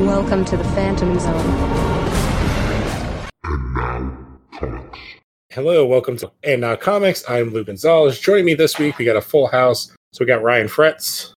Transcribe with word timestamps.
Welcome 0.00 0.44
to 0.46 0.56
the 0.56 0.64
Phantom 0.64 1.18
Zone. 1.18 1.34
Hello, 5.50 5.86
welcome 5.86 6.16
to 6.18 6.30
And 6.44 6.60
Now 6.60 6.76
Comics. 6.76 7.24
I'm 7.28 7.50
Lou 7.52 7.64
Gonzalez. 7.64 8.18
Joining 8.20 8.44
me 8.44 8.54
this 8.54 8.78
week, 8.78 8.98
we 8.98 9.04
got 9.04 9.16
a 9.16 9.20
full 9.20 9.48
house. 9.48 9.90
So 10.12 10.20
we 10.24 10.26
got 10.26 10.42
Ryan 10.42 10.68
Fretz, 10.68 11.32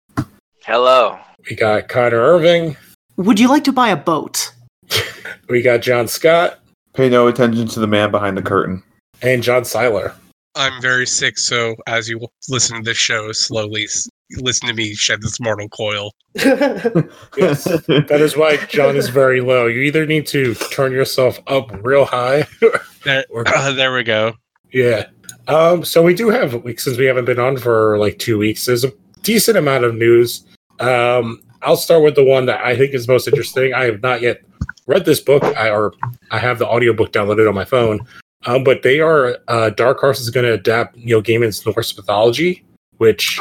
Hello. 0.64 1.18
we 1.48 1.54
got 1.56 1.88
Connor 1.88 2.16
Irving, 2.18 2.76
Would 3.16 3.38
you 3.40 3.48
like 3.48 3.64
to 3.64 3.72
buy 3.72 3.89
a 3.90 3.96
boat? 3.96 4.52
we 5.48 5.62
got 5.62 5.80
John 5.82 6.09
Scott, 6.09 6.59
Pay 6.95 7.09
no 7.09 7.29
attention 7.29 7.68
to 7.68 7.80
the 7.80 7.86
man 7.86 8.11
behind 8.11 8.36
the 8.36 8.43
curtain. 8.43 8.82
and 9.22 9.43
John 9.43 9.64
Seiler. 9.64 10.14
I'm 10.56 10.82
very 10.82 11.06
sick, 11.06 11.38
so 11.38 11.77
as 11.86 12.09
you 12.09 12.20
listen 12.48 12.77
to 12.79 12.82
this 12.82 12.98
show, 12.98 13.30
slowly 13.32 13.84
s- 13.84 14.09
listen 14.36 14.68
to 14.68 14.74
me 14.74 14.95
shed 14.95 15.22
this 15.22 15.40
mortal 15.40 15.68
coil. 15.68 16.14
Yes, 16.34 17.64
that 17.86 18.18
is 18.20 18.36
why 18.36 18.56
John 18.66 18.96
is 18.96 19.08
very 19.08 19.40
low. 19.40 19.66
You 19.66 19.80
either 19.82 20.07
need 20.07 20.26
to 20.29 20.54
turn 20.54 20.93
yourself 20.93 21.39
up 21.46 21.70
real 21.84 22.04
high. 22.04 22.46
There, 23.04 23.25
Or- 23.30 23.44
there 23.44 23.94
we 23.94 24.03
go. 24.03 24.34
yeah. 24.72 25.06
Um, 25.46 25.84
so 25.84 26.03
we 26.03 26.14
do 26.14 26.29
have, 26.30 26.53
like, 26.64 26.80
since 26.80 26.98
we 26.98 27.06
haven't 27.06 27.25
been 27.26 27.39
on 27.39 27.56
for 27.56 27.96
like 27.96 28.18
two 28.18 28.36
weeks, 28.39 28.67
there's 28.67 28.84
a 28.84 28.93
decent 29.22 29.56
amount 29.56 29.84
of 29.84 29.94
news. 29.94 30.45
Um, 30.81 31.40
I'll 31.62 31.76
start 31.76 32.03
with 32.03 32.17
the 32.17 32.25
one 32.25 32.47
that 32.47 32.61
I 32.62 32.77
think 32.77 32.92
is 32.92 33.06
most 33.08 33.28
interesting. 33.28 33.72
I 33.72 33.84
have 33.84 34.03
not 34.03 34.20
yet 34.20 34.42
read 34.86 35.05
this 35.05 35.20
book, 35.20 35.42
I, 35.45 35.70
or 35.70 35.95
I 36.33 36.39
have 36.39 36.58
the 36.58 36.67
audiobook 36.67 37.12
downloaded 37.12 37.48
on 37.48 37.55
my 37.55 37.64
phone. 37.64 38.00
Um, 38.47 38.64
but 38.64 38.83
they 38.83 38.98
are 39.00 39.39
uh, 39.47 39.70
Dark 39.70 40.00
Horse 40.00 40.20
is 40.20 40.28
going 40.28 40.45
to 40.45 40.53
adapt 40.53 40.97
Neil 40.97 41.22
Gaiman's 41.22 41.64
Norse 41.64 41.97
mythology, 41.97 42.64
which 42.98 43.41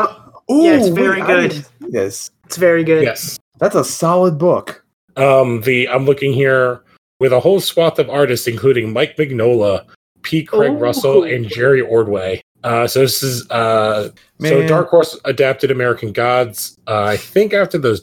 Yeah, 0.49 0.73
it's 0.77 0.87
very 0.89 1.21
I 1.21 1.27
good. 1.27 1.49
didn't 1.51 1.65
see 1.65 1.89
This 1.91 2.31
It's 2.45 2.57
very 2.57 2.83
good. 2.83 3.03
yes, 3.03 3.37
that's 3.59 3.75
a 3.75 3.83
solid 3.83 4.37
book. 4.37 4.83
um, 5.17 5.61
the 5.61 5.87
I'm 5.89 6.05
looking 6.05 6.33
here 6.33 6.81
with 7.19 7.33
a 7.33 7.39
whole 7.39 7.59
swath 7.59 7.97
of 7.99 8.09
artists, 8.09 8.47
including 8.47 8.93
Mike 8.93 9.17
Mignola, 9.17 9.85
P. 10.21 10.43
Craig 10.43 10.71
Ooh. 10.73 10.77
Russell, 10.77 11.23
and 11.23 11.47
Jerry 11.47 11.81
Ordway. 11.81 12.41
Uh, 12.63 12.85
so 12.87 12.99
this 13.01 13.21
is 13.23 13.49
uh, 13.49 14.09
so 14.41 14.67
Dark 14.67 14.89
Horse 14.89 15.17
adapted 15.25 15.71
American 15.71 16.11
Gods. 16.11 16.77
Uh, 16.87 17.03
I 17.03 17.17
think 17.17 17.53
after 17.53 17.77
the 17.77 17.93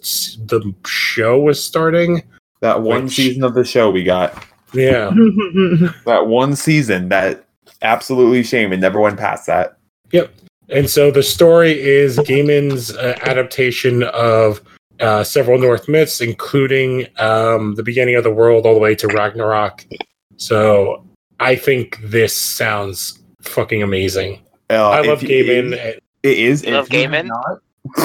the 0.47 0.75
show 0.87 1.39
was 1.41 1.63
starting. 1.63 2.23
That 2.61 2.83
one 2.83 3.05
Which- 3.05 3.15
season 3.17 3.45
of 3.45 3.55
the 3.55 3.65
show 3.65 3.91
we 3.91 4.05
got. 4.05 4.45
Yeah, 4.73 5.11
That 6.07 6.27
one 6.27 6.57
season 6.57 7.09
that 7.11 7.45
absolutely 7.83 8.43
shame 8.43 8.73
it 8.73 8.79
never 8.79 8.99
went 9.01 9.19
past 9.19 9.47
that. 9.47 9.77
And 10.71 10.89
so 10.89 11.11
the 11.11 11.23
story 11.23 11.79
is 11.81 12.19
Gaiman's 12.19 12.95
uh, 12.97 13.19
adaptation 13.23 14.03
of 14.05 14.61
uh, 15.01 15.23
several 15.25 15.59
Norse 15.59 15.89
myths, 15.89 16.21
including 16.21 17.07
um, 17.19 17.75
the 17.75 17.83
beginning 17.83 18.15
of 18.17 18.25
the 18.25 18.31
world 18.33 18.65
all 18.67 18.75
the 18.75 18.81
way 18.81 18.95
to 18.95 19.07
Ragnarok. 19.09 19.85
So 20.37 21.05
I 21.41 21.57
think 21.57 21.99
this 22.03 22.37
sounds 22.37 23.23
fucking 23.43 23.83
amazing. 23.83 24.41
Uh, 24.71 24.89
I 24.91 25.01
love 25.03 25.23
you- 25.23 25.29
Gaiman. 25.29 25.99
It 26.23 26.39
is. 26.39 26.65
You 26.65 26.73
love 26.73 26.87
if 26.87 26.91
Gaiman? 27.11 27.27
not, 27.27 27.59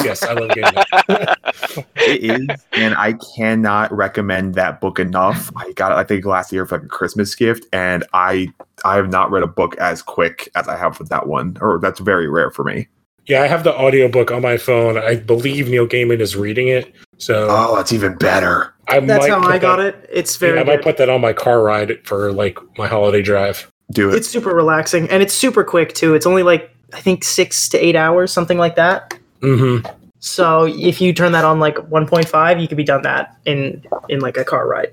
yes, 0.04 0.22
I 0.22 0.34
love 0.34 0.50
Gaiman. 0.54 1.84
it 1.96 2.22
is, 2.22 2.48
and 2.72 2.94
I 2.94 3.14
cannot 3.34 3.90
recommend 3.92 4.54
that 4.56 4.78
book 4.78 4.98
enough. 4.98 5.50
I 5.56 5.72
got 5.72 5.92
it, 5.92 5.94
I 5.94 6.04
think, 6.04 6.26
last 6.26 6.52
year 6.52 6.66
for 6.66 6.76
like 6.76 6.84
a 6.84 6.88
Christmas 6.88 7.34
gift, 7.34 7.64
and 7.72 8.04
I 8.12 8.48
I 8.84 8.96
have 8.96 9.10
not 9.10 9.30
read 9.30 9.42
a 9.42 9.46
book 9.46 9.76
as 9.78 10.02
quick 10.02 10.48
as 10.54 10.68
I 10.68 10.76
have 10.76 10.98
with 10.98 11.08
that 11.10 11.26
one, 11.26 11.56
or 11.60 11.78
that's 11.78 12.00
very 12.00 12.28
rare 12.28 12.50
for 12.50 12.64
me. 12.64 12.88
Yeah, 13.26 13.42
I 13.42 13.46
have 13.46 13.64
the 13.64 13.74
audiobook 13.74 14.30
on 14.30 14.42
my 14.42 14.56
phone. 14.56 14.98
I 14.98 15.16
believe 15.16 15.68
Neil 15.68 15.86
Gaiman 15.86 16.20
is 16.20 16.34
reading 16.36 16.68
it. 16.68 16.92
So 17.18 17.46
Oh, 17.50 17.76
that's 17.76 17.92
even 17.92 18.16
better. 18.16 18.72
I 18.88 18.98
That's 19.00 19.28
might 19.28 19.30
how 19.30 19.48
I 19.48 19.58
got 19.58 19.76
that- 19.76 19.86
it. 19.94 20.10
It's 20.12 20.34
Yeah, 20.40 20.48
very 20.48 20.60
I 20.60 20.64
might 20.64 20.82
put 20.82 20.96
that 20.96 21.08
on 21.08 21.20
my 21.20 21.32
car 21.32 21.62
ride 21.62 21.98
for 22.04 22.32
like 22.32 22.58
my 22.78 22.88
holiday 22.88 23.22
drive. 23.22 23.70
Do 23.92 24.08
it. 24.10 24.16
It's 24.16 24.28
super 24.28 24.50
relaxing 24.54 25.08
and 25.10 25.22
it's 25.22 25.34
super 25.34 25.62
quick 25.62 25.92
too. 25.92 26.14
It's 26.14 26.26
only 26.26 26.42
like 26.42 26.70
I 26.92 27.00
think 27.00 27.22
six 27.22 27.68
to 27.68 27.78
eight 27.78 27.94
hours, 27.94 28.32
something 28.32 28.58
like 28.58 28.74
that. 28.76 29.14
hmm 29.42 29.78
So 30.18 30.64
if 30.66 31.00
you 31.00 31.12
turn 31.12 31.30
that 31.32 31.44
on 31.44 31.60
like 31.60 31.76
1.5, 31.76 32.60
you 32.60 32.66
could 32.66 32.76
be 32.76 32.84
done 32.84 33.02
that 33.02 33.36
in 33.44 33.84
in 34.08 34.20
like 34.20 34.36
a 34.38 34.44
car 34.44 34.66
ride. 34.66 34.92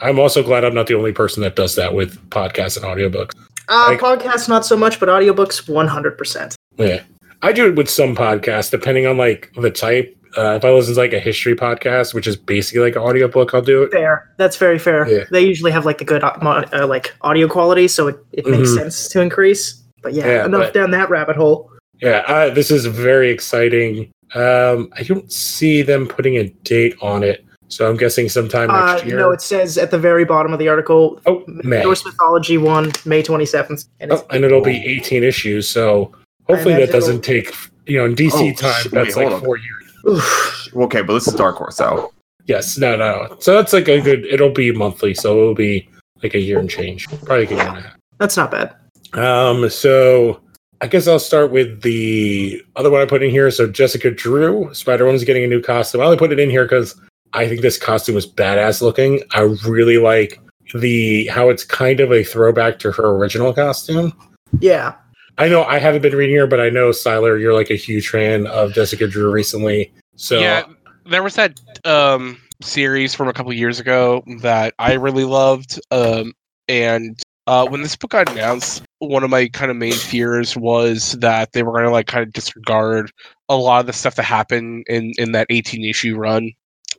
I'm 0.00 0.18
also 0.18 0.42
glad 0.42 0.64
I'm 0.64 0.74
not 0.74 0.86
the 0.86 0.94
only 0.94 1.12
person 1.12 1.42
that 1.42 1.56
does 1.56 1.74
that 1.76 1.94
with 1.94 2.18
podcasts 2.30 2.76
and 2.76 2.84
audiobooks. 2.84 3.32
Uh, 3.68 3.86
Like- 3.88 4.00
podcasts 4.00 4.48
not 4.48 4.64
so 4.64 4.76
much, 4.76 4.98
but 5.00 5.08
audiobooks 5.08 5.68
100%. 5.68 6.54
Yeah, 6.78 7.00
I 7.42 7.52
do 7.52 7.66
it 7.68 7.74
with 7.74 7.88
some 7.90 8.14
podcasts, 8.16 8.70
depending 8.70 9.06
on 9.06 9.16
like 9.16 9.50
the 9.60 9.70
type. 9.70 10.14
Uh, 10.36 10.52
if 10.56 10.64
I 10.64 10.70
listen 10.70 10.94
to 10.94 11.00
like 11.00 11.12
a 11.14 11.18
history 11.18 11.56
podcast, 11.56 12.14
which 12.14 12.26
is 12.26 12.36
basically 12.36 12.80
like 12.82 12.96
an 12.96 13.02
audiobook, 13.02 13.54
I'll 13.54 13.62
do 13.62 13.82
it. 13.82 13.90
Fair. 13.92 14.30
That's 14.36 14.56
very 14.56 14.78
fair. 14.78 15.08
Yeah. 15.08 15.24
They 15.30 15.40
usually 15.40 15.72
have 15.72 15.84
like 15.86 15.98
the 15.98 16.04
good 16.04 16.22
uh, 16.22 16.36
uh, 16.72 16.86
like 16.86 17.14
audio 17.22 17.48
quality, 17.48 17.88
so 17.88 18.08
it, 18.08 18.16
it 18.32 18.46
makes 18.46 18.70
Mhm. 18.70 18.74
sense 18.76 19.08
to 19.08 19.20
increase. 19.20 19.82
But 20.02 20.12
yeah, 20.12 20.26
Yeah, 20.26 20.44
enough 20.44 20.64
but- 20.66 20.74
down 20.74 20.90
that 20.92 21.10
rabbit 21.10 21.36
hole. 21.36 21.70
Yeah, 22.00 22.22
uh, 22.28 22.50
this 22.50 22.70
is 22.70 22.86
very 22.86 23.30
exciting. 23.30 24.10
Um, 24.34 24.90
I 24.96 25.02
don't 25.02 25.32
see 25.32 25.82
them 25.82 26.06
putting 26.06 26.36
a 26.36 26.44
date 26.62 26.94
on 27.02 27.24
it, 27.24 27.44
so 27.68 27.88
I'm 27.88 27.96
guessing 27.96 28.28
sometime 28.28 28.70
Uh, 28.70 28.92
next 28.94 29.06
year. 29.06 29.16
no, 29.18 29.30
it 29.30 29.40
says 29.40 29.78
at 29.78 29.90
the 29.90 29.98
very 29.98 30.24
bottom 30.24 30.52
of 30.52 30.58
the 30.58 30.68
article, 30.68 31.20
oh, 31.26 31.42
May. 31.46 31.82
Norse 31.82 32.04
Mythology 32.04 32.58
1, 32.58 32.92
May 33.04 33.22
27th. 33.22 33.86
And 34.00 34.12
it's 34.12 34.22
Oh, 34.22 34.26
and 34.30 34.44
it'll 34.44 34.60
be 34.62 34.76
18 34.86 35.22
issues. 35.24 35.68
So 35.68 36.12
hopefully 36.48 36.74
that 36.74 36.90
doesn't 36.90 37.22
take 37.22 37.54
you 37.86 37.98
know 37.98 38.04
in 38.06 38.14
DC 38.14 38.32
Oh, 38.34 38.52
time. 38.54 38.82
sh- 38.82 38.88
That's 38.90 39.16
wait, 39.16 39.24
like 39.24 39.28
hold 39.28 39.32
on. 39.34 39.40
four 39.44 39.56
years. 39.58 39.84
Oof. 40.08 40.68
Okay, 40.76 41.02
but 41.02 41.14
this 41.14 41.26
is 41.28 41.34
Dark 41.34 41.56
Horse, 41.56 41.76
so 41.76 42.12
Yes, 42.46 42.78
no, 42.78 42.96
no. 42.96 43.36
So 43.40 43.54
that's 43.54 43.74
like 43.74 43.88
a 43.88 44.00
good. 44.00 44.24
It'll 44.24 44.48
be 44.48 44.72
monthly, 44.72 45.12
so 45.12 45.38
it'll 45.38 45.54
be 45.54 45.86
like 46.22 46.32
a 46.34 46.38
year 46.40 46.58
and 46.58 46.70
change, 46.70 47.06
probably 47.26 47.44
a 47.44 47.50
year 47.50 47.58
and 47.60 47.76
a 47.78 47.80
half. 47.82 47.96
That's 48.18 48.38
not 48.38 48.50
bad. 48.50 48.74
Um, 49.12 49.68
so 49.68 50.40
I 50.80 50.86
guess 50.86 51.06
I'll 51.06 51.18
start 51.18 51.50
with 51.50 51.82
the 51.82 52.62
other 52.76 52.88
one 52.90 53.02
I 53.02 53.04
put 53.04 53.22
in 53.22 53.30
here. 53.30 53.50
So 53.50 53.66
Jessica 53.70 54.10
Drew, 54.10 54.72
Spider 54.72 55.04
Woman's 55.04 55.24
getting 55.24 55.44
a 55.44 55.46
new 55.46 55.60
costume. 55.60 56.00
I 56.00 56.04
only 56.04 56.16
put 56.16 56.32
it 56.32 56.38
in 56.40 56.48
here 56.48 56.64
because 56.64 56.98
I 57.32 57.48
think 57.48 57.60
this 57.60 57.78
costume 57.78 58.16
is 58.16 58.26
badass 58.26 58.80
looking. 58.80 59.22
I 59.32 59.42
really 59.66 59.98
like 59.98 60.40
the 60.74 61.26
how 61.26 61.48
it's 61.48 61.64
kind 61.64 62.00
of 62.00 62.12
a 62.12 62.24
throwback 62.24 62.78
to 62.80 62.92
her 62.92 63.10
original 63.10 63.52
costume. 63.52 64.12
Yeah. 64.60 64.94
I 65.38 65.48
know 65.48 65.62
I 65.64 65.78
haven't 65.78 66.02
been 66.02 66.16
reading 66.16 66.36
her, 66.36 66.46
but 66.46 66.60
I 66.60 66.68
know 66.68 66.90
Siler, 66.90 67.40
you're 67.40 67.54
like 67.54 67.70
a 67.70 67.76
huge 67.76 68.08
fan 68.08 68.46
of 68.48 68.72
Jessica 68.72 69.06
Drew 69.06 69.30
recently. 69.30 69.92
So 70.16 70.40
yeah, 70.40 70.64
there 71.06 71.22
was 71.22 71.36
that 71.36 71.60
um, 71.84 72.38
series 72.60 73.14
from 73.14 73.28
a 73.28 73.32
couple 73.32 73.52
years 73.52 73.78
ago 73.78 74.24
that 74.40 74.74
I 74.80 74.94
really 74.94 75.24
loved, 75.24 75.80
um, 75.92 76.32
and 76.66 77.16
uh, 77.46 77.66
when 77.68 77.82
this 77.82 77.94
book 77.94 78.10
got 78.10 78.28
announced, 78.30 78.82
one 78.98 79.22
of 79.22 79.30
my 79.30 79.46
kind 79.48 79.70
of 79.70 79.76
main 79.76 79.92
fears 79.92 80.56
was 80.56 81.12
that 81.20 81.52
they 81.52 81.62
were 81.62 81.72
going 81.72 81.84
to 81.84 81.90
like 81.90 82.08
kind 82.08 82.26
of 82.26 82.32
disregard 82.32 83.12
a 83.48 83.56
lot 83.56 83.80
of 83.80 83.86
the 83.86 83.92
stuff 83.92 84.16
that 84.16 84.24
happened 84.24 84.84
in 84.88 85.12
in 85.18 85.32
that 85.32 85.46
18 85.50 85.84
issue 85.84 86.16
run 86.16 86.50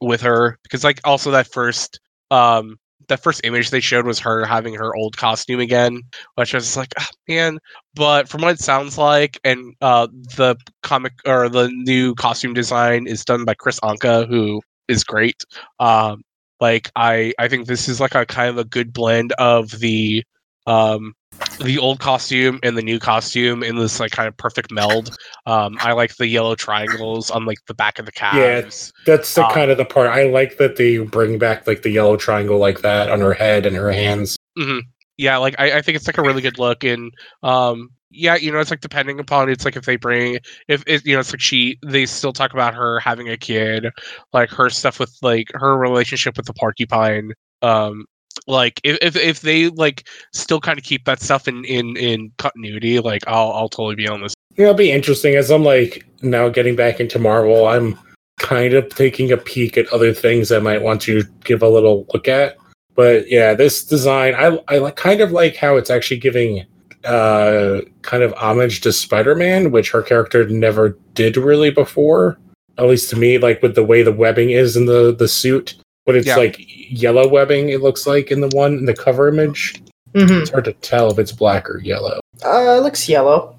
with 0.02 0.22
her 0.22 0.58
because 0.64 0.84
like 0.84 1.00
also 1.04 1.32
that 1.32 1.48
first 1.48 2.00
um 2.32 2.78
that 3.08 3.24
first 3.24 3.42
image 3.44 3.72
they 3.72 3.80
showed 3.80 4.06
was 4.06 4.20
her 4.20 4.46
having 4.46 4.76
her 4.76 4.96
old 4.96 5.18
costume 5.18 5.60
again 5.60 6.02
which 6.36 6.54
I 6.54 6.58
was 6.58 6.78
like 6.78 6.94
ah, 7.00 7.10
man. 7.28 7.60
But 7.96 8.30
from 8.30 8.42
what 8.42 8.52
it 8.52 8.60
sounds 8.60 8.98
like 8.98 9.40
and 9.44 9.74
uh 9.82 10.08
the 10.38 10.56
comic 10.84 11.14
or 11.26 11.50
the 11.50 11.70
new 11.70 12.14
costume 12.16 12.54
design 12.54 13.08
is 13.08 13.26
done 13.26 13.46
by 13.46 13.56
Kris 13.56 13.80
Anka 13.82 14.28
who 14.28 14.62
is 14.88 15.04
great 15.04 15.44
um 15.80 16.24
like 16.60 16.92
i 16.96 17.34
i 17.40 17.48
think 17.48 17.68
this 17.68 17.88
is 17.88 18.00
like 18.00 18.16
a 18.16 18.26
kind 18.26 18.50
of 18.50 18.58
a 18.58 18.64
good 18.64 18.92
blend 18.92 19.32
of 19.34 19.70
the 19.80 20.24
um 20.68 21.14
the 21.62 21.78
old 21.78 22.00
costume 22.00 22.60
and 22.64 22.78
the 22.78 22.82
new 22.82 23.00
costume 23.00 23.64
in 23.64 23.76
this 23.76 24.00
like 24.00 24.12
kind 24.12 24.28
of 24.28 24.36
perfect 24.38 24.72
meld 24.72 25.18
um 25.46 25.78
i 25.82 25.92
like 25.92 26.16
the 26.16 26.28
yellow 26.28 26.56
triangles 26.56 27.30
on 27.32 27.46
like 27.46 27.58
the 27.68 27.74
back 27.74 28.00
of 28.00 28.06
the 28.06 28.12
cat. 28.12 28.36
Yeah. 28.36 28.70
that's 29.06 29.34
the 29.36 29.46
um, 29.46 29.54
kind 29.54 29.72
of 29.72 29.78
the 29.78 29.86
part 29.86 30.10
I 30.10 30.24
like 30.24 30.58
that 30.58 30.76
they 30.76 30.98
bring 30.98 31.38
back 31.38 31.68
like 31.68 31.82
the 31.82 31.90
yellow 31.90 32.18
triangle 32.18 32.58
like 32.58 32.82
that 32.82 33.10
on 33.10 33.20
her 33.22 33.34
head 33.34 33.66
and 33.66 33.76
her 33.76 33.92
hands. 33.92 34.38
Mm-hmm. 34.58 34.80
Yeah, 35.18 35.38
like 35.38 35.56
I, 35.60 35.78
I 35.78 35.82
think 35.82 35.96
it's 35.96 36.08
like 36.08 36.18
a 36.18 36.22
really 36.22 36.42
good 36.42 36.60
look, 36.60 36.84
and 36.84 37.12
um, 37.44 37.90
yeah, 38.10 38.36
you 38.36 38.52
know, 38.52 38.60
it's 38.60 38.70
like 38.70 38.80
depending 38.80 39.20
upon 39.20 39.50
it's 39.50 39.66
like 39.66 39.76
if 39.76 39.86
they 39.86 39.98
bring 39.98 40.40
if 40.68 40.84
it 40.88 41.06
you 41.06 41.14
know 41.14 41.20
it's 41.20 41.32
like 41.32 41.42
she 41.42 41.78
they 41.86 42.06
still 42.06 42.32
talk 42.32 42.54
about 42.54 42.74
her 42.74 43.00
having 43.00 43.30
a 43.30 43.38
kid, 43.38 43.88
like 44.32 44.50
her 44.50 44.70
stuff 44.70 45.00
with 45.00 45.16
like 45.22 45.50
her 45.54 45.78
relationship 45.78 46.38
with 46.38 46.46
the 46.46 46.54
porcupine, 46.54 47.34
um, 47.62 48.06
like 48.48 48.80
if 48.84 48.98
if, 49.02 49.16
if 49.16 49.42
they 49.42 49.70
like 49.70 50.08
still 50.34 50.60
kind 50.60 50.78
of 50.78 50.84
keep 50.84 51.06
that 51.06 51.22
stuff 51.22 51.48
in 51.48 51.64
in 51.66 51.96
in 51.98 52.32
continuity, 52.38 53.00
like 53.00 53.24
I'll 53.28 53.52
I'll 53.52 53.70
totally 53.70 53.96
be 53.96 54.08
on 54.08 54.22
this. 54.22 54.34
Yeah, 54.58 54.66
it'll 54.66 54.76
be 54.76 54.92
interesting 54.92 55.36
as 55.36 55.50
I'm 55.52 55.64
like 55.64 56.06
now 56.22 56.50
getting 56.50 56.76
back 56.76 57.00
into 57.00 57.20
Marvel. 57.20 57.68
I'm 57.68 57.98
kind 58.40 58.74
of 58.74 58.90
taking 58.96 59.32
a 59.32 59.38
peek 59.38 59.78
at 59.78 59.88
other 59.94 60.14
things 60.14 60.52
I 60.52 60.60
might 60.60 60.82
want 60.82 61.02
to 61.04 61.24
give 61.44 61.62
a 61.62 61.70
little 61.70 62.08
look 62.14 62.28
at. 62.28 62.58
But 62.96 63.30
yeah, 63.30 63.54
this 63.54 63.86
design, 63.86 64.36
I 64.36 64.60
I 64.68 64.92
kind 64.92 65.22
of 65.22 65.32
like 65.32 65.56
how 65.56 65.78
it's 65.78 65.90
actually 65.90 66.20
giving 66.20 66.66
uh 67.06 67.80
kind 68.02 68.24
of 68.24 68.34
homage 68.34 68.82
to 68.82 68.92
Spider-Man, 68.92 69.72
which 69.72 69.92
her 69.92 70.02
character 70.02 70.48
never 70.50 70.98
did 71.14 71.38
really 71.38 71.70
before. 71.70 72.38
At 72.78 72.88
least 72.88 73.10
to 73.12 73.16
me, 73.16 73.38
like 73.38 73.62
with 73.62 73.76
the 73.76 73.84
way 73.84 74.04
the 74.04 74.12
webbing 74.12 74.50
is 74.50 74.76
in 74.76 74.86
the 74.86 75.16
the 75.16 75.28
suit. 75.28 75.76
But 76.10 76.16
it's 76.16 76.26
Yeah. 76.26 76.38
like 76.38 76.56
yellow 76.90 77.28
webbing. 77.28 77.70
It 77.70 77.82
looks 77.84 78.08
like 78.08 78.32
in 78.32 78.42
the 78.42 78.48
one 78.56 78.74
in 78.74 78.86
the 78.86 78.96
cover 78.96 79.28
image. 79.28 79.76
hmm 80.16 80.40
It's 80.42 80.50
hard 80.50 80.66
to 80.66 80.74
tell 80.74 81.12
if 81.12 81.20
it's 81.20 81.32
black 81.32 81.70
or 81.70 81.78
yellow. 81.82 82.20
Uh, 82.44 82.78
it 82.78 82.82
looks 82.82 83.08
yellow. 83.08 83.56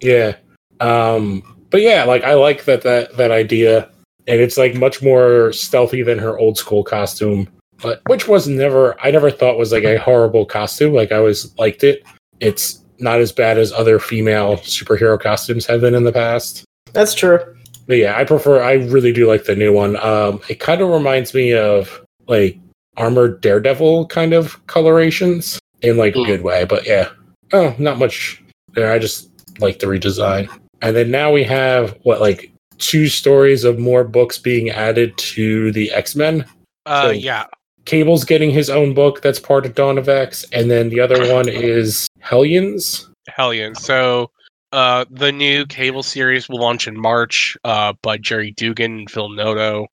Yeah. 0.00 0.34
Um 0.80 1.42
but 1.70 1.80
yeah, 1.80 2.02
like 2.02 2.24
I 2.24 2.34
like 2.34 2.64
that 2.64 2.82
that 2.82 3.16
that 3.18 3.30
idea 3.30 3.88
and 4.26 4.40
it's 4.40 4.58
like 4.58 4.74
much 4.74 5.00
more 5.00 5.52
stealthy 5.52 6.02
than 6.02 6.18
her 6.18 6.36
old 6.36 6.58
school 6.58 6.82
costume. 6.82 7.46
But 7.80 8.00
which 8.08 8.26
was 8.26 8.48
never 8.48 9.00
I 9.00 9.12
never 9.12 9.30
thought 9.30 9.58
was 9.58 9.70
like 9.70 9.84
a 9.84 9.96
horrible 9.96 10.44
costume. 10.44 10.92
Like 10.92 11.12
I 11.12 11.16
always 11.18 11.56
liked 11.56 11.84
it. 11.84 12.02
It's 12.40 12.80
not 12.98 13.20
as 13.20 13.30
bad 13.30 13.58
as 13.58 13.72
other 13.72 14.00
female 14.00 14.56
superhero 14.58 15.20
costumes 15.20 15.66
have 15.66 15.80
been 15.82 15.94
in 15.94 16.02
the 16.02 16.12
past. 16.12 16.64
That's 16.94 17.14
true. 17.14 17.38
But 17.86 17.96
yeah, 17.98 18.16
I 18.16 18.24
prefer 18.24 18.62
I 18.62 18.74
really 18.74 19.12
do 19.12 19.26
like 19.28 19.44
the 19.44 19.56
new 19.56 19.72
one. 19.72 19.96
Um 19.96 20.40
it 20.48 20.60
kind 20.60 20.80
of 20.80 20.88
reminds 20.88 21.34
me 21.34 21.52
of 21.54 22.00
like 22.28 22.58
armored 22.96 23.40
daredevil 23.40 24.06
kind 24.08 24.32
of 24.32 24.64
colorations 24.66 25.58
in 25.80 25.96
like 25.96 26.14
a 26.14 26.18
Mm. 26.18 26.26
good 26.26 26.42
way. 26.42 26.64
But 26.64 26.86
yeah. 26.86 27.08
Oh, 27.52 27.74
not 27.78 27.98
much 27.98 28.42
there. 28.74 28.92
I 28.92 28.98
just 28.98 29.28
like 29.58 29.78
the 29.80 29.86
redesign. 29.86 30.48
And 30.80 30.96
then 30.96 31.10
now 31.10 31.32
we 31.32 31.44
have 31.44 31.96
what 32.02 32.20
like 32.20 32.50
two 32.78 33.08
stories 33.08 33.64
of 33.64 33.78
more 33.78 34.04
books 34.04 34.38
being 34.38 34.70
added 34.70 35.16
to 35.18 35.70
the 35.72 35.90
X-Men. 35.92 36.44
Uh, 36.86 37.06
So- 37.06 37.10
yeah. 37.10 37.46
Cable's 37.84 38.24
getting 38.24 38.50
his 38.50 38.70
own 38.70 38.94
book 38.94 39.22
that's 39.22 39.40
part 39.40 39.66
of 39.66 39.74
Dawn 39.74 39.98
of 39.98 40.08
X, 40.08 40.44
and 40.52 40.70
then 40.70 40.88
the 40.88 41.00
other 41.00 41.18
one 41.34 41.48
is 41.48 42.06
Hellions. 42.20 43.08
Hellion. 43.28 43.74
So, 43.74 44.30
uh, 44.72 45.04
the 45.10 45.30
new 45.32 45.66
cable 45.66 46.02
series 46.02 46.48
will 46.48 46.60
launch 46.60 46.88
in 46.88 46.98
March. 46.98 47.56
Uh, 47.64 47.92
by 48.02 48.16
Gerry 48.16 48.52
Duggan 48.52 49.00
and 49.00 49.10
Phil 49.10 49.28
Noto. 49.28 49.86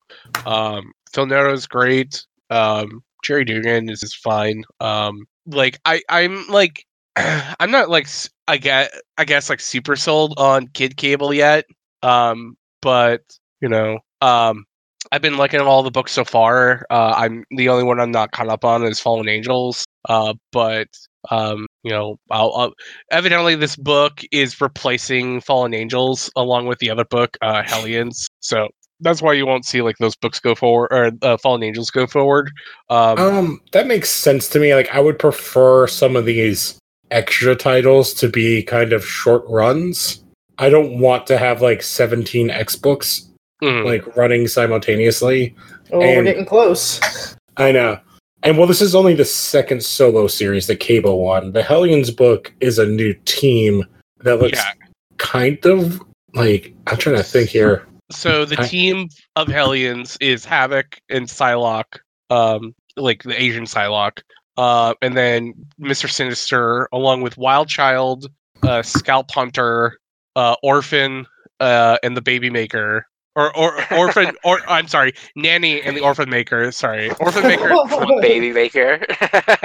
Um, 0.46 0.92
Phil 1.12 1.26
Noto 1.26 1.52
is 1.52 1.66
great. 1.66 2.26
Um, 2.50 3.02
Gerry 3.22 3.44
Duggan 3.44 3.90
is, 3.90 4.02
is 4.02 4.14
fine. 4.14 4.64
Um, 4.80 5.26
like 5.46 5.78
I, 5.84 6.02
I'm 6.08 6.46
like, 6.48 6.84
I'm 7.16 7.70
not 7.70 7.90
like 7.90 8.08
I 8.48 8.56
get, 8.56 8.92
I 9.18 9.24
guess 9.24 9.50
like 9.50 9.60
super 9.60 9.96
sold 9.96 10.34
on 10.38 10.68
Kid 10.68 10.96
Cable 10.96 11.34
yet. 11.34 11.66
Um, 12.02 12.56
but 12.80 13.22
you 13.60 13.68
know, 13.68 13.98
um, 14.22 14.64
I've 15.12 15.22
been 15.22 15.36
liking 15.36 15.60
all 15.60 15.82
the 15.82 15.90
books 15.90 16.12
so 16.12 16.24
far. 16.24 16.86
Uh, 16.90 17.14
I'm 17.16 17.44
the 17.50 17.68
only 17.68 17.84
one 17.84 18.00
I'm 18.00 18.10
not 18.10 18.32
caught 18.32 18.48
up 18.48 18.64
on 18.64 18.84
is 18.84 19.00
Fallen 19.00 19.28
Angels. 19.28 19.84
Uh, 20.08 20.34
but 20.52 20.88
um, 21.30 21.66
you 21.82 21.90
know, 21.90 22.18
I'll, 22.30 22.52
I'll 22.54 22.72
evidently 23.10 23.54
this 23.54 23.76
book 23.76 24.22
is 24.32 24.60
replacing 24.60 25.40
Fallen 25.40 25.74
Angels 25.74 26.30
along 26.36 26.66
with 26.66 26.78
the 26.78 26.90
other 26.90 27.04
book, 27.04 27.36
uh, 27.42 27.62
Hellions. 27.62 28.28
So 28.40 28.68
that's 29.00 29.22
why 29.22 29.32
you 29.32 29.46
won't 29.46 29.64
see 29.64 29.82
like 29.82 29.96
those 29.98 30.16
books 30.16 30.40
go 30.40 30.54
forward 30.54 30.88
or 30.90 31.12
uh, 31.22 31.36
Fallen 31.36 31.62
Angels 31.62 31.90
go 31.90 32.06
forward. 32.06 32.50
Um, 32.88 33.18
Um, 33.18 33.60
that 33.72 33.86
makes 33.86 34.10
sense 34.10 34.48
to 34.50 34.58
me. 34.58 34.74
Like, 34.74 34.94
I 34.94 35.00
would 35.00 35.18
prefer 35.18 35.86
some 35.86 36.16
of 36.16 36.24
these 36.24 36.78
extra 37.10 37.56
titles 37.56 38.14
to 38.14 38.28
be 38.28 38.62
kind 38.62 38.92
of 38.92 39.04
short 39.04 39.44
runs. 39.48 40.22
I 40.58 40.68
don't 40.68 41.00
want 41.00 41.26
to 41.28 41.38
have 41.38 41.62
like 41.62 41.82
17 41.82 42.50
X 42.50 42.76
books 42.76 43.30
mhm. 43.62 43.84
like 43.84 44.16
running 44.16 44.46
simultaneously. 44.46 45.54
Oh, 45.92 45.98
we're 45.98 46.22
getting 46.22 46.44
close. 46.44 47.00
I 47.56 47.72
know. 47.72 47.98
And 48.42 48.56
well, 48.56 48.66
this 48.66 48.80
is 48.80 48.94
only 48.94 49.14
the 49.14 49.24
second 49.24 49.82
solo 49.82 50.26
series, 50.26 50.66
the 50.66 50.76
Cable 50.76 51.22
one. 51.22 51.52
The 51.52 51.62
Hellions 51.62 52.10
book 52.10 52.52
is 52.60 52.78
a 52.78 52.86
new 52.86 53.12
team 53.24 53.84
that 54.20 54.38
looks 54.40 54.58
Yeah. 54.58 54.72
kind 55.18 55.64
of 55.66 56.00
like 56.34 56.72
I'm 56.86 56.96
trying 56.96 57.16
to 57.16 57.22
think 57.22 57.50
here. 57.50 57.86
So 58.10 58.44
the 58.44 58.60
I- 58.60 58.66
team 58.66 59.08
of 59.36 59.48
Hellions 59.48 60.16
is 60.20 60.44
Havoc 60.44 60.98
and 61.10 61.26
Psylocke, 61.26 61.98
um, 62.30 62.74
like 62.96 63.22
the 63.22 63.40
Asian 63.40 63.64
Psylocke, 63.64 64.20
uh, 64.56 64.94
and 65.02 65.16
then 65.16 65.52
Mister 65.78 66.08
Sinister, 66.08 66.88
along 66.92 67.20
with 67.20 67.36
Wild 67.36 67.68
Child, 67.68 68.26
uh, 68.62 68.82
Scalp 68.82 69.30
Hunter, 69.30 69.98
uh, 70.34 70.56
Orphan, 70.62 71.26
uh, 71.60 71.98
and 72.02 72.16
the 72.16 72.22
Baby 72.22 72.48
Maker, 72.50 73.06
or 73.36 73.56
or 73.56 73.74
Orphan, 73.92 74.32
or 74.44 74.60
I'm 74.68 74.88
sorry, 74.88 75.12
Nanny 75.36 75.80
and 75.82 75.96
the 75.96 76.00
Orphan 76.00 76.28
Maker. 76.30 76.70
Sorry, 76.72 77.10
Orphan 77.20 77.42
Maker. 77.44 77.70
baby 78.20 78.52
maker. 78.52 79.00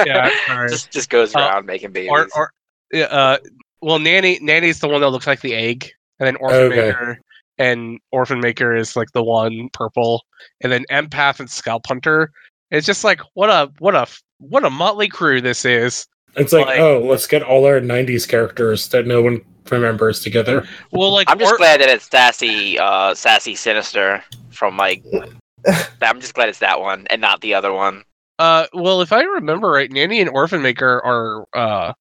yeah, 0.06 0.30
sorry. 0.48 0.70
just 0.70 0.92
just 0.92 1.10
goes 1.10 1.36
Uh, 1.36 1.40
around 1.40 1.66
making 1.66 1.92
babies. 1.92 2.10
or 2.12 2.28
or 2.36 2.52
yeah, 2.92 3.06
uh 3.06 3.38
well 3.82 4.00
nanny 4.00 4.38
nanny's 4.42 4.80
the 4.80 4.88
one 4.88 5.02
that 5.02 5.10
looks 5.10 5.28
like 5.28 5.42
the 5.42 5.54
egg 5.56 5.90
and 6.20 6.28
then 6.28 6.36
orphan 6.38 6.62
Okay. 6.68 6.76
maker 6.88 7.20
and 7.58 8.00
orphan 8.12 8.40
maker 8.40 8.76
is 8.76 8.96
like 8.96 9.12
the 9.14 9.24
one 9.24 9.70
purple 9.74 10.24
and 10.62 10.72
then 10.72 10.86
empath 10.92 11.40
and 11.40 11.50
scalp 11.50 11.86
hunter 11.88 12.32
it's 12.72 12.86
just 12.86 13.04
like 13.04 13.20
what 13.34 13.50
a 13.50 13.70
what 13.80 13.96
a 13.96 14.06
what 14.38 14.64
a 14.64 14.70
motley 14.70 15.08
crew 15.08 15.42
this 15.42 15.66
is 15.66 16.06
It's 16.38 16.52
like, 16.54 16.66
Like- 16.68 16.80
oh, 16.80 17.00
let's 17.00 17.28
get 17.28 17.42
all 17.44 17.66
our 17.66 17.80
'90s 17.80 18.28
characters 18.28 18.88
that 18.90 19.06
no 19.08 19.22
one 19.22 19.42
remembers 19.72 20.20
together. 20.22 20.68
well 20.92 21.12
like 21.12 21.30
I'm 21.30 21.40
just 21.40 21.54
or- 21.54 21.58
glad 21.58 21.82
that 21.82 21.90
it's 21.90 22.10
sassy, 22.10 22.78
uh, 22.78 23.14
sassy 23.16 23.56
sinister 23.56 24.24
from 24.52 24.78
like. 24.78 25.04
I'm 26.02 26.20
just 26.22 26.36
glad 26.36 26.50
it's 26.50 26.60
that 26.60 26.80
one 26.80 27.08
and 27.10 27.20
not 27.20 27.42
the 27.42 27.54
other 27.56 27.74
one. 27.74 28.04
uh 28.38 28.68
well 28.74 29.02
if 29.02 29.12
i 29.14 29.24
remember 29.24 29.70
right 29.72 29.92
nanny 29.92 30.20
and 30.22 30.30
orphan 30.30 30.62
maker 30.62 31.02
are 31.04 31.46
uh 31.56 31.94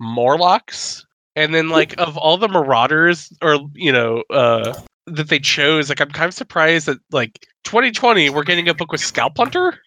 morlocks 0.00 1.04
and 1.36 1.54
then 1.54 1.68
like 1.68 1.94
of 2.00 2.16
all 2.16 2.36
the 2.36 2.48
marauders 2.48 3.32
or 3.42 3.58
you 3.74 3.92
know 3.92 4.22
uh 4.30 4.72
that 5.06 5.28
they 5.28 5.38
chose 5.38 5.88
like 5.88 6.00
i'm 6.00 6.10
kind 6.10 6.28
of 6.28 6.34
surprised 6.34 6.86
that 6.86 6.98
like 7.12 7.46
2020 7.64 8.30
we're 8.30 8.42
getting 8.42 8.68
a 8.68 8.74
book 8.74 8.90
with 8.92 9.00
scalp 9.00 9.36
hunter 9.36 9.78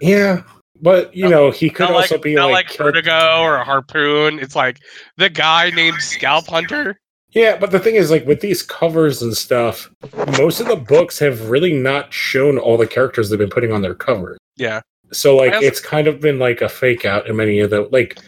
Yeah, 0.00 0.42
but 0.82 1.14
you 1.14 1.28
know, 1.28 1.50
he 1.50 1.70
could 1.70 1.88
not 1.88 1.92
also 1.92 2.14
like, 2.16 2.22
be 2.22 2.34
not 2.34 2.50
like, 2.50 2.68
like 2.68 2.78
Vertigo 2.78 3.40
or 3.40 3.56
a 3.56 3.64
Harpoon. 3.64 4.38
It's 4.38 4.56
like 4.56 4.80
the 5.16 5.28
guy 5.28 5.70
named 5.70 6.00
Scalp 6.00 6.46
Hunter. 6.46 6.98
Yeah, 7.32 7.56
but 7.56 7.70
the 7.70 7.78
thing 7.78 7.94
is, 7.94 8.10
like 8.10 8.26
with 8.26 8.40
these 8.40 8.62
covers 8.62 9.22
and 9.22 9.36
stuff, 9.36 9.88
most 10.38 10.60
of 10.60 10.66
the 10.66 10.76
books 10.76 11.18
have 11.20 11.48
really 11.48 11.72
not 11.72 12.12
shown 12.12 12.58
all 12.58 12.76
the 12.76 12.86
characters 12.88 13.30
they've 13.30 13.38
been 13.38 13.50
putting 13.50 13.72
on 13.72 13.82
their 13.82 13.94
covers. 13.94 14.38
Yeah, 14.56 14.80
So 15.12 15.36
like 15.36 15.54
also- 15.54 15.66
it's 15.66 15.80
kind 15.80 16.08
of 16.08 16.20
been 16.20 16.38
like 16.38 16.60
a 16.60 16.68
fake 16.68 17.04
out 17.04 17.28
in 17.28 17.36
many 17.36 17.60
of 17.60 17.70
the 17.70 17.82
like 17.92 18.18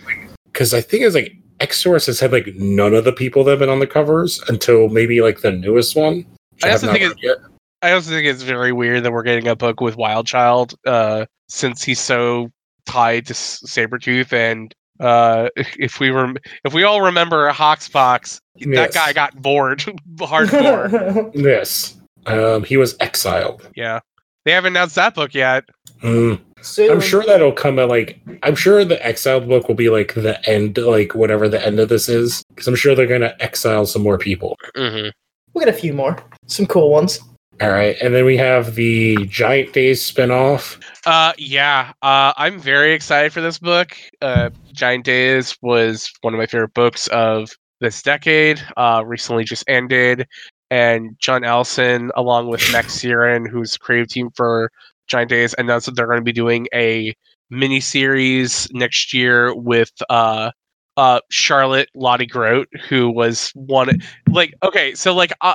because 0.45 0.73
I 0.73 0.81
think 0.81 1.03
it's 1.05 1.15
like 1.15 1.37
Source 1.73 2.07
has 2.07 2.19
had 2.21 2.33
like 2.33 2.55
none 2.57 2.93
of 2.95 3.05
the 3.05 3.13
people 3.13 3.45
that 3.45 3.53
have 3.53 3.59
been 3.61 3.69
on 3.69 3.79
the 3.79 3.87
covers 3.87 4.41
until 4.49 4.89
maybe 4.89 5.21
like 5.21 5.41
the 5.41 5.53
newest 5.53 5.95
one. 5.97 6.27
I 6.63 6.71
also 6.71 6.93
think 6.93 7.15
yet. 7.23 7.39
I 7.83 7.93
also 7.93 8.11
think 8.11 8.27
it's 8.27 8.43
very 8.43 8.73
weird 8.73 9.03
that 9.05 9.13
we're 9.13 9.23
getting 9.25 9.49
a 9.49 9.57
book 9.57 9.81
with 9.81 9.97
Wild 9.97 10.27
Child, 10.27 10.75
uh, 10.87 11.27
since 11.49 11.83
he's 11.83 12.01
so 12.01 12.51
tied 12.87 13.27
to 13.27 13.33
S- 13.33 13.63
Sabretooth. 13.67 14.33
And 14.33 14.73
uh, 15.01 15.49
if 15.57 15.99
we 15.99 16.11
were, 16.11 16.33
if 16.65 16.75
we 16.75 16.85
all 16.85 17.03
remember 17.03 17.51
Hoxpox, 17.51 18.39
that 18.73 18.93
guy 18.95 19.13
got 19.13 19.41
bored, 19.41 19.81
hardcore. 20.17 21.33
Yes, 21.35 21.97
um, 22.27 22.63
he 22.65 22.77
was 22.77 22.97
exiled. 23.01 23.69
yeah, 23.75 24.01
they 24.45 24.53
haven't 24.53 24.75
announced 24.75 24.95
that 24.95 25.15
book 25.15 25.35
yet. 25.35 25.65
Mm. 26.03 26.41
Soon. 26.61 26.93
I'm 26.93 27.01
sure 27.01 27.25
that'll 27.25 27.51
come 27.51 27.81
at 27.81 27.89
like 27.89 28.21
I'm 28.45 28.55
sure 28.55 28.85
the 28.85 29.05
exiled 29.05 29.49
book 29.49 29.67
will 29.67 29.75
be 29.75 29.89
like 29.91 30.15
the 30.15 30.39
end, 30.49 30.79
like 30.79 31.13
whatever 31.13 31.49
the 31.49 31.65
end 31.65 31.81
of 31.81 31.89
this 31.89 32.09
is, 32.09 32.45
because 32.51 32.69
I'm 32.69 32.77
sure 32.77 32.95
they're 32.95 33.09
gonna 33.09 33.35
exile 33.41 33.85
some 33.85 34.03
more 34.03 34.17
people. 34.17 34.57
Mm-hmm. 34.77 35.09
We'll 35.53 35.65
get 35.65 35.75
a 35.75 35.77
few 35.77 35.93
more. 35.93 36.17
Some 36.47 36.67
cool 36.67 36.91
ones. 36.91 37.19
All 37.61 37.71
right, 37.71 37.97
and 38.03 38.15
then 38.15 38.25
we 38.25 38.37
have 38.39 38.75
the 38.75 39.27
Giant 39.27 39.73
Days 39.73 40.01
spinoff. 40.01 40.83
Uh, 41.05 41.33
yeah. 41.39 41.93
Uh, 42.03 42.33
I'm 42.37 42.59
very 42.59 42.93
excited 42.93 43.33
for 43.33 43.41
this 43.41 43.59
book. 43.59 43.97
Uh, 44.21 44.51
Giant 44.73 45.05
Days 45.05 45.57
was 45.63 46.11
one 46.23 46.35
of 46.35 46.39
my 46.39 46.47
favorite 46.47 46.75
books 46.75 47.07
of 47.09 47.51
this 47.81 48.03
decade. 48.03 48.61
Uh, 48.77 49.03
recently 49.07 49.45
just 49.45 49.65
ended, 49.69 50.27
and 50.71 51.15
John 51.19 51.45
Allison, 51.45 52.11
along 52.17 52.49
with 52.49 52.61
Max 52.73 52.99
Sarin, 53.03 53.49
who's 53.49 53.77
creative 53.77 54.09
team 54.09 54.31
for 54.35 54.73
Giant 55.07 55.31
Days, 55.31 55.55
announced 55.59 55.87
that 55.87 55.95
they're 55.95 56.07
going 56.07 56.19
to 56.19 56.25
be 56.25 56.33
doing 56.33 56.67
a 56.75 57.15
mini 57.51 57.81
series 57.81 58.67
next 58.73 59.13
year 59.13 59.55
with 59.55 59.93
uh. 60.11 60.51
Uh, 60.99 61.21
Charlotte 61.31 61.89
Lottie 61.95 62.27
Grote, 62.27 62.69
who 62.87 63.09
was 63.09 63.51
one 63.55 63.89
like 64.29 64.53
okay, 64.63 64.95
so 64.95 65.15
like 65.15 65.33
uh, 65.41 65.55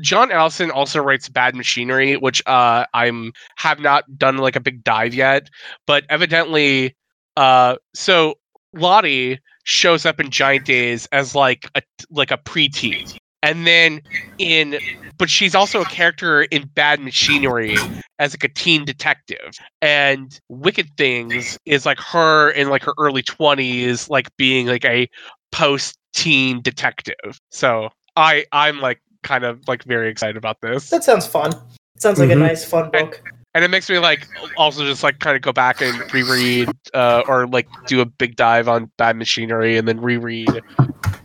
John 0.00 0.30
Allison 0.30 0.70
also 0.70 1.02
writes 1.02 1.28
Bad 1.28 1.54
Machinery, 1.54 2.16
which 2.16 2.42
uh 2.46 2.86
I'm 2.94 3.32
have 3.56 3.80
not 3.80 4.18
done 4.18 4.38
like 4.38 4.56
a 4.56 4.60
big 4.60 4.84
dive 4.84 5.14
yet, 5.14 5.48
but 5.86 6.04
evidently 6.08 6.94
uh 7.36 7.76
so 7.94 8.34
Lottie 8.74 9.40
shows 9.64 10.06
up 10.06 10.20
in 10.20 10.30
Giant 10.30 10.66
Days 10.66 11.06
as 11.12 11.34
like 11.34 11.68
a 11.74 11.82
like 12.10 12.30
a 12.30 12.38
preteen. 12.38 13.16
And 13.42 13.66
then 13.66 14.00
in 14.38 14.78
but 15.18 15.30
she's 15.30 15.54
also 15.54 15.82
a 15.82 15.84
character 15.84 16.42
in 16.42 16.66
Bad 16.74 17.00
Machinery 17.00 17.76
as 18.18 18.32
like 18.34 18.44
a 18.44 18.48
teen 18.48 18.84
detective. 18.84 19.58
And 19.80 20.38
Wicked 20.48 20.88
Things 20.96 21.58
is 21.66 21.86
like 21.86 21.98
her 22.00 22.50
in 22.50 22.68
like 22.68 22.82
her 22.84 22.94
early 22.98 23.22
20s 23.22 24.08
like 24.08 24.34
being 24.36 24.66
like 24.66 24.84
a 24.84 25.08
post 25.52 25.98
teen 26.14 26.62
detective. 26.62 27.40
So 27.50 27.90
I 28.16 28.44
I'm 28.52 28.80
like 28.80 29.00
kind 29.24 29.42
of 29.44 29.66
like 29.66 29.82
very 29.84 30.08
excited 30.08 30.36
about 30.36 30.60
this. 30.60 30.90
That 30.90 31.02
sounds 31.02 31.26
fun. 31.26 31.52
Sounds 31.98 32.18
like 32.20 32.28
Mhm. 32.28 32.32
a 32.32 32.36
nice, 32.36 32.64
fun 32.64 32.90
book. 32.90 33.20
and 33.54 33.64
it 33.64 33.68
makes 33.68 33.88
me 33.88 33.98
like 34.00 34.26
also 34.56 34.84
just 34.84 35.02
like 35.04 35.18
kind 35.20 35.36
of 35.36 35.42
go 35.42 35.52
back 35.52 35.80
and 35.80 36.12
reread 36.12 36.68
uh, 36.92 37.22
or 37.28 37.46
like 37.46 37.66
do 37.86 38.00
a 38.00 38.04
big 38.04 38.34
dive 38.36 38.68
on 38.68 38.90
Bad 38.98 39.16
Machinery 39.16 39.76
and 39.76 39.86
then 39.88 40.00
reread 40.00 40.60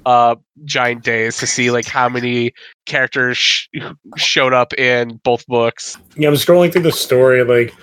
uh, 0.06 0.36
Giant 0.63 1.03
Days 1.03 1.38
to 1.38 1.48
see 1.48 1.72
like 1.72 1.88
how 1.88 2.08
many 2.08 2.53
characters 2.86 3.38
sh- 3.38 3.68
showed 4.15 4.53
up 4.53 4.74
in 4.75 5.20
both 5.24 5.46
books. 5.48 5.98
Yeah, 6.18 6.29
I'm 6.29 6.36
scrolling 6.36 6.72
through 6.72 6.84
the 6.84 6.91
story. 6.91 7.44
Like, 7.44 7.74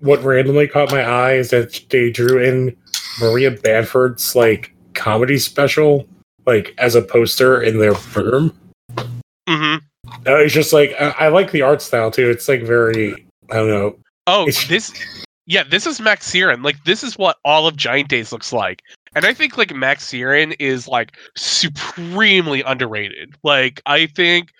what 0.00 0.22
randomly 0.22 0.68
caught 0.68 0.90
my 0.92 1.02
eye 1.02 1.32
is 1.34 1.50
that 1.50 1.80
they 1.90 2.10
drew 2.10 2.38
in 2.42 2.76
Maria 3.20 3.50
Bamford's 3.50 4.34
like 4.36 4.72
comedy 4.94 5.38
special, 5.38 6.06
like 6.46 6.74
as 6.78 6.94
a 6.94 7.02
poster 7.02 7.60
in 7.60 7.78
their 7.80 7.94
room. 8.14 8.56
Hmm 9.48 9.76
Uh, 10.26 10.36
it's 10.36 10.54
just 10.54 10.72
like 10.72 10.94
I, 11.00 11.10
I 11.18 11.28
like 11.28 11.50
the 11.52 11.62
art 11.62 11.82
style 11.82 12.10
too. 12.10 12.30
It's 12.30 12.48
like 12.48 12.62
very 12.62 13.26
I 13.50 13.54
don't 13.56 13.68
know. 13.68 13.96
Oh, 14.26 14.48
It's- 14.48 14.66
this, 14.68 14.92
yeah, 15.46 15.62
this 15.62 15.86
is 15.86 16.00
Max 16.00 16.28
Sarin. 16.30 16.64
Like 16.64 16.82
this 16.84 17.04
is 17.04 17.16
what 17.16 17.36
all 17.44 17.68
of 17.68 17.76
Giant 17.76 18.08
Days 18.08 18.32
looks 18.32 18.52
like, 18.52 18.82
and 19.14 19.24
I 19.24 19.32
think 19.32 19.56
like 19.56 19.72
Max 19.74 20.04
Sarin 20.10 20.56
is 20.58 20.88
like 20.88 21.16
supremely 21.36 22.62
underrated. 22.62 23.36
Like 23.44 23.80
I 23.86 24.06
think 24.06 24.50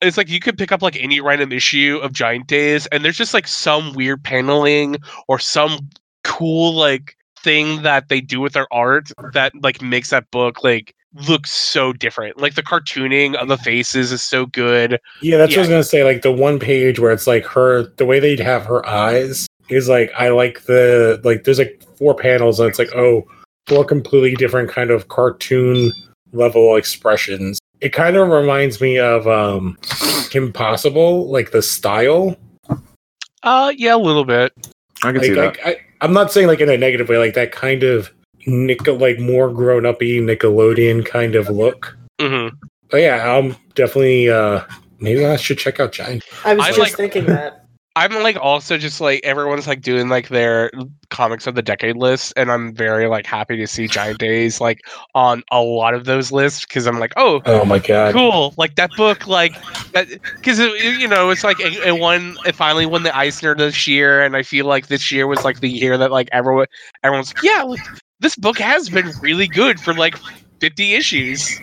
it's 0.00 0.16
like 0.16 0.28
you 0.30 0.40
could 0.40 0.56
pick 0.56 0.72
up 0.72 0.80
like 0.80 0.96
any 1.02 1.20
random 1.20 1.52
issue 1.52 1.98
of 2.02 2.12
Giant 2.12 2.46
Days, 2.46 2.86
and 2.86 3.04
there's 3.04 3.18
just 3.18 3.34
like 3.34 3.46
some 3.46 3.92
weird 3.92 4.22
paneling 4.24 4.96
or 5.28 5.38
some 5.38 5.90
cool 6.24 6.72
like 6.74 7.14
thing 7.40 7.82
that 7.82 8.08
they 8.08 8.20
do 8.20 8.40
with 8.40 8.52
their 8.54 8.66
art 8.72 9.10
that 9.32 9.52
like 9.62 9.82
makes 9.82 10.10
that 10.10 10.30
book 10.30 10.64
like 10.64 10.94
look 11.14 11.46
so 11.46 11.92
different. 11.92 12.38
Like 12.38 12.54
the 12.54 12.62
cartooning 12.62 13.34
of 13.34 13.48
the 13.48 13.56
faces 13.56 14.12
is 14.12 14.22
so 14.22 14.46
good. 14.46 15.00
Yeah, 15.22 15.38
that's 15.38 15.52
what 15.52 15.58
I 15.58 15.60
was 15.60 15.68
gonna 15.68 15.84
say. 15.84 16.04
Like 16.04 16.22
the 16.22 16.32
one 16.32 16.58
page 16.58 16.98
where 16.98 17.12
it's 17.12 17.26
like 17.26 17.44
her, 17.46 17.84
the 17.96 18.06
way 18.06 18.20
they'd 18.20 18.40
have 18.40 18.64
her 18.66 18.86
eyes 18.86 19.46
is 19.68 19.88
like 19.88 20.12
I 20.16 20.28
like 20.28 20.64
the 20.64 21.20
like. 21.24 21.44
There's 21.44 21.58
like 21.58 21.82
four 21.96 22.14
panels, 22.14 22.60
and 22.60 22.68
it's 22.68 22.78
like 22.78 22.94
oh, 22.94 23.26
four 23.66 23.84
completely 23.84 24.34
different 24.34 24.70
kind 24.70 24.90
of 24.90 25.08
cartoon 25.08 25.92
level 26.32 26.76
expressions. 26.76 27.58
It 27.80 27.92
kind 27.92 28.16
of 28.16 28.28
reminds 28.28 28.80
me 28.80 28.98
of 28.98 29.26
um 29.26 29.78
Kim 30.30 30.52
Possible, 30.52 31.30
like 31.30 31.52
the 31.52 31.62
style. 31.62 32.36
Uh 33.42 33.72
yeah, 33.76 33.94
a 33.94 33.96
little 33.96 34.24
bit. 34.24 34.52
I 35.04 35.12
can 35.12 35.22
see 35.22 35.30
that. 35.30 35.56
Like 35.56 35.66
I, 35.66 35.70
I, 35.70 35.76
I'm 36.00 36.12
not 36.12 36.32
saying 36.32 36.48
like 36.48 36.60
in 36.60 36.68
a 36.68 36.76
negative 36.76 37.08
way, 37.08 37.18
like 37.18 37.34
that 37.34 37.52
kind 37.52 37.82
of 37.82 38.12
nickel, 38.48 38.96
like 38.96 39.18
more 39.20 39.50
grown 39.52 39.86
up 39.86 40.00
Nickelodeon 40.00 41.04
kind 41.06 41.34
of 41.36 41.48
look. 41.48 41.96
hmm 42.20 42.48
But 42.90 42.98
yeah, 43.02 43.36
I'm 43.36 43.54
definitely 43.74 44.30
uh 44.30 44.62
maybe 44.98 45.24
I 45.24 45.36
should 45.36 45.58
check 45.58 45.78
out 45.80 45.92
Giant. 45.92 46.24
I 46.44 46.54
was 46.54 46.64
I 46.66 46.68
just 46.70 46.78
like- 46.80 46.96
thinking 46.96 47.26
that. 47.26 47.64
I'm 47.98 48.14
like 48.22 48.36
also 48.36 48.78
just 48.78 49.00
like 49.00 49.20
everyone's 49.24 49.66
like 49.66 49.80
doing 49.80 50.08
like 50.08 50.28
their 50.28 50.70
comics 51.10 51.48
of 51.48 51.56
the 51.56 51.62
decade 51.62 51.96
list, 51.96 52.32
and 52.36 52.48
I'm 52.48 52.72
very 52.72 53.08
like 53.08 53.26
happy 53.26 53.56
to 53.56 53.66
see 53.66 53.88
Giant 53.88 54.20
Days 54.20 54.60
like 54.60 54.82
on 55.16 55.42
a 55.50 55.60
lot 55.60 55.94
of 55.94 56.04
those 56.04 56.30
lists 56.30 56.64
because 56.64 56.86
I'm 56.86 57.00
like, 57.00 57.12
oh, 57.16 57.42
Oh 57.44 57.64
my 57.64 57.80
god. 57.80 58.14
cool! 58.14 58.54
Like 58.56 58.76
that 58.76 58.94
book, 58.94 59.26
like 59.26 59.52
that 59.94 60.06
because 60.36 60.60
you 60.60 61.08
know 61.08 61.30
it's 61.30 61.42
like 61.42 61.58
it, 61.58 61.72
it 61.84 61.98
won, 61.98 62.36
it 62.46 62.54
finally 62.54 62.86
won 62.86 63.02
the 63.02 63.16
Eisner 63.16 63.56
this 63.56 63.88
year, 63.88 64.22
and 64.22 64.36
I 64.36 64.44
feel 64.44 64.66
like 64.66 64.86
this 64.86 65.10
year 65.10 65.26
was 65.26 65.44
like 65.44 65.58
the 65.58 65.68
year 65.68 65.98
that 65.98 66.12
like 66.12 66.28
everyone, 66.30 66.66
everyone's 67.02 67.34
like, 67.34 67.42
yeah, 67.42 67.64
like 67.64 67.80
this 68.20 68.36
book 68.36 68.58
has 68.58 68.88
been 68.88 69.10
really 69.20 69.48
good 69.48 69.80
for 69.80 69.92
like 69.92 70.16
50 70.60 70.94
issues. 70.94 71.60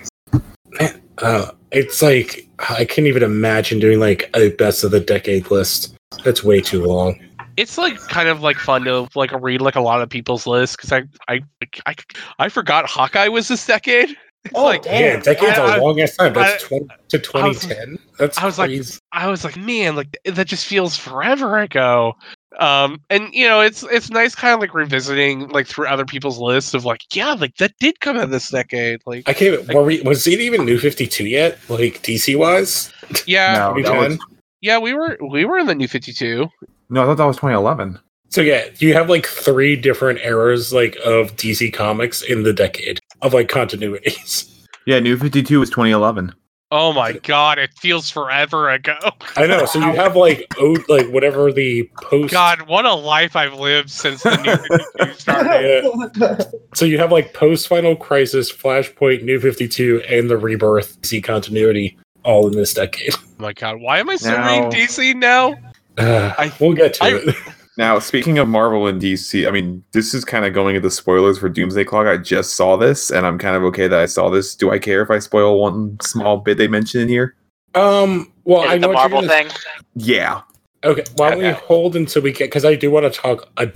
Uh, 1.19 1.51
it's 1.71 2.01
like 2.01 2.45
I 2.69 2.83
can't 2.83 3.07
even 3.07 3.23
imagine 3.23 3.79
doing 3.79 4.01
like 4.01 4.29
a 4.35 4.49
best 4.49 4.83
of 4.83 4.91
the 4.91 4.99
decade 4.99 5.49
list. 5.49 5.94
That's 6.23 6.43
way 6.43 6.61
too 6.61 6.83
long. 6.85 7.19
it's 7.57 7.77
like 7.77 7.97
kind 8.09 8.27
of 8.29 8.41
like 8.41 8.57
fun 8.57 8.83
to 8.85 9.07
like 9.15 9.31
read 9.41 9.61
like 9.61 9.75
a 9.75 9.81
lot 9.81 10.01
of 10.01 10.09
people's 10.09 10.45
lists 10.47 10.75
because 10.75 10.91
I, 10.91 11.03
I 11.27 11.39
I 11.85 11.95
I 12.39 12.49
forgot 12.49 12.85
Hawkeye 12.89 13.27
was 13.27 13.47
this 13.47 13.65
decade. 13.65 14.09
It's 14.45 14.53
Oh, 14.53 14.65
like 14.65 14.83
damn. 14.83 15.01
yeah, 15.01 15.19
decade's 15.23 15.57
I- 15.57 15.73
I- 15.73 15.77
a 15.77 15.81
long 15.81 15.99
ass 15.99 16.15
time. 16.17 16.33
That's 16.33 16.63
I- 16.65 16.67
20 16.67 16.87
to 17.09 17.17
2010. 17.17 17.97
That's 18.19 18.37
I 18.37 18.45
was 18.45 18.59
like- 18.59 18.79
I 19.11 19.27
was 19.27 19.43
like, 19.43 19.57
man, 19.57 19.95
like 19.95 20.15
that 20.23 20.45
just 20.45 20.67
feels 20.67 20.95
forever 20.95 21.57
ago. 21.57 22.13
Um, 22.59 23.01
and 23.09 23.33
you 23.33 23.47
know, 23.47 23.61
it's 23.61 23.81
it's 23.81 24.11
nice 24.11 24.35
kind 24.35 24.53
of 24.53 24.59
like 24.59 24.75
revisiting 24.75 25.47
like 25.49 25.65
through 25.65 25.87
other 25.87 26.05
people's 26.05 26.37
lists 26.37 26.75
of 26.75 26.85
like, 26.85 27.01
yeah, 27.15 27.33
like 27.33 27.55
that 27.57 27.71
did 27.79 27.99
come 28.01 28.17
out 28.17 28.29
this 28.29 28.51
decade. 28.51 29.01
Like, 29.07 29.27
I 29.27 29.33
can't. 29.33 29.67
Were 29.73 29.81
we, 29.81 30.01
was 30.03 30.27
it 30.27 30.39
even 30.39 30.63
New 30.63 30.77
Fifty 30.77 31.07
Two 31.07 31.25
yet? 31.25 31.57
Like 31.67 32.03
DC 32.03 32.37
wise? 32.37 32.93
yeah, 33.25 33.73
No, 33.75 33.81
that 33.81 33.97
was, 33.97 34.19
yeah, 34.61 34.77
we 34.79 34.93
were 34.93 35.17
we 35.29 35.45
were 35.45 35.57
in 35.57 35.67
the 35.67 35.75
new 35.75 35.87
Fifty 35.87 36.13
Two. 36.13 36.47
no, 36.89 37.03
I 37.03 37.05
thought 37.05 37.17
that 37.17 37.25
was 37.25 37.37
2011. 37.37 37.99
So 38.29 38.41
yeah, 38.41 38.65
you 38.79 38.93
have 38.93 39.09
like 39.09 39.25
three 39.25 39.75
different 39.75 40.19
eras 40.21 40.73
like 40.73 40.97
of 41.05 41.35
DC 41.35 41.73
comics 41.73 42.21
in 42.21 42.43
the 42.43 42.53
decade 42.53 42.99
of 43.21 43.33
like 43.33 43.49
continuities. 43.49 44.51
Yeah, 44.87 44.99
New 44.99 45.17
52 45.17 45.59
was 45.59 45.71
2011. 45.71 46.31
Oh 46.69 46.93
my 46.93 47.13
god, 47.13 47.57
it 47.57 47.71
feels 47.73 48.09
forever 48.11 48.69
ago. 48.69 48.97
I 49.35 49.47
know. 49.47 49.65
So 49.65 49.79
you 49.79 49.95
have 49.95 50.15
like 50.15 50.45
oh, 50.59 50.77
like 50.87 51.07
whatever 51.07 51.51
the 51.51 51.89
post. 52.03 52.31
God, 52.31 52.61
what 52.63 52.85
a 52.85 52.93
life 52.93 53.35
I've 53.35 53.55
lived 53.55 53.89
since 53.89 54.21
the 54.21 54.35
new 54.37 55.05
52 55.07 55.13
started. 55.19 56.11
Yeah. 56.17 56.37
So 56.75 56.85
you 56.85 56.99
have 56.99 57.11
like 57.11 57.33
post 57.33 57.67
Final 57.67 57.95
Crisis, 57.95 58.51
Flashpoint, 58.51 59.23
New 59.23 59.39
Fifty 59.39 59.67
Two, 59.67 60.03
and 60.07 60.29
the 60.29 60.37
Rebirth 60.37 61.01
DC 61.01 61.23
continuity 61.23 61.97
all 62.25 62.47
in 62.47 62.53
this 62.53 62.73
decade. 62.73 63.13
Oh 63.15 63.23
my 63.37 63.53
god, 63.53 63.79
why 63.79 63.99
am 63.99 64.09
I 64.09 64.15
so 64.17 64.31
Now- 64.31 64.69
DC 64.69 65.15
now? 65.15 65.55
Uh, 65.97 66.33
I- 66.37 66.51
we'll 66.59 66.73
get 66.73 66.95
to 66.95 67.03
I- 67.05 67.09
it. 67.23 67.35
Now, 67.77 67.99
speaking 67.99 68.37
of 68.37 68.47
Marvel 68.47 68.87
and 68.87 69.01
DC, 69.01 69.45
I 69.45 69.51
mean, 69.51 69.83
this 69.91 70.13
is 70.13 70.23
kind 70.23 70.45
of 70.45 70.53
going 70.53 70.77
into 70.77 70.89
spoilers 70.89 71.37
for 71.37 71.49
Doomsday 71.49 71.83
Clock. 71.83 72.07
I 72.07 72.15
just 72.15 72.53
saw 72.55 72.77
this, 72.77 73.11
and 73.11 73.25
I'm 73.27 73.37
kind 73.37 73.53
of 73.57 73.63
okay 73.63 73.89
that 73.89 73.99
I 73.99 74.05
saw 74.05 74.29
this. 74.29 74.55
Do 74.55 74.71
I 74.71 74.79
care 74.79 75.01
if 75.01 75.11
I 75.11 75.19
spoil 75.19 75.59
one 75.59 75.97
small 76.01 76.37
bit 76.37 76.57
they 76.57 76.69
mention 76.69 77.01
in 77.01 77.09
here? 77.09 77.35
Um. 77.73 78.31
Well, 78.45 78.63
Is 78.63 78.71
I 78.71 78.77
know 78.77 78.87
the 78.87 78.93
what 78.93 79.01
you're 79.01 79.09
Marvel 79.09 79.21
gonna- 79.27 79.49
thing? 79.49 79.57
Yeah. 79.95 80.41
Okay. 80.85 81.03
Why 81.17 81.31
don't 81.31 81.39
we 81.39 81.49
hold 81.51 81.97
until 81.97 82.21
we 82.21 82.31
get? 82.31 82.45
Because 82.45 82.63
I 82.63 82.75
do 82.75 82.89
want 82.91 83.11
to 83.13 83.19
talk 83.19 83.49
a 83.57 83.69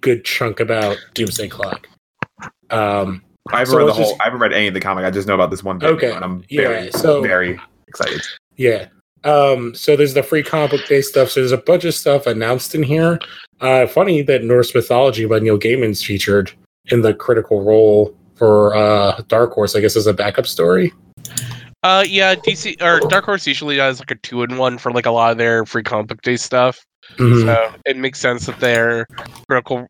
good 0.00 0.24
chunk 0.24 0.60
about 0.60 0.96
Doomsday 1.14 1.48
Clock. 1.48 1.88
Um. 2.70 3.22
I 3.52 3.58
haven't 3.60 3.72
So 3.72 3.78
read 3.78 3.88
the 3.88 3.92
whole. 3.94 4.10
just- 4.10 4.20
I 4.20 4.24
haven't 4.24 4.38
read 4.40 4.52
any 4.52 4.68
of 4.68 4.74
the 4.74 4.80
comic. 4.80 5.04
I 5.04 5.10
just 5.10 5.26
know 5.26 5.34
about 5.34 5.50
this 5.50 5.64
one 5.64 5.78
bit, 5.78 5.90
Okay, 5.90 6.12
and 6.12 6.24
I'm 6.24 6.44
yeah, 6.48 6.62
very, 6.68 6.90
so- 6.92 7.20
very 7.20 7.58
excited. 7.90 8.22
Yeah. 8.56 8.88
Um, 9.24 9.74
so 9.74 9.96
there's 9.96 10.14
the 10.14 10.22
free 10.22 10.42
comic 10.42 10.70
book 10.70 10.86
day 10.86 11.02
stuff. 11.02 11.30
So 11.30 11.40
there's 11.40 11.52
a 11.52 11.58
bunch 11.58 11.84
of 11.84 11.94
stuff 11.94 12.26
announced 12.26 12.74
in 12.74 12.82
here. 12.82 13.18
Uh, 13.60 13.86
funny 13.86 14.22
that 14.22 14.44
Norse 14.44 14.74
mythology 14.74 15.26
by 15.26 15.38
Neil 15.38 15.58
Gaiman's 15.58 16.02
featured 16.02 16.52
in 16.86 17.02
the 17.02 17.12
critical 17.12 17.62
role 17.62 18.16
for 18.34 18.74
uh, 18.74 19.20
Dark 19.28 19.52
Horse, 19.52 19.76
I 19.76 19.80
guess, 19.80 19.96
as 19.96 20.06
a 20.06 20.14
backup 20.14 20.46
story. 20.46 20.92
Uh, 21.82 22.04
yeah, 22.06 22.34
DC 22.34 22.80
or 22.82 23.06
Dark 23.08 23.24
Horse 23.24 23.46
usually 23.46 23.76
does 23.76 24.00
like 24.00 24.10
a 24.10 24.14
two 24.16 24.42
in 24.42 24.56
one 24.56 24.78
for 24.78 24.92
like 24.92 25.06
a 25.06 25.10
lot 25.10 25.32
of 25.32 25.38
their 25.38 25.64
free 25.66 25.82
comic 25.82 26.08
book 26.08 26.22
day 26.22 26.36
stuff. 26.36 26.84
Mhm. 27.16 27.44
So 27.44 27.74
it 27.86 27.96
makes 27.96 28.20
sense 28.20 28.46
that 28.46 28.60
their 28.60 29.06
critical 29.48 29.86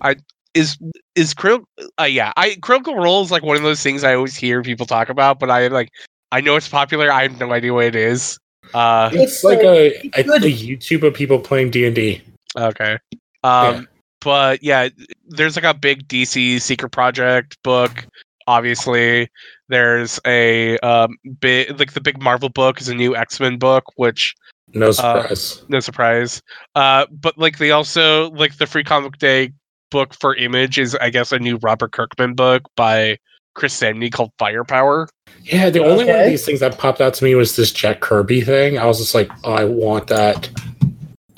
I 0.00 0.16
is 0.54 0.78
is 1.14 1.32
critical. 1.34 1.66
Uh, 1.98 2.04
yeah, 2.04 2.32
I 2.36 2.56
critical 2.60 2.96
role 2.96 3.22
is 3.22 3.30
like 3.30 3.42
one 3.42 3.56
of 3.56 3.62
those 3.62 3.82
things 3.82 4.04
I 4.04 4.14
always 4.14 4.36
hear 4.36 4.62
people 4.62 4.86
talk 4.86 5.08
about, 5.08 5.38
but 5.38 5.50
I 5.50 5.68
like 5.68 5.90
I 6.32 6.40
know 6.40 6.56
it's 6.56 6.68
popular. 6.68 7.12
I 7.12 7.22
have 7.22 7.38
no 7.38 7.52
idea 7.52 7.72
what 7.72 7.84
it 7.84 7.94
is. 7.94 8.38
Uh, 8.74 9.10
It's, 9.12 9.34
It's, 9.34 9.44
like 9.44 9.58
uh, 9.58 9.68
a, 9.68 9.86
it's 10.02 10.18
a, 10.18 10.22
good. 10.24 10.44
a 10.44 10.50
YouTube 10.50 11.02
of 11.06 11.14
people 11.14 11.38
playing 11.38 11.70
D 11.70 11.86
and 11.86 11.94
D. 11.94 12.22
okay. 12.56 12.98
Um, 13.44 13.74
Yeah. 13.74 13.82
but 14.22 14.62
yeah, 14.62 14.88
there's 15.28 15.56
like 15.56 15.64
a 15.64 15.74
big 15.74 16.08
DC 16.08 16.60
Secret 16.60 16.90
Project 16.90 17.56
book. 17.62 18.06
Obviously, 18.46 19.28
there's 19.68 20.18
a 20.26 20.78
um 20.78 21.16
big 21.40 21.78
like 21.78 21.92
the 21.92 22.00
big 22.00 22.20
Marvel 22.20 22.48
book 22.48 22.80
is 22.80 22.88
a 22.88 22.94
new 22.94 23.14
X 23.14 23.38
Men 23.38 23.56
book, 23.58 23.84
which 23.96 24.34
No 24.74 24.90
surprise. 24.92 25.62
no 25.68 25.80
surprise. 25.80 26.42
Uh, 26.74 27.06
but 27.10 27.36
like 27.38 27.58
they 27.58 27.70
also 27.70 28.30
like 28.30 28.56
the 28.56 28.66
free 28.66 28.84
comic 28.84 29.18
day 29.18 29.52
book 29.90 30.14
for 30.14 30.34
Image 30.36 30.78
is 30.78 30.94
I 30.96 31.10
guess 31.10 31.30
a 31.32 31.38
new 31.38 31.56
Robert 31.62 31.92
Kirkman 31.92 32.34
book 32.34 32.62
by 32.76 33.18
Chris 33.54 33.78
Samnee 33.78 34.10
called 34.10 34.32
Firepower. 34.38 35.08
yeah, 35.44 35.70
the 35.70 35.84
only 35.84 36.04
one 36.04 36.18
of 36.18 36.26
these 36.26 36.44
things 36.44 36.60
that 36.60 36.78
popped 36.78 37.00
out 37.00 37.14
to 37.14 37.24
me 37.24 37.34
was 37.34 37.56
this 37.56 37.72
Jack 37.72 38.00
Kirby 38.00 38.40
thing. 38.40 38.78
I 38.78 38.86
was 38.86 38.98
just 38.98 39.14
like, 39.14 39.30
oh, 39.44 39.52
I 39.52 39.64
want 39.64 40.06
that. 40.08 40.50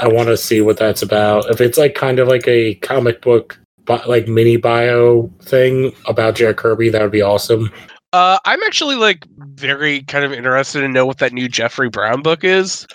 I 0.01 0.09
want 0.09 0.29
to 0.29 0.37
see 0.37 0.61
what 0.61 0.77
that's 0.77 1.03
about. 1.03 1.49
If 1.51 1.61
it's 1.61 1.79
like 1.79 1.95
kind 1.95 2.19
of 2.19 2.29
like 2.29 2.47
a 2.49 2.75
comic 2.77 3.23
book, 3.23 3.59
bi- 3.85 4.05
like 4.05 4.29
mini 4.29 4.57
bio 4.57 5.31
thing 5.43 5.95
about 6.07 6.35
Jack 6.35 6.57
Kirby, 6.57 6.91
that 6.91 7.03
would 7.03 7.13
be 7.13 7.23
awesome. 7.23 7.71
Uh, 8.13 8.39
I'm 8.45 8.63
actually 8.63 8.95
like 8.97 9.27
very 9.55 10.03
kind 10.03 10.25
of 10.25 10.33
interested 10.33 10.81
to 10.83 10.89
know 10.89 11.07
what 11.07 11.19
that 11.19 11.33
new 11.33 11.49
Jeffrey 11.49 11.89
Brown 11.89 12.23
book 12.23 12.45
is. 12.45 12.87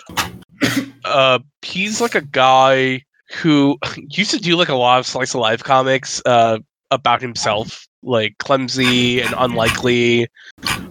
uh, 1.04 1.38
he's 1.62 2.00
like 2.00 2.14
a 2.14 2.22
guy 2.22 3.02
who 3.30 3.78
used 3.96 4.30
to 4.30 4.38
do 4.38 4.56
like 4.56 4.68
a 4.68 4.74
lot 4.74 4.98
of 4.98 5.06
slice 5.06 5.34
of 5.34 5.40
life 5.40 5.62
comics 5.62 6.22
uh, 6.26 6.58
about 6.90 7.20
himself, 7.20 7.86
like 8.02 8.38
clumsy 8.38 9.20
and 9.20 9.34
unlikely. 9.36 10.28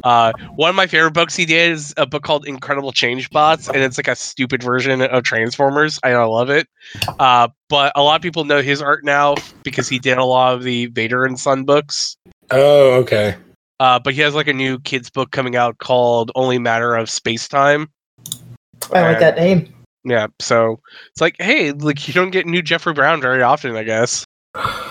Uh, 0.03 0.31
one 0.55 0.69
of 0.69 0.75
my 0.75 0.87
favorite 0.87 1.13
books 1.13 1.35
he 1.35 1.45
did 1.45 1.71
is 1.71 1.93
a 1.97 2.05
book 2.05 2.23
called 2.23 2.47
Incredible 2.47 2.91
Change 2.91 3.29
Bots, 3.29 3.67
and 3.67 3.77
it's 3.77 3.97
like 3.97 4.07
a 4.07 4.15
stupid 4.15 4.63
version 4.63 5.01
of 5.01 5.23
Transformers. 5.23 5.99
I 6.03 6.15
love 6.15 6.49
it. 6.49 6.67
Uh, 7.19 7.47
but 7.67 7.91
a 7.95 8.03
lot 8.03 8.15
of 8.15 8.21
people 8.21 8.45
know 8.45 8.61
his 8.61 8.81
art 8.81 9.03
now 9.03 9.35
because 9.63 9.89
he 9.89 9.99
did 9.99 10.17
a 10.17 10.25
lot 10.25 10.55
of 10.55 10.63
the 10.63 10.87
Vader 10.87 11.25
and 11.25 11.39
Son 11.39 11.63
books. 11.63 12.17
Oh, 12.51 12.93
okay. 12.93 13.35
Uh, 13.79 13.99
but 13.99 14.13
he 14.13 14.21
has 14.21 14.35
like 14.35 14.47
a 14.47 14.53
new 14.53 14.79
kids 14.79 15.09
book 15.09 15.31
coming 15.31 15.55
out 15.55 15.77
called 15.77 16.31
Only 16.35 16.59
Matter 16.59 16.95
of 16.95 17.09
Space 17.09 17.47
Time. 17.47 17.89
I 18.91 19.01
like 19.01 19.19
that 19.19 19.35
name. 19.35 19.73
Yeah, 20.03 20.27
so 20.39 20.79
it's 21.11 21.21
like, 21.21 21.35
hey, 21.39 21.71
like 21.71 22.07
you 22.07 22.13
don't 22.13 22.31
get 22.31 22.45
new 22.45 22.61
Jeffrey 22.61 22.93
Brown 22.93 23.21
very 23.21 23.43
often, 23.43 23.75
I 23.75 23.83
guess. 23.83 24.25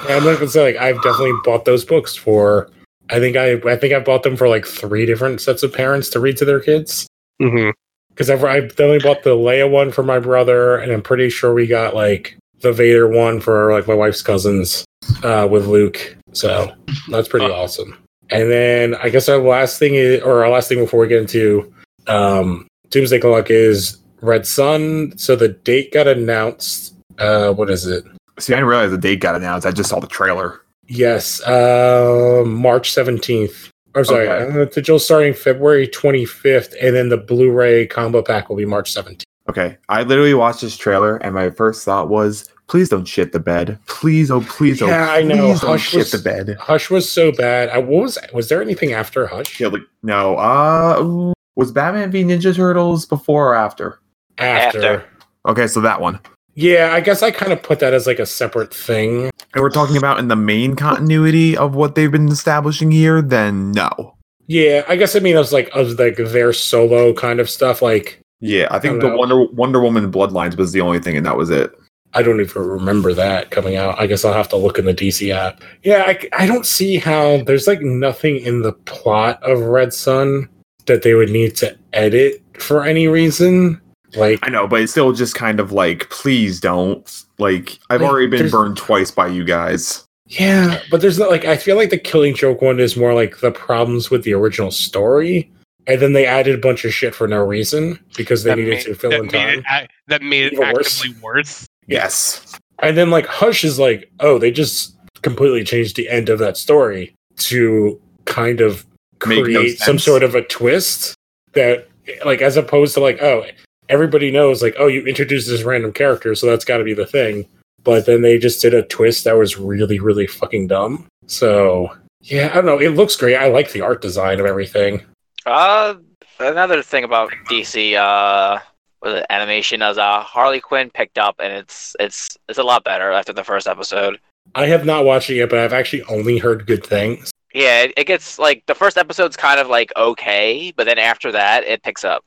Yeah, 0.07 0.17
I'm 0.17 0.25
not 0.25 0.35
gonna 0.39 0.49
say 0.49 0.63
like 0.63 0.77
I've 0.77 1.03
definitely 1.03 1.33
bought 1.45 1.65
those 1.65 1.85
books 1.85 2.15
for. 2.15 2.71
I 3.11 3.19
think 3.19 3.37
I 3.37 3.53
I 3.71 3.77
think 3.77 3.95
I 3.95 4.01
bought 4.01 4.23
them 4.23 4.37
for 4.37 4.49
like 4.49 4.67
three 4.67 5.07
different 5.07 5.41
sets 5.41 5.63
of 5.63 5.73
parents 5.73 6.09
to 6.11 6.21
read 6.21 6.37
to 6.39 6.45
their 6.45 6.61
kids. 6.61 7.07
Mm-hmm. 7.41 7.71
Because 8.11 8.31
I've 8.31 8.45
I've 8.45 8.69
definitely 8.71 9.01
bought 9.01 9.23
the 9.23 9.31
Leia 9.37 9.71
one 9.71 9.91
for 9.93 10.03
my 10.03 10.19
brother, 10.19 10.77
and 10.77 10.93
I'm 10.93 11.03
pretty 11.03 11.31
sure 11.31 11.55
we 11.55 11.67
got 11.67 11.95
like 11.95 12.37
the 12.61 12.73
Vader 12.73 13.07
one 13.09 13.41
for 13.41 13.73
like 13.73 13.87
my 13.87 13.95
wife's 13.95 14.23
cousins 14.23 14.85
uh, 15.23 15.47
with 15.51 15.67
Luke. 15.67 16.17
So 16.33 16.71
that's 17.09 17.29
pretty 17.29 17.47
Uh. 17.47 17.53
awesome. 17.53 17.97
And 18.31 18.51
then 18.51 18.95
I 18.97 19.09
guess 19.09 19.29
our 19.29 19.39
last 19.39 19.79
thing 19.79 19.95
is, 19.95 20.23
or 20.23 20.45
our 20.45 20.51
last 20.51 20.69
thing 20.69 20.79
before 20.81 21.01
we 21.01 21.09
get 21.09 21.21
into 21.23 21.73
um, 22.09 22.67
Doomsday 22.91 23.21
Clock 23.21 23.51
is 23.51 23.97
Red 24.21 24.47
Sun. 24.47 25.17
So 25.17 25.35
the 25.35 25.49
date 25.49 25.93
got 25.95 26.07
announced. 26.07 26.95
Uh, 27.19 27.53
what 27.53 27.71
is 27.71 27.87
it? 27.87 28.05
See, 28.39 28.53
I 28.53 28.57
didn't 28.57 28.69
realize 28.69 28.91
the 28.91 28.99
date 28.99 29.21
got 29.21 29.35
announced. 29.35 29.67
I 29.67 29.71
just 29.73 29.91
saw 29.91 30.01
the 30.01 30.07
trailer. 30.07 30.61
Yes, 30.87 31.43
uh, 31.43 32.43
March 32.47 32.91
17th. 32.95 33.71
I'm 33.95 34.05
sorry, 34.05 34.29
Okay. 34.29 34.51
uh, 34.51 34.53
the 34.61 34.67
digital 34.67 34.99
starting 34.99 35.35
February 35.35 35.89
25th, 35.89 36.75
and 36.81 36.95
then 36.95 37.09
the 37.09 37.17
Blu-ray 37.17 37.87
combo 37.89 38.23
pack 38.23 38.49
will 38.49 38.57
be 38.57 38.65
March 38.65 38.93
17th. 38.95 39.23
Okay, 39.49 39.77
I 39.89 40.03
literally 40.03 40.35
watched 40.35 40.61
this 40.61 40.77
trailer, 40.77 41.17
and 41.17 41.35
my 41.35 41.51
first 41.51 41.85
thought 41.85 42.09
was, 42.11 42.49
"Please 42.69 42.89
don't 42.91 43.07
shit 43.07 43.33
the 43.33 43.41
bed. 43.41 43.79
Please, 43.87 44.31
oh 44.31 44.43
please, 44.43 44.81
oh 44.83 44.87
Yeah, 44.89 45.11
I 45.11 45.23
know. 45.23 45.37
please 45.49 45.61
don't 45.63 45.71
Hush 45.71 45.89
shit 45.89 45.99
was- 46.01 46.11
the 46.13 46.19
bed." 46.19 46.57
Hush 46.61 46.91
was 46.91 47.11
so 47.11 47.33
bad. 47.33 47.71
I 47.71 47.79
what 47.79 48.03
was 48.03 48.19
was 48.35 48.49
there 48.51 48.61
anything 48.63 48.93
after 48.93 49.27
Hush? 49.27 49.59
Yeah, 49.59 49.69
like, 49.69 49.83
no, 50.03 50.37
uh, 50.37 51.33
was 51.57 51.73
Batman 51.73 52.11
v 52.11 52.25
Ninja 52.25 52.55
Turtles 52.55 53.07
before 53.07 53.49
or 53.53 53.55
after? 53.55 53.99
After. 54.37 54.79
After. 54.79 55.05
Okay, 55.47 55.67
so 55.67 55.81
that 55.81 56.01
one. 56.01 56.21
Yeah, 56.59 56.91
I 56.93 57.01
guess 57.01 57.23
I 57.23 57.31
kind 57.31 57.53
of 57.53 57.63
put 57.63 57.79
that 57.79 57.95
as 57.95 58.09
like 58.09 58.19
a 58.19 58.27
separate 58.27 58.75
thing. 58.75 59.31
And 59.55 59.63
we're 59.63 59.71
talking 59.71 59.97
about 59.97 60.19
in 60.19 60.27
the 60.27 60.35
main 60.35 60.75
continuity 60.75 61.57
of 61.57 61.77
what 61.77 61.95
they've 61.95 62.11
been 62.11 62.27
establishing 62.27 62.91
here. 62.91 63.23
Then 63.23 63.71
no. 63.71 64.17
Yeah, 64.49 64.85
I 64.89 64.97
guess 64.97 65.15
I 65.15 65.21
mean 65.21 65.37
it 65.37 65.39
was 65.39 65.53
like 65.53 65.71
of 65.77 65.97
like 66.01 66.17
their 66.17 66.53
solo 66.53 67.13
kind 67.13 67.39
of 67.39 67.49
stuff. 67.49 67.81
Like 67.81 68.21
Yeah, 68.41 68.67
I 68.73 68.81
think 68.81 68.97
I 68.97 69.07
the 69.07 69.11
know. 69.11 69.17
Wonder 69.17 69.45
Wonder 69.53 69.81
Woman 69.81 70.11
Bloodlines 70.11 70.57
was 70.57 70.73
the 70.73 70.81
only 70.81 70.99
thing, 70.99 71.17
and 71.17 71.25
that 71.27 71.37
was 71.37 71.49
it. 71.49 71.73
I 72.15 72.23
don't 72.23 72.41
even 72.41 72.63
remember 72.63 73.15
that 73.15 73.53
coming 73.53 73.77
out. 73.77 74.01
I 74.01 74.09
guess 74.09 74.25
I'll 74.25 74.33
have 74.33 74.49
to 74.49 74.57
look 74.57 74.81
in 74.81 74.85
the 74.85 74.95
DC 74.95 75.33
app. 75.33 75.63
Yeah, 75.85 76.07
I, 76.09 76.29
I 76.37 76.47
don't 76.47 76.67
see 76.67 76.97
how 76.97 77.41
there's 77.45 77.69
like 77.69 77.83
nothing 77.83 78.39
in 78.39 78.63
the 78.63 78.73
plot 78.73 79.41
of 79.45 79.61
Red 79.61 79.95
Sun 79.95 80.49
that 80.87 81.03
they 81.03 81.15
would 81.15 81.31
need 81.31 81.55
to 81.59 81.79
edit 81.93 82.43
for 82.59 82.83
any 82.85 83.07
reason. 83.07 83.81
Like, 84.17 84.39
I 84.43 84.49
know, 84.49 84.67
but 84.67 84.81
it's 84.81 84.93
still 84.93 85.13
just 85.13 85.35
kind 85.35 85.61
of 85.61 85.73
like, 85.73 86.09
please 86.11 86.61
don't. 86.61 87.25
Like, 87.39 87.79
I've 87.91 88.01
Like, 88.01 88.11
already 88.11 88.27
been 88.27 88.49
burned 88.51 88.77
twice 88.77 89.11
by 89.11 89.27
you 89.29 89.45
guys. 89.45 90.05
yeah, 90.27 90.81
but 90.91 91.01
there's 91.01 91.19
not 91.19 91.31
like 91.31 91.45
I 91.45 91.57
feel 91.57 91.77
like 91.77 91.91
the 91.91 91.99
Killing 91.99 92.35
Joke 92.35 92.61
one 92.63 92.81
is 92.81 92.97
more 92.97 93.15
like 93.15 93.41
the 93.41 93.51
problems 93.51 94.11
with 94.11 94.25
the 94.25 94.35
original 94.35 94.71
story, 94.71 95.51
and 95.87 96.01
then 96.01 96.13
they 96.15 96.27
added 96.27 96.55
a 96.55 96.59
bunch 96.59 96.85
of 96.85 96.93
shit 96.95 97.15
for 97.15 97.29
no 97.29 97.43
reason 97.45 97.99
because 98.17 98.43
they 98.45 98.51
That 98.51 98.59
needed 98.59 98.75
made, 98.75 98.85
to 98.85 98.95
fill 98.95 99.13
in 99.13 99.29
time. 99.29 99.63
it, 99.71 99.91
that 100.09 100.23
made 100.23 100.47
it 100.47 100.53
Even 100.55 100.73
worse. 100.73 101.01
actively 101.01 101.21
worse. 101.23 101.67
Yes. 101.87 102.59
And 102.81 102.97
then 102.97 103.11
like 103.11 103.27
Hush 103.27 103.65
is 103.65 103.79
like, 103.79 104.11
oh, 104.21 104.39
they 104.39 104.51
just 104.51 104.97
completely 105.23 105.65
changed 105.65 105.97
the 105.97 106.09
end 106.09 106.29
of 106.29 106.39
that 106.39 106.57
story 106.57 107.15
to 107.39 108.01
kind 108.25 108.61
of 108.61 108.87
Make 109.27 109.39
no 109.39 109.45
create 109.45 109.79
some 109.79 109.99
sort 109.99 110.23
of 110.23 110.35
a 110.35 110.43
twist 110.43 111.15
that 111.55 111.89
like 112.25 112.41
as 112.41 112.57
opposed 112.57 112.95
to 112.95 113.01
like, 113.01 113.21
oh, 113.23 113.45
everybody 113.89 114.31
knows 114.31 114.63
like, 114.63 114.77
oh, 114.79 114.87
you 114.87 115.05
introduced 115.05 115.49
this 115.49 115.63
random 115.63 115.93
character, 115.93 116.35
so 116.35 116.47
that's 116.47 116.65
gotta 116.65 116.85
be 116.85 116.95
the 116.95 117.07
thing. 117.07 117.47
But 117.85 118.07
then 118.07 118.23
they 118.23 118.39
just 118.39 118.61
did 118.61 118.75
a 118.75 118.83
twist 118.83 119.25
that 119.25 119.37
was 119.37 119.59
really, 119.59 119.99
really 119.99 120.27
fucking 120.27 120.67
dumb. 120.67 121.07
So 121.27 121.97
yeah, 122.23 122.51
I 122.51 122.57
don't 122.57 122.67
know. 122.67 122.79
It 122.79 122.91
looks 122.91 123.17
great. 123.17 123.37
I 123.37 123.49
like 123.49 123.73
the 123.73 123.81
art 123.81 124.03
design 124.03 124.41
of 124.41 124.47
everything. 124.47 125.05
Uh, 125.47 125.95
another 126.39 126.83
thing 126.83 127.05
about 127.05 127.31
DC, 127.49 127.95
uh, 127.95 128.59
was 129.03 129.15
it 129.15 129.27
animation 129.31 129.83
as 129.83 129.99
uh, 129.99 130.21
Harley 130.21 130.61
Quinn 130.61 130.91
picked 130.91 131.19
up, 131.19 131.37
and 131.39 131.53
it's 131.53 131.95
it's 132.01 132.37
it's 132.49 132.59
a 132.59 132.63
lot 132.63 132.85
better 132.85 133.13
after 133.13 133.33
the 133.33 133.45
first 133.45 133.67
episode. 133.67 134.19
I 134.55 134.67
have 134.67 134.85
not 134.85 135.05
watched 135.05 135.31
it 135.31 135.37
yet, 135.37 135.51
but 135.51 135.59
I've 135.59 135.73
actually 135.73 136.03
only 136.05 136.39
heard 136.39 136.67
good 136.67 136.85
things. 136.85 137.31
Yeah, 137.55 137.83
it, 137.83 137.95
it 137.97 138.05
gets 138.07 138.39
like 138.39 138.65
the 138.67 138.75
first 138.75 138.99
episode's 138.99 139.37
kind 139.37 139.61
of 139.61 139.69
like 139.69 139.93
okay, 139.97 140.73
but 140.77 140.85
then 140.85 140.99
after 140.99 141.33
that, 141.33 141.65
it 141.65 141.83
picks 141.83 142.05
up. 142.05 142.25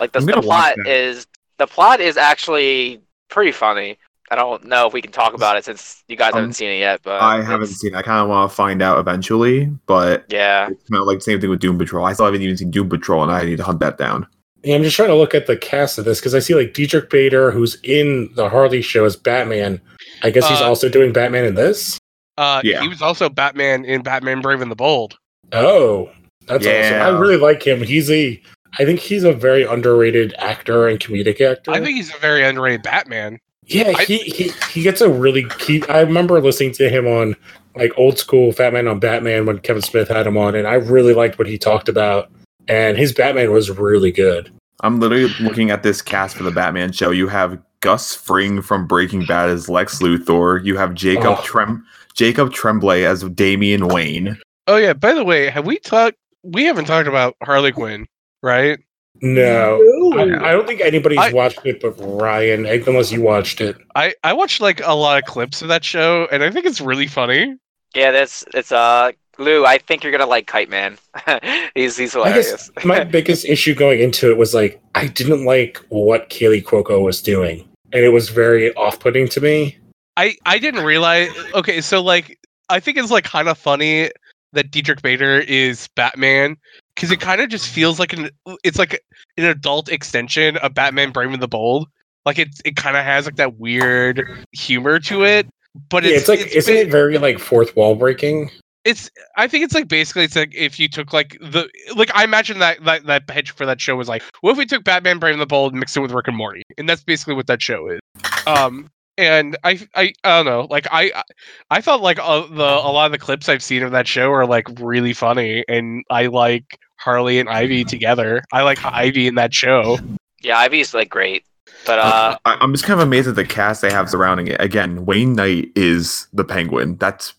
Like 0.00 0.12
the, 0.12 0.20
the 0.20 0.40
plot 0.42 0.74
that. 0.76 0.86
is 0.86 1.26
the 1.58 1.66
plot 1.66 2.00
is 2.00 2.16
actually 2.16 3.00
pretty 3.28 3.52
funny. 3.52 3.98
I 4.30 4.34
don't 4.34 4.64
know 4.64 4.88
if 4.88 4.92
we 4.92 5.00
can 5.00 5.12
talk 5.12 5.34
about 5.34 5.56
it 5.56 5.64
since 5.64 6.02
you 6.08 6.16
guys 6.16 6.32
Um, 6.32 6.40
haven't 6.40 6.54
seen 6.54 6.70
it 6.70 6.78
yet, 6.80 7.00
but 7.04 7.20
I 7.22 7.36
haven't 7.42 7.64
it's- 7.64 7.78
seen. 7.80 7.94
I 7.94 8.02
kind 8.02 8.20
of 8.22 8.28
want 8.28 8.50
to 8.50 8.56
find 8.56 8.82
out 8.82 8.98
eventually, 8.98 9.66
but 9.86 10.24
Yeah, 10.28 10.68
it's 10.68 10.88
kind 10.90 11.00
of 11.00 11.06
like 11.06 11.18
the 11.18 11.22
same 11.22 11.40
thing 11.40 11.48
with 11.50 11.60
Doom 11.60 11.78
Patrol. 11.78 12.04
I 12.04 12.12
still 12.12 12.24
haven't 12.26 12.42
even 12.42 12.56
seen 12.56 12.70
Doom 12.72 12.88
Patrol, 12.88 13.22
and 13.22 13.30
I 13.30 13.44
need 13.44 13.56
to 13.58 13.62
hunt 13.64 13.78
that 13.80 13.98
down. 13.98 14.26
Yeah, 14.64 14.74
I'm 14.74 14.82
just 14.82 14.96
trying 14.96 15.10
to 15.10 15.14
look 15.14 15.32
at 15.34 15.46
the 15.46 15.56
cast 15.56 15.96
of 15.98 16.04
this 16.06 16.18
because 16.18 16.34
I 16.34 16.40
see 16.40 16.54
like 16.56 16.74
Diedrich 16.74 17.08
Bader, 17.08 17.52
who's 17.52 17.76
in 17.84 18.30
the 18.34 18.48
Harley 18.48 18.82
show 18.82 19.04
as 19.04 19.14
Batman. 19.14 19.80
I 20.24 20.30
guess 20.30 20.48
he's 20.48 20.60
Uh, 20.60 20.66
also 20.66 20.88
doing 20.88 21.12
Batman 21.12 21.44
in 21.44 21.54
this. 21.54 21.98
Uh, 22.36 22.60
Yeah. 22.64 22.80
He 22.82 22.88
was 22.88 23.00
also 23.00 23.28
Batman 23.28 23.84
in 23.84 24.02
Batman 24.02 24.40
Brave 24.40 24.60
and 24.60 24.70
the 24.72 24.76
Bold. 24.76 25.16
Oh, 25.52 26.10
that's 26.48 26.66
Yeah. 26.66 27.00
awesome. 27.04 27.14
I 27.16 27.18
really 27.20 27.36
like 27.36 27.64
him. 27.64 27.80
He's 27.80 28.10
a, 28.10 28.42
I 28.78 28.84
think 28.84 29.00
he's 29.00 29.24
a 29.24 29.32
very 29.32 29.62
underrated 29.64 30.34
actor 30.38 30.86
and 30.88 30.98
comedic 31.00 31.40
actor. 31.40 31.70
I 31.72 31.80
think 31.80 31.96
he's 31.96 32.14
a 32.14 32.18
very 32.18 32.44
underrated 32.44 32.82
Batman. 32.82 33.38
yeah, 33.64 33.92
I- 33.96 34.04
he, 34.04 34.18
he 34.18 34.52
he 34.70 34.82
gets 34.82 35.00
a 35.00 35.08
really. 35.10 35.46
He, 35.60 35.82
I 35.88 36.00
remember 36.00 36.40
listening 36.40 36.72
to 36.72 36.88
him 36.88 37.06
on 37.06 37.36
like 37.74 37.92
old 37.98 38.18
school 38.18 38.52
Fat 38.52 38.72
Man 38.72 38.88
on 38.88 38.98
Batman 39.00 39.46
when 39.46 39.58
Kevin 39.58 39.82
Smith 39.82 40.08
had 40.08 40.26
him 40.26 40.36
on, 40.36 40.54
and 40.54 40.66
I 40.66 40.74
really 40.74 41.14
liked 41.14 41.38
what 41.38 41.46
he 41.48 41.58
talked 41.58 41.88
about. 41.88 42.30
And 42.68 42.96
his 42.98 43.12
Batman 43.12 43.52
was 43.52 43.70
really 43.70 44.10
good. 44.10 44.52
I'm 44.82 44.98
literally 45.00 45.32
looking 45.40 45.70
at 45.70 45.82
this 45.82 46.02
cast 46.02 46.36
for 46.36 46.42
the 46.42 46.50
Batman 46.50 46.92
show. 46.92 47.10
You 47.10 47.28
have 47.28 47.58
Gus 47.80 48.14
Fring 48.14 48.60
from 48.60 48.86
Breaking 48.86 49.24
Bad 49.24 49.48
as 49.48 49.68
Lex 49.68 50.00
Luthor. 50.02 50.62
You 50.64 50.76
have 50.76 50.92
Jacob 50.94 51.36
Oh. 51.38 51.42
Trem 51.44 51.84
Jacob 52.14 52.52
Tremblay 52.52 53.04
as 53.04 53.22
Damian 53.30 53.88
Wayne. 53.88 54.38
Oh 54.66 54.76
yeah. 54.76 54.92
By 54.94 55.14
the 55.14 55.24
way, 55.24 55.48
have 55.48 55.64
we 55.66 55.78
talked? 55.78 56.16
We 56.42 56.64
haven't 56.64 56.86
talked 56.86 57.08
about 57.08 57.36
Harley 57.42 57.72
Quinn, 57.72 58.06
right? 58.46 58.78
No, 59.22 59.80
I, 60.16 60.48
I 60.48 60.52
don't 60.52 60.66
think 60.66 60.80
anybody's 60.82 61.18
I- 61.18 61.32
watched 61.32 61.64
it 61.64 61.80
but 61.80 61.92
Ryan, 61.98 62.66
unless 62.66 63.10
you 63.12 63.22
watched 63.22 63.60
it. 63.60 63.76
I 63.94 64.14
I 64.24 64.32
watched 64.32 64.60
like 64.60 64.80
a 64.84 64.94
lot 64.94 65.18
of 65.18 65.24
clips 65.24 65.62
of 65.62 65.68
that 65.68 65.84
show, 65.84 66.28
and 66.30 66.42
I 66.44 66.50
think 66.50 66.66
it's 66.66 66.80
really 66.80 67.06
funny. 67.06 67.56
yeah. 67.94 68.10
That's 68.10 68.44
it's 68.54 68.72
uh 68.72 69.12
Lou. 69.38 69.64
I 69.66 69.78
think 69.78 70.02
you're 70.02 70.12
gonna 70.12 70.26
like 70.26 70.46
Kite 70.46 70.68
Man. 70.68 70.98
he's 71.74 71.96
he's 71.96 72.14
I 72.14 72.28
hilarious. 72.28 72.70
guess 72.70 72.84
my 72.84 73.04
biggest 73.16 73.46
issue 73.46 73.74
going 73.74 74.00
into 74.00 74.30
it 74.30 74.36
was 74.36 74.54
like 74.54 74.80
I 74.94 75.06
didn't 75.06 75.44
like 75.46 75.78
what 75.88 76.28
Kaley 76.28 76.62
Cuoco 76.62 77.02
was 77.02 77.22
doing, 77.22 77.66
and 77.92 78.04
it 78.04 78.10
was 78.10 78.28
very 78.28 78.74
off-putting 78.74 79.28
to 79.28 79.40
me. 79.40 79.78
I 80.18 80.36
I 80.44 80.58
didn't 80.58 80.84
realize. 80.84 81.30
Okay, 81.54 81.80
so 81.80 82.02
like 82.02 82.38
I 82.68 82.80
think 82.80 82.98
it's 82.98 83.10
like 83.10 83.24
kind 83.24 83.48
of 83.48 83.56
funny 83.56 84.10
that 84.52 84.70
Diedrich 84.70 85.00
Bader 85.02 85.38
is 85.40 85.88
Batman 85.96 86.56
because 86.96 87.12
it 87.12 87.20
kind 87.20 87.40
of 87.40 87.48
just 87.48 87.68
feels 87.68 88.00
like 88.00 88.12
an 88.12 88.30
it's 88.64 88.78
like 88.78 89.00
an 89.36 89.44
adult 89.44 89.88
extension 89.88 90.56
of 90.56 90.74
Batman 90.74 91.12
Brave 91.12 91.32
and 91.32 91.42
the 91.42 91.48
Bold. 91.48 91.88
Like 92.24 92.40
it 92.40 92.48
it 92.64 92.74
kind 92.74 92.96
of 92.96 93.04
has 93.04 93.26
like 93.26 93.36
that 93.36 93.58
weird 93.58 94.44
humor 94.52 94.98
to 95.00 95.24
it, 95.24 95.46
but 95.88 96.02
yeah, 96.02 96.10
it's, 96.10 96.20
it's 96.22 96.28
like 96.28 96.40
it's 96.40 96.56
isn't 96.56 96.74
ba- 96.74 96.80
it 96.80 96.90
very 96.90 97.18
like 97.18 97.38
fourth 97.38 97.76
wall 97.76 97.94
breaking? 97.94 98.50
it's 98.86 99.10
I 99.36 99.48
think 99.48 99.64
it's 99.64 99.74
like 99.74 99.88
basically 99.88 100.22
it's 100.22 100.36
like 100.36 100.54
if 100.54 100.78
you 100.78 100.88
took 100.88 101.12
like 101.12 101.36
the 101.40 101.68
like 101.96 102.10
I 102.14 102.22
imagine 102.22 102.60
that 102.60 102.84
that 102.84 103.04
that 103.06 103.26
pitch 103.26 103.50
for 103.50 103.66
that 103.66 103.80
show 103.80 103.96
was 103.96 104.08
like 104.08 104.22
what 104.42 104.52
if 104.52 104.58
we 104.58 104.64
took 104.64 104.84
Batman 104.84 105.18
Brave 105.18 105.32
and 105.32 105.42
the 105.42 105.46
Bold 105.46 105.72
and 105.72 105.80
mixed 105.80 105.96
it 105.96 106.00
with 106.00 106.12
Rick 106.12 106.28
and 106.28 106.36
Morty 106.36 106.62
and 106.78 106.88
that's 106.88 107.02
basically 107.02 107.34
what 107.34 107.48
that 107.48 107.60
show 107.60 107.88
is. 107.88 107.98
Um 108.46 108.88
and 109.18 109.56
I 109.64 109.80
I 109.96 110.12
I 110.22 110.36
don't 110.36 110.46
know 110.46 110.68
like 110.70 110.86
I 110.92 111.24
I 111.68 111.80
thought 111.80 112.00
like 112.00 112.20
uh, 112.20 112.46
the 112.46 112.62
a 112.62 112.92
lot 112.92 113.06
of 113.06 113.12
the 113.12 113.18
clips 113.18 113.48
I've 113.48 113.62
seen 113.62 113.82
of 113.82 113.90
that 113.90 114.06
show 114.06 114.30
are 114.30 114.46
like 114.46 114.68
really 114.78 115.12
funny 115.12 115.64
and 115.68 116.04
I 116.08 116.26
like 116.26 116.78
Harley 116.98 117.38
and 117.38 117.48
Ivy 117.48 117.84
together. 117.84 118.42
I 118.52 118.62
like 118.62 118.84
Ivy 118.84 119.26
in 119.26 119.34
that 119.36 119.54
show. 119.54 119.98
Yeah, 120.42 120.58
Ivy's 120.58 120.94
like 120.94 121.08
great, 121.08 121.44
but 121.86 121.98
uh, 121.98 122.38
I, 122.44 122.56
I'm 122.60 122.72
just 122.72 122.84
kind 122.84 123.00
of 123.00 123.06
amazed 123.06 123.28
at 123.28 123.36
the 123.36 123.44
cast 123.44 123.82
they 123.82 123.90
have 123.90 124.08
surrounding 124.08 124.48
it. 124.48 124.60
Again, 124.60 125.06
Wayne 125.06 125.34
Knight 125.34 125.70
is 125.74 126.28
the 126.32 126.44
Penguin. 126.44 126.96
That's 126.96 127.34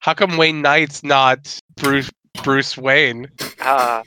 How 0.00 0.14
come 0.14 0.36
Wayne 0.36 0.62
Knight's 0.62 1.02
not 1.02 1.58
Bruce 1.76 2.10
Bruce 2.42 2.76
Wayne. 2.76 3.30
Actually, 3.60 4.04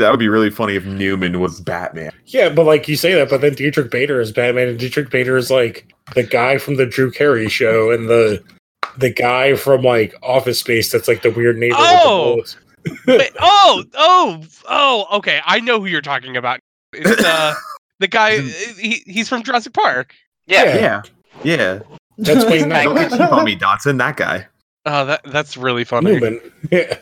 that 0.00 0.08
would 0.10 0.20
be 0.20 0.28
really 0.28 0.50
funny 0.50 0.76
if 0.76 0.84
Newman 0.84 1.40
was 1.40 1.60
Batman. 1.60 2.12
Yeah, 2.26 2.48
but 2.48 2.64
like 2.64 2.88
you 2.88 2.96
say 2.96 3.14
that, 3.14 3.28
but 3.28 3.40
then 3.40 3.54
Diedrich 3.54 3.90
Bader 3.90 4.20
is 4.20 4.32
Batman, 4.32 4.68
and 4.68 4.78
Diedrich 4.78 5.10
Bader 5.10 5.36
is 5.36 5.50
like 5.50 5.92
the 6.14 6.22
guy 6.22 6.58
from 6.58 6.76
the 6.76 6.86
Drew 6.86 7.10
Carey 7.10 7.48
show, 7.48 7.90
and 7.90 8.08
the 8.08 8.42
the 8.98 9.10
guy 9.10 9.54
from 9.54 9.82
like 9.82 10.14
Office 10.22 10.60
Space. 10.60 10.90
That's 10.92 11.08
like 11.08 11.22
the 11.22 11.30
weird 11.30 11.56
neighbor. 11.56 11.76
Oh! 11.78 12.36
with 12.36 12.56
the. 12.84 13.18
Wait, 13.18 13.32
oh, 13.40 13.84
oh, 13.94 14.44
oh. 14.68 15.06
Okay, 15.18 15.40
I 15.44 15.60
know 15.60 15.80
who 15.80 15.86
you're 15.86 16.00
talking 16.00 16.36
about. 16.36 16.60
It's 16.92 17.22
uh, 17.22 17.54
the 17.98 18.08
guy. 18.08 18.40
He, 18.78 19.02
he's 19.06 19.28
from 19.28 19.42
Jurassic 19.42 19.72
Park. 19.72 20.14
Yeah. 20.46 20.64
Yeah. 20.64 21.02
Yeah, 21.42 21.56
yeah. 21.56 21.80
That's 22.18 22.44
Wayne 22.44 22.68
Knight. 22.68 22.84
Don't 22.84 23.10
get 23.10 23.20
on 23.20 23.44
me, 23.44 23.54
Dodgson. 23.54 23.96
That 23.96 24.16
guy. 24.16 24.46
Oh, 24.86 25.04
that 25.04 25.22
that's 25.24 25.56
really 25.56 25.84
funny. 25.84 26.12
Newman. 26.12 26.40
Yeah. 26.70 26.96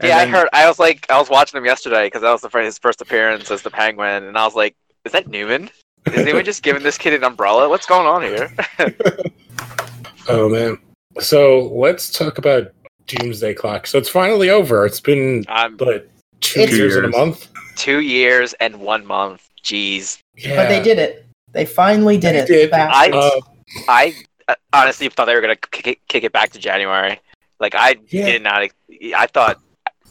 And 0.00 0.08
Yeah, 0.08 0.18
I 0.18 0.26
heard. 0.26 0.48
I 0.52 0.68
was 0.68 0.78
like, 0.78 1.06
I 1.10 1.18
was 1.18 1.28
watching 1.28 1.58
him 1.58 1.64
yesterday 1.64 2.06
because 2.06 2.22
that 2.22 2.30
was 2.30 2.42
the 2.42 2.50
fir- 2.50 2.62
his 2.62 2.78
first 2.78 3.00
appearance 3.00 3.50
as 3.50 3.62
the 3.62 3.70
Penguin, 3.70 4.24
and 4.24 4.36
I 4.38 4.44
was 4.44 4.54
like, 4.54 4.76
is 5.04 5.12
that 5.12 5.28
Newman? 5.28 5.70
Is 6.06 6.24
Newman 6.24 6.44
just 6.44 6.62
giving 6.62 6.82
this 6.82 6.98
kid 6.98 7.14
an 7.14 7.24
umbrella? 7.24 7.68
What's 7.68 7.86
going 7.86 8.06
on 8.06 8.22
here? 8.22 8.52
Oh 10.28 10.48
man. 10.48 10.78
So 11.20 11.68
let's 11.74 12.10
talk 12.10 12.38
about 12.38 12.72
Doomsday 13.06 13.54
Clock. 13.54 13.86
So 13.86 13.98
it's 13.98 14.08
finally 14.08 14.50
over. 14.50 14.84
It's 14.86 15.00
been 15.00 15.44
I'm 15.48 15.76
but 15.76 16.08
two 16.40 16.60
It's- 16.60 16.76
years 16.76 16.96
and 16.96 17.06
a 17.06 17.08
month. 17.08 17.48
two 17.76 18.00
years 18.00 18.52
and 18.54 18.80
one 18.80 19.06
month. 19.06 19.48
Jeez, 19.62 20.18
Yeah. 20.36 20.56
But 20.56 20.68
they 20.68 20.82
did 20.82 20.98
it. 20.98 21.24
They 21.52 21.64
finally 21.64 22.18
did 22.18 22.34
They 22.34 22.40
it. 22.40 22.46
did. 22.46 22.70
Bastards. 22.70 23.16
Uh, 23.16 23.40
I 23.88 24.14
uh, 24.48 24.54
honestly 24.72 25.08
thought 25.08 25.24
they 25.24 25.34
were 25.34 25.40
gonna 25.40 25.56
kick 25.56 25.86
it, 25.86 25.98
kick 26.08 26.22
it 26.24 26.32
back 26.32 26.50
to 26.50 26.58
January. 26.58 27.18
Like 27.60 27.74
I 27.74 27.96
Yeah. 28.08 28.26
did 28.26 28.42
not. 28.42 28.68
I 29.14 29.26
thought 29.26 29.60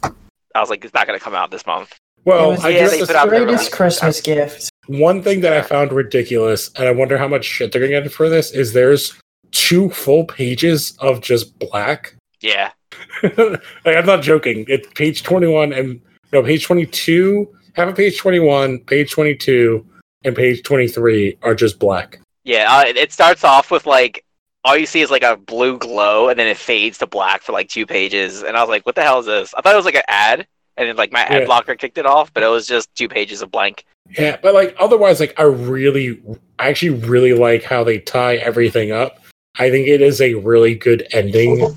I 0.02 0.60
was 0.60 0.70
like, 0.70 0.84
it's 0.84 0.92
not 0.94 1.06
gonna 1.06 1.20
come 1.20 1.34
out 1.34 1.50
this 1.50 1.66
month. 1.66 1.94
well, 2.24 2.48
It 2.48 2.56
was 2.56 2.64
I 2.64 2.68
yeah, 2.70 2.78
guess 2.80 2.90
they 2.90 2.98
this- 3.00 3.08
put 3.12 3.28
Greatest 3.28 3.46
release. 3.52 3.68
Christmas 3.68 4.20
gift. 4.20 4.70
one 4.88 5.22
thing 5.22 5.40
that 5.42 5.52
I 5.52 5.62
found 5.62 5.92
ridiculous, 5.92 6.70
and 6.76 6.86
I 6.88 6.90
wonder 6.92 7.16
how 7.18 7.28
much 7.28 7.44
shit 7.44 7.70
they're 7.72 7.80
gonna 7.86 8.02
get 8.02 8.12
for 8.12 8.28
this, 8.28 8.50
is 8.52 8.72
there's 8.72 9.14
two 9.52 9.90
full 9.90 10.24
pages 10.24 10.96
of 11.00 11.20
just 11.20 11.58
black. 11.58 12.14
Yeah, 12.40 12.70
like, 13.22 13.60
I'm 13.86 14.06
not 14.06 14.22
joking. 14.22 14.64
It's 14.68 14.86
page 14.94 15.22
21 15.22 15.72
and 15.72 16.00
no 16.32 16.42
page 16.42 16.64
22. 16.64 17.48
Have 17.74 17.88
a 17.88 17.92
page 17.92 18.18
21, 18.18 18.80
page 18.80 19.10
22, 19.12 19.84
and 20.24 20.34
page 20.36 20.62
23 20.62 21.38
are 21.42 21.54
just 21.54 21.78
black. 21.78 22.20
yeah. 22.44 22.66
Uh, 22.74 22.84
it, 22.84 22.96
it 22.96 23.12
starts 23.12 23.44
off 23.44 23.70
with 23.70 23.86
like 23.86 24.24
all 24.64 24.76
you 24.76 24.86
see 24.86 25.00
is 25.00 25.10
like 25.10 25.22
a 25.22 25.36
blue 25.36 25.78
glow, 25.78 26.28
and 26.28 26.38
then 26.38 26.46
it 26.46 26.56
fades 26.56 26.98
to 26.98 27.06
black 27.06 27.42
for 27.42 27.52
like 27.52 27.68
two 27.68 27.86
pages. 27.86 28.42
And 28.42 28.56
I 28.56 28.60
was 28.62 28.68
like, 28.68 28.84
what 28.86 28.94
the 28.94 29.02
hell 29.02 29.20
is 29.20 29.26
this? 29.26 29.54
I 29.56 29.60
thought 29.60 29.74
it 29.74 29.76
was 29.76 29.84
like 29.84 29.94
an 29.94 30.02
ad, 30.08 30.46
and 30.76 30.88
then 30.88 30.96
like 30.96 31.12
my 31.12 31.20
ad 31.22 31.40
Yeah. 31.42 31.46
blocker 31.46 31.74
kicked 31.74 31.98
it 31.98 32.06
off, 32.06 32.32
but 32.34 32.42
it 32.42 32.48
was 32.48 32.66
just 32.66 32.94
two 32.94 33.08
pages 33.08 33.42
of 33.42 33.50
blank. 33.50 33.84
Yeah, 34.18 34.36
but 34.42 34.54
like 34.54 34.74
otherwise, 34.78 35.20
like 35.20 35.34
I 35.38 35.42
really, 35.44 36.22
I 36.58 36.68
actually 36.68 36.90
really 37.06 37.32
like 37.34 37.62
how 37.64 37.84
they 37.84 37.98
tie 37.98 38.36
everything 38.36 38.90
up. 38.92 39.20
I 39.58 39.70
think 39.70 39.88
it 39.88 40.02
is 40.02 40.20
a 40.20 40.34
really 40.34 40.74
good 40.74 41.06
ending 41.12 41.74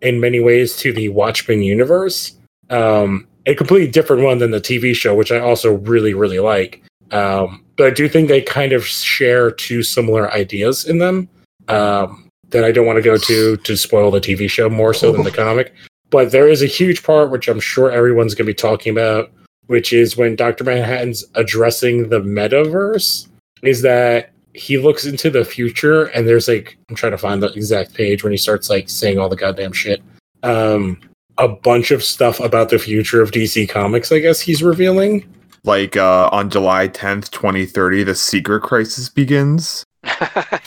in 0.00 0.20
many 0.20 0.40
ways 0.40 0.76
to 0.76 0.92
the 0.92 1.08
Watchmen 1.08 1.62
universe. 1.62 2.36
Um, 2.70 3.26
a 3.46 3.54
completely 3.54 3.90
different 3.90 4.22
one 4.22 4.38
than 4.38 4.50
the 4.50 4.60
TV 4.60 4.94
show, 4.94 5.14
which 5.14 5.32
I 5.32 5.40
also 5.40 5.74
really, 5.74 6.14
really 6.14 6.38
like. 6.38 6.82
Um, 7.10 7.64
but 7.76 7.86
I 7.86 7.90
do 7.90 8.08
think 8.08 8.28
they 8.28 8.40
kind 8.40 8.72
of 8.72 8.86
share 8.86 9.50
two 9.50 9.82
similar 9.82 10.32
ideas 10.32 10.84
in 10.86 10.98
them 10.98 11.28
um, 11.68 12.28
that 12.50 12.64
I 12.64 12.72
don't 12.72 12.86
want 12.86 12.96
to 12.96 13.02
go 13.02 13.16
to 13.16 13.56
to 13.56 13.76
spoil 13.76 14.10
the 14.10 14.20
TV 14.20 14.48
show 14.48 14.68
more 14.68 14.94
so 14.94 15.12
than 15.12 15.24
the 15.24 15.30
comic. 15.30 15.74
But 16.10 16.30
there 16.30 16.48
is 16.48 16.62
a 16.62 16.66
huge 16.66 17.02
part 17.02 17.30
which 17.30 17.48
I'm 17.48 17.60
sure 17.60 17.90
everyone's 17.90 18.34
going 18.34 18.46
to 18.46 18.50
be 18.50 18.54
talking 18.54 18.92
about, 18.92 19.30
which 19.66 19.92
is 19.92 20.16
when 20.16 20.36
Dr. 20.36 20.64
Manhattan's 20.64 21.24
addressing 21.34 22.08
the 22.08 22.20
metaverse, 22.20 23.28
is 23.62 23.82
that 23.82 24.31
he 24.54 24.78
looks 24.78 25.04
into 25.04 25.30
the 25.30 25.44
future 25.44 26.04
and 26.06 26.26
there's 26.26 26.48
like 26.48 26.76
I'm 26.88 26.96
trying 26.96 27.12
to 27.12 27.18
find 27.18 27.42
the 27.42 27.52
exact 27.52 27.94
page 27.94 28.22
when 28.22 28.32
he 28.32 28.36
starts 28.36 28.68
like 28.68 28.88
saying 28.88 29.18
all 29.18 29.28
the 29.28 29.36
goddamn 29.36 29.72
shit. 29.72 30.02
Um 30.42 31.00
a 31.38 31.48
bunch 31.48 31.90
of 31.90 32.04
stuff 32.04 32.40
about 32.40 32.68
the 32.68 32.78
future 32.78 33.22
of 33.22 33.30
DC 33.30 33.68
Comics, 33.68 34.12
I 34.12 34.18
guess 34.18 34.40
he's 34.40 34.62
revealing. 34.62 35.24
Like 35.64 35.96
uh, 35.96 36.28
on 36.32 36.50
July 36.50 36.88
10th, 36.88 37.30
2030, 37.30 38.04
the 38.04 38.14
Secret 38.14 38.62
Crisis 38.62 39.08
begins. 39.08 39.84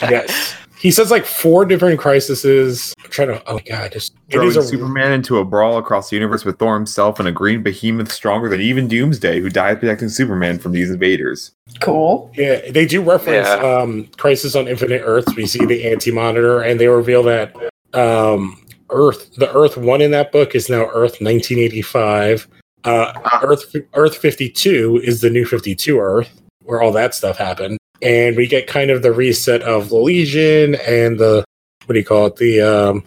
Yes. 0.02 0.54
He 0.86 0.92
says 0.92 1.10
like 1.10 1.26
four 1.26 1.64
different 1.64 1.98
crises. 1.98 2.94
I'm 3.02 3.10
trying 3.10 3.26
to 3.26 3.42
oh 3.48 3.54
my 3.54 3.60
god, 3.62 3.90
just 3.90 4.14
Throwing 4.30 4.46
is 4.46 4.56
a 4.56 4.62
Superman 4.62 5.10
into 5.10 5.38
a 5.38 5.44
brawl 5.44 5.78
across 5.78 6.10
the 6.10 6.14
universe 6.14 6.44
with 6.44 6.60
Thor 6.60 6.76
himself 6.76 7.18
and 7.18 7.26
a 7.26 7.32
green 7.32 7.64
behemoth 7.64 8.12
stronger 8.12 8.48
than 8.48 8.60
even 8.60 8.86
Doomsday, 8.86 9.40
who 9.40 9.50
died 9.50 9.80
protecting 9.80 10.08
Superman 10.08 10.60
from 10.60 10.70
these 10.70 10.92
invaders. 10.92 11.50
Cool. 11.80 12.30
Yeah, 12.36 12.70
they 12.70 12.86
do 12.86 13.02
reference 13.02 13.48
Yeah. 13.48 13.54
um, 13.56 14.08
Crisis 14.16 14.54
on 14.54 14.68
Infinite 14.68 15.02
Earths. 15.04 15.34
We 15.34 15.46
see 15.48 15.66
the 15.66 15.90
Anti 15.90 16.12
Monitor, 16.12 16.60
and 16.62 16.78
they 16.78 16.86
reveal 16.86 17.24
that 17.24 17.56
um, 17.92 18.56
Earth, 18.90 19.34
the 19.34 19.52
Earth 19.56 19.76
one 19.76 20.00
in 20.00 20.12
that 20.12 20.30
book, 20.30 20.54
is 20.54 20.70
now 20.70 20.82
Earth 20.82 21.20
1985. 21.20 22.46
Uh, 22.84 23.12
Earth 23.42 23.74
Earth 23.94 24.16
52 24.18 25.00
is 25.02 25.20
the 25.20 25.30
new 25.30 25.46
52 25.46 25.98
Earth, 25.98 26.30
where 26.62 26.80
all 26.80 26.92
that 26.92 27.12
stuff 27.12 27.38
happened, 27.38 27.76
and 28.02 28.36
we 28.36 28.46
get 28.46 28.66
kind 28.66 28.90
of 28.90 29.02
the 29.02 29.12
reset 29.12 29.62
of 29.62 29.88
the 29.88 29.96
Legion 29.96 30.74
and 30.86 31.18
the 31.18 31.44
what 31.86 31.92
do 31.92 31.98
you 31.98 32.04
call 32.04 32.26
it? 32.26 32.36
The 32.36 32.60
um, 32.60 33.04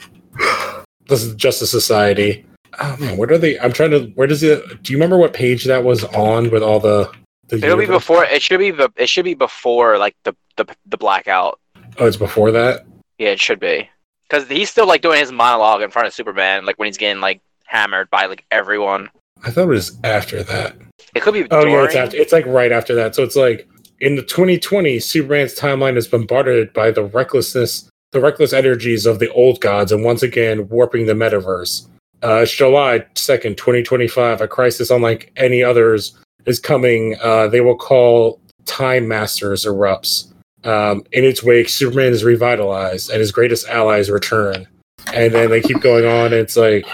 this 1.08 1.24
is 1.24 1.36
Justice 1.36 1.72
Society. 1.72 2.46
Oh 2.82 2.96
man, 2.98 3.18
what 3.18 3.32
are 3.32 3.38
they? 3.38 3.60
I'm 3.60 3.74
trying 3.74 3.92
to. 3.92 4.08
Where 4.16 4.28
does 4.28 4.42
it? 4.44 4.84
Do 4.84 4.94
you 4.94 4.98
remember 4.98 5.18
what 5.18 5.34
page 5.34 5.66
that 5.66 5.84
was 5.84 6.04
on 6.06 6.50
with 6.50 6.64
all 6.64 6.80
the? 6.80 7.12
the 7.48 7.58
It'll 7.58 7.78
be 7.78 7.86
before. 7.86 8.24
It 8.24 8.42
should 8.42 8.60
be. 8.60 8.74
It 8.96 9.10
should 9.10 9.26
be 9.26 9.34
before 9.34 9.98
like 9.98 10.16
the 10.24 10.36
the 10.56 10.66
the 10.86 10.98
blackout. 10.98 11.60
Oh, 11.98 12.06
it's 12.06 12.18
before 12.18 12.52
that. 12.52 12.86
Yeah, 13.18 13.30
it 13.30 13.40
should 13.40 13.60
be. 13.60 13.90
Because 14.30 14.48
he's 14.48 14.70
still 14.70 14.88
like 14.88 15.02
doing 15.02 15.20
his 15.20 15.32
monologue 15.32 15.82
in 15.82 15.90
front 15.90 16.08
of 16.08 16.14
Superman, 16.14 16.66
like 16.66 16.78
when 16.80 16.86
he's 16.86 16.98
getting 16.98 17.20
like 17.22 17.42
hammered 17.66 18.10
by 18.10 18.28
like 18.28 18.46
everyone. 18.52 19.10
I 19.44 19.52
thought 19.52 19.64
it 19.64 19.68
was 19.68 19.98
after 20.04 20.44
that. 20.44 20.76
It 21.16 21.22
could 21.22 21.34
be. 21.34 21.48
Oh 21.52 21.66
yeah, 21.66 21.84
it's 21.84 21.96
after. 21.96 22.18
It's 22.18 22.32
like 22.32 22.46
right 22.46 22.72
after 22.72 22.96
that. 22.96 23.16
So 23.16 23.24
it's 23.24 23.36
like 23.36 23.68
in 24.02 24.16
the 24.16 24.24
2020, 24.24 25.00
Superman's 25.00 25.56
timeline 25.56 25.98
is 25.98 26.08
bombarded 26.08 26.74
by 26.74 26.92
the 26.92 27.04
recklessness, 27.04 27.90
the 28.12 28.22
reckless 28.22 28.54
energies 28.54 29.06
of 29.06 29.20
the 29.20 29.32
old 29.32 29.60
gods, 29.60 29.92
and 29.92 30.04
once 30.04 30.24
again 30.24 30.70
warping 30.70 31.06
the 31.06 31.14
metaverse. 31.14 31.88
Uh, 32.22 32.46
July 32.46 33.06
2nd, 33.16 33.58
2025. 33.58 34.42
A 34.42 34.48
crisis 34.48 34.90
unlike 34.90 35.32
any 35.38 35.64
others 35.64 36.18
is 36.46 36.60
coming. 36.60 37.18
Uh, 37.22 37.48
they 37.48 37.62
will 37.62 37.78
call 37.78 38.40
Time 38.66 39.08
Masters 39.08 39.66
erupts. 39.66 40.32
Um, 40.66 41.04
in 41.14 41.24
its 41.24 41.42
wake, 41.42 41.70
Superman 41.70 42.12
is 42.12 42.24
revitalized, 42.24 43.10
and 43.10 43.20
his 43.20 43.32
greatest 43.32 43.68
allies 43.68 44.10
return. 44.10 44.68
And 45.14 45.34
then 45.34 45.50
they 45.50 45.62
keep 45.62 45.80
going 45.80 46.06
on. 46.06 46.34
It's 46.34 46.58
like 46.58 46.86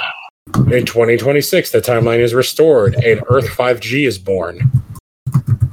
in 0.72 0.86
2026, 0.86 1.72
the 1.72 1.82
timeline 1.82 2.20
is 2.20 2.34
restored 2.34 2.94
and 2.96 3.22
Earth 3.30 3.48
5G 3.48 4.08
is 4.08 4.20
born. 4.20 4.72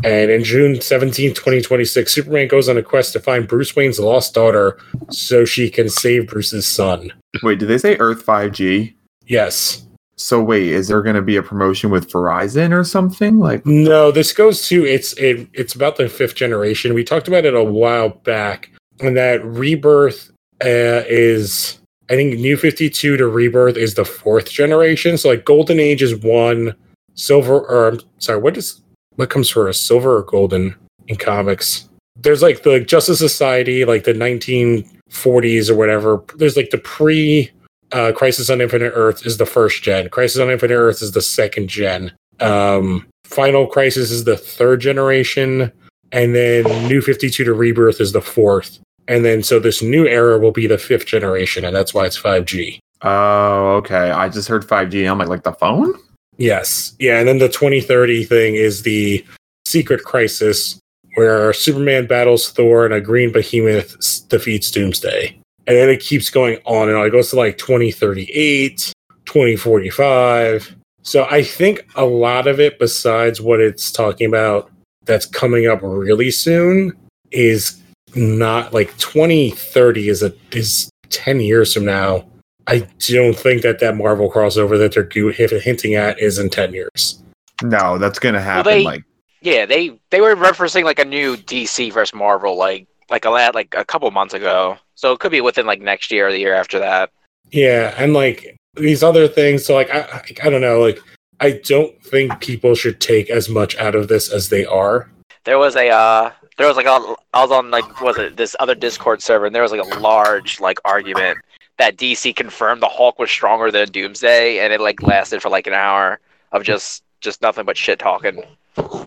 And 0.05 0.31
in 0.31 0.43
June 0.43 0.81
17, 0.81 1.31
2026, 1.35 2.13
Superman 2.13 2.49
goes 2.49 2.69
on 2.69 2.77
a 2.77 2.83
quest 2.83 3.13
to 3.13 3.21
find 3.21 3.47
Bruce 3.47 3.77
Wayne's 3.77 4.01
lost 4.01 4.35
daughter 4.35 4.79
so 5.11 5.45
she 5.45 5.71
can 5.71 5.89
save 5.89 6.29
Bruce's 6.29 6.67
son. 6.67 7.13
Wait, 7.43 7.59
did 7.59 7.69
they 7.69 7.79
say 7.79 7.97
Earth 7.99 8.25
5G? 8.27 8.95
Yes. 9.27 9.87
So 10.17 10.43
wait, 10.43 10.69
is 10.69 10.89
there 10.89 11.03
going 11.03 11.17
to 11.17 11.23
be 11.23 11.37
a 11.37 11.43
promotion 11.43 11.91
with 11.91 12.11
Verizon 12.11 12.73
or 12.73 12.85
something? 12.85 13.39
Like, 13.39 13.65
No, 13.65 14.11
this 14.11 14.33
goes 14.33 14.67
to 14.69 14.85
it's 14.85 15.15
it, 15.15 15.49
it's 15.53 15.75
about 15.75 15.97
the 15.97 16.09
fifth 16.09 16.35
generation. 16.35 16.95
We 16.95 17.03
talked 17.03 17.29
about 17.29 17.45
it 17.45 17.55
a 17.55 17.65
while 17.65 18.11
back, 18.11 18.71
and 19.01 19.17
that 19.17 19.45
Rebirth 19.45 20.31
uh, 20.63 21.03
is 21.09 21.81
I 22.11 22.15
think 22.15 22.39
New 22.39 22.57
Fifty 22.57 22.91
Two 22.91 23.17
to 23.17 23.27
Rebirth 23.27 23.77
is 23.77 23.95
the 23.95 24.05
fourth 24.05 24.51
generation. 24.51 25.17
So 25.17 25.31
like 25.31 25.45
Golden 25.45 25.81
Age 25.81 26.03
is 26.03 26.15
one, 26.15 26.77
Silver 27.15 27.61
or 27.61 27.89
I'm 27.89 28.01
sorry, 28.19 28.41
what 28.41 28.57
is 28.57 28.81
what 29.17 29.31
comes 29.31 29.51
first, 29.51 29.87
Silver 29.87 30.19
or 30.19 30.23
Golden 30.23 30.75
in 31.07 31.17
comics? 31.17 31.89
There's 32.17 32.43
like 32.43 32.63
the 32.63 32.81
Justice 32.81 33.19
Society, 33.19 33.85
like 33.85 34.05
the 34.05 34.13
1940s 34.13 35.71
or 35.71 35.75
whatever. 35.75 36.23
There's 36.37 36.57
like 36.57 36.71
the 36.71 36.79
pre 36.79 37.51
uh, 37.93 38.13
Crisis 38.13 38.51
on 38.51 38.61
Infinite 38.61 38.93
Earth 38.95 39.27
is 39.27 39.37
the 39.37 39.47
first 39.47 39.83
gen. 39.83 40.09
Crisis 40.09 40.41
on 40.41 40.51
Infinite 40.51 40.75
Earth 40.75 41.03
is 41.03 41.13
the 41.13 41.23
second 41.23 41.69
gen. 41.69 42.13
Um, 42.41 43.07
Final 43.25 43.67
Crisis 43.67 44.11
is 44.11 44.25
the 44.25 44.37
third 44.37 44.81
generation, 44.81 45.73
and 46.11 46.35
then 46.35 46.65
New 46.89 47.01
52 47.01 47.45
to 47.45 47.53
Rebirth 47.55 48.01
is 48.01 48.13
the 48.13 48.21
fourth. 48.21 48.79
And 49.09 49.25
then 49.25 49.43
so 49.43 49.59
this 49.59 49.83
new 49.83 50.07
era 50.07 50.39
will 50.39 50.53
be 50.53 50.67
the 50.67 50.79
fifth 50.79 51.07
generation, 51.07 51.65
and 51.65 51.75
that's 51.75 51.93
why 51.93 52.07
it's 52.07 52.21
5G. 52.21 52.79
oh, 53.03 53.77
okay. 53.77 54.11
I 54.11 54.29
just 54.29 54.49
heard 54.49 54.67
5G. 54.67 55.11
I'm 55.11 55.19
like, 55.19 55.29
like 55.29 55.43
the 55.43 55.53
phone? 55.53 55.95
Yes. 56.39 56.95
Yeah, 56.99 57.19
and 57.19 57.29
then 57.29 57.39
the 57.39 57.49
2030 57.49 58.25
thing 58.25 58.55
is 58.55 58.83
the 58.83 59.25
Secret 59.67 60.03
Crisis, 60.05 60.79
where 61.15 61.53
Superman 61.53 62.07
battles 62.07 62.49
Thor 62.51 62.85
and 62.85 62.95
a 62.95 63.01
green 63.01 63.31
behemoth 63.33 64.29
defeats 64.29 64.71
Doomsday. 64.71 65.39
and 65.67 65.77
then 65.77 65.89
it 65.89 66.01
keeps 66.01 66.29
going 66.31 66.59
on 66.65 66.89
and 66.89 66.99
on. 66.99 67.07
It 67.07 67.11
goes 67.11 67.31
to 67.31 67.37
like 67.37 67.57
2038, 67.59 68.93
2045. 69.27 70.77
So 71.03 71.27
I 71.31 71.43
think 71.43 71.87
a 71.95 72.05
lot 72.05 72.47
of 72.49 72.59
it, 72.59 72.79
besides 72.79 73.41
what 73.41 73.61
it's 73.61 73.93
talking 73.93 74.27
about 74.27 74.71
that's 75.05 75.27
coming 75.27 75.67
up 75.69 75.81
really 75.83 76.31
soon, 76.33 76.93
is 77.31 77.81
not 78.15 78.73
like 78.75 78.97
2030 78.99 80.09
is 80.09 80.23
a 80.23 80.33
is 80.51 80.91
10 81.11 81.41
years 81.41 81.73
from 81.75 81.85
now. 81.85 82.25
I 82.67 82.87
don't 83.09 83.35
think 83.37 83.63
that 83.63 83.81
that 83.81 83.97
Marvel 83.97 84.31
crossover 84.31 84.79
that 84.79 84.93
they're 84.95 85.61
hinting 85.61 85.95
at 85.95 86.21
is 86.21 86.39
in 86.39 86.49
10 86.51 86.73
years. 86.75 87.23
No, 87.63 87.99
that's 87.99 88.19
gonna 88.19 88.41
happen. 88.41 88.73
they- 88.73 88.85
like 88.85 89.05
Yeah, 89.41 89.67
they 89.67 89.99
they 90.11 90.21
were 90.21 90.37
referencing 90.37 90.85
like 90.85 90.99
a 90.99 91.05
new 91.05 91.37
DC 91.37 91.93
versus 91.93 92.15
Marvel 92.15 92.57
like 92.57 92.87
like 93.11 93.25
a 93.25 93.31
la- 93.31 93.51
like 93.55 93.75
a 93.77 93.85
couple 93.85 94.11
months 94.11 94.35
ago. 94.35 94.79
So 94.95 95.13
it 95.13 95.19
could 95.19 95.33
be 95.33 95.41
within 95.41 95.67
like 95.67 95.81
next 95.81 96.11
year 96.13 96.29
or 96.29 96.33
the 96.33 96.39
year 96.39 96.55
after 96.55 96.79
that. 96.79 97.11
Yeah, 97.51 97.95
and 97.99 98.15
like 98.15 98.57
these 98.77 99.03
other 99.03 99.27
things. 99.29 99.65
So 99.65 99.75
like 99.75 99.91
I 99.91 100.01
I, 100.01 100.23
I 100.45 100.51
don't 100.51 100.61
know. 100.61 100.81
Like 100.81 101.01
I 101.41 101.61
don't 101.65 102.01
think 102.05 102.41
people 102.41 102.75
should 102.77 103.01
take 103.01 103.29
as 103.31 103.49
much 103.49 103.77
out 103.79 103.95
of 103.97 104.07
this 104.09 104.31
as 104.33 104.49
they 104.49 104.65
are. 104.65 105.11
There 105.45 105.59
was 105.59 105.75
a 105.77 105.89
uh 105.89 106.31
there 106.57 106.69
was 106.69 106.77
like 106.77 106.87
a 106.87 107.15
I 107.35 107.43
was 107.43 107.51
on 107.51 107.71
like 107.71 108.01
was 108.01 108.17
it 108.19 108.37
this 108.37 108.55
other 108.61 108.75
Discord 108.77 109.23
server 109.23 109.47
and 109.47 109.55
there 109.55 109.63
was 109.63 109.73
like 109.73 109.81
a 109.83 109.99
large 109.99 110.61
like 110.61 110.79
argument 110.85 111.39
that 111.83 111.97
DC 111.97 112.37
confirmed 112.37 112.81
the 112.81 112.87
Hulk 112.89 113.19
was 113.19 113.29
stronger 113.29 113.73
than 113.73 113.89
Doomsday 113.91 114.61
and 114.61 114.73
it 114.73 114.81
like 114.81 115.03
lasted 115.03 115.43
for 115.43 115.49
like 115.49 115.67
an 115.67 115.73
hour 115.73 116.21
of 116.53 116.63
just 116.63 117.03
just 117.21 117.43
nothing 117.43 117.65
but 117.65 117.77
shit 117.77 117.99
talking 117.99 118.45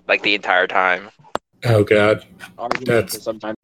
like 0.10 0.24
the 0.24 0.36
entire 0.36 0.68
time. 0.68 1.10
Oh 1.64 1.86
god. 1.86 2.26
Argument 2.58 2.86
That's- 2.86 3.24
sometimes. 3.24 3.56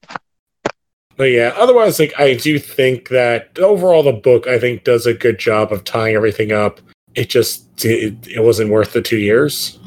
But 1.17 1.26
yeah, 1.26 1.54
otherwise, 1.58 2.00
like 2.00 2.17
I 2.17 2.36
do 2.36 2.58
think 2.58 3.10
that 3.10 3.60
overall 3.60 4.02
the 4.02 4.13
book 4.13 4.47
I 4.47 4.58
think 4.58 4.86
does 4.86 5.06
a 5.06 5.13
good 5.13 5.38
job 5.38 5.74
of 5.74 5.84
tying 5.84 6.15
everything 6.15 6.54
up. 6.54 6.80
It 7.13 7.30
just 7.30 7.84
it, 7.84 8.15
it 8.26 8.39
wasn't 8.39 8.71
worth 8.71 8.93
the 8.93 9.02
two 9.02 9.17
years. 9.17 9.78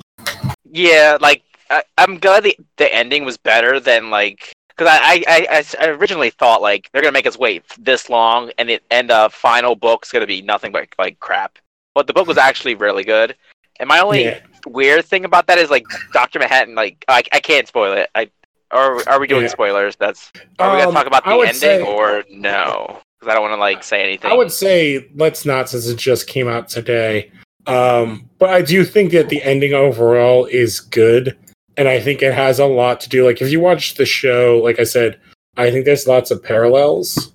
Yeah, 0.71 1.17
like 1.19 1.43
I, 1.71 1.83
I'm 1.97 2.19
glad 2.19 2.45
the 2.45 2.57
the 2.77 2.95
ending 2.95 3.25
was 3.25 3.39
better 3.39 3.81
than 3.81 4.11
like 4.11 4.53
because 4.77 4.99
I, 5.03 5.23
I, 5.29 5.65
I 5.81 5.87
originally 5.89 6.31
thought 6.31 6.63
like 6.63 6.91
they're 6.93 7.03
gonna 7.03 7.13
make 7.13 7.27
us 7.27 7.39
wait 7.39 7.63
this 7.79 8.09
long 8.11 8.51
and 8.59 8.69
the 8.69 8.81
end 8.91 9.11
of 9.11 9.33
final 9.33 9.75
book's 9.77 10.11
gonna 10.11 10.27
be 10.27 10.43
nothing 10.43 10.73
but 10.73 10.89
like 10.99 11.19
crap. 11.21 11.59
But 11.95 12.07
the 12.07 12.13
book 12.13 12.27
was 12.27 12.39
actually 12.39 12.75
really 12.75 13.05
good. 13.05 13.37
And 13.79 13.89
my 13.89 14.01
only 14.01 14.25
Yeah. 14.25 14.41
weird 14.67 15.05
thing 15.05 15.25
about 15.25 15.47
that 15.47 15.59
is 15.59 15.71
like 15.71 15.85
Doctor 16.13 16.39
Manhattan. 16.39 16.75
Like 16.75 17.05
I, 17.09 17.23
I 17.33 17.41
can't 17.41 17.69
spoil 17.69 17.93
it. 17.93 18.11
I 18.15 18.31
or 18.73 19.09
are 19.09 19.21
we 19.21 19.27
doing 19.29 19.43
Yeah. 19.43 19.49
spoilers? 19.49 19.95
That's 19.97 20.33
are 20.59 20.73
we 20.73 20.79
gonna 20.79 20.89
Um, 20.89 20.95
talk 20.95 21.07
about 21.07 21.25
the 21.25 21.31
ending 21.31 21.55
say- 21.55 21.81
or 21.83 22.25
no? 22.31 22.99
Because 23.21 23.31
I 23.31 23.35
don't 23.35 23.43
want 23.43 23.53
to 23.53 23.61
like 23.61 23.85
say 23.85 24.03
anything. 24.03 24.31
I 24.31 24.35
would 24.35 24.51
say 24.53 25.09
let's 25.15 25.45
not 25.45 25.69
since 25.69 25.87
it 25.87 25.97
just 25.97 26.27
came 26.27 26.49
out 26.49 26.69
today. 26.69 27.31
Um, 27.67 28.29
but 28.39 28.51
I 28.51 28.61
do 28.61 28.85
think 28.85 29.13
that 29.13 29.29
the 29.31 29.43
ending 29.43 29.73
overall 29.73 30.45
is 30.45 30.81
good, 30.81 31.37
and 31.77 31.89
I 31.89 32.01
think 32.01 32.23
it 32.23 32.35
has 32.35 32.59
a 32.59 32.67
lot 32.67 33.01
to 33.01 33.09
do. 33.09 33.25
Like 33.25 33.41
if 33.41 33.51
you 33.51 33.61
watch 33.61 33.95
the 33.95 34.07
show, 34.07 34.61
like 34.63 34.79
I 34.79 34.85
said, 34.85 35.19
I 35.57 35.71
think 35.71 35.85
there's 35.85 36.07
lots 36.07 36.31
of 36.31 36.43
parallels. 36.43 37.33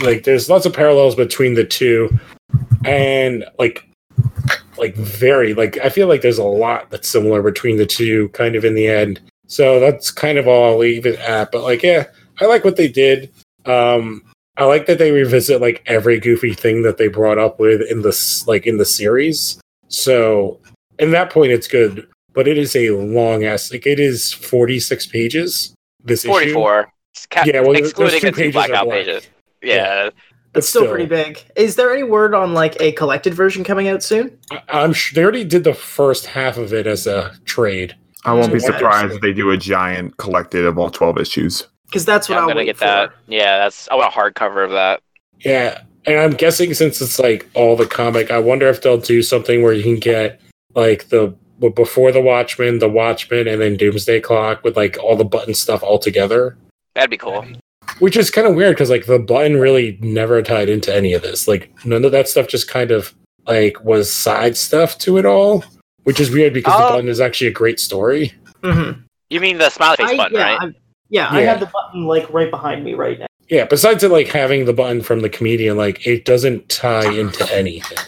Like 0.00 0.24
there's 0.24 0.50
lots 0.50 0.66
of 0.66 0.72
parallels 0.72 1.14
between 1.14 1.54
the 1.54 1.64
two, 1.64 2.10
and 2.84 3.44
like 3.58 3.88
like 4.76 4.94
very 4.96 5.54
like 5.54 5.78
I 5.78 5.88
feel 5.88 6.08
like 6.08 6.20
there's 6.20 6.38
a 6.38 6.44
lot 6.44 6.90
that's 6.90 7.08
similar 7.08 7.42
between 7.42 7.78
the 7.78 7.86
two, 7.86 8.28
kind 8.30 8.54
of 8.54 8.64
in 8.64 8.74
the 8.74 8.86
end. 8.86 9.20
So 9.46 9.80
that's 9.80 10.10
kind 10.10 10.38
of 10.38 10.46
all 10.46 10.72
I'll 10.72 10.78
leave 10.78 11.06
it 11.06 11.18
at. 11.20 11.52
But 11.52 11.62
like, 11.62 11.82
yeah, 11.82 12.06
I 12.40 12.46
like 12.46 12.64
what 12.64 12.76
they 12.76 12.88
did. 12.88 13.32
Um, 13.66 14.22
I 14.56 14.64
like 14.64 14.86
that 14.86 14.98
they 14.98 15.10
revisit 15.10 15.60
like 15.60 15.82
every 15.86 16.20
goofy 16.20 16.54
thing 16.54 16.82
that 16.82 16.98
they 16.98 17.08
brought 17.08 17.38
up 17.38 17.58
with 17.58 17.80
in 17.90 18.02
this 18.02 18.46
like 18.46 18.66
in 18.66 18.76
the 18.76 18.84
series. 18.84 19.58
So 19.94 20.60
in 20.98 21.10
that 21.12 21.30
point, 21.30 21.52
it's 21.52 21.68
good. 21.68 22.08
But 22.32 22.48
it 22.48 22.58
is 22.58 22.74
a 22.74 22.90
long 22.90 23.44
ass 23.44 23.70
like 23.70 23.86
it 23.86 24.00
is 24.00 24.32
forty 24.32 24.80
six 24.80 25.06
pages. 25.06 25.72
This 26.02 26.24
forty 26.24 26.46
issue. 26.46 26.54
four. 26.54 26.88
Yeah, 27.46 27.60
well, 27.60 27.74
those 27.74 27.90
excluding 27.90 28.20
two 28.20 28.26
the 28.26 28.30
two 28.32 28.36
pages 28.36 28.52
blackout 28.54 28.86
blank. 28.86 29.06
pages. 29.06 29.28
Yeah, 29.62 30.10
But 30.52 30.58
It's 30.58 30.68
still, 30.68 30.88
pretty 30.88 31.06
big. 31.06 31.42
Is 31.56 31.76
there 31.76 31.92
any 31.94 32.02
word 32.02 32.34
on 32.34 32.52
like 32.54 32.76
a 32.80 32.90
collected 32.92 33.34
version 33.34 33.62
coming 33.64 33.86
out 33.88 34.02
soon? 34.02 34.36
I- 34.50 34.62
I'm 34.68 34.92
sure 34.92 35.14
they 35.14 35.22
already 35.22 35.44
did 35.44 35.62
the 35.64 35.74
first 35.74 36.26
half 36.26 36.56
of 36.58 36.72
it 36.74 36.86
as 36.88 37.06
a 37.06 37.32
trade. 37.44 37.94
I 38.24 38.32
won't 38.34 38.52
be 38.52 38.58
So 38.58 38.68
what- 38.70 38.78
surprised 38.78 39.14
if 39.14 39.20
they 39.20 39.32
do 39.32 39.50
a 39.52 39.56
giant 39.56 40.16
collected 40.16 40.64
of 40.64 40.76
all 40.76 40.90
twelve 40.90 41.18
issues. 41.18 41.68
Because 41.86 42.04
that's 42.04 42.28
what 42.28 42.34
Yeah, 42.34 42.38
I'm 42.38 42.42
I'll 42.42 42.48
gonna 42.48 42.58
wait 42.60 42.64
get 42.66 42.76
for. 42.78 42.84
that. 42.84 43.10
Yeah, 43.28 43.58
that's 43.58 43.88
I 43.90 43.94
want 43.94 44.12
a 44.12 44.16
hardcover 44.18 44.64
of 44.64 44.72
that. 44.72 45.00
Yeah, 45.38 45.82
and 46.06 46.18
I'm 46.18 46.32
guessing 46.32 46.74
since 46.74 47.00
it's 47.00 47.18
like 47.18 47.48
all 47.54 47.76
the 47.76 47.86
comic, 47.86 48.30
I 48.30 48.38
wonder 48.38 48.68
if 48.68 48.82
they'll 48.82 48.98
do 48.98 49.22
something 49.22 49.62
where 49.62 49.72
you 49.72 49.82
can 49.82 49.96
get 49.96 50.40
like 50.74 51.08
the 51.08 51.34
before 51.74 52.12
the 52.12 52.20
Watchmen, 52.20 52.78
the 52.78 52.88
Watchmen, 52.88 53.48
and 53.48 53.60
then 53.60 53.76
Doomsday 53.76 54.20
Clock 54.20 54.64
with 54.64 54.76
like 54.76 54.98
all 54.98 55.16
the 55.16 55.24
button 55.24 55.54
stuff 55.54 55.82
all 55.82 55.98
together. 55.98 56.56
That'd 56.94 57.10
be 57.10 57.16
cool. 57.16 57.44
Which 57.98 58.16
is 58.16 58.30
kind 58.30 58.46
of 58.46 58.54
weird 58.54 58.74
because 58.74 58.90
like 58.90 59.06
the 59.06 59.18
button 59.18 59.56
really 59.58 59.98
never 60.00 60.42
tied 60.42 60.68
into 60.68 60.94
any 60.94 61.12
of 61.12 61.22
this. 61.22 61.46
Like 61.46 61.70
none 61.84 62.04
of 62.04 62.12
that 62.12 62.28
stuff 62.28 62.48
just 62.48 62.68
kind 62.68 62.90
of 62.90 63.14
like 63.46 63.82
was 63.84 64.12
side 64.12 64.56
stuff 64.56 64.98
to 64.98 65.16
it 65.18 65.26
all. 65.26 65.64
Which 66.04 66.20
is 66.20 66.30
weird 66.30 66.52
because 66.52 66.76
the 66.76 66.84
Oh. 66.84 66.90
button 66.90 67.08
is 67.08 67.20
actually 67.20 67.46
a 67.46 67.52
great 67.52 67.80
story. 67.80 68.32
Mm-hmm. 68.62 69.00
You 69.30 69.40
mean 69.40 69.56
the 69.58 69.70
smiley 69.70 69.96
face 69.96 70.10
I, 70.10 70.16
button, 70.16 70.36
yeah, 70.36 70.56
right? 70.56 70.60
I, 70.60 70.74
yeah, 71.08 71.28
I 71.30 71.40
have 71.42 71.60
the 71.60 71.66
button 71.66 72.04
like 72.04 72.30
right 72.30 72.50
behind 72.50 72.84
me 72.84 72.92
right 72.94 73.18
now. 73.18 73.26
Yeah, 73.48 73.64
besides 73.66 74.02
it 74.02 74.10
like 74.10 74.28
having 74.28 74.64
the 74.64 74.72
button 74.72 75.02
from 75.02 75.20
the 75.20 75.28
comedian, 75.28 75.76
like 75.76 76.06
it 76.06 76.24
doesn't 76.24 76.68
tie 76.68 77.10
into 77.12 77.50
anything. 77.54 77.98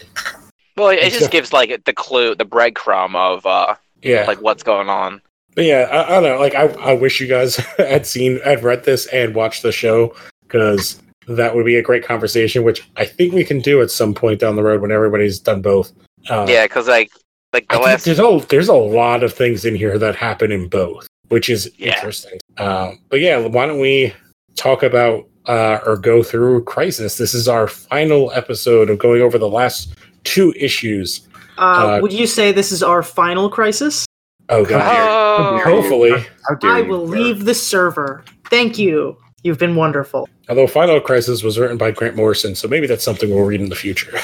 Well, 0.75 0.89
it 0.89 1.01
just 1.03 1.19
just- 1.19 1.31
gives 1.31 1.53
like 1.53 1.83
the 1.85 1.93
clue, 1.93 2.35
the 2.35 2.45
breadcrumb 2.45 3.15
of 3.15 3.45
uh 3.45 3.75
Yeah. 4.01 4.25
like 4.27 4.41
what's 4.41 4.63
going 4.63 4.89
on. 4.89 5.21
But 5.55 5.65
yeah, 5.65 5.87
I, 5.91 6.05
I 6.05 6.09
don't 6.21 6.23
know. 6.23 6.39
Like, 6.39 6.53
I, 6.53 6.65
I 6.91 6.93
wish 6.93 7.19
you 7.19 7.25
guys 7.27 7.55
had 7.77 8.05
seen, 8.05 8.39
had 8.41 8.63
read 8.63 8.83
this 8.83 9.07
and 9.07 9.33
watched 9.33 9.63
the 9.63 9.71
show 9.71 10.15
because 10.43 11.01
that 11.27 11.55
would 11.55 11.65
be 11.65 11.77
a 11.77 11.81
great 11.81 12.05
conversation, 12.05 12.61
which 12.63 12.87
I 12.95 13.05
think 13.05 13.33
we 13.33 13.43
can 13.43 13.59
do 13.59 13.81
at 13.81 13.89
some 13.89 14.13
point 14.13 14.39
down 14.39 14.55
the 14.55 14.61
road 14.63 14.81
when 14.81 14.91
everybody's 14.91 15.39
done 15.39 15.61
both. 15.63 15.91
Uh, 16.29 16.45
Yeah, 16.47 16.65
because 16.65 16.87
like 16.87 17.09
like 17.53 17.67
the 17.69 17.79
last 17.79 18.05
there's 18.05 18.19
a 18.19 18.45
there's 18.49 18.67
a 18.67 18.73
lot 18.75 19.23
of 19.23 19.33
things 19.33 19.65
in 19.65 19.73
here 19.75 19.97
that 19.97 20.15
happen 20.15 20.51
in 20.51 20.67
both, 20.67 21.07
which 21.29 21.49
is 21.49 21.71
Yeah. 21.77 21.95
interesting. 21.95 22.37
Um, 22.59 22.99
but 23.09 23.19
yeah, 23.19 23.39
why 23.47 23.65
don't 23.65 23.79
we 23.79 24.13
talk 24.57 24.83
about 24.83 25.25
uh, 25.45 25.79
or 25.85 25.95
go 25.95 26.21
through 26.21 26.63
Crisis? 26.65 27.17
This 27.17 27.33
is 27.33 27.47
our 27.47 27.67
final 27.67 28.31
episode 28.33 28.89
of 28.89 28.99
going 28.99 29.21
over 29.21 29.37
the 29.37 29.47
last 29.49 29.93
two 30.25 30.53
issues. 30.57 31.21
Uh, 31.57 31.61
Uh, 31.61 31.99
would 32.01 32.11
you 32.13 32.27
say 32.27 32.51
this 32.51 32.71
is 32.71 32.83
our 32.83 33.01
final 33.01 33.49
crisis? 33.49 34.05
Oh 34.49 34.63
god, 34.65 34.81
Oh. 34.83 35.59
hopefully. 35.63 36.13
I 36.63 36.81
will 36.81 37.05
leave 37.05 37.45
the 37.45 37.53
server. 37.53 38.23
Thank 38.49 38.77
you. 38.77 39.17
You've 39.43 39.57
been 39.59 39.75
wonderful. 39.75 40.27
Although 40.49 40.67
Final 40.67 40.99
Crisis 40.99 41.43
was 41.43 41.59
written 41.59 41.77
by 41.77 41.91
Grant 41.91 42.15
Morrison, 42.15 42.55
so 42.55 42.67
maybe 42.67 42.87
that's 42.87 43.03
something 43.03 43.29
we'll 43.29 43.43
read 43.45 43.61
in 43.61 43.69
the 43.69 43.75
future. 43.75 44.17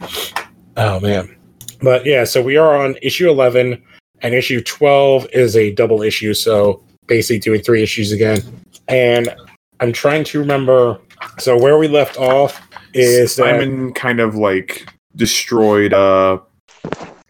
oh 0.76 1.00
man. 1.00 1.34
But 1.82 2.06
yeah, 2.06 2.24
so 2.24 2.40
we 2.42 2.56
are 2.56 2.74
on 2.76 2.96
issue 3.02 3.28
11, 3.28 3.82
and 4.22 4.34
issue 4.34 4.62
12 4.62 5.26
is 5.32 5.56
a 5.56 5.72
double 5.74 6.02
issue, 6.02 6.32
so 6.34 6.82
basically 7.06 7.38
doing 7.38 7.60
three 7.62 7.82
issues 7.82 8.12
again. 8.12 8.40
And 8.88 9.34
I'm 9.80 9.92
trying 9.92 10.24
to 10.24 10.40
remember. 10.40 10.98
So 11.38 11.58
where 11.58 11.78
we 11.78 11.88
left 11.88 12.16
off 12.18 12.60
is 12.94 13.36
that, 13.36 13.44
Simon 13.44 13.92
kind 13.92 14.20
of 14.20 14.34
like 14.34 14.88
destroyed 15.14 15.92
uh 15.92 16.38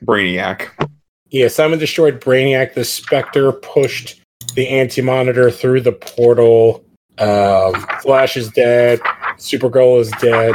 Brainiac. 0.05 0.69
yeah, 1.31 1.49
Simon 1.49 1.79
destroyed 1.79 2.21
Brainiac. 2.21 2.75
The 2.75 2.85
Spectre 2.85 3.53
pushed 3.53 4.21
the 4.55 4.69
Anti 4.69 5.03
Monitor 5.03 5.51
through 5.51 5.81
the 5.83 5.93
portal. 5.93 6.85
Um, 7.19 7.75
Flash 8.03 8.37
is 8.37 8.51
dead. 8.51 9.01
Supergirl 9.37 10.01
is 10.01 10.11
dead. 10.21 10.55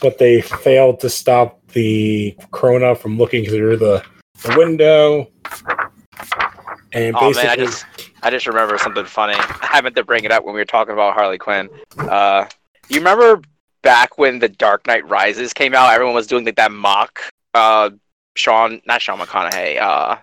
But 0.00 0.18
they 0.18 0.40
failed 0.40 1.00
to 1.00 1.10
stop 1.10 1.60
the 1.72 2.36
Krona 2.52 2.96
from 2.96 3.18
looking 3.18 3.44
through 3.44 3.78
the, 3.78 4.02
the 4.42 4.56
window. 4.56 5.28
And 6.92 7.14
Oh 7.16 7.20
basically, 7.20 7.48
man, 7.48 7.50
I 7.50 7.56
just 7.56 7.84
I 8.22 8.30
just 8.30 8.46
remember 8.46 8.78
something 8.78 9.04
funny. 9.04 9.34
I 9.38 9.80
meant 9.80 9.96
to 9.96 10.04
bring 10.04 10.24
it 10.24 10.30
up 10.32 10.44
when 10.44 10.54
we 10.54 10.60
were 10.60 10.66
talking 10.66 10.92
about 10.92 11.14
Harley 11.14 11.38
Quinn. 11.38 11.68
Uh, 11.96 12.46
you 12.88 12.98
remember 12.98 13.40
back 13.82 14.18
when 14.18 14.38
the 14.38 14.48
Dark 14.48 14.86
Knight 14.86 15.08
Rises 15.08 15.52
came 15.52 15.74
out? 15.74 15.92
Everyone 15.92 16.14
was 16.14 16.26
doing 16.26 16.44
like 16.44 16.56
that 16.56 16.72
mock. 16.72 17.20
Uh, 17.54 17.90
Sean, 18.34 18.80
not 18.86 19.02
Sean 19.02 19.18
McConaughey. 19.18 19.80
Uh, 19.80 20.16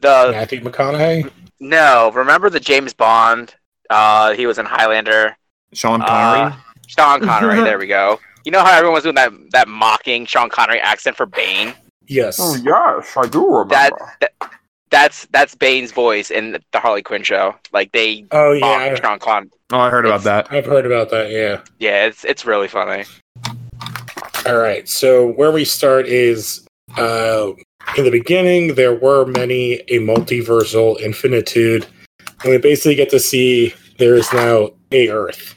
the 0.00 0.30
Matthew 0.32 0.60
McConaughey. 0.60 1.30
no, 1.60 2.10
remember 2.12 2.50
the 2.50 2.60
James 2.60 2.92
Bond? 2.92 3.54
Uh, 3.90 4.32
he 4.34 4.46
was 4.46 4.58
in 4.58 4.66
Highlander. 4.66 5.36
Sean 5.72 6.00
Connery. 6.00 6.52
Uh, 6.52 6.56
Sean 6.86 7.20
Connery. 7.20 7.60
there 7.64 7.78
we 7.78 7.86
go. 7.86 8.20
You 8.44 8.52
know 8.52 8.60
how 8.60 8.72
everyone 8.72 8.94
was 8.94 9.04
doing 9.04 9.14
that 9.14 9.32
that 9.52 9.68
mocking 9.68 10.26
Sean 10.26 10.48
Connery 10.48 10.80
accent 10.80 11.16
for 11.16 11.26
Bane? 11.26 11.74
Yes. 12.06 12.38
Oh, 12.40 12.56
yes, 12.56 13.16
I 13.16 13.26
do 13.26 13.46
remember. 13.46 13.74
That, 13.74 13.92
that 14.20 14.52
that's 14.92 15.26
that's 15.32 15.56
Bane's 15.56 15.90
voice 15.90 16.30
in 16.30 16.52
the 16.70 16.78
Harley 16.78 17.02
Quinn 17.02 17.24
show. 17.24 17.56
Like 17.72 17.90
they 17.90 18.24
Oh 18.30 18.52
yeah, 18.52 18.94
Sean 18.94 19.18
Con. 19.18 19.50
Oh, 19.72 19.78
I 19.80 19.90
heard 19.90 20.06
about 20.06 20.20
It's- 20.20 20.46
that. 20.48 20.52
I've 20.56 20.66
heard 20.66 20.86
about 20.86 21.10
that. 21.10 21.30
Yeah. 21.32 21.60
Yeah, 21.80 22.04
it's 22.06 22.24
it's 22.24 22.44
really 22.46 22.68
funny. 22.68 23.04
All 24.46 24.58
right. 24.58 24.88
So 24.88 25.32
where 25.32 25.50
we 25.52 25.64
start 25.64 26.06
is 26.06 26.66
uh, 26.96 27.52
in 27.96 28.04
the 28.04 28.10
beginning, 28.10 28.74
there 28.74 28.94
were 28.94 29.24
many 29.26 29.74
a 29.88 29.98
multiversal 29.98 31.00
infinitude, 31.00 31.86
and 32.42 32.50
we 32.50 32.58
basically 32.58 32.94
get 32.94 33.08
to 33.10 33.20
see 33.20 33.74
there 33.98 34.14
is 34.14 34.32
now 34.32 34.70
a 34.90 35.08
Earth, 35.08 35.54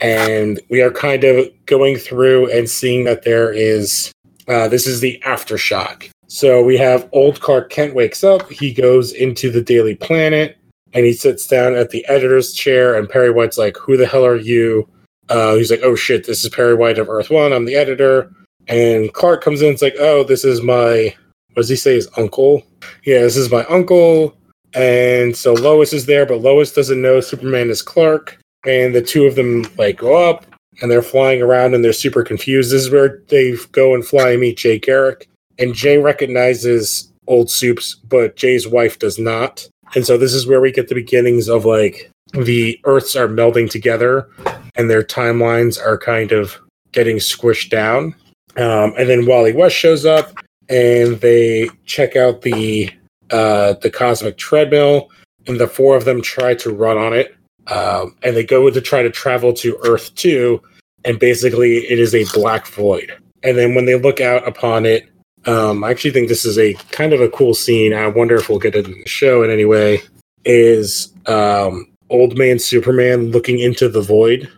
and 0.00 0.60
we 0.68 0.82
are 0.82 0.90
kind 0.90 1.24
of 1.24 1.48
going 1.66 1.96
through 1.96 2.50
and 2.50 2.68
seeing 2.68 3.04
that 3.04 3.22
there 3.24 3.52
is 3.52 4.12
uh, 4.48 4.68
this 4.68 4.86
is 4.86 5.00
the 5.00 5.22
aftershock. 5.24 6.10
So 6.28 6.62
we 6.62 6.76
have 6.76 7.08
old 7.12 7.40
Clark 7.40 7.70
Kent 7.70 7.94
wakes 7.94 8.22
up, 8.22 8.50
he 8.50 8.72
goes 8.72 9.12
into 9.12 9.50
the 9.50 9.62
Daily 9.62 9.94
Planet, 9.94 10.58
and 10.92 11.04
he 11.04 11.12
sits 11.12 11.46
down 11.46 11.74
at 11.74 11.90
the 11.90 12.04
editor's 12.06 12.52
chair, 12.52 12.96
and 12.96 13.08
Perry 13.08 13.30
White's 13.30 13.58
like, 13.58 13.76
"Who 13.78 13.96
the 13.96 14.06
hell 14.06 14.24
are 14.24 14.36
you?" 14.36 14.88
Uh, 15.30 15.56
he's 15.56 15.70
like, 15.70 15.80
"Oh 15.82 15.94
shit, 15.94 16.26
this 16.26 16.44
is 16.44 16.50
Perry 16.50 16.74
White 16.74 16.98
of 16.98 17.08
Earth 17.08 17.30
One. 17.30 17.52
I'm 17.52 17.64
the 17.64 17.76
editor." 17.76 18.30
And 18.68 19.12
Clark 19.14 19.42
comes 19.42 19.62
in. 19.62 19.72
It's 19.72 19.82
like, 19.82 19.96
"Oh, 19.98 20.22
this 20.22 20.44
is 20.44 20.62
my 20.62 21.14
what 21.54 21.62
does 21.62 21.68
he 21.70 21.76
say? 21.76 21.94
His 21.94 22.08
uncle? 22.16 22.62
Yeah, 23.04 23.20
this 23.20 23.36
is 23.36 23.50
my 23.50 23.64
uncle." 23.64 24.36
And 24.74 25.34
so 25.34 25.54
Lois 25.54 25.92
is 25.94 26.06
there, 26.06 26.26
but 26.26 26.42
Lois 26.42 26.72
doesn't 26.72 27.00
know 27.00 27.20
Superman 27.20 27.70
is 27.70 27.82
Clark. 27.82 28.38
And 28.66 28.94
the 28.94 29.00
two 29.00 29.24
of 29.24 29.34
them 29.34 29.66
like 29.78 29.98
go 29.98 30.14
up, 30.28 30.44
and 30.82 30.90
they're 30.90 31.02
flying 31.02 31.40
around, 31.40 31.74
and 31.74 31.82
they're 31.82 31.92
super 31.92 32.22
confused. 32.22 32.70
This 32.70 32.82
is 32.84 32.90
where 32.90 33.22
they 33.28 33.56
go 33.72 33.94
and 33.94 34.06
fly 34.06 34.32
and 34.32 34.40
meet 34.40 34.58
Jay 34.58 34.78
Garrick, 34.78 35.28
and 35.58 35.74
Jay 35.74 35.98
recognizes 35.98 37.12
old 37.26 37.50
Soups, 37.50 37.94
but 37.94 38.36
Jay's 38.36 38.66
wife 38.66 38.98
does 38.98 39.18
not. 39.18 39.68
And 39.94 40.06
so 40.06 40.16
this 40.16 40.34
is 40.34 40.46
where 40.46 40.60
we 40.60 40.72
get 40.72 40.88
the 40.88 40.94
beginnings 40.94 41.48
of 41.48 41.64
like 41.64 42.10
the 42.32 42.78
Earths 42.84 43.16
are 43.16 43.28
melding 43.28 43.70
together 43.70 44.28
and 44.76 44.90
their 44.90 45.02
timelines 45.02 45.80
are 45.80 45.98
kind 45.98 46.32
of 46.32 46.58
getting 46.92 47.16
squished 47.16 47.70
down. 47.70 48.14
Um, 48.56 48.92
and 48.98 49.08
then 49.08 49.26
Wally 49.26 49.52
West 49.52 49.76
shows 49.76 50.04
up 50.04 50.32
and 50.68 51.20
they 51.20 51.68
check 51.86 52.16
out 52.16 52.42
the 52.42 52.90
uh, 53.30 53.74
the 53.82 53.90
cosmic 53.90 54.38
treadmill, 54.38 55.10
and 55.46 55.60
the 55.60 55.66
four 55.66 55.96
of 55.96 56.04
them 56.04 56.22
try 56.22 56.54
to 56.54 56.72
run 56.72 56.96
on 56.96 57.12
it. 57.12 57.34
Um, 57.66 58.16
and 58.22 58.34
they 58.34 58.44
go 58.44 58.70
to 58.70 58.80
try 58.80 59.02
to 59.02 59.10
travel 59.10 59.52
to 59.54 59.78
Earth 59.84 60.14
2, 60.14 60.60
and 61.04 61.18
basically 61.18 61.78
it 61.78 61.98
is 61.98 62.14
a 62.14 62.24
black 62.32 62.66
void. 62.66 63.12
And 63.42 63.56
then 63.56 63.74
when 63.74 63.84
they 63.84 63.98
look 63.98 64.20
out 64.20 64.48
upon 64.48 64.86
it, 64.86 65.08
um, 65.46 65.84
I 65.84 65.90
actually 65.90 66.10
think 66.10 66.28
this 66.28 66.44
is 66.44 66.58
a 66.58 66.74
kind 66.90 67.12
of 67.12 67.20
a 67.20 67.28
cool 67.28 67.54
scene. 67.54 67.92
I 67.94 68.06
wonder 68.08 68.36
if 68.36 68.48
we'll 68.48 68.58
get 68.58 68.74
it 68.74 68.86
in 68.86 68.92
the 68.92 69.08
show 69.08 69.42
in 69.42 69.50
any 69.50 69.64
way. 69.64 70.00
Is 70.44 71.12
um, 71.26 71.86
old 72.10 72.36
man 72.38 72.58
Superman 72.58 73.30
looking 73.30 73.58
into 73.58 73.88
the 73.88 74.00
void? 74.00 74.50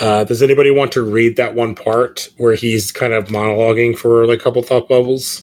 Uh, 0.00 0.24
does 0.24 0.42
anybody 0.42 0.70
want 0.70 0.90
to 0.92 1.02
read 1.02 1.36
that 1.36 1.54
one 1.54 1.74
part 1.74 2.28
where 2.36 2.54
he's 2.54 2.90
kind 2.90 3.12
of 3.12 3.28
monologuing 3.28 3.96
for 3.96 4.26
like 4.26 4.40
a 4.40 4.42
couple 4.42 4.62
thought 4.62 4.88
bubbles? 4.88 5.40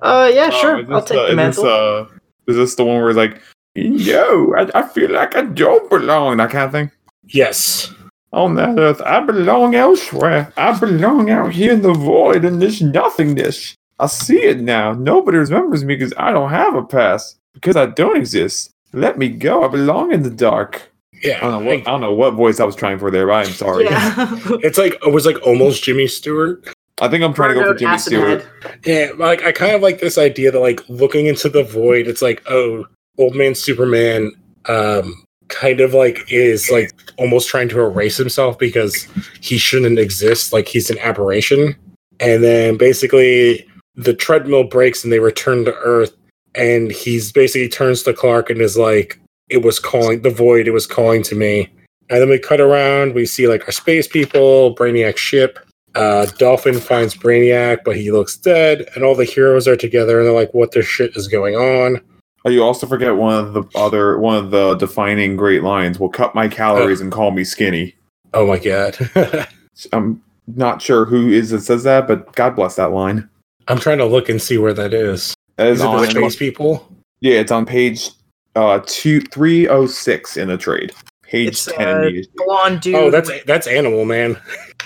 Uh, 0.00 0.30
yeah, 0.32 0.50
Oh, 0.52 0.60
sure. 0.60 0.80
is 0.80 0.90
I'll 0.90 1.02
take 1.02 1.18
uh, 1.18 1.22
the 1.22 1.28
is 1.30 1.36
mantle. 1.36 1.64
This, 1.64 1.72
uh, 1.72 2.06
is 2.48 2.56
this 2.56 2.74
the 2.74 2.84
one 2.84 2.96
where 3.00 3.10
it's 3.10 3.16
like, 3.16 3.40
yo, 3.74 4.52
I, 4.54 4.68
I 4.80 4.88
feel 4.88 5.10
like 5.10 5.36
I 5.36 5.42
don't 5.42 5.88
belong, 5.88 6.36
that 6.38 6.50
kind 6.50 6.64
of 6.64 6.72
thing? 6.72 6.90
Yes. 7.28 7.92
On 8.32 8.54
that 8.54 8.78
earth, 8.78 9.00
I 9.02 9.20
belong 9.20 9.74
elsewhere. 9.74 10.52
I 10.56 10.78
belong 10.78 11.30
out 11.30 11.52
here 11.52 11.72
in 11.72 11.82
the 11.82 11.92
void 11.92 12.44
in 12.44 12.60
this 12.60 12.80
nothingness. 12.80 13.76
I 13.98 14.06
see 14.06 14.42
it 14.42 14.60
now. 14.60 14.92
Nobody 14.94 15.38
remembers 15.38 15.84
me 15.84 15.94
because 15.96 16.14
I 16.16 16.32
don't 16.32 16.50
have 16.50 16.74
a 16.74 16.82
past. 16.82 17.38
Because 17.52 17.76
I 17.76 17.86
don't 17.86 18.16
exist. 18.16 18.70
Let 18.94 19.18
me 19.18 19.28
go. 19.28 19.64
I 19.64 19.68
belong 19.68 20.12
in 20.12 20.22
the 20.22 20.30
dark. 20.30 20.90
Yeah. 21.22 21.36
I 21.36 21.40
don't 21.50 21.64
know 21.64 21.70
what, 21.70 21.80
I 21.80 21.90
don't 21.90 22.00
know 22.00 22.14
what 22.14 22.34
voice 22.34 22.58
I 22.58 22.64
was 22.64 22.74
trying 22.74 22.98
for 22.98 23.10
there, 23.10 23.26
but 23.26 23.46
I'm 23.46 23.52
sorry. 23.52 23.84
yeah. 23.84 24.14
It's 24.62 24.78
like 24.78 24.94
it 25.06 25.12
was 25.12 25.26
like 25.26 25.40
almost 25.46 25.84
Jimmy 25.84 26.06
Stewart. 26.06 26.66
I 27.00 27.08
think 27.08 27.22
I'm 27.22 27.34
trying 27.34 27.54
to 27.54 27.60
go 27.60 27.72
for 27.72 27.78
Jimmy 27.78 27.98
Stewart. 27.98 28.46
head. 28.62 28.80
Yeah, 28.84 29.10
like 29.16 29.42
I 29.44 29.52
kind 29.52 29.74
of 29.74 29.82
like 29.82 30.00
this 30.00 30.18
idea 30.18 30.50
that 30.50 30.60
like 30.60 30.80
looking 30.88 31.26
into 31.26 31.48
the 31.48 31.64
void, 31.64 32.06
it's 32.06 32.22
like, 32.22 32.42
oh, 32.48 32.86
old 33.18 33.34
man 33.34 33.54
Superman 33.54 34.32
um 34.66 35.24
kind 35.52 35.80
of 35.80 35.94
like 35.94 36.24
is 36.28 36.70
like 36.70 36.90
almost 37.18 37.48
trying 37.48 37.68
to 37.68 37.80
erase 37.80 38.16
himself 38.16 38.58
because 38.58 39.06
he 39.40 39.58
shouldn't 39.58 39.98
exist, 39.98 40.52
like 40.52 40.66
he's 40.66 40.90
an 40.90 40.98
aberration. 40.98 41.76
And 42.18 42.42
then 42.42 42.76
basically 42.76 43.66
the 43.94 44.14
treadmill 44.14 44.64
breaks 44.64 45.04
and 45.04 45.12
they 45.12 45.20
return 45.20 45.64
to 45.66 45.74
Earth 45.74 46.16
and 46.54 46.90
he's 46.90 47.30
basically 47.30 47.68
turns 47.68 48.02
to 48.02 48.12
Clark 48.12 48.50
and 48.50 48.60
is 48.60 48.76
like, 48.76 49.20
It 49.48 49.62
was 49.62 49.78
calling 49.78 50.22
the 50.22 50.30
void, 50.30 50.66
it 50.66 50.72
was 50.72 50.86
calling 50.86 51.22
to 51.24 51.34
me. 51.34 51.68
And 52.10 52.20
then 52.20 52.28
we 52.28 52.38
cut 52.38 52.60
around, 52.60 53.14
we 53.14 53.26
see 53.26 53.46
like 53.46 53.64
our 53.66 53.72
space 53.72 54.08
people, 54.08 54.74
Brainiac 54.74 55.16
ship, 55.16 55.58
uh, 55.94 56.26
Dolphin 56.38 56.80
finds 56.80 57.14
Brainiac, 57.14 57.84
but 57.84 57.96
he 57.96 58.10
looks 58.10 58.36
dead, 58.36 58.88
and 58.94 59.04
all 59.04 59.14
the 59.14 59.24
heroes 59.24 59.68
are 59.68 59.76
together, 59.76 60.18
and 60.18 60.26
they're 60.26 60.34
like, 60.34 60.54
"What 60.54 60.72
the 60.72 60.82
shit 60.82 61.16
is 61.16 61.28
going 61.28 61.54
on?" 61.54 62.00
Oh, 62.44 62.50
you 62.50 62.62
also 62.62 62.86
forget 62.86 63.16
one 63.16 63.34
of 63.34 63.52
the 63.54 63.64
other 63.74 64.18
one 64.18 64.36
of 64.36 64.50
the 64.50 64.74
defining 64.74 65.36
great 65.36 65.62
lines. 65.62 66.00
Will 66.00 66.08
cut 66.08 66.34
my 66.34 66.48
calories 66.48 67.00
and 67.00 67.12
call 67.12 67.30
me 67.30 67.44
skinny. 67.44 67.94
Oh 68.34 68.46
my 68.46 68.58
god! 68.58 68.96
I'm 69.92 70.22
not 70.48 70.82
sure 70.82 71.04
who 71.04 71.28
is 71.28 71.50
that 71.50 71.60
says 71.60 71.84
that, 71.84 72.08
but 72.08 72.34
God 72.34 72.56
bless 72.56 72.76
that 72.76 72.90
line. 72.92 73.28
I'm 73.68 73.78
trying 73.78 73.98
to 73.98 74.06
look 74.06 74.28
and 74.28 74.42
see 74.42 74.58
where 74.58 74.74
that 74.74 74.92
is. 74.92 75.34
That 75.56 75.68
Is 75.68 75.78
is 75.78 75.84
it 75.84 75.86
on 75.86 76.02
the 76.02 76.10
space 76.10 76.36
people? 76.36 76.88
yeah, 77.20 77.34
it's 77.38 77.52
on 77.52 77.64
page 77.64 78.10
uh 78.56 78.80
two 78.86 79.20
three 79.20 79.68
oh 79.68 79.86
six 79.86 80.36
in 80.36 80.48
the 80.48 80.56
trade. 80.56 80.92
Page 81.22 81.48
It's 81.48 81.64
ten 81.66 82.04
uh, 82.04 82.10
blonde 82.44 82.80
dude. 82.80 82.94
Oh, 82.96 83.10
that's 83.10 83.30
that's 83.44 83.66
Animal 83.66 84.04
Man. 84.04 84.36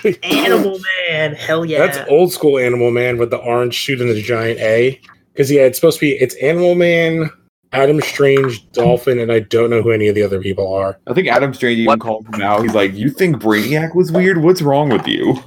Animal 0.23 0.79
Man. 1.09 1.33
Hell 1.33 1.65
yeah. 1.65 1.79
That's 1.79 2.09
old 2.09 2.31
school 2.31 2.59
Animal 2.59 2.91
Man 2.91 3.17
with 3.17 3.31
the 3.31 3.37
orange 3.37 3.83
suit 3.83 3.99
and 3.99 4.09
the 4.09 4.21
giant 4.21 4.59
A. 4.59 5.01
Because 5.33 5.51
yeah, 5.51 5.61
it's 5.63 5.77
supposed 5.77 5.99
to 5.99 6.05
be 6.05 6.11
it's 6.13 6.35
Animal 6.35 6.75
Man, 6.75 7.29
Adam 7.73 7.99
Strange, 8.01 8.69
Dolphin, 8.71 9.19
and 9.19 9.31
I 9.31 9.39
don't 9.39 9.69
know 9.69 9.81
who 9.81 9.91
any 9.91 10.07
of 10.07 10.15
the 10.15 10.23
other 10.23 10.41
people 10.41 10.73
are. 10.73 10.97
I 11.07 11.13
think 11.13 11.27
Adam 11.27 11.53
Strange 11.53 11.79
even 11.79 11.87
What? 11.87 11.99
called 11.99 12.25
him 12.33 12.41
out. 12.41 12.61
He's 12.63 12.73
like, 12.73 12.93
"You 12.93 13.09
think 13.09 13.37
Brainiac 13.37 13.93
was 13.93 14.11
weird? 14.11 14.37
What's 14.37 14.61
wrong 14.61 14.89
with 14.89 15.07
you?" 15.07 15.37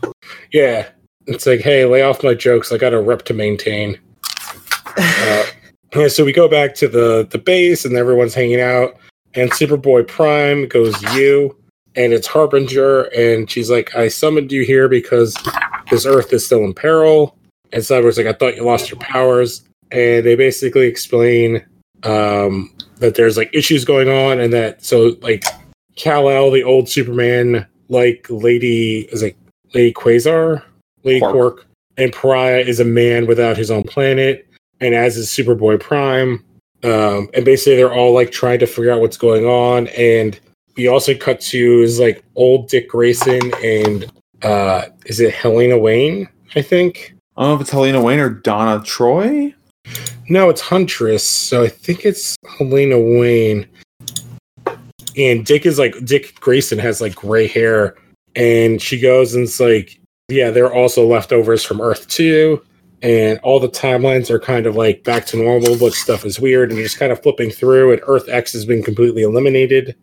Yeah, 0.52 0.86
it's 1.26 1.46
like, 1.46 1.60
hey, 1.60 1.84
lay 1.86 2.02
off 2.02 2.22
my 2.22 2.34
jokes. 2.34 2.72
I 2.72 2.76
got 2.78 2.92
a 2.92 3.00
rep 3.00 3.22
to 3.26 3.34
maintain. 3.34 3.98
Uh, 4.96 5.44
yeah, 5.94 6.08
so 6.08 6.24
we 6.24 6.32
go 6.32 6.48
back 6.48 6.74
to 6.76 6.88
the 6.88 7.26
the 7.30 7.38
base, 7.38 7.84
and 7.84 7.96
everyone's 7.96 8.34
hanging 8.34 8.60
out. 8.60 8.96
And 9.34 9.50
Superboy 9.52 10.08
Prime 10.08 10.66
goes 10.68 11.00
you, 11.14 11.56
and 11.96 12.12
it's 12.12 12.26
Harbinger, 12.26 13.02
and 13.16 13.50
she's 13.50 13.70
like, 13.70 13.94
"I 13.96 14.08
summoned 14.08 14.52
you 14.52 14.62
here 14.64 14.88
because 14.88 15.36
this 15.90 16.04
Earth 16.06 16.32
is 16.32 16.44
still 16.44 16.64
in 16.64 16.74
peril." 16.74 17.36
And 17.72 17.82
Cyborg's 17.82 18.18
like, 18.18 18.26
"I 18.26 18.32
thought 18.32 18.56
you 18.56 18.64
lost 18.64 18.90
your 18.90 18.98
powers," 19.00 19.62
and 19.90 20.24
they 20.26 20.34
basically 20.34 20.86
explain 20.86 21.64
um, 22.04 22.72
that 22.98 23.14
there's 23.14 23.36
like 23.36 23.50
issues 23.52 23.84
going 23.84 24.08
on, 24.08 24.40
and 24.40 24.52
that 24.52 24.84
so 24.84 25.16
like 25.20 25.44
Kal 25.96 26.28
El, 26.28 26.50
the 26.50 26.62
old 26.62 26.88
Superman, 26.88 27.66
like 27.88 28.26
Lady 28.28 29.08
is 29.12 29.22
like 29.22 29.36
Lady 29.74 29.92
Quasar, 29.92 30.62
Lady 31.04 31.20
Quark. 31.20 31.32
Quark, 31.32 31.66
and 31.96 32.12
Pariah 32.12 32.60
is 32.60 32.80
a 32.80 32.84
man 32.84 33.26
without 33.26 33.56
his 33.56 33.70
own 33.70 33.82
planet, 33.82 34.46
and 34.80 34.94
as 34.94 35.16
is 35.16 35.28
Superboy 35.28 35.80
Prime. 35.80 36.44
Um, 36.82 37.28
and 37.34 37.44
basically, 37.44 37.76
they're 37.76 37.92
all 37.92 38.14
like 38.14 38.30
trying 38.30 38.58
to 38.60 38.66
figure 38.66 38.90
out 38.90 39.00
what's 39.00 39.18
going 39.18 39.44
on. 39.44 39.88
And 39.88 40.38
we 40.76 40.88
also 40.88 41.14
cut 41.14 41.40
to 41.40 41.82
is 41.82 42.00
like 42.00 42.24
old 42.36 42.68
Dick 42.68 42.88
Grayson 42.88 43.52
and 43.62 44.10
uh, 44.42 44.86
is 45.06 45.20
it 45.20 45.34
Helena 45.34 45.78
Wayne? 45.78 46.28
I 46.56 46.62
think. 46.62 47.14
I 47.36 47.42
don't 47.42 47.50
know 47.50 47.54
if 47.56 47.60
it's 47.60 47.70
Helena 47.70 48.00
Wayne 48.00 48.18
or 48.18 48.30
Donna 48.30 48.82
Troy. 48.84 49.54
No, 50.28 50.48
it's 50.48 50.60
Huntress. 50.60 51.26
So 51.26 51.64
I 51.64 51.68
think 51.68 52.04
it's 52.04 52.36
Helena 52.58 52.98
Wayne. 52.98 53.66
And 55.16 55.44
Dick 55.44 55.66
is 55.66 55.78
like 55.78 55.94
Dick 56.04 56.38
Grayson 56.38 56.78
has 56.78 57.00
like 57.00 57.16
gray 57.16 57.48
hair, 57.48 57.96
and 58.36 58.80
she 58.80 59.00
goes 59.00 59.34
and 59.34 59.44
it's 59.44 59.58
like, 59.58 60.00
yeah, 60.28 60.50
they're 60.50 60.72
also 60.72 61.04
leftovers 61.04 61.64
from 61.64 61.80
Earth 61.80 62.06
Two, 62.06 62.64
and 63.02 63.40
all 63.40 63.58
the 63.58 63.68
timelines 63.68 64.30
are 64.30 64.38
kind 64.38 64.66
of 64.66 64.76
like 64.76 65.02
back 65.02 65.26
to 65.26 65.36
normal, 65.36 65.76
but 65.76 65.94
stuff 65.94 66.24
is 66.24 66.38
weird, 66.38 66.70
and 66.70 66.78
you're 66.78 66.86
just 66.86 66.98
kind 66.98 67.10
of 67.10 67.20
flipping 67.22 67.50
through, 67.50 67.92
and 67.92 68.00
Earth 68.06 68.28
X 68.28 68.52
has 68.52 68.64
been 68.64 68.84
completely 68.84 69.22
eliminated. 69.22 69.96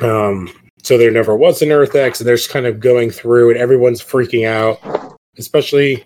Um, 0.00 0.48
so 0.84 0.96
there 0.96 1.10
never 1.10 1.36
was 1.36 1.60
an 1.60 1.72
Earth 1.72 1.96
X, 1.96 2.20
and 2.20 2.28
they're 2.28 2.36
just 2.36 2.50
kind 2.50 2.66
of 2.66 2.78
going 2.78 3.10
through, 3.10 3.50
and 3.50 3.58
everyone's 3.58 4.00
freaking 4.00 4.46
out, 4.46 5.18
especially 5.38 6.04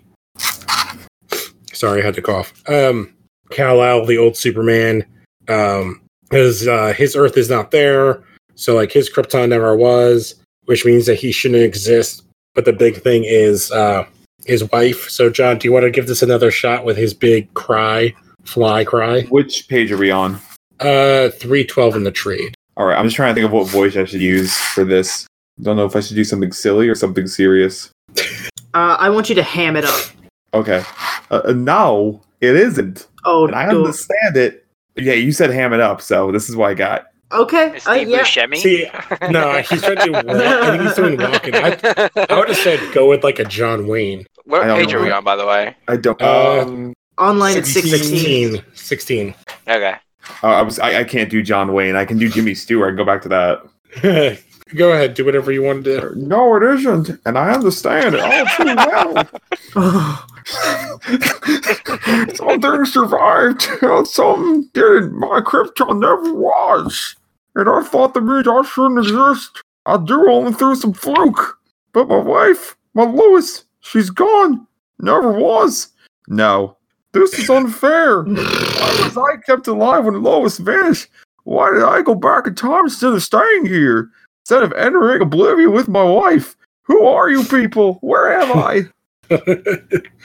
sorry, 1.83 2.01
I 2.01 2.05
had 2.05 2.15
to 2.15 2.21
cough. 2.21 2.53
Um, 2.69 3.13
Kal 3.49 3.83
El, 3.83 4.05
the 4.05 4.17
old 4.17 4.37
Superman, 4.37 5.05
um, 5.49 6.01
his 6.31 6.65
uh, 6.65 6.93
his 6.93 7.13
Earth 7.15 7.35
is 7.35 7.49
not 7.49 7.71
there, 7.71 8.23
so 8.55 8.75
like 8.75 8.91
his 8.91 9.11
Krypton 9.11 9.49
never 9.49 9.75
was, 9.75 10.35
which 10.65 10.85
means 10.85 11.05
that 11.07 11.15
he 11.15 11.33
shouldn't 11.33 11.61
exist. 11.61 12.23
But 12.55 12.65
the 12.65 12.71
big 12.71 13.01
thing 13.01 13.25
is 13.25 13.69
uh, 13.71 14.05
his 14.45 14.63
wife. 14.71 15.09
So, 15.09 15.29
John, 15.29 15.57
do 15.57 15.67
you 15.67 15.73
want 15.73 15.83
to 15.83 15.91
give 15.91 16.07
this 16.07 16.21
another 16.21 16.51
shot 16.51 16.85
with 16.85 16.95
his 16.95 17.13
big 17.13 17.53
cry 17.53 18.13
fly 18.45 18.83
cry. 18.83 19.23
Which 19.23 19.67
page 19.67 19.91
are 19.91 19.97
we 19.97 20.11
on? 20.11 20.39
Uh, 20.79 21.29
three 21.29 21.65
twelve 21.65 21.95
in 21.95 22.03
the 22.03 22.11
trade. 22.11 22.55
All 22.77 22.85
right, 22.85 22.97
I'm 22.97 23.05
just 23.05 23.15
trying 23.15 23.31
to 23.31 23.35
think 23.35 23.45
of 23.45 23.51
what 23.51 23.67
voice 23.67 23.95
I 23.95 24.05
should 24.05 24.21
use 24.21 24.55
for 24.55 24.83
this. 24.83 25.27
Don't 25.61 25.75
know 25.75 25.85
if 25.85 25.95
I 25.95 25.99
should 25.99 26.15
do 26.15 26.23
something 26.23 26.51
silly 26.51 26.87
or 26.87 26.95
something 26.95 27.27
serious. 27.27 27.91
Uh, 28.73 28.97
I 28.99 29.09
want 29.09 29.29
you 29.29 29.35
to 29.35 29.43
ham 29.43 29.75
it 29.75 29.85
up. 29.85 30.01
Okay. 30.53 30.83
Uh, 31.31 31.41
uh, 31.45 31.53
no, 31.53 32.21
it 32.41 32.55
isn't. 32.55 33.07
Oh, 33.25 33.47
And 33.47 33.55
I 33.55 33.69
go- 33.71 33.79
understand 33.81 34.37
it. 34.37 34.65
Yeah, 34.95 35.13
you 35.13 35.31
said 35.31 35.49
ham 35.49 35.73
it 35.73 35.79
up, 35.79 36.01
so 36.01 36.31
this 36.31 36.49
is 36.49 36.55
what 36.55 36.69
I 36.69 36.73
got. 36.75 37.05
okay. 37.31 37.75
Is 37.77 37.87
Uh, 37.87 37.93
yeah. 37.93 38.19
Buscemi? 38.21 38.57
See, 38.57 38.87
no, 39.31 39.57
he's 39.61 39.81
trying 39.81 39.97
to 39.97 40.03
do. 40.05 40.11
Walk, 40.11 40.25
I 40.27 40.69
think 40.77 40.83
he's 40.83 40.93
doing 40.95 41.17
walking. 41.17 41.55
I, 41.55 42.09
I 42.29 42.37
would 42.37 42.49
have 42.49 42.57
said 42.57 42.79
go 42.93 43.09
with 43.09 43.23
like 43.23 43.39
a 43.39 43.45
John 43.45 43.87
Wayne. 43.87 44.25
what 44.45 44.61
I 44.61 44.67
don't 44.67 44.77
page 44.79 44.93
are 44.93 45.01
we 45.01 45.09
on, 45.11 45.23
by 45.23 45.35
the 45.35 45.47
way? 45.47 45.75
I 45.87 45.97
don't. 45.97 46.21
Um, 46.21 46.93
Online 47.17 47.57
at 47.57 47.65
616. 47.65 48.63
16. 48.75 48.75
16. 48.75 49.35
Okay. 49.67 49.95
uh, 50.43 50.47
I 50.47 50.61
was. 50.61 50.77
I, 50.79 50.99
I 50.99 51.03
can't 51.03 51.29
do 51.29 51.41
John 51.41 51.73
Wayne. 51.73 51.95
I 51.95 52.05
can 52.05 52.17
do 52.19 52.29
Jimmy 52.29 52.53
Stewart. 52.53 52.93
I 52.93 52.97
go 52.97 53.03
back 53.05 53.21
to 53.23 53.29
that. 53.29 54.37
go 54.75 54.91
ahead, 54.91 55.13
do 55.13 55.25
whatever 55.25 55.51
you 55.51 55.63
want 55.63 55.83
to 55.85 56.01
do. 56.01 56.13
No, 56.33 56.55
it 56.55 56.63
isn't, 56.63 57.19
and 57.25 57.37
I 57.37 57.51
understand 57.51 58.15
it 58.15 58.21
all 58.21 58.45
too 58.57 58.75
well. 58.75 60.23
Some 62.35 62.61
things 62.61 62.93
survived, 62.93 63.67
and 63.81 64.07
some 64.07 64.69
didn't. 64.73 65.13
My 65.13 65.39
Krypton 65.41 65.99
never 65.99 66.33
was. 66.33 67.15
And 67.55 67.69
I 67.69 67.81
thought 67.83 68.13
the 68.13 68.21
means 68.21 68.47
I 68.47 68.63
shouldn't 68.63 68.99
exist. 68.99 69.61
I 69.85 69.97
do 69.97 70.29
only 70.29 70.53
through 70.53 70.75
some 70.75 70.93
fluke. 70.93 71.59
But 71.93 72.07
my 72.07 72.17
wife, 72.17 72.75
my 72.93 73.03
Lois, 73.03 73.65
she's 73.81 74.09
gone. 74.09 74.65
Never 74.99 75.31
was. 75.31 75.89
No. 76.27 76.77
This 77.13 77.37
is 77.37 77.49
unfair. 77.49 78.23
Why 78.23 79.01
was 79.03 79.17
I 79.17 79.37
kept 79.45 79.67
alive 79.67 80.05
when 80.05 80.23
Lois 80.23 80.57
vanished? 80.57 81.09
Why 81.43 81.71
did 81.71 81.83
I 81.83 82.01
go 82.01 82.15
back 82.15 82.47
in 82.47 82.55
time 82.55 82.85
instead 82.85 83.13
of 83.13 83.21
staying 83.21 83.65
here? 83.67 84.09
Instead 84.43 84.63
of 84.63 84.73
entering 84.73 85.21
oblivion 85.21 85.71
with 85.71 85.87
my 85.87 86.03
wife? 86.03 86.55
Who 86.83 87.05
are 87.05 87.29
you 87.29 87.45
people? 87.45 87.93
Where 88.01 88.33
am 88.41 88.51
I? 88.57 88.83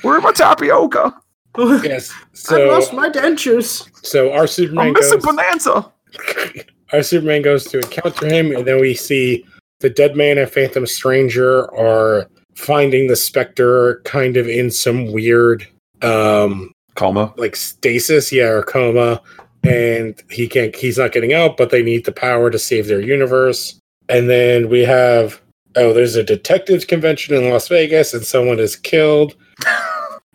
Where 0.03 0.21
my 0.21 0.33
tapioca? 0.33 1.15
yes. 1.57 2.13
I 2.51 2.65
lost 2.65 2.93
my 2.93 3.09
dentures. 3.09 3.89
so 4.05 4.33
our 4.33 4.47
Superman 4.47 4.89
I'm 4.89 4.93
missing 4.93 5.19
goes. 5.21 5.25
Bonanza. 5.25 5.93
our 6.93 7.03
Superman 7.03 7.43
goes 7.43 7.65
to 7.67 7.79
encounter 7.79 8.27
him, 8.27 8.55
and 8.55 8.67
then 8.67 8.81
we 8.81 8.95
see 8.95 9.45
the 9.81 9.91
Dead 9.91 10.17
Man 10.17 10.37
and 10.39 10.51
Phantom 10.51 10.85
Stranger 10.87 11.73
are 11.75 12.29
finding 12.57 13.07
the 13.07 13.17
Spectre 13.17 14.01
kind 14.05 14.37
of 14.37 14.49
in 14.49 14.71
some 14.71 15.13
weird, 15.13 15.67
um, 16.03 16.73
Coma. 16.97 17.33
like 17.37 17.55
stasis, 17.55 18.33
yeah, 18.33 18.47
or 18.49 18.63
coma, 18.65 19.21
and 19.63 20.21
he 20.29 20.49
can't. 20.49 20.75
He's 20.75 20.99
not 20.99 21.13
getting 21.13 21.33
out, 21.35 21.57
but 21.57 21.71
they 21.71 21.83
need 21.85 22.05
the 22.05 22.13
power 22.13 22.51
to 22.51 22.59
save 22.59 22.89
their 22.89 23.01
universe. 23.01 23.79
And 24.09 24.29
then 24.31 24.69
we 24.69 24.81
have 24.81 25.41
oh, 25.77 25.93
there's 25.93 26.17
a 26.17 26.25
detectives 26.25 26.85
convention 26.85 27.35
in 27.35 27.51
Las 27.51 27.69
Vegas, 27.69 28.13
and 28.13 28.25
someone 28.25 28.59
is 28.59 28.77
killed. 28.77 29.35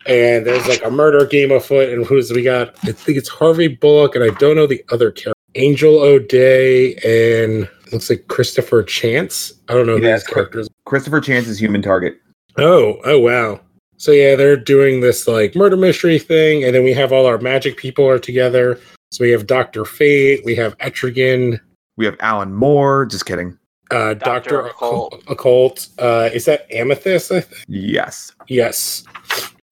And 0.05 0.45
there's 0.45 0.67
like 0.67 0.84
a 0.84 0.91
murder 0.91 1.26
game 1.26 1.51
afoot, 1.51 1.89
and 1.89 2.05
who's 2.05 2.30
we 2.32 2.43
got? 2.43 2.76
I 2.84 2.91
think 2.91 3.17
it's 3.17 3.30
Harvey 3.30 3.69
Bullock, 3.69 4.15
and 4.15 4.24
I 4.24 4.36
don't 4.38 4.55
know 4.57 4.67
the 4.67 4.84
other 4.91 5.11
character. 5.11 5.39
Angel 5.55 5.99
O'Day 5.99 6.95
and 6.95 7.69
looks 7.93 8.09
like 8.09 8.28
Christopher 8.28 8.84
Chance. 8.84 9.53
I 9.69 9.74
don't 9.74 9.86
know 9.86 9.97
who 9.97 10.03
Yeah, 10.03 10.15
these 10.15 10.24
characters. 10.26 10.67
Christopher 10.86 11.21
Chance 11.21 11.47
is 11.47 11.57
human 11.57 11.82
target. 11.82 12.15
Oh, 12.57 12.97
oh 13.05 13.19
wow. 13.19 13.61
So 13.97 14.11
yeah, 14.11 14.36
they're 14.36 14.57
doing 14.57 14.99
this 14.99 15.28
like 15.28 15.55
murder 15.55 15.78
mystery 15.78 16.19
thing, 16.19 16.63
and 16.65 16.76
then 16.76 16.84
we 16.84 16.91
have 16.91 17.13
all 17.13 17.26
our 17.26 17.38
magic 17.38 17.78
people 17.78 18.05
are 18.05 18.19
together. 18.19 18.78
So 19.11 19.24
we 19.24 19.32
have 19.32 19.47
Doctor 19.47 19.86
Fate, 19.86 20.43
we 20.43 20.55
have 20.55 20.78
Etrigan, 20.80 21.61
We 21.95 22.05
have 22.05 22.17
Alan 22.19 22.53
Moore. 22.53 23.05
Just 23.05 23.26
kidding. 23.26 23.57
Uh, 23.94 24.14
Dr. 24.16 24.66
Occult. 24.68 25.14
Occult. 25.14 25.32
Occult. 25.32 25.88
Uh, 26.00 26.30
is 26.34 26.46
that 26.46 26.68
Amethyst? 26.74 27.32
I 27.32 27.41
think? 27.41 27.64
Yes. 27.68 28.32
Yes. 28.48 29.04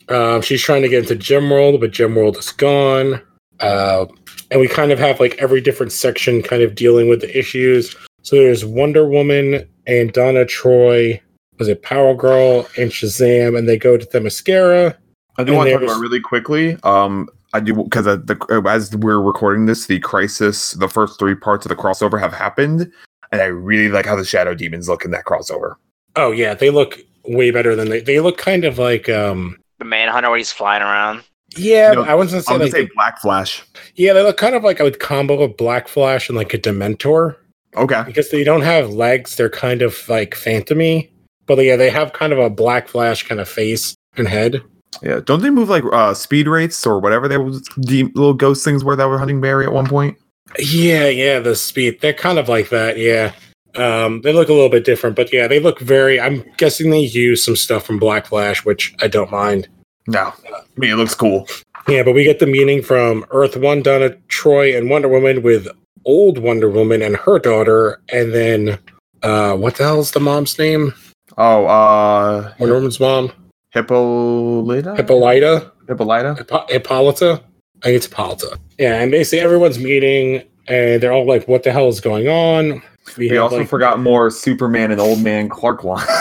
Um, 0.09 0.41
she's 0.41 0.61
trying 0.61 0.81
to 0.81 0.89
get 0.89 1.03
into 1.03 1.15
Gem 1.15 1.49
World, 1.49 1.79
but 1.79 1.91
Gem 1.91 2.15
World 2.15 2.37
is 2.37 2.51
gone. 2.51 3.21
Uh, 3.59 4.05
and 4.49 4.59
we 4.59 4.67
kind 4.67 4.91
of 4.91 4.99
have 4.99 5.19
like 5.19 5.35
every 5.37 5.61
different 5.61 5.91
section 5.91 6.41
kind 6.41 6.61
of 6.61 6.75
dealing 6.75 7.09
with 7.09 7.21
the 7.21 7.37
issues. 7.37 7.95
So 8.21 8.35
there's 8.35 8.65
Wonder 8.65 9.07
Woman 9.07 9.67
and 9.87 10.11
Donna 10.11 10.45
Troy. 10.45 11.21
Was 11.57 11.67
it 11.67 11.81
Power 11.81 12.13
Girl 12.13 12.67
and 12.77 12.91
Shazam? 12.91 13.57
And 13.57 13.69
they 13.69 13.77
go 13.77 13.97
to 13.97 14.05
Themyscira. 14.05 14.95
I 15.37 15.43
do 15.43 15.53
want 15.53 15.69
to 15.69 15.73
talk 15.73 15.83
about 15.83 15.99
really 15.99 16.19
quickly. 16.19 16.77
Um, 16.83 17.29
I 17.53 17.59
do 17.59 17.73
because 17.73 18.05
the 18.05 18.37
uh, 18.49 18.69
as 18.69 18.95
we're 18.95 19.21
recording 19.21 19.65
this, 19.65 19.85
the 19.85 19.99
crisis, 19.99 20.73
the 20.73 20.87
first 20.87 21.19
three 21.19 21.35
parts 21.35 21.65
of 21.65 21.69
the 21.69 21.75
crossover 21.75 22.19
have 22.19 22.33
happened, 22.33 22.91
and 23.31 23.41
I 23.41 23.45
really 23.45 23.89
like 23.89 24.05
how 24.05 24.15
the 24.15 24.25
Shadow 24.25 24.53
Demons 24.53 24.87
look 24.89 25.05
in 25.05 25.11
that 25.11 25.25
crossover. 25.25 25.75
Oh 26.15 26.31
yeah, 26.31 26.53
they 26.53 26.69
look 26.69 26.99
way 27.25 27.51
better 27.51 27.75
than 27.75 27.89
they. 27.89 28.01
They 28.01 28.19
look 28.19 28.37
kind 28.37 28.65
of 28.65 28.77
like 28.79 29.09
um. 29.09 29.57
The 29.79 29.85
Manhunter 29.85 30.29
when 30.29 30.39
he's 30.39 30.51
flying 30.51 30.81
around. 30.83 31.23
Yeah, 31.57 31.91
No, 31.93 32.03
I 32.03 32.13
wasn't 32.15 32.47
I'm 32.47 32.53
gonna 32.53 32.59
gonna 32.59 32.71
say 32.71 32.85
say. 32.85 32.91
Black 32.95 33.19
Flash. 33.19 33.63
Yeah, 33.95 34.13
they 34.13 34.21
look 34.23 34.37
kind 34.37 34.55
of 34.55 34.63
like 34.63 34.79
a 34.79 34.89
combo 34.91 35.41
of 35.41 35.57
Black 35.57 35.87
Flash 35.87 36.29
and 36.29 36.37
like 36.37 36.53
a 36.53 36.57
Dementor. 36.57 37.35
Okay. 37.77 38.03
because 38.05 38.31
they 38.31 38.43
don't 38.43 38.63
have 38.63 38.89
legs 38.89 39.37
they're 39.37 39.49
kind 39.49 39.81
of 39.81 39.97
like 40.09 40.31
phantomy 40.31 41.09
but 41.45 41.57
yeah 41.59 41.77
they 41.77 41.89
have 41.89 42.11
kind 42.11 42.33
of 42.33 42.37
a 42.39 42.49
black 42.49 42.89
flash 42.89 43.23
kind 43.25 43.39
of 43.39 43.47
face 43.47 43.95
and 44.17 44.27
head 44.27 44.61
Yeah. 45.01 45.21
Don't 45.23 45.41
they 45.41 45.49
move 45.49 45.69
like 45.69 45.85
uh 45.93 46.13
speed 46.13 46.49
rates 46.49 46.85
or 46.85 46.99
whatever 46.99 47.29
they 47.29 47.37
was 47.37 47.61
de- 47.79 48.11
little 48.13 48.33
ghost 48.33 48.65
things 48.65 48.83
were 48.83 48.97
that 48.97 49.05
were 49.07 49.17
hunting 49.17 49.39
Barry 49.39 49.65
at 49.65 49.71
one 49.71 49.87
point? 49.87 50.17
Yeah 50.59 51.07
yeah 51.07 51.39
the 51.39 51.55
speed 51.55 51.99
they're 52.01 52.13
kind 52.13 52.37
of 52.39 52.49
like 52.49 52.69
that 52.69 52.97
yeah 52.97 53.33
um 53.75 54.21
they 54.21 54.33
look 54.33 54.49
a 54.49 54.53
little 54.53 54.69
bit 54.69 54.83
different 54.83 55.15
but 55.15 55.31
yeah 55.31 55.47
they 55.47 55.59
look 55.59 55.79
very 55.79 56.19
i'm 56.19 56.43
guessing 56.57 56.89
they 56.89 56.99
use 56.99 57.43
some 57.43 57.55
stuff 57.55 57.85
from 57.85 57.97
black 57.99 58.25
flash 58.25 58.65
which 58.65 58.93
i 59.01 59.07
don't 59.07 59.31
mind 59.31 59.67
No. 60.07 60.33
I 60.45 60.61
mean, 60.77 60.91
it 60.91 60.95
looks 60.95 61.15
cool. 61.15 61.47
yeah 61.87 62.03
but 62.03 62.13
we 62.13 62.23
get 62.25 62.39
the 62.39 62.47
meaning 62.47 62.81
from 62.81 63.25
earth 63.31 63.55
one 63.55 63.81
donna 63.81 64.09
troy 64.27 64.75
and 64.77 64.89
wonder 64.89 65.07
woman 65.07 65.41
with 65.41 65.67
old 66.05 66.37
wonder 66.37 66.69
woman 66.69 67.01
and 67.01 67.15
her 67.15 67.39
daughter 67.39 68.01
and 68.11 68.33
then 68.33 68.77
uh 69.23 69.55
what 69.55 69.75
the 69.75 69.83
hell's 69.83 70.11
the 70.11 70.19
mom's 70.19 70.57
name 70.59 70.93
Oh, 71.37 71.65
uh, 71.65 72.53
wonder 72.59 72.75
woman's 72.75 72.99
mom 72.99 73.31
Hippolyta. 73.73 74.95
hippolyta 74.97 75.71
Hippolyta. 75.87 76.35
Hippo- 76.35 76.65
Hippolyta? 76.69 77.41
I 77.81 77.85
think 77.85 77.97
it's 77.97 78.05
Hippolyta. 78.07 78.59
Yeah, 78.77 79.01
and 79.01 79.11
basically 79.11 79.39
everyone's 79.41 79.79
meeting 79.79 80.43
and 80.67 81.01
they're 81.01 81.11
all 81.11 81.25
like, 81.27 81.47
what 81.47 81.63
the 81.63 81.71
hell 81.71 81.87
is 81.87 81.99
going 81.99 82.27
on? 82.27 82.81
We 83.17 83.29
have, 83.29 83.43
also 83.43 83.57
like- 83.59 83.67
forgot 83.69 83.99
more 83.99 84.29
Superman 84.29 84.91
and 84.91 85.01
Old 85.01 85.21
Man 85.21 85.49
Clark 85.49 85.83
one. 85.83 86.05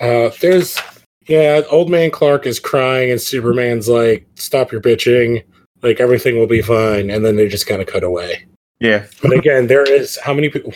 Uh, 0.00 0.28
there's, 0.40 0.76
yeah, 1.28 1.62
old 1.70 1.88
man 1.88 2.10
Clark 2.10 2.46
is 2.46 2.58
crying 2.58 3.12
and 3.12 3.20
Superman's 3.20 3.88
like, 3.88 4.26
stop 4.34 4.72
your 4.72 4.80
bitching. 4.80 5.44
Like 5.82 6.00
everything 6.00 6.36
will 6.36 6.48
be 6.48 6.62
fine. 6.62 7.10
And 7.10 7.24
then 7.24 7.36
they 7.36 7.46
just 7.48 7.68
kind 7.68 7.80
of 7.80 7.86
cut 7.86 8.02
away. 8.02 8.44
yeah. 8.80 9.06
But 9.22 9.32
again, 9.32 9.68
there 9.68 9.84
is 9.84 10.18
how 10.18 10.34
many 10.34 10.48
people? 10.48 10.72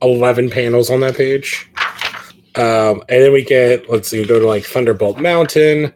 11 0.00 0.48
panels 0.48 0.90
on 0.90 1.00
that 1.00 1.14
page. 1.14 1.68
Um, 2.56 3.02
and 3.10 3.22
then 3.22 3.32
we 3.34 3.44
get, 3.44 3.88
let's 3.90 4.08
see, 4.08 4.24
go 4.24 4.38
to 4.40 4.46
like 4.46 4.64
Thunderbolt 4.64 5.18
Mountain. 5.18 5.92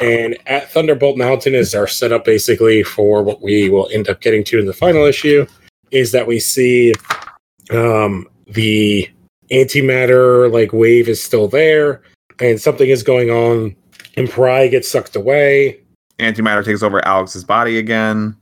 And 0.00 0.36
at 0.46 0.70
Thunderbolt 0.70 1.16
Mountain 1.18 1.54
is 1.54 1.74
our 1.74 1.86
setup 1.86 2.24
basically 2.24 2.82
for 2.82 3.22
what 3.22 3.42
we 3.42 3.68
will 3.68 3.88
end 3.92 4.08
up 4.08 4.20
getting 4.20 4.44
to 4.44 4.58
in 4.58 4.66
the 4.66 4.72
final 4.72 5.04
issue 5.04 5.46
is 5.90 6.12
that 6.12 6.26
we 6.26 6.38
see 6.38 6.94
um, 7.70 8.26
the 8.46 9.08
antimatter 9.50 10.50
like 10.52 10.72
wave 10.72 11.08
is 11.08 11.22
still 11.22 11.48
there 11.48 12.02
and 12.38 12.60
something 12.60 12.88
is 12.88 13.02
going 13.02 13.30
on 13.30 13.74
and 14.16 14.30
Pry 14.30 14.68
gets 14.68 14.88
sucked 14.88 15.16
away 15.16 15.80
Antimatter 16.20 16.64
takes 16.64 16.82
over 16.82 17.04
Alex's 17.06 17.44
body 17.44 17.78
again. 17.78 18.36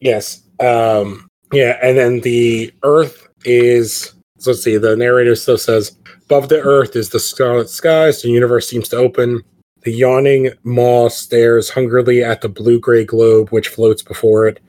Yes. 0.00 0.42
Um, 0.60 1.28
yeah, 1.52 1.78
and 1.82 1.96
then 1.96 2.20
the 2.20 2.72
Earth 2.82 3.28
is. 3.44 4.14
So 4.38 4.50
let's 4.50 4.62
see. 4.62 4.76
The 4.76 4.96
narrator 4.96 5.34
still 5.34 5.58
says, 5.58 5.96
"Above 6.24 6.48
the 6.48 6.60
Earth 6.60 6.96
is 6.96 7.08
the 7.08 7.20
scarlet 7.20 7.70
skies. 7.70 8.22
The 8.22 8.28
universe 8.28 8.68
seems 8.68 8.88
to 8.90 8.96
open. 8.96 9.42
The 9.82 9.92
yawning 9.92 10.50
maw 10.64 11.08
stares 11.08 11.70
hungrily 11.70 12.22
at 12.22 12.40
the 12.40 12.48
blue-gray 12.48 13.04
globe 13.04 13.50
which 13.50 13.68
floats 13.68 14.02
before 14.02 14.46
it. 14.46 14.60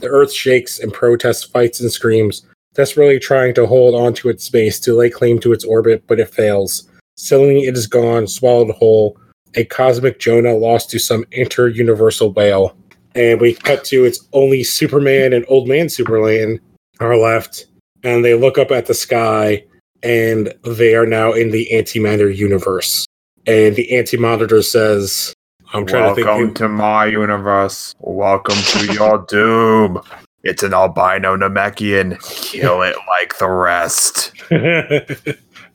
The 0.00 0.08
Earth 0.08 0.32
shakes 0.32 0.78
and 0.80 0.92
protests, 0.92 1.44
fights 1.44 1.80
and 1.80 1.90
screams, 1.90 2.46
desperately 2.74 3.18
trying 3.18 3.54
to 3.54 3.66
hold 3.66 3.94
onto 3.94 4.28
its 4.28 4.44
space 4.44 4.80
to 4.80 4.94
lay 4.94 5.10
claim 5.10 5.38
to 5.40 5.52
its 5.52 5.64
orbit, 5.64 6.04
but 6.06 6.20
it 6.20 6.30
fails. 6.30 6.90
Suddenly, 7.16 7.64
it 7.64 7.76
is 7.76 7.86
gone, 7.86 8.26
swallowed 8.26 8.74
whole. 8.74 9.16
A 9.54 9.64
cosmic 9.64 10.18
Jonah 10.18 10.54
lost 10.54 10.90
to 10.90 10.98
some 10.98 11.24
inter-universal 11.30 12.32
whale." 12.32 12.76
and 13.16 13.40
we 13.40 13.54
cut 13.54 13.82
to 13.82 14.04
it's 14.04 14.28
only 14.32 14.62
Superman 14.62 15.32
and 15.32 15.44
Old 15.48 15.66
Man 15.66 15.88
Superman 15.88 16.60
are 17.00 17.16
left, 17.16 17.66
and 18.04 18.24
they 18.24 18.34
look 18.34 18.58
up 18.58 18.70
at 18.70 18.86
the 18.86 18.94
sky, 18.94 19.64
and 20.02 20.52
they 20.62 20.94
are 20.94 21.06
now 21.06 21.32
in 21.32 21.50
the 21.50 21.68
antimatter 21.72 22.34
universe. 22.34 23.06
And 23.46 23.76
the 23.76 23.96
anti-monitor 23.96 24.62
says, 24.62 25.34
I'm 25.72 25.86
trying 25.86 26.10
to 26.10 26.14
think." 26.14 26.26
Welcome 26.26 26.46
think. 26.48 26.56
to 26.58 26.68
my 26.68 27.06
universe. 27.06 27.94
Welcome 28.00 28.56
to 28.56 28.92
your 28.92 29.18
doom. 29.28 30.00
It's 30.42 30.62
an 30.62 30.74
albino 30.74 31.36
Namekian. 31.36 32.20
Kill 32.22 32.82
it 32.82 32.96
like 33.08 33.38
the 33.38 33.48
rest. 33.48 34.32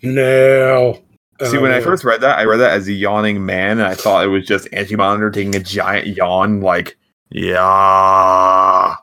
no. 0.01 1.01
See, 1.43 1.57
Oh, 1.57 1.61
when 1.61 1.71
I 1.71 1.79
uh, 1.79 1.81
first 1.81 2.03
read 2.03 2.21
that, 2.21 2.37
I 2.37 2.45
read 2.45 2.57
that 2.57 2.73
as 2.73 2.87
a 2.87 2.93
yawning 2.93 3.45
man, 3.45 3.79
and 3.79 3.87
I 3.87 3.95
thought 3.95 4.23
it 4.23 4.27
was 4.27 4.45
just 4.45 4.67
Anti 4.73 4.95
Monitor 4.95 5.31
taking 5.31 5.55
a 5.55 5.59
giant 5.59 6.07
yawn, 6.07 6.61
like, 6.61 6.97
yeah. 7.31 8.95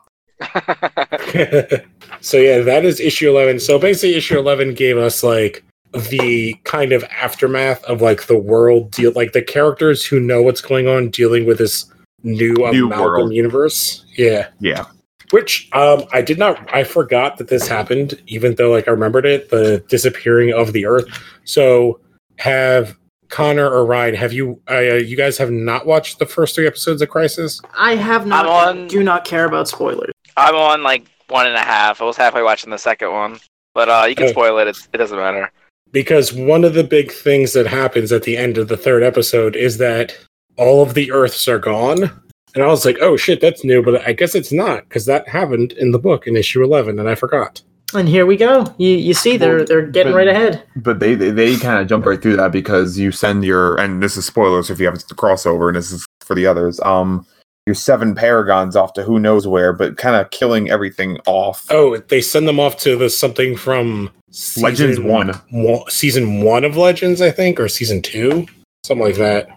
so 2.21 2.37
yeah, 2.37 2.61
that 2.61 2.81
is 2.85 3.01
issue 3.01 3.29
eleven. 3.29 3.59
So 3.59 3.77
basically, 3.77 4.15
issue 4.15 4.39
eleven 4.39 4.73
gave 4.73 4.97
us 4.97 5.21
like 5.21 5.65
the 5.93 6.53
kind 6.65 6.91
of 6.91 7.03
aftermath 7.05 7.83
of 7.85 8.01
like 8.01 8.27
the 8.27 8.37
world 8.37 8.91
deal, 8.91 9.11
like 9.15 9.31
the 9.33 9.41
characters 9.41 10.05
who 10.05 10.19
know 10.19 10.41
what's 10.41 10.61
going 10.61 10.87
on, 10.87 11.09
dealing 11.09 11.45
with 11.45 11.57
this 11.57 11.85
new, 12.23 12.53
New 12.53 12.85
amalgam 12.87 12.99
world. 12.99 13.33
universe. 13.33 14.05
Yeah, 14.15 14.47
Yeah. 14.59 14.85
which 15.31 15.69
um 15.73 16.03
I 16.13 16.21
did 16.21 16.37
not. 16.37 16.71
I 16.73 16.83
forgot 16.83 17.37
that 17.37 17.47
this 17.47 17.67
happened, 17.67 18.21
even 18.27 18.55
though 18.55 18.71
like 18.71 18.87
I 18.87 18.91
remembered 18.91 19.25
it. 19.25 19.49
The 19.49 19.83
disappearing 19.87 20.53
of 20.53 20.73
the 20.73 20.85
Earth. 20.85 21.05
So 21.45 21.99
have. 22.37 22.95
Connor 23.29 23.69
or 23.69 23.85
Ryan, 23.85 24.15
have 24.15 24.33
you? 24.33 24.59
Uh, 24.67 24.79
you 24.79 25.15
guys 25.15 25.37
have 25.37 25.51
not 25.51 25.85
watched 25.85 26.17
the 26.17 26.25
first 26.25 26.55
three 26.55 26.65
episodes 26.65 26.99
of 27.03 27.09
Crisis? 27.09 27.61
I 27.77 27.93
have 27.95 28.25
not. 28.25 28.47
I'm 28.47 28.79
on- 28.79 28.87
Do 28.87 29.03
not 29.03 29.23
care 29.23 29.45
about 29.45 29.67
spoilers. 29.67 30.11
I'm 30.35 30.55
on 30.55 30.81
like 30.81 31.05
one 31.27 31.45
and 31.45 31.55
a 31.55 31.59
half. 31.61 32.01
I 32.01 32.05
was 32.05 32.17
halfway 32.17 32.41
watching 32.41 32.71
the 32.71 32.79
second 32.79 33.11
one, 33.11 33.39
but 33.75 33.87
uh, 33.87 34.05
you 34.09 34.15
can 34.15 34.29
Oh. 34.29 34.31
spoil 34.31 34.57
it. 34.57 34.67
It's, 34.67 34.89
it 34.91 34.97
doesn't 34.97 35.15
matter. 35.15 35.51
Because 35.91 36.33
one 36.33 36.63
of 36.63 36.73
the 36.73 36.83
big 36.83 37.11
things 37.11 37.53
that 37.53 37.67
happens 37.67 38.11
at 38.11 38.23
the 38.23 38.37
end 38.37 38.57
of 38.57 38.67
the 38.67 38.77
third 38.77 39.03
episode 39.03 39.55
is 39.55 39.77
that 39.77 40.15
all 40.57 40.81
of 40.81 40.93
the 40.93 41.11
Earths 41.11 41.47
are 41.47 41.59
gone. 41.59 42.11
And 42.55 42.63
I 42.63 42.67
was 42.67 42.83
like, 42.85 42.97
oh 43.01 43.15
shit, 43.15 43.41
that's 43.41 43.63
new, 43.63 43.83
but 43.83 44.05
I 44.07 44.13
guess 44.13 44.33
it's 44.35 44.51
not 44.51 44.83
because 44.89 45.05
that 45.05 45.27
happened 45.27 45.73
in 45.73 45.91
the 45.91 45.99
book 45.99 46.25
in 46.27 46.35
issue 46.35 46.63
11, 46.63 46.99
and 46.99 47.07
I 47.07 47.15
forgot. 47.15 47.61
And 47.93 48.07
here 48.07 48.25
we 48.27 48.37
go. 48.37 48.71
You 48.77 48.89
you 48.89 49.13
see 49.15 49.35
they're 49.37 49.57
Well, 49.57 49.65
they're 49.65 49.87
getting 49.87 50.11
but- 50.13 50.17
right 50.17 50.27
ahead. 50.27 50.63
But 50.75 50.99
they 50.99 51.15
they, 51.15 51.31
they 51.31 51.57
kind 51.57 51.79
of 51.81 51.87
jump 51.87 52.05
right 52.05 52.21
through 52.21 52.35
that 52.37 52.51
because 52.51 52.99
you 52.99 53.11
send 53.11 53.43
your 53.43 53.79
and 53.79 54.01
this 54.03 54.15
is 54.15 54.25
spoilers 54.25 54.69
if 54.69 54.79
you 54.79 54.85
haven't 54.85 55.07
the 55.07 55.15
crossover 55.15 55.67
and 55.69 55.75
this 55.75 55.91
is 55.91 56.05
for 56.21 56.35
the 56.35 56.45
others. 56.45 56.79
Um, 56.81 57.25
your 57.69 57.75
seven 57.75 58.15
paragons 58.15 58.75
off 58.75 58.93
to 58.93 59.03
who 59.03 59.19
knows 59.19 59.45
where, 59.45 59.71
but 59.73 59.95
kind 59.97 60.15
of 60.15 60.31
killing 60.31 60.71
everything 60.71 61.19
off. 61.27 61.67
Oh, 61.69 61.97
they 61.97 62.19
send 62.19 62.47
them 62.47 62.59
off 62.59 62.77
to 62.77 62.95
the 62.95 63.11
something 63.11 63.55
from 63.55 64.09
season 64.31 64.63
Legends 64.63 64.99
one. 64.99 65.29
one- 65.51 65.83
season 65.87 66.41
one 66.41 66.65
of 66.65 66.75
Legends, 66.77 67.21
I 67.21 67.29
think, 67.29 67.59
or 67.59 67.67
season 67.67 68.01
two, 68.01 68.47
something 68.83 69.05
like 69.05 69.17
that. 69.17 69.49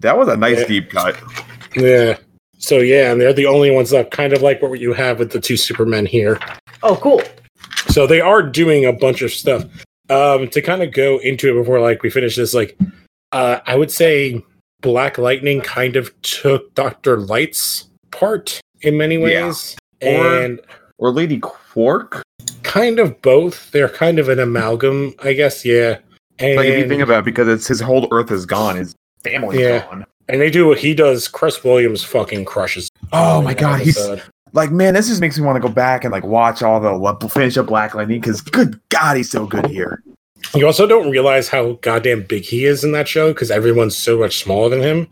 That 0.00 0.16
was 0.16 0.28
a 0.28 0.36
nice 0.38 0.60
Yeah. 0.60 0.66
deep 0.66 0.90
cut. 0.90 1.14
Yeah. 1.76 2.16
So 2.56 2.78
yeah, 2.78 3.12
and 3.12 3.20
they're 3.20 3.34
the 3.34 3.44
only 3.44 3.70
ones 3.70 3.92
left, 3.92 4.12
kind 4.12 4.32
of 4.32 4.40
like 4.40 4.62
what 4.62 4.80
you 4.80 4.94
have 4.94 5.18
with 5.18 5.30
the 5.32 5.40
two 5.40 5.58
Supermen 5.58 6.06
here. 6.06 6.38
Oh, 6.82 6.96
cool. 6.96 7.22
So 7.88 8.06
they 8.06 8.22
are 8.22 8.42
doing 8.42 8.86
a 8.86 8.94
bunch 8.94 9.20
of 9.20 9.30
stuff. 9.30 9.64
Um, 10.08 10.48
to 10.48 10.62
kind 10.62 10.82
of 10.82 10.92
go 10.92 11.18
into 11.18 11.50
it 11.50 11.60
before 11.60 11.80
like 11.80 12.02
we 12.02 12.08
finish 12.08 12.36
this, 12.36 12.54
like 12.54 12.78
uh, 13.32 13.58
I 13.66 13.76
would 13.76 13.90
say 13.90 14.42
Black 14.80 15.18
Lightning 15.18 15.60
kind 15.60 15.96
of 15.96 16.10
took 16.22 16.74
Doctor 16.74 17.16
Light's 17.18 17.88
part 18.10 18.60
in 18.82 18.96
many 18.96 19.18
ways, 19.18 19.76
Or- 20.02 20.08
and 20.38 20.60
Or 20.98 21.10
Lady 21.10 21.38
Quark. 21.38 22.22
kind 22.62 22.98
of 22.98 23.20
both. 23.22 23.70
They're 23.72 23.88
kind 23.88 24.18
of 24.18 24.28
an 24.28 24.38
amalgam, 24.38 25.14
I 25.22 25.32
guess. 25.32 25.64
Yeah, 25.64 25.98
and 26.38 26.56
Like 26.56 26.66
if 26.68 26.78
you 26.78 26.88
think 26.88 27.02
about 27.02 27.20
it, 27.20 27.24
because 27.24 27.48
it's 27.48 27.66
his 27.66 27.80
whole 27.80 28.08
Earth 28.12 28.30
is 28.30 28.46
gone, 28.46 28.76
his 28.76 28.94
family's 29.22 29.60
Yeah. 29.60 29.84
gone. 29.86 30.04
and 30.28 30.40
they 30.40 30.50
do 30.50 30.66
what 30.66 30.78
he 30.78 30.92
does. 30.94 31.28
Cress 31.28 31.62
Williams 31.62 32.02
fucking 32.02 32.44
crushes. 32.46 32.88
Oh 33.12 33.40
my 33.42 33.54
God, 33.54 33.80
he's- 33.80 33.96
episode. 33.96 34.22
Like 34.52 34.70
man, 34.70 34.94
this 34.94 35.08
just 35.08 35.20
makes 35.20 35.38
me 35.38 35.44
want 35.44 35.56
to 35.56 35.60
go 35.68 35.72
back 35.72 36.02
and 36.04 36.10
like 36.12 36.24
watch 36.24 36.62
all 36.62 36.80
the 36.80 37.28
finish 37.28 37.56
up 37.58 37.66
Black 37.66 37.94
Lightning 37.94 38.20
because 38.20 38.40
good 38.40 38.80
God, 38.88 39.16
he's 39.18 39.30
so 39.30 39.46
good 39.46 39.66
here. 39.66 40.02
You 40.54 40.66
also 40.66 40.86
don't 40.86 41.10
realize 41.10 41.48
how 41.48 41.72
goddamn 41.82 42.22
big 42.22 42.44
he 42.44 42.64
is 42.64 42.84
in 42.84 42.92
that 42.92 43.08
show 43.08 43.32
because 43.32 43.50
everyone's 43.50 43.96
so 43.96 44.18
much 44.18 44.38
smaller 44.42 44.68
than 44.68 44.80
him. 44.80 45.08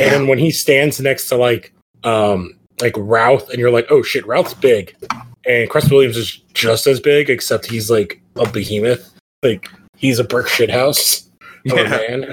And 0.00 0.28
when 0.28 0.38
he 0.38 0.50
stands 0.50 1.00
next 1.00 1.28
to 1.28 1.36
like 1.36 1.72
um 2.04 2.58
like 2.80 2.94
Routh 2.96 3.48
and 3.50 3.58
you're 3.58 3.70
like, 3.70 3.86
oh 3.90 4.02
shit, 4.02 4.26
Routh's 4.26 4.54
big. 4.54 4.94
And 5.46 5.68
Cress 5.70 5.90
Williams 5.90 6.16
is 6.16 6.36
just 6.54 6.86
as 6.86 7.00
big, 7.00 7.30
except 7.30 7.66
he's 7.70 7.90
like 7.90 8.20
a 8.36 8.48
behemoth. 8.48 9.12
Like 9.42 9.68
he's 9.96 10.18
a 10.18 10.24
brick 10.24 10.48
shit 10.48 10.70
house. 10.70 11.22
Yeah. 11.64 11.82
man. 11.88 12.32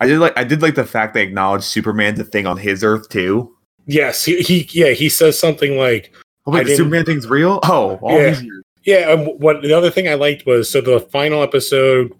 I 0.00 0.06
did 0.08 0.18
like 0.18 0.36
I 0.36 0.42
did 0.42 0.60
like 0.60 0.74
the 0.74 0.84
fact 0.84 1.14
they 1.14 1.22
acknowledged 1.22 1.62
Superman's 1.64 2.18
a 2.18 2.24
thing 2.24 2.44
on 2.44 2.56
his 2.56 2.82
Earth 2.82 3.08
too. 3.08 3.54
Yes, 3.86 4.24
he, 4.24 4.40
he 4.40 4.68
yeah, 4.72 4.90
he 4.90 5.08
says 5.08 5.38
something 5.38 5.78
like 5.78 6.12
Oh 6.46 6.52
I 6.52 6.56
wait, 6.56 6.66
the 6.66 6.76
Superman 6.76 7.04
thing's 7.04 7.28
real? 7.28 7.60
Oh, 7.62 8.00
all 8.02 8.18
Yeah. 8.18 8.30
these 8.30 8.42
years. 8.42 8.64
Yeah, 8.84 9.10
um, 9.10 9.26
what 9.38 9.62
the 9.62 9.72
other 9.72 9.90
thing 9.90 10.08
I 10.08 10.14
liked 10.14 10.46
was 10.46 10.70
so 10.70 10.80
the 10.80 11.00
final 11.00 11.42
episode, 11.42 12.12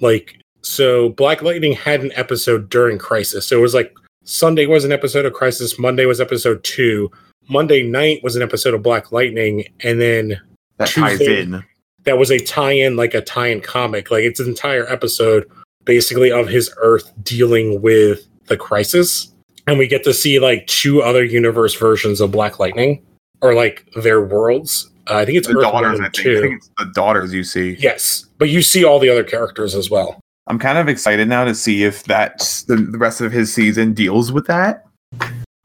like 0.00 0.36
so 0.62 1.10
Black 1.10 1.42
Lightning 1.42 1.72
had 1.72 2.00
an 2.00 2.12
episode 2.14 2.68
during 2.70 2.98
Crisis. 2.98 3.46
So 3.46 3.58
it 3.58 3.62
was 3.62 3.74
like 3.74 3.94
Sunday 4.24 4.66
was 4.66 4.84
an 4.84 4.92
episode 4.92 5.26
of 5.26 5.32
Crisis, 5.32 5.78
Monday 5.78 6.06
was 6.06 6.20
episode 6.20 6.62
two, 6.62 7.10
Monday 7.48 7.82
night 7.82 8.22
was 8.22 8.36
an 8.36 8.42
episode 8.42 8.72
of 8.72 8.82
Black 8.82 9.10
Lightning, 9.10 9.64
and 9.82 10.00
then 10.00 10.40
That 10.76 10.88
ties 10.90 11.20
in. 11.20 11.64
that 12.04 12.18
was 12.18 12.30
a 12.30 12.38
tie-in, 12.38 12.94
like 12.96 13.14
a 13.14 13.20
tie-in 13.20 13.60
comic. 13.60 14.10
Like 14.10 14.22
it's 14.22 14.38
an 14.38 14.48
entire 14.48 14.88
episode 14.88 15.50
basically 15.84 16.30
of 16.30 16.46
his 16.46 16.72
Earth 16.76 17.12
dealing 17.24 17.82
with 17.82 18.28
the 18.46 18.56
crisis. 18.56 19.32
And 19.66 19.78
we 19.78 19.88
get 19.88 20.04
to 20.04 20.14
see 20.14 20.38
like 20.38 20.66
two 20.68 21.02
other 21.02 21.24
universe 21.24 21.74
versions 21.74 22.20
of 22.20 22.30
Black 22.30 22.60
Lightning, 22.60 23.04
or 23.40 23.54
like 23.54 23.88
their 23.96 24.22
worlds. 24.22 24.88
Uh, 25.08 25.16
I 25.16 25.24
think 25.24 25.38
it's 25.38 25.48
The 25.48 25.56
Earth 25.56 25.62
daughters, 25.64 26.00
I 26.00 26.08
think. 26.10 26.18
I 26.38 26.40
think 26.40 26.56
it's 26.58 26.70
the 26.78 26.90
daughters 26.94 27.32
you 27.34 27.44
see. 27.44 27.76
Yes, 27.78 28.26
but 28.38 28.48
you 28.48 28.62
see 28.62 28.84
all 28.84 28.98
the 28.98 29.08
other 29.08 29.24
characters 29.24 29.74
as 29.74 29.90
well. 29.90 30.20
I'm 30.48 30.58
kind 30.58 30.78
of 30.78 30.88
excited 30.88 31.28
now 31.28 31.44
to 31.44 31.54
see 31.54 31.84
if 31.84 32.04
that's 32.04 32.62
the, 32.64 32.76
the 32.76 32.98
rest 32.98 33.20
of 33.20 33.30
his 33.32 33.52
season 33.52 33.94
deals 33.94 34.32
with 34.32 34.46
that. 34.46 34.84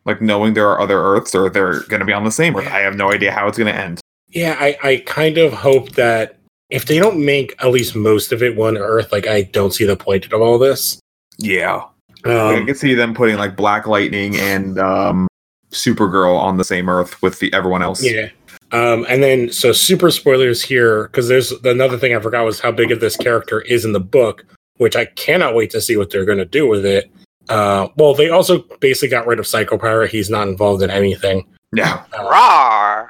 Like 0.05 0.21
knowing 0.21 0.53
there 0.53 0.67
are 0.69 0.79
other 0.79 0.99
Earths 1.01 1.35
or 1.35 1.49
they're 1.49 1.81
going 1.83 1.99
to 1.99 2.05
be 2.05 2.13
on 2.13 2.23
the 2.23 2.31
same 2.31 2.55
Earth. 2.55 2.67
I 2.67 2.79
have 2.79 2.95
no 2.95 3.11
idea 3.11 3.31
how 3.31 3.47
it's 3.47 3.57
going 3.57 3.73
to 3.73 3.79
end. 3.79 3.99
Yeah, 4.29 4.55
I, 4.59 4.77
I 4.83 5.03
kind 5.05 5.37
of 5.37 5.51
hope 5.53 5.91
that 5.93 6.37
if 6.69 6.85
they 6.85 6.99
don't 6.99 7.23
make 7.23 7.55
at 7.59 7.69
least 7.71 7.95
most 7.95 8.31
of 8.31 8.43
it 8.43 8.55
one 8.55 8.77
Earth, 8.77 9.11
like 9.11 9.27
I 9.27 9.43
don't 9.43 9.73
see 9.73 9.85
the 9.85 9.95
point 9.97 10.31
of 10.31 10.41
all 10.41 10.57
this. 10.59 10.99
Yeah. 11.39 11.83
I 12.25 12.55
Um, 12.55 12.65
can 12.65 12.75
see 12.75 12.93
them 12.93 13.13
putting 13.13 13.37
like 13.37 13.55
Black 13.55 13.87
Lightning 13.87 14.35
and 14.37 14.77
um, 14.79 15.27
Supergirl 15.71 16.37
on 16.39 16.57
the 16.57 16.63
same 16.63 16.89
Earth 16.89 17.21
with 17.21 17.39
the 17.39 17.53
everyone 17.53 17.81
else. 17.83 18.03
yeah. 18.03 18.29
Um, 18.71 19.05
and 19.07 19.23
then 19.23 19.51
so 19.51 19.71
super 19.71 20.11
spoilers 20.11 20.61
here 20.61 21.03
because 21.03 21.27
there's 21.27 21.51
another 21.63 21.97
thing 21.97 22.15
I 22.15 22.19
forgot 22.19 22.45
was 22.45 22.59
how 22.59 22.71
big 22.71 22.91
of 22.91 22.99
this 22.99 23.15
character 23.15 23.61
is 23.61 23.85
in 23.85 23.93
the 23.93 23.99
book, 23.99 24.45
which 24.77 24.95
I 24.95 25.05
cannot 25.05 25.55
wait 25.55 25.69
to 25.71 25.81
see 25.81 25.95
what 25.95 26.09
they're 26.09 26.25
going 26.25 26.37
to 26.37 26.45
do 26.45 26.67
with 26.67 26.85
it. 26.85 27.09
Uh, 27.49 27.87
well, 27.95 28.13
they 28.13 28.29
also 28.29 28.59
basically 28.79 29.07
got 29.07 29.25
rid 29.25 29.39
of 29.39 29.47
Psycho 29.47 29.77
Pirate. 29.77 30.11
He's 30.11 30.29
not 30.29 30.47
involved 30.49 30.83
in 30.83 30.89
anything. 30.89 31.45
Yeah. 31.73 32.03
Rawr! 32.11 33.09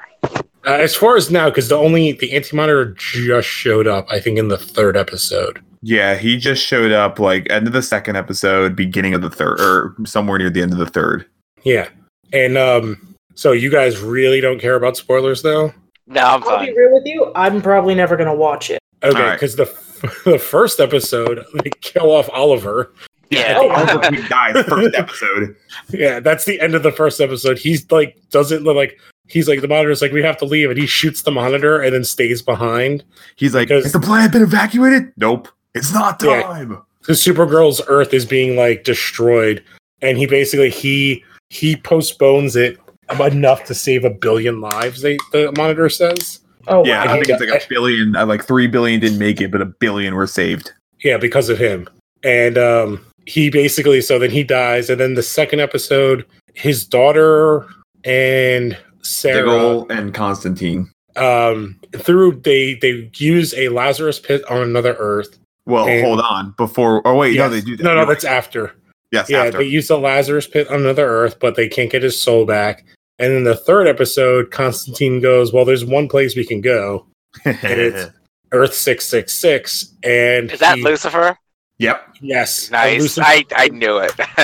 Uh, 0.68 0.72
as 0.72 0.94
far 0.94 1.16
as 1.16 1.30
now, 1.30 1.48
because 1.48 1.68
the 1.68 1.76
only 1.76 2.12
the 2.12 2.32
Anti 2.36 2.56
Monitor 2.56 2.92
just 2.94 3.48
showed 3.48 3.86
up, 3.86 4.06
I 4.10 4.20
think, 4.20 4.38
in 4.38 4.48
the 4.48 4.58
third 4.58 4.96
episode. 4.96 5.62
Yeah, 5.82 6.16
he 6.16 6.36
just 6.36 6.64
showed 6.64 6.92
up 6.92 7.18
like 7.18 7.48
end 7.50 7.66
of 7.66 7.72
the 7.72 7.82
second 7.82 8.16
episode, 8.16 8.76
beginning 8.76 9.14
of 9.14 9.22
the 9.22 9.30
third, 9.30 9.60
or 9.60 9.96
somewhere 10.04 10.38
near 10.38 10.50
the 10.50 10.60
end 10.60 10.72
of 10.72 10.78
the 10.78 10.86
third. 10.86 11.24
Yeah, 11.64 11.88
and 12.32 12.58
um, 12.58 13.07
so 13.38 13.52
you 13.52 13.70
guys 13.70 14.00
really 14.00 14.40
don't 14.40 14.58
care 14.60 14.74
about 14.74 14.96
spoilers, 14.96 15.42
though. 15.42 15.72
No, 16.08 16.22
I'm 16.22 16.42
I'll 16.48 16.58
be 16.66 16.72
real 16.76 16.92
with 16.92 17.06
you. 17.06 17.30
I'm 17.36 17.62
probably 17.62 17.94
never 17.94 18.16
gonna 18.16 18.34
watch 18.34 18.68
it. 18.70 18.80
Okay, 19.04 19.16
All 19.16 19.24
right. 19.28 19.34
because 19.34 19.54
the 19.54 19.62
f- 19.62 20.22
the 20.24 20.38
first 20.40 20.80
episode 20.80 21.44
they 21.62 21.70
kill 21.80 22.10
off 22.10 22.28
Oliver. 22.32 22.92
Yeah. 23.30 23.58
Oh, 23.60 23.68
Oliver 23.70 23.98
Queen 24.08 24.26
dies 24.28 24.64
first 24.66 24.94
episode. 24.96 25.54
Yeah, 25.90 26.18
that's 26.18 26.46
the 26.46 26.60
end 26.60 26.74
of 26.74 26.82
the 26.82 26.90
first 26.90 27.20
episode. 27.20 27.58
He's 27.58 27.88
like 27.92 28.18
doesn't 28.30 28.64
look 28.64 28.74
like 28.74 28.98
he's 29.28 29.46
like 29.48 29.60
the 29.60 29.68
monitor's 29.68 30.00
like 30.02 30.10
we 30.12 30.22
have 30.22 30.38
to 30.38 30.44
leave, 30.46 30.70
and 30.70 30.78
he 30.80 30.86
shoots 30.86 31.22
the 31.22 31.30
monitor 31.30 31.80
and 31.80 31.94
then 31.94 32.02
stays 32.04 32.42
behind. 32.42 33.04
He's 33.36 33.54
like, 33.54 33.68
Because- 33.68 33.84
"Has 33.84 33.92
the 33.92 34.00
planet 34.00 34.32
been 34.32 34.42
evacuated?" 34.42 35.12
Nope, 35.16 35.46
it's 35.74 35.92
not 35.94 36.20
Yeah. 36.24 36.42
time. 36.42 36.82
Because 37.00 37.22
Supergirl's 37.22 37.80
Earth 37.86 38.12
is 38.12 38.24
being 38.26 38.56
like 38.56 38.82
destroyed, 38.84 39.62
and 40.02 40.16
he 40.18 40.26
basically 40.26 40.70
he 40.70 41.22
he 41.50 41.76
postpones 41.76 42.56
it 42.56 42.78
enough 43.20 43.64
to 43.64 43.74
save 43.74 44.04
a 44.04 44.10
billion 44.10 44.60
lives. 44.60 45.02
They 45.02 45.16
the 45.32 45.52
monitor 45.56 45.88
says. 45.88 46.40
Oh 46.66 46.84
yeah, 46.84 47.04
wow. 47.06 47.12
I 47.12 47.14
think 47.16 47.28
it's 47.30 47.40
like 47.40 47.62
a 47.64 47.66
billion. 47.68 48.14
Uh, 48.16 48.26
like 48.26 48.44
three 48.44 48.66
billion 48.66 49.00
didn't 49.00 49.18
make 49.18 49.40
it, 49.40 49.50
but 49.50 49.62
a 49.62 49.66
billion 49.66 50.14
were 50.14 50.26
saved. 50.26 50.72
Yeah, 51.02 51.16
because 51.16 51.48
of 51.48 51.58
him. 51.58 51.88
And 52.22 52.58
um 52.58 53.04
he 53.26 53.50
basically 53.50 54.00
so 54.00 54.18
then 54.18 54.30
he 54.30 54.42
dies 54.42 54.88
and 54.90 54.98
then 55.00 55.14
the 55.14 55.22
second 55.22 55.60
episode 55.60 56.24
his 56.54 56.86
daughter 56.86 57.66
and 58.04 58.76
Sarah 59.02 59.42
Diggle 59.44 59.86
and 59.90 60.12
Constantine. 60.14 60.90
um 61.16 61.78
through 61.96 62.40
they 62.44 62.74
they 62.74 63.10
use 63.16 63.54
a 63.54 63.68
Lazarus 63.68 64.18
pit 64.18 64.42
on 64.50 64.60
another 64.62 64.94
earth. 64.98 65.38
Well, 65.66 65.86
And- 65.86 66.04
hold 66.04 66.20
on. 66.20 66.54
Before, 66.56 67.02
oh 67.06 67.16
wait, 67.16 67.34
Yes. 67.34 67.50
no, 67.50 67.54
they 67.56 67.60
do 67.60 67.76
that. 67.76 67.82
No, 67.82 67.90
no, 67.94 67.96
You're 68.00 68.06
that's 68.06 68.24
after. 68.24 68.72
Yes, 69.12 69.28
yeah, 69.30 69.44
after. 69.44 69.58
they 69.58 69.64
use 69.64 69.88
the 69.88 69.98
Lazarus 69.98 70.46
pit 70.46 70.68
on 70.68 70.80
another 70.80 71.06
Earth, 71.06 71.38
but 71.40 71.54
they 71.56 71.68
can't 71.68 71.90
get 71.90 72.02
his 72.02 72.18
soul 72.20 72.44
back. 72.46 72.84
And 73.18 73.32
in 73.32 73.44
the 73.44 73.56
third 73.56 73.86
episode, 73.88 74.50
Constantine 74.50 75.20
goes, 75.20 75.52
"Well, 75.52 75.64
there's 75.64 75.84
one 75.84 76.08
place 76.08 76.36
we 76.36 76.44
can 76.46 76.60
go, 76.60 77.06
and 77.44 77.56
it's- 77.64 78.10
Earth 78.52 78.72
six 78.72 79.04
six 79.06 79.34
six, 79.34 79.94
and 80.02 80.50
Is 80.50 80.60
that 80.60 80.78
he- 80.78 80.82
Lucifer? 80.84 81.36
yep. 81.78 82.02
Yes, 82.22 82.70
Nice. 82.70 83.18
I, 83.18 83.44
I 83.54 83.68
knew 83.68 83.98
it. 83.98 84.12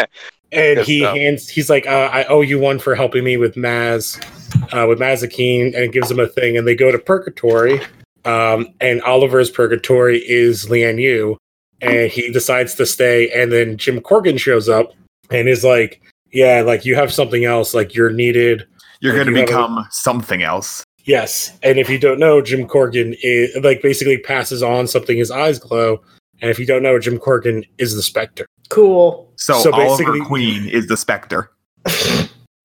and 0.53 0.77
Good 0.77 0.87
he 0.87 1.01
stuff. 1.01 1.17
hands. 1.17 1.49
He's 1.49 1.71
like, 1.71 1.87
uh, 1.87 2.11
"I 2.13 2.25
owe 2.25 2.43
you 2.43 2.59
one 2.59 2.79
for 2.79 2.95
helping 2.95 3.25
me 3.25 3.37
with 3.39 3.55
Maz, 3.55 4.23
uh, 4.75 4.87
with 4.87 4.99
Mazikeen," 4.99 5.75
and 5.77 5.93
gives 5.93 6.11
him 6.11 6.21
a 6.21 6.27
thing. 6.27 6.57
And 6.59 6.67
they 6.69 6.75
go 6.77 6.93
to 6.93 6.99
Purgatory, 6.99 7.81
um, 8.27 8.69
and 8.81 9.01
Oliver's 9.03 9.51
Purgatory 9.51 10.19
is 10.19 10.69
Lian 10.69 10.99
Yu, 11.01 11.39
and 11.81 12.11
he 12.11 12.31
decides 12.31 12.75
to 12.75 12.85
stay. 12.87 13.31
And 13.31 13.51
then 13.51 13.79
Jim 13.79 14.01
Corrigan 14.03 14.37
shows 14.37 14.69
up 14.69 14.93
and 15.31 15.49
is 15.49 15.65
like, 15.65 16.03
"Yeah, 16.35 16.61
like 16.61 16.85
you 16.85 16.95
have 16.97 17.13
something 17.13 17.45
else. 17.47 17.73
Like 17.73 17.95
you're 17.95 18.11
needed." 18.11 18.67
You're 19.01 19.13
Like, 19.13 19.25
going 19.25 19.35
to 19.35 19.41
you 19.41 19.47
have 19.47 19.49
a- 19.49 19.53
become 19.53 19.87
something 19.91 20.43
else. 20.43 20.85
Yes, 21.05 21.53
and 21.63 21.79
if 21.79 21.91
you 21.91 21.99
don't 21.99 22.19
know, 22.19 22.41
Jim 22.41 22.67
Corrigan 22.67 23.15
is 23.23 23.55
like 23.63 23.83
basically 23.83 24.19
passes 24.19 24.63
on 24.63 24.87
something. 24.87 25.17
His 25.19 25.31
eyes 25.31 25.59
glow, 25.59 26.01
and 26.41 26.51
if 26.51 26.59
you 26.59 26.65
don't 26.67 26.83
know, 26.83 26.99
Jim 26.99 27.19
Corrigan 27.19 27.65
is 27.79 27.95
the 27.95 28.03
Spectre. 28.03 28.47
cool. 28.71 29.31
So, 29.37 29.59
So 29.61 29.73
Oliver 29.73 30.05
basically- 30.05 30.21
Queen 30.27 30.69
is 30.69 30.87
the 30.87 30.97
Spectre. 30.97 31.51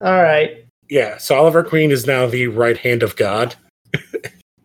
All 0.01 0.21
right. 0.23 0.63
Yeah, 0.89 1.17
so 1.17 1.35
Oliver 1.35 1.61
Queen 1.63 1.91
is 1.91 2.07
now 2.07 2.25
the 2.25 2.47
right 2.47 2.77
hand 2.77 3.03
of 3.03 3.15
God. 3.17 3.55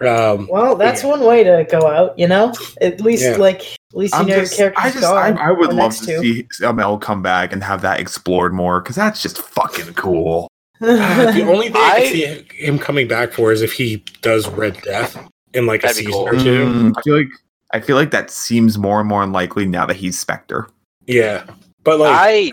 Um, 0.06 0.48
Well, 0.50 0.76
that's 0.76 1.02
Yeah. 1.02 1.10
one 1.10 1.20
way 1.24 1.44
to 1.44 1.66
go 1.70 1.86
out. 1.88 2.18
You 2.18 2.28
know, 2.28 2.52
at 2.80 3.00
least 3.00 3.22
Yeah. 3.24 3.36
like 3.36 3.60
at 3.62 3.96
least 3.98 4.14
you 4.14 4.20
I'm 4.20 4.26
know 4.26 4.40
just, 4.40 4.58
your 4.58 4.70
character's 4.70 4.84
I 4.96 5.00
just, 5.00 5.12
I, 5.12 5.30
gone. 5.30 5.38
I 5.38 5.50
would 5.52 5.70
the 5.70 5.74
love 5.74 5.92
next 5.92 6.00
to 6.00 6.06
two. 6.06 6.20
see 6.22 6.42
Amell 6.64 7.00
come 7.00 7.22
back 7.22 7.52
and 7.52 7.62
have 7.62 7.82
that 7.82 8.00
explored 8.00 8.52
more 8.52 8.80
because 8.80 8.96
that's 8.96 9.22
just 9.22 9.38
fucking 9.40 9.94
cool. 9.94 10.48
uh, 10.82 10.86
the 11.32 11.42
only 11.48 11.66
thing 11.68 11.76
I, 11.76 11.92
I- 11.96 12.06
see 12.12 12.46
him 12.56 12.78
coming 12.78 13.06
back 13.08 13.32
for 13.32 13.52
is 13.52 13.62
if 13.62 13.72
he 13.72 14.04
does 14.22 14.48
Red 14.48 14.80
Death 14.82 15.16
in 15.52 15.66
like 15.66 15.80
a 15.80 15.86
That'd 15.86 15.96
season 15.98 16.12
cool. 16.12 16.28
or 16.28 16.32
two. 16.32 16.64
Mm, 16.66 16.92
I 16.96 17.02
feel 17.02 17.16
like 17.16 17.28
I 17.72 17.80
feel 17.80 17.96
like 17.96 18.10
that 18.10 18.30
seems 18.30 18.76
more 18.78 19.00
and 19.00 19.08
more 19.08 19.22
unlikely 19.22 19.66
now 19.66 19.86
that 19.86 19.96
he's 19.96 20.18
Spectre. 20.18 20.68
Yeah, 21.06 21.44
but 21.84 21.98
like, 22.00 22.12
I 22.12 22.52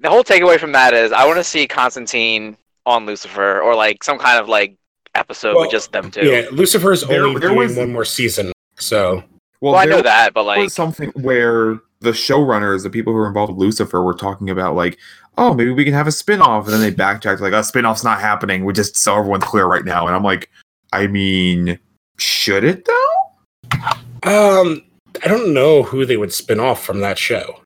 the 0.00 0.08
whole 0.10 0.24
takeaway 0.24 0.58
from 0.58 0.72
that 0.72 0.94
is 0.94 1.12
I 1.12 1.24
want 1.26 1.38
to 1.38 1.44
see 1.44 1.66
Constantine 1.68 2.56
on 2.86 3.04
Lucifer 3.06 3.60
or 3.60 3.74
like 3.76 4.02
some 4.02 4.18
kind 4.18 4.38
of 4.40 4.48
like 4.48 4.74
episode 5.14 5.54
Well, 5.54 5.62
with 5.64 5.70
just 5.72 5.92
them 5.92 6.10
two. 6.10 6.24
yeah, 6.26 6.46
Lucifer's 6.52 7.02
There- 7.02 7.24
only 7.24 7.40
there 7.40 7.50
doing 7.50 7.58
was- 7.68 7.76
one 7.76 7.92
more 7.92 8.04
season, 8.04 8.52
so 8.78 9.22
Well, 9.60 9.74
I 9.74 9.84
know 9.84 10.00
that, 10.02 10.32
but 10.34 10.44
like 10.44 10.58
was 10.58 10.72
something 10.74 11.10
where 11.16 11.78
the 12.00 12.12
showrunners, 12.12 12.82
the 12.82 12.90
people 12.90 13.12
who 13.12 13.18
were 13.18 13.28
involved 13.28 13.52
with 13.52 13.60
Lucifer, 13.60 14.02
were 14.02 14.14
talking 14.14 14.48
about 14.48 14.74
like, 14.74 14.98
oh, 15.36 15.52
maybe 15.52 15.70
we 15.70 15.84
can 15.84 15.92
have 15.92 16.06
a 16.06 16.12
spin-off. 16.12 16.64
And 16.64 16.72
then 16.72 16.80
they 16.80 16.90
backtracked 16.90 17.40
like, 17.42 17.52
a 17.52 17.62
spin-off's 17.62 18.02
not 18.04 18.20
happening. 18.20 18.64
We 18.64 18.72
just 18.72 18.96
so 18.96 19.16
everyone's 19.18 19.44
clear 19.44 19.66
right 19.66 19.84
now. 19.84 20.06
And 20.06 20.16
I'm 20.16 20.22
like, 20.24 20.48
I 20.94 21.06
mean, 21.06 21.78
should 22.18 22.64
it 22.64 22.86
though? 22.86 23.76
um, 24.22 24.82
I 25.22 25.28
don't 25.28 25.52
know 25.52 25.82
who 25.82 26.06
they 26.06 26.16
would 26.16 26.32
spin 26.32 26.58
off 26.60 26.82
from 26.82 27.00
that 27.00 27.18
show. 27.18 27.60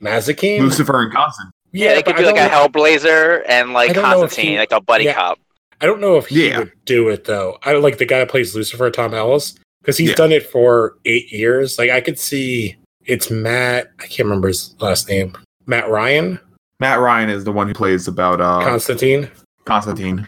Mazikeen, 0.00 0.60
Lucifer 0.60 1.00
and 1.02 1.12
Constantine. 1.12 1.50
yeah, 1.72 1.94
they 1.94 2.02
could 2.02 2.14
but 2.16 2.22
do 2.22 2.28
I 2.28 2.32
like 2.32 2.40
a 2.40 2.48
know- 2.48 2.68
Hellblazer 2.68 3.42
and 3.48 3.72
like 3.72 3.90
I 3.90 3.92
if 3.94 4.00
Constantine, 4.02 4.52
he- 4.52 4.58
like 4.58 4.72
a 4.72 4.80
buddy 4.80 5.04
yeah. 5.04 5.14
cop. 5.14 5.38
I 5.80 5.86
don't 5.86 6.00
know 6.00 6.16
if 6.16 6.26
he 6.26 6.48
Yeah. 6.48 6.58
would 6.60 6.72
do 6.84 7.08
it 7.08 7.24
though. 7.24 7.58
I 7.64 7.72
like 7.74 7.98
the 7.98 8.06
guy 8.06 8.18
that 8.18 8.28
plays 8.30 8.54
Lucifer, 8.54 8.90
Tom 8.90 9.14
Ellis, 9.14 9.54
because 9.82 9.96
he's 9.98 10.10
Yeah. 10.10 10.14
done 10.16 10.32
it 10.32 10.48
for 10.50 10.96
eight 11.04 11.30
years. 11.32 11.78
Like 11.78 11.90
I 11.90 12.00
could 12.00 12.18
see 12.18 12.76
it's 13.06 13.30
Matt. 13.30 13.90
I 14.00 14.06
can't 14.06 14.26
remember 14.26 14.48
his 14.48 14.74
last 14.80 15.08
name. 15.08 15.36
Matt 15.66 15.88
Ryan, 15.88 16.38
Matt 16.80 17.00
Ryan 17.00 17.30
is 17.30 17.44
the 17.44 17.52
one 17.52 17.68
who 17.68 17.74
plays 17.74 18.06
about 18.08 18.40
uh, 18.40 18.60
Constantine. 18.62 19.30
Constantine. 19.64 20.24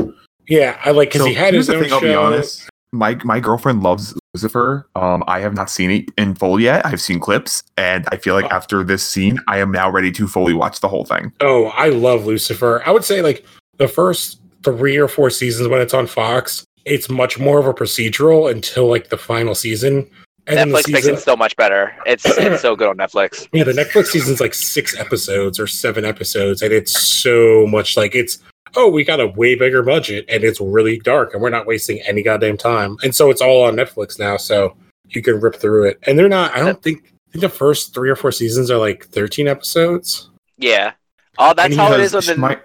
Yeah, 0.48 0.78
I 0.84 0.92
like 0.92 1.08
because 1.10 1.22
So 1.22 1.26
he 1.28 1.34
had 1.34 1.54
his 1.54 1.68
own 1.68 1.82
thing, 1.82 1.92
I'll 1.92 2.00
be 2.00 2.14
honest. 2.14 2.68
My 2.92 3.18
my 3.24 3.40
girlfriend 3.40 3.82
loves 3.82 4.14
Lucifer. 4.32 4.86
Um, 4.94 5.24
I 5.26 5.40
have 5.40 5.54
not 5.54 5.68
seen 5.68 5.90
it 5.90 6.04
in 6.16 6.34
full 6.34 6.60
yet. 6.60 6.86
I've 6.86 7.00
seen 7.00 7.18
clips, 7.18 7.62
and 7.76 8.06
I 8.12 8.16
feel 8.16 8.34
like 8.34 8.44
Oh. 8.46 8.54
after 8.54 8.84
this 8.84 9.02
scene, 9.02 9.38
I 9.48 9.58
am 9.58 9.72
now 9.72 9.90
ready 9.90 10.10
to 10.12 10.28
fully 10.28 10.54
watch 10.54 10.80
the 10.80 10.88
whole 10.88 11.04
thing. 11.04 11.32
Oh, 11.40 11.66
I 11.76 11.88
love 11.88 12.26
Lucifer. 12.26 12.82
I 12.86 12.92
would 12.92 13.04
say 13.04 13.22
like 13.22 13.44
the 13.78 13.88
first 13.88 14.40
three 14.66 14.96
or 14.96 15.06
four 15.06 15.30
seasons 15.30 15.68
when 15.68 15.80
it's 15.80 15.94
on 15.94 16.06
Fox, 16.06 16.64
it's 16.84 17.08
much 17.08 17.38
more 17.38 17.58
of 17.60 17.66
a 17.66 17.74
procedural 17.74 18.50
until 18.50 18.88
like 18.88 19.08
the 19.10 19.16
final 19.16 19.54
season. 19.54 20.10
And 20.48 20.58
the 20.58 20.76
Netflix 20.76 20.92
makes 20.92 21.06
it 21.06 21.18
so 21.20 21.36
much 21.36 21.56
better. 21.56 21.94
It's 22.04 22.24
it's 22.38 22.62
so 22.62 22.74
good 22.74 22.88
on 22.88 22.96
Netflix. 22.96 23.48
yeah, 23.52 23.64
the 23.64 23.72
Netflix 23.72 24.06
season's 24.06 24.40
like 24.40 24.54
six 24.54 24.96
episodes 24.96 25.60
or 25.60 25.66
seven 25.66 26.04
episodes, 26.04 26.62
and 26.62 26.72
it's 26.72 26.92
so 26.92 27.66
much 27.68 27.96
like 27.96 28.14
it's 28.14 28.38
oh, 28.74 28.90
we 28.90 29.04
got 29.04 29.20
a 29.20 29.28
way 29.28 29.54
bigger 29.54 29.82
budget 29.82 30.24
and 30.28 30.44
it's 30.44 30.60
really 30.60 30.98
dark 30.98 31.32
and 31.32 31.42
we're 31.42 31.50
not 31.50 31.66
wasting 31.66 32.00
any 32.02 32.22
goddamn 32.22 32.56
time. 32.56 32.96
And 33.02 33.14
so 33.14 33.30
it's 33.30 33.40
all 33.40 33.64
on 33.64 33.74
Netflix 33.74 34.18
now, 34.18 34.36
so 34.36 34.76
you 35.08 35.22
can 35.22 35.40
rip 35.40 35.56
through 35.56 35.88
it. 35.88 35.98
And 36.02 36.18
they're 36.18 36.28
not 36.28 36.52
I 36.52 36.58
don't 36.58 36.82
think 36.82 37.12
I 37.28 37.32
think 37.32 37.42
the 37.42 37.48
first 37.48 37.94
three 37.94 38.10
or 38.10 38.16
four 38.16 38.32
seasons 38.32 38.70
are 38.70 38.78
like 38.78 39.06
thirteen 39.06 39.48
episodes. 39.48 40.30
Yeah. 40.58 40.92
Oh, 41.38 41.52
that's 41.54 41.76
how 41.76 41.92
it 41.92 42.00
is 42.00 42.14
on 42.14 42.22
the, 42.24 42.36
My- 42.36 42.60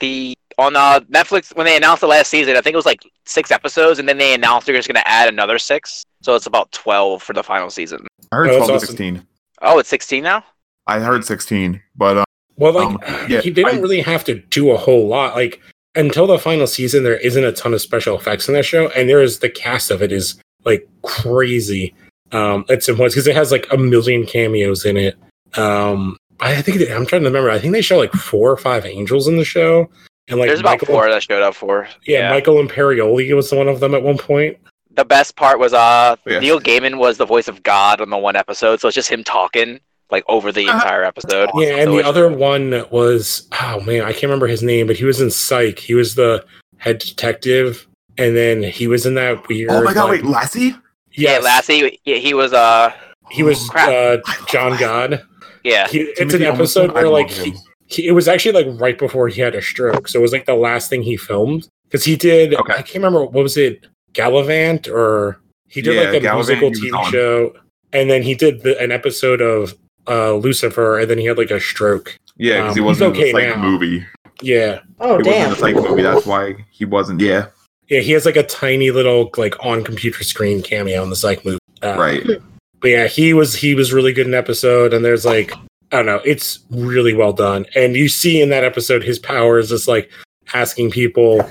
the 0.00 0.36
on 0.58 0.76
uh, 0.76 1.00
Netflix 1.12 1.54
when 1.56 1.66
they 1.66 1.76
announced 1.76 2.00
the 2.00 2.06
last 2.06 2.28
season. 2.28 2.56
I 2.56 2.60
think 2.60 2.74
it 2.74 2.76
was 2.76 2.86
like 2.86 3.02
six 3.26 3.50
episodes, 3.50 3.98
and 3.98 4.08
then 4.08 4.18
they 4.18 4.34
announced 4.34 4.66
they're 4.66 4.76
just 4.76 4.88
going 4.88 5.00
to 5.02 5.08
add 5.08 5.28
another 5.28 5.58
six, 5.58 6.04
so 6.22 6.34
it's 6.34 6.46
about 6.46 6.70
twelve 6.72 7.22
for 7.22 7.32
the 7.32 7.42
final 7.42 7.70
season. 7.70 8.06
I 8.30 8.36
heard 8.36 8.50
Oh, 8.50 8.52
that's 8.54 8.66
12 8.66 8.68
to 8.68 8.74
awesome. 8.76 8.86
16. 8.88 9.26
Oh, 9.62 9.78
it's 9.78 9.88
sixteen 9.88 10.22
now. 10.24 10.44
I 10.86 10.98
heard 11.00 11.24
16, 11.24 11.80
but 11.96 12.16
uh, 12.18 12.24
Well, 12.56 12.72
like 12.72 12.86
Um, 12.88 12.98
yeah, 13.28 13.40
they 13.40 13.50
don't 13.50 13.74
I- 13.76 13.78
really 13.80 14.00
have 14.02 14.24
to 14.24 14.34
do 14.40 14.70
a 14.70 14.76
whole 14.76 15.06
lot. 15.06 15.34
Like 15.36 15.60
until 15.94 16.26
the 16.26 16.38
final 16.38 16.66
season, 16.66 17.04
there 17.04 17.18
isn't 17.18 17.44
a 17.44 17.52
ton 17.52 17.74
of 17.74 17.80
special 17.80 18.16
effects 18.16 18.48
in 18.48 18.54
that 18.54 18.64
show, 18.64 18.88
and 18.90 19.08
there 19.08 19.22
is 19.22 19.38
the 19.40 19.50
cast 19.50 19.90
of 19.90 20.02
it 20.02 20.10
is 20.12 20.40
like 20.64 20.88
crazy. 21.02 21.94
Um, 22.32 22.64
at 22.70 22.82
some 22.82 22.96
points 22.96 23.14
because 23.14 23.26
it 23.26 23.36
has 23.36 23.52
like 23.52 23.66
a 23.70 23.76
million 23.76 24.24
cameos 24.24 24.86
in 24.86 24.96
it. 24.96 25.18
Um, 25.58 26.16
I 26.40 26.62
think 26.62 26.80
I'm 26.90 27.04
trying 27.04 27.20
to 27.22 27.28
remember. 27.28 27.50
I 27.50 27.58
think 27.58 27.74
they 27.74 27.82
show 27.82 27.98
like 27.98 28.12
four 28.12 28.50
or 28.50 28.56
five 28.56 28.86
angels 28.86 29.28
in 29.28 29.36
the 29.36 29.44
show, 29.44 29.90
and 30.28 30.38
like 30.38 30.48
There's 30.48 30.60
about 30.60 30.72
Michael, 30.80 30.86
four 30.88 31.10
that 31.10 31.22
showed 31.22 31.42
up 31.42 31.54
for. 31.54 31.88
Yeah, 32.06 32.30
Michael 32.30 32.56
Imperioli 32.62 33.34
was 33.34 33.52
one 33.52 33.68
of 33.68 33.80
them 33.80 33.94
at 33.94 34.02
one 34.02 34.18
point. 34.18 34.56
the 34.94 35.04
best 35.04 35.36
part 35.36 35.58
was 35.58 35.72
uh 35.72 36.16
Yes. 36.26 36.42
Neil 36.42 36.60
Gaiman 36.60 36.98
was 36.98 37.16
the 37.18 37.24
voice 37.26 37.48
of 37.48 37.62
God 37.62 38.00
on 38.00 38.10
the 38.10 38.18
one 38.18 38.36
episode, 38.36 38.80
so 38.80 38.88
it's 38.88 38.94
just 38.94 39.08
him 39.10 39.24
talking 39.24 39.80
like 40.10 40.24
over 40.28 40.52
the 40.52 40.66
Uh-huh. 40.68 40.76
entire 40.78 41.04
episode. 41.04 41.48
Yeah, 41.54 41.76
and 41.76 41.84
So 41.84 41.92
the 41.92 41.98
it's- 42.00 42.08
other 42.08 42.28
one 42.30 42.84
was 42.90 43.48
oh 43.60 43.80
man, 43.80 44.02
I 44.02 44.12
can't 44.12 44.24
remember 44.24 44.46
his 44.46 44.62
name, 44.62 44.86
but 44.86 44.96
he 44.96 45.04
was 45.04 45.20
in 45.20 45.30
Psych. 45.30 45.78
He 45.78 45.94
was 45.94 46.14
the 46.14 46.44
head 46.76 46.98
detective, 46.98 47.86
and 48.18 48.36
then 48.36 48.62
he 48.62 48.86
was 48.88 49.06
in 49.06 49.14
that 49.14 49.48
weird. 49.48 49.70
oh 49.70 49.82
my 49.82 49.94
god, 49.94 50.10
like- 50.10 50.22
wait, 50.22 50.24
Lassie? 50.30 50.74
yeah, 51.14 51.40
Yes, 51.40 51.44
Lassie, 51.44 52.00
yeah, 52.04 52.16
he 52.16 52.34
was 52.34 52.52
uh 52.52 52.92
he 53.30 53.42
was 53.42 53.66
Crap. 53.70 53.88
uh, 53.88 54.44
John 54.48 54.76
God. 54.78 55.22
yeah 55.64 55.88
He, 55.88 56.00
it's 56.00 56.18
Timothy 56.18 56.44
an 56.44 56.52
episode 56.54 56.90
Omundson, 56.90 56.94
where 56.94 57.06
I 57.06 57.08
like 57.08 57.28
love 57.30 57.38
he, 57.46 57.50
him. 57.52 57.58
He, 57.92 58.06
it 58.08 58.12
was 58.12 58.28
actually 58.28 58.52
like 58.64 58.80
right 58.80 58.98
before 58.98 59.28
he 59.28 59.40
had 59.40 59.54
a 59.54 59.62
stroke, 59.62 60.08
so 60.08 60.18
it 60.18 60.22
was 60.22 60.32
like 60.32 60.46
the 60.46 60.54
last 60.54 60.88
thing 60.90 61.02
he 61.02 61.16
filmed 61.16 61.68
because 61.84 62.04
he 62.04 62.16
did. 62.16 62.54
Okay. 62.54 62.72
I 62.74 62.76
can't 62.82 62.94
remember 62.96 63.24
what 63.24 63.42
was 63.42 63.56
it, 63.56 63.86
Galavant 64.14 64.88
or 64.88 65.40
he 65.68 65.80
did 65.82 65.94
Yeah, 65.94 66.10
like 66.10 66.22
a 66.22 66.26
Galavant 66.26 66.34
musical 66.60 66.70
he 66.70 66.90
TV 66.90 67.10
show, 67.10 67.54
and 67.92 68.10
then 68.10 68.22
he 68.22 68.34
did 68.34 68.62
the, 68.62 68.78
an 68.80 68.92
episode 68.92 69.40
of 69.40 69.74
uh, 70.08 70.34
Lucifer, 70.34 70.98
and 70.98 71.08
then 71.10 71.18
he 71.18 71.26
had 71.26 71.38
like 71.38 71.50
a 71.50 71.60
stroke. 71.60 72.16
Yeah, 72.36 72.62
because 72.62 72.70
Um, 72.70 72.74
he 72.76 72.80
wasn't 72.80 73.10
okay 73.16 73.30
in 73.30 73.36
the 73.36 73.42
psych 73.42 73.56
now. 73.56 73.62
movie. 73.62 74.06
Yeah, 74.40 74.80
Oh 74.98 75.18
He 75.18 75.22
damn! 75.24 75.32
wasn't 75.32 75.44
in 75.44 75.50
the 75.50 75.56
psych 75.82 75.90
movie. 75.90 76.02
That's 76.02 76.26
why 76.26 76.54
he 76.70 76.84
wasn't. 76.84 77.20
Yeah, 77.20 77.46
yeah, 77.88 78.00
he 78.00 78.12
has 78.12 78.24
like 78.24 78.36
a 78.36 78.42
tiny 78.42 78.90
little 78.90 79.30
like 79.36 79.54
on 79.64 79.84
computer 79.84 80.24
screen 80.24 80.62
cameo 80.62 81.02
in 81.02 81.10
the 81.10 81.16
Psych 81.16 81.44
movie. 81.44 81.58
Uh, 81.82 81.96
right. 81.98 82.24
but 82.80 82.88
yeah, 82.88 83.06
he 83.06 83.34
was 83.34 83.54
he 83.54 83.74
was 83.74 83.92
really 83.92 84.12
good 84.12 84.26
in 84.26 84.34
episode, 84.34 84.92
and 84.94 85.04
there's 85.04 85.24
like 85.24 85.52
I 85.92 85.96
don't 85.96 86.06
know, 86.06 86.20
it's 86.24 86.60
really 86.70 87.14
well 87.14 87.32
done, 87.32 87.66
and 87.74 87.94
you 87.96 88.08
see 88.08 88.40
in 88.40 88.48
that 88.48 88.64
episode 88.64 89.02
his 89.02 89.18
power 89.18 89.58
is 89.58 89.68
just 89.68 89.88
like 89.88 90.10
asking 90.54 90.90
people, 90.90 91.48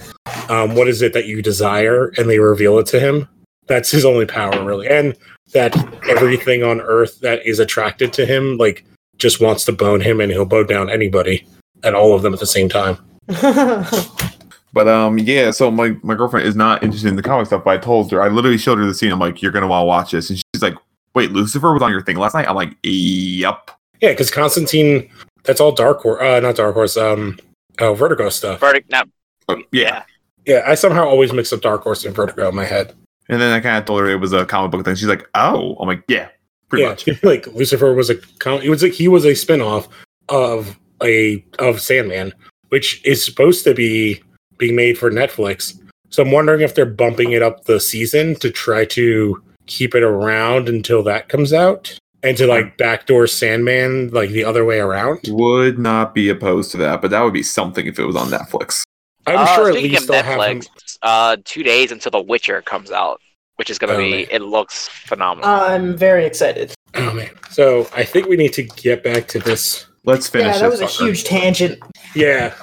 um, 0.50 0.76
what 0.76 0.88
is 0.88 1.02
it 1.02 1.14
that 1.14 1.26
you 1.26 1.42
desire, 1.42 2.12
and 2.18 2.30
they 2.30 2.40
reveal 2.40 2.80
it 2.80 2.88
to 2.88 3.00
him. 3.00 3.28
That's 3.68 3.92
his 3.92 4.04
only 4.04 4.26
power, 4.26 4.64
really, 4.64 4.88
and 4.88 5.16
that 5.54 5.76
everything 6.10 6.64
on 6.64 6.82
Earth 6.82 7.20
that 7.22 7.46
is 7.46 7.60
attracted 7.60 8.14
to 8.14 8.26
him, 8.26 8.58
like, 8.58 8.86
just 9.18 9.40
wants 9.40 9.64
to 9.66 9.72
bone 9.72 10.02
him, 10.02 10.20
and 10.20 10.32
he'll 10.32 10.46
bone 10.46 10.68
down 10.68 10.90
anybody 10.90 11.48
and 11.84 11.96
all 11.96 12.16
of 12.16 12.22
them 12.22 12.34
at 12.34 12.40
the 12.40 12.48
same 12.48 12.70
time. 12.70 12.98
But 14.74 14.88
um, 14.88 15.18
yeah. 15.20 15.52
So 15.52 15.70
my 15.70 15.96
my 16.02 16.16
girlfriend 16.16 16.48
is 16.48 16.56
not 16.56 16.84
interested 16.84 17.10
in 17.10 17.16
the 17.16 17.22
comic 17.22 17.48
stuff. 17.48 17.64
But 17.64 17.72
I 17.72 17.78
told 17.78 18.12
her, 18.12 18.22
I 18.22 18.30
literally 18.30 18.58
showed 18.58 18.78
her 18.78 18.86
the 18.86 18.94
scene. 18.94 19.12
I'm 19.12 19.20
like, 19.20 19.42
you're 19.42 19.52
gonna 19.52 19.68
want 19.68 19.82
to 19.82 19.86
watch 19.86 20.12
this, 20.12 20.30
and 20.30 20.40
she's 20.40 20.62
like, 20.62 20.76
wait, 21.14 21.32
Lucifer 21.32 21.74
was 21.74 21.82
on 21.82 21.92
your 21.92 22.02
thing 22.02 22.18
last 22.18 22.34
night. 22.34 22.48
I'm 22.48 22.56
like, 22.56 22.76
yep. 22.84 23.72
Yeah, 24.02 24.10
because 24.10 24.32
Constantine, 24.32 25.10
that's 25.44 25.62
all 25.62 25.72
Dark 25.72 26.02
Horse, 26.02 26.22
uh, 26.22 26.40
not 26.40 26.56
Dark 26.56 26.74
Horse, 26.74 26.98
um, 26.98 27.38
oh, 27.80 27.94
Vertigo 27.94 28.30
stuff. 28.30 28.60
verdict 28.60 28.90
now 28.92 29.04
Uh, 29.48 29.58
yeah. 29.72 30.04
Yeah, 30.46 30.64
I 30.66 30.74
somehow 30.74 31.06
always 31.06 31.32
mix 31.32 31.54
up 31.54 31.62
Dark 31.62 31.84
Horse 31.84 32.04
and 32.04 32.16
Vertigo 32.16 32.50
in 32.50 32.56
my 32.56 32.66
head. 32.66 32.94
And 33.30 33.40
then 33.40 33.54
I 33.54 33.60
kind 33.60 33.78
of 33.78 33.86
told 33.86 34.02
her 34.02 34.10
it 34.10 34.20
was 34.20 34.34
a 34.34 34.46
comic 34.46 34.72
book 34.72 34.84
thing. 34.84 34.96
She's 34.96 35.08
like, 35.08 35.28
oh. 35.36 35.76
I'm 35.80 35.88
like, 35.88 36.04
yeah, 36.08 36.30
pretty 36.68 36.84
yeah, 36.84 36.90
much. 36.90 37.08
like 37.24 37.46
Lucifer 37.48 37.94
was 37.94 38.10
a 38.10 38.16
comic, 38.40 38.66
it 38.66 38.70
was 38.70 38.82
like 38.82 38.94
he 38.94 39.08
was 39.08 39.24
a 39.24 39.36
spin-off 39.36 39.88
of 40.30 40.78
a 41.04 41.46
of 41.60 41.80
Sandman, 41.80 42.34
which 42.70 43.06
is 43.06 43.24
supposed 43.24 43.64
to 43.66 43.76
be 43.76 44.22
being 44.58 44.76
made 44.76 44.98
for 44.98 45.12
Netflix. 45.12 45.80
So 46.10 46.24
I'm 46.24 46.32
wondering 46.32 46.62
if 46.62 46.76
they're 46.76 46.86
bumping 46.86 47.32
it 47.32 47.42
up 47.42 47.66
the 47.66 47.80
season 47.80 48.36
to 48.36 48.50
try 48.50 48.84
to 48.86 49.42
keep 49.68 49.96
it 49.96 50.04
around 50.04 50.68
until 50.68 51.04
that 51.04 51.30
comes 51.30 51.54
out 51.54 51.98
and 52.24 52.38
to 52.38 52.48
like 52.48 52.78
backdoor 52.78 53.28
Sandman 53.28 54.10
like 54.10 54.30
the 54.30 54.44
other 54.44 54.64
way 54.66 54.80
around. 54.80 55.20
Would 55.28 55.80
not 55.80 56.14
be 56.14 56.30
opposed 56.30 56.72
to 56.72 56.78
that, 56.78 57.02
but 57.02 57.12
that 57.12 57.22
would 57.22 57.34
be 57.34 57.44
something 57.44 57.86
if 57.88 58.00
it 58.00 58.06
was 58.06 58.16
on 58.16 58.28
Netflix. 58.38 58.84
I'm 59.28 59.38
Uh, 59.40 59.56
sure 59.56 59.68
at 59.70 59.76
least 59.76 60.04
of 60.04 60.08
they'll 60.10 60.24
have. 60.24 60.40
Netflix, 60.40 60.98
uh, 61.04 61.38
two 61.46 61.64
days 61.64 61.92
until 61.92 62.12
The 62.12 62.22
Witcher 62.22 62.62
comes 62.64 62.92
out, 62.92 63.22
which 63.58 63.70
is 63.70 63.78
gonna 63.78 63.94
Oh, 63.94 63.98
be. 63.98 64.12
man. 64.12 64.26
It 64.32 64.42
looks 64.42 64.88
phenomenal. 64.88 65.50
I'm 65.50 65.96
very 65.98 66.26
excited. 66.26 66.74
Oh 66.96 67.14
man. 67.14 67.30
So 67.50 67.88
I 67.96 68.04
think 68.04 68.28
we 68.28 68.36
need 68.36 68.54
to 68.54 68.64
get 68.64 69.04
back 69.04 69.28
to 69.30 69.40
this. 69.40 69.86
Let's 70.04 70.28
finish. 70.28 70.56
yeah, 70.56 70.62
that 70.64 70.72
this 70.72 70.82
was 70.82 71.00
a 71.00 71.04
huge 71.06 71.24
tangent. 71.24 71.80
Yeah. 72.16 72.54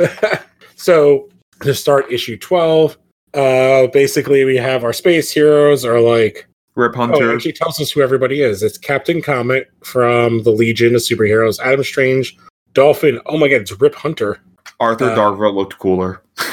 so 0.77 1.29
to 1.63 1.75
start 1.75 2.11
issue 2.13 2.37
12, 2.37 2.99
uh 3.35 3.87
basically 3.89 4.45
we 4.45 4.57
have 4.57 4.85
our 4.85 4.93
space 4.93 5.31
heroes 5.31 5.85
are 5.85 6.01
like 6.01 6.47
Rip 6.79 6.97
Oh, 6.97 7.03
it 7.03 7.21
Hunter. 7.21 7.53
tells 7.53 7.81
us 7.81 7.91
who 7.91 8.03
everybody 8.03 8.41
is. 8.41 8.63
It's 8.63 8.79
Captain 8.79 9.21
Comet 9.21 9.69
from 9.83 10.45
the 10.45 10.53
Legion 10.53 10.95
of 10.95 11.01
Superheroes, 11.01 11.59
Adam 11.59 11.83
Strange, 11.83 12.37
Dolphin. 12.73 13.21
Oh 13.27 13.37
my 13.37 13.49
god, 13.49 13.63
it's 13.63 13.73
Rip 13.81 13.97
Hunter. 13.97 14.39
Arthur 14.79 15.11
uh, 15.11 15.51
looked 15.51 15.79
cooler. 15.79 16.23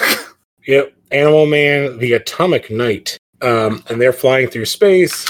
Yep, 0.68 0.96
Animal 1.12 1.46
Man, 1.46 2.00
the 2.00 2.14
Atomic 2.14 2.72
Knight. 2.72 3.20
Um, 3.44 3.84
and 3.88 4.02
they're 4.02 4.12
flying 4.12 4.48
through 4.48 4.66
space, 4.66 5.30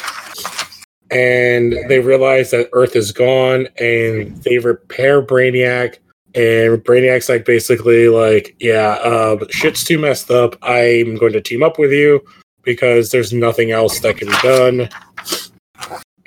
and 1.11 1.75
they 1.89 1.99
realize 1.99 2.51
that 2.51 2.69
Earth 2.71 2.95
is 2.95 3.11
gone, 3.11 3.67
and 3.77 4.41
they 4.43 4.59
repair 4.59 5.21
Brainiac. 5.21 5.95
And 6.35 6.81
Brainiac's 6.85 7.27
like 7.27 7.43
basically 7.43 8.07
like, 8.07 8.55
yeah, 8.61 8.97
uh, 9.03 9.45
shit's 9.49 9.83
too 9.83 9.99
messed 9.99 10.31
up. 10.31 10.55
I'm 10.61 11.17
going 11.17 11.33
to 11.33 11.41
team 11.41 11.63
up 11.63 11.77
with 11.77 11.91
you 11.91 12.21
because 12.65 13.11
there's 13.11 13.31
nothing 13.31 13.71
else 13.71 13.99
that 13.99 14.17
can 14.17 14.27
be 14.27 14.37
done. 14.41 14.89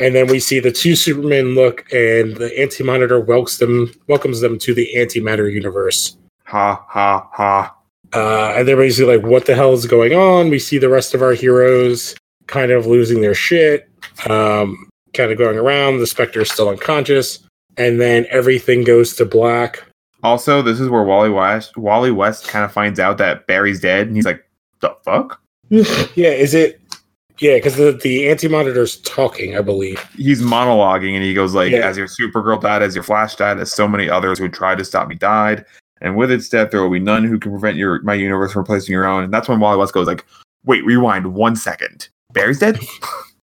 And 0.00 0.14
then 0.14 0.28
we 0.28 0.38
see 0.38 0.60
the 0.60 0.70
two 0.70 0.94
Supermen 0.94 1.54
look, 1.54 1.80
and 1.92 2.36
the 2.36 2.56
Anti 2.58 2.84
Monitor 2.84 3.18
welcomes 3.18 3.58
them 3.58 3.92
welcomes 4.06 4.40
them 4.40 4.58
to 4.60 4.72
the 4.72 4.88
Antimatter 4.96 5.52
universe. 5.52 6.16
Ha 6.44 6.84
ha 6.88 7.28
ha. 7.32 7.74
Uh, 8.14 8.54
and 8.56 8.66
they're 8.66 8.76
basically 8.76 9.18
like, 9.18 9.26
what 9.26 9.44
the 9.44 9.54
hell 9.54 9.74
is 9.74 9.86
going 9.86 10.14
on? 10.14 10.48
We 10.48 10.58
see 10.58 10.78
the 10.78 10.88
rest 10.88 11.14
of 11.14 11.20
our 11.20 11.32
heroes 11.32 12.14
kind 12.46 12.70
of 12.70 12.86
losing 12.86 13.20
their 13.20 13.34
shit, 13.34 13.88
um, 14.30 14.88
kind 15.12 15.30
of 15.30 15.36
going 15.36 15.58
around. 15.58 15.98
The 15.98 16.06
Spectre 16.06 16.40
is 16.40 16.50
still 16.50 16.70
unconscious. 16.70 17.40
And 17.76 18.00
then 18.00 18.26
everything 18.30 18.82
goes 18.82 19.14
to 19.16 19.24
black. 19.24 19.84
Also, 20.22 20.62
this 20.62 20.80
is 20.80 20.88
where 20.88 21.04
Wally 21.04 21.30
West 21.30 21.76
Wally 21.76 22.10
West 22.10 22.48
kind 22.48 22.64
of 22.64 22.72
finds 22.72 22.98
out 22.98 23.18
that 23.18 23.46
Barry's 23.46 23.80
dead, 23.80 24.08
and 24.08 24.16
he's 24.16 24.24
like, 24.24 24.44
"The 24.80 24.96
fuck." 25.04 25.40
Yeah, 25.70 26.30
is 26.30 26.54
it? 26.54 26.80
Yeah, 27.40 27.54
because 27.54 27.76
the, 27.76 27.92
the 28.02 28.28
anti 28.28 28.48
monitor's 28.48 28.96
talking, 29.02 29.56
I 29.56 29.60
believe. 29.60 30.02
He's 30.16 30.42
monologuing, 30.42 31.14
and 31.14 31.22
he 31.22 31.34
goes 31.34 31.54
like, 31.54 31.70
Yeah. 31.70 31.86
"As 31.86 31.96
your 31.96 32.08
Supergirl 32.08 32.60
died, 32.60 32.82
as 32.82 32.94
your 32.94 33.04
Flash 33.04 33.36
died, 33.36 33.58
as 33.58 33.70
so 33.72 33.86
many 33.86 34.10
others 34.10 34.38
who 34.38 34.48
tried 34.48 34.78
to 34.78 34.84
stop 34.84 35.08
me 35.08 35.14
died, 35.14 35.64
and 36.00 36.16
with 36.16 36.32
its 36.32 36.48
death, 36.48 36.70
there 36.70 36.82
will 36.82 36.90
be 36.90 36.98
none 36.98 37.24
who 37.24 37.38
can 37.38 37.52
prevent 37.52 37.76
your 37.76 38.02
my 38.02 38.14
universe 38.14 38.52
from 38.52 38.62
replacing 38.62 38.92
your 38.92 39.06
own." 39.06 39.24
And 39.24 39.32
that's 39.32 39.48
when 39.48 39.60
Wally 39.60 39.78
West 39.78 39.94
goes 39.94 40.06
like, 40.06 40.24
"Wait, 40.64 40.84
rewind 40.84 41.34
one 41.34 41.54
second. 41.54 42.08
Barry's 42.32 42.58
dead." 42.58 42.80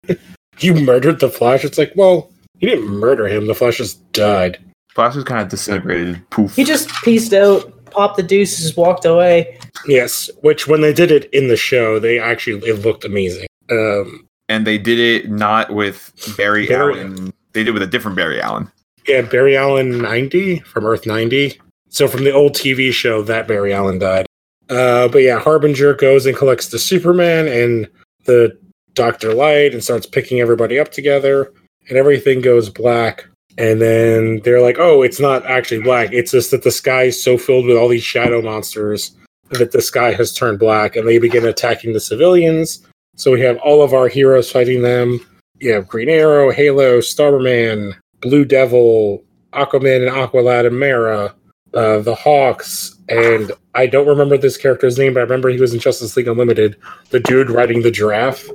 You 0.60 0.74
murdered 0.74 1.20
the 1.20 1.28
Flash. 1.28 1.64
It's 1.64 1.78
like, 1.78 1.92
well, 1.96 2.30
he 2.58 2.66
didn't 2.66 2.88
murder 2.88 3.26
him. 3.26 3.46
The 3.46 3.54
Flash 3.54 3.78
just 3.78 4.12
died. 4.12 4.58
Flash 4.94 5.16
was 5.16 5.24
kind 5.24 5.40
of 5.40 5.48
disintegrated. 5.48 6.22
Poof. 6.30 6.54
He 6.54 6.62
just 6.64 6.88
pieced 7.02 7.32
out, 7.32 7.73
popped 7.95 8.16
the 8.16 8.22
deuces, 8.22 8.76
walked 8.76 9.05
away. 9.05 9.59
Yes, 9.86 10.28
which 10.42 10.66
when 10.68 10.80
they 10.82 10.92
did 10.92 11.11
it 11.11 11.24
in 11.32 11.49
the 11.49 11.57
show, 11.57 11.99
they 11.99 12.18
actually 12.18 12.59
it 12.68 12.84
looked 12.84 13.05
amazing. 13.05 13.47
Um, 13.70 14.26
and 14.49 14.66
they 14.66 14.76
did 14.78 14.99
it 14.99 15.30
not 15.30 15.72
with 15.72 16.12
Barry, 16.36 16.66
Barry- 16.66 17.01
Allen. 17.01 17.32
They 17.53 17.61
did 17.61 17.68
it 17.68 17.72
with 17.72 17.82
a 17.82 17.86
different 17.86 18.16
Barry 18.16 18.40
Allen. 18.40 18.70
yeah, 19.07 19.22
Barry 19.22 19.57
Allen 19.57 20.03
ninety 20.03 20.59
from 20.61 20.84
Earth 20.84 21.07
ninety. 21.07 21.61
So 21.88 22.09
from 22.09 22.24
the 22.24 22.32
old 22.32 22.53
TV 22.55 22.92
show, 22.92 23.22
that 23.22 23.47
Barry 23.47 23.72
Allen 23.72 23.99
died. 24.01 24.26
Uh, 24.68 25.09
but 25.09 25.18
yeah, 25.18 25.38
Harbinger 25.38 25.95
goes 25.95 26.26
and 26.26 26.36
collects 26.36 26.68
the 26.68 26.78
Superman 26.78 27.47
and 27.47 27.88
the 28.24 28.59
Doctor 28.95 29.32
Light 29.34 29.72
and 29.72 29.84
starts 29.84 30.07
picking 30.07 30.40
everybody 30.40 30.78
up 30.78 30.90
together, 30.90 31.53
and 31.88 31.97
everything 31.99 32.40
goes 32.40 32.68
black. 32.70 33.26
And 33.57 33.80
then 33.80 34.40
they're 34.44 34.61
like, 34.61 34.78
"Oh, 34.78 35.02
it's 35.02 35.20
not 35.20 35.46
actually 35.46 35.82
black. 35.82 36.12
It's 36.12 36.32
just 36.32 36.50
that 36.50 36.62
the 36.62 36.70
sky 36.70 37.05
is 37.05 37.22
so 37.22 37.38
filled 37.38 37.66
with 37.66 37.76
all 37.76 37.88
these 37.88 38.02
shadow 38.02 38.42
monsters 38.42 39.12
that 39.50 39.72
the 39.72 39.82
sky 39.82 40.12
has 40.12 40.32
turned 40.32 40.59
black." 40.59 40.96
And 40.96 41.07
they 41.07 41.18
begin 41.18 41.46
attacking 41.46 41.92
the 41.92 42.00
civilians. 42.00 42.86
So 43.16 43.30
we 43.30 43.40
have 43.42 43.59
all 43.59 43.82
of 43.82 43.94
our 43.94 44.09
heroes 44.09 44.50
fighting 44.50 44.82
them. 44.82 45.24
You 45.61 45.72
have 45.72 45.86
Green 45.86 46.09
Arrow, 46.09 46.50
Halo, 46.50 47.00
Starman, 47.00 47.94
Blue 48.20 48.44
Devil, 48.44 49.22
Aquaman 49.52 50.09
and 50.09 50.16
Aqualad 50.16 50.66
and 50.66 50.78
Mara, 50.78 51.32
uh, 51.74 51.98
the 52.00 52.14
Hawks, 52.14 52.96
and 53.09 53.52
I 53.74 53.86
don't 53.86 54.07
remember 54.07 54.38
this 54.38 54.57
character's 54.57 54.98
name, 54.98 55.14
but 55.14 55.20
I 55.20 55.24
remember 55.24 55.48
he 55.48 55.61
was 55.61 55.74
in 55.74 55.80
Justice 55.80 56.16
League 56.16 56.28
Unlimited. 56.28 56.76
The 57.11 57.20
dude 57.20 57.50
riding 57.50 57.82
the 57.82 57.90
giraffe. 57.90 58.48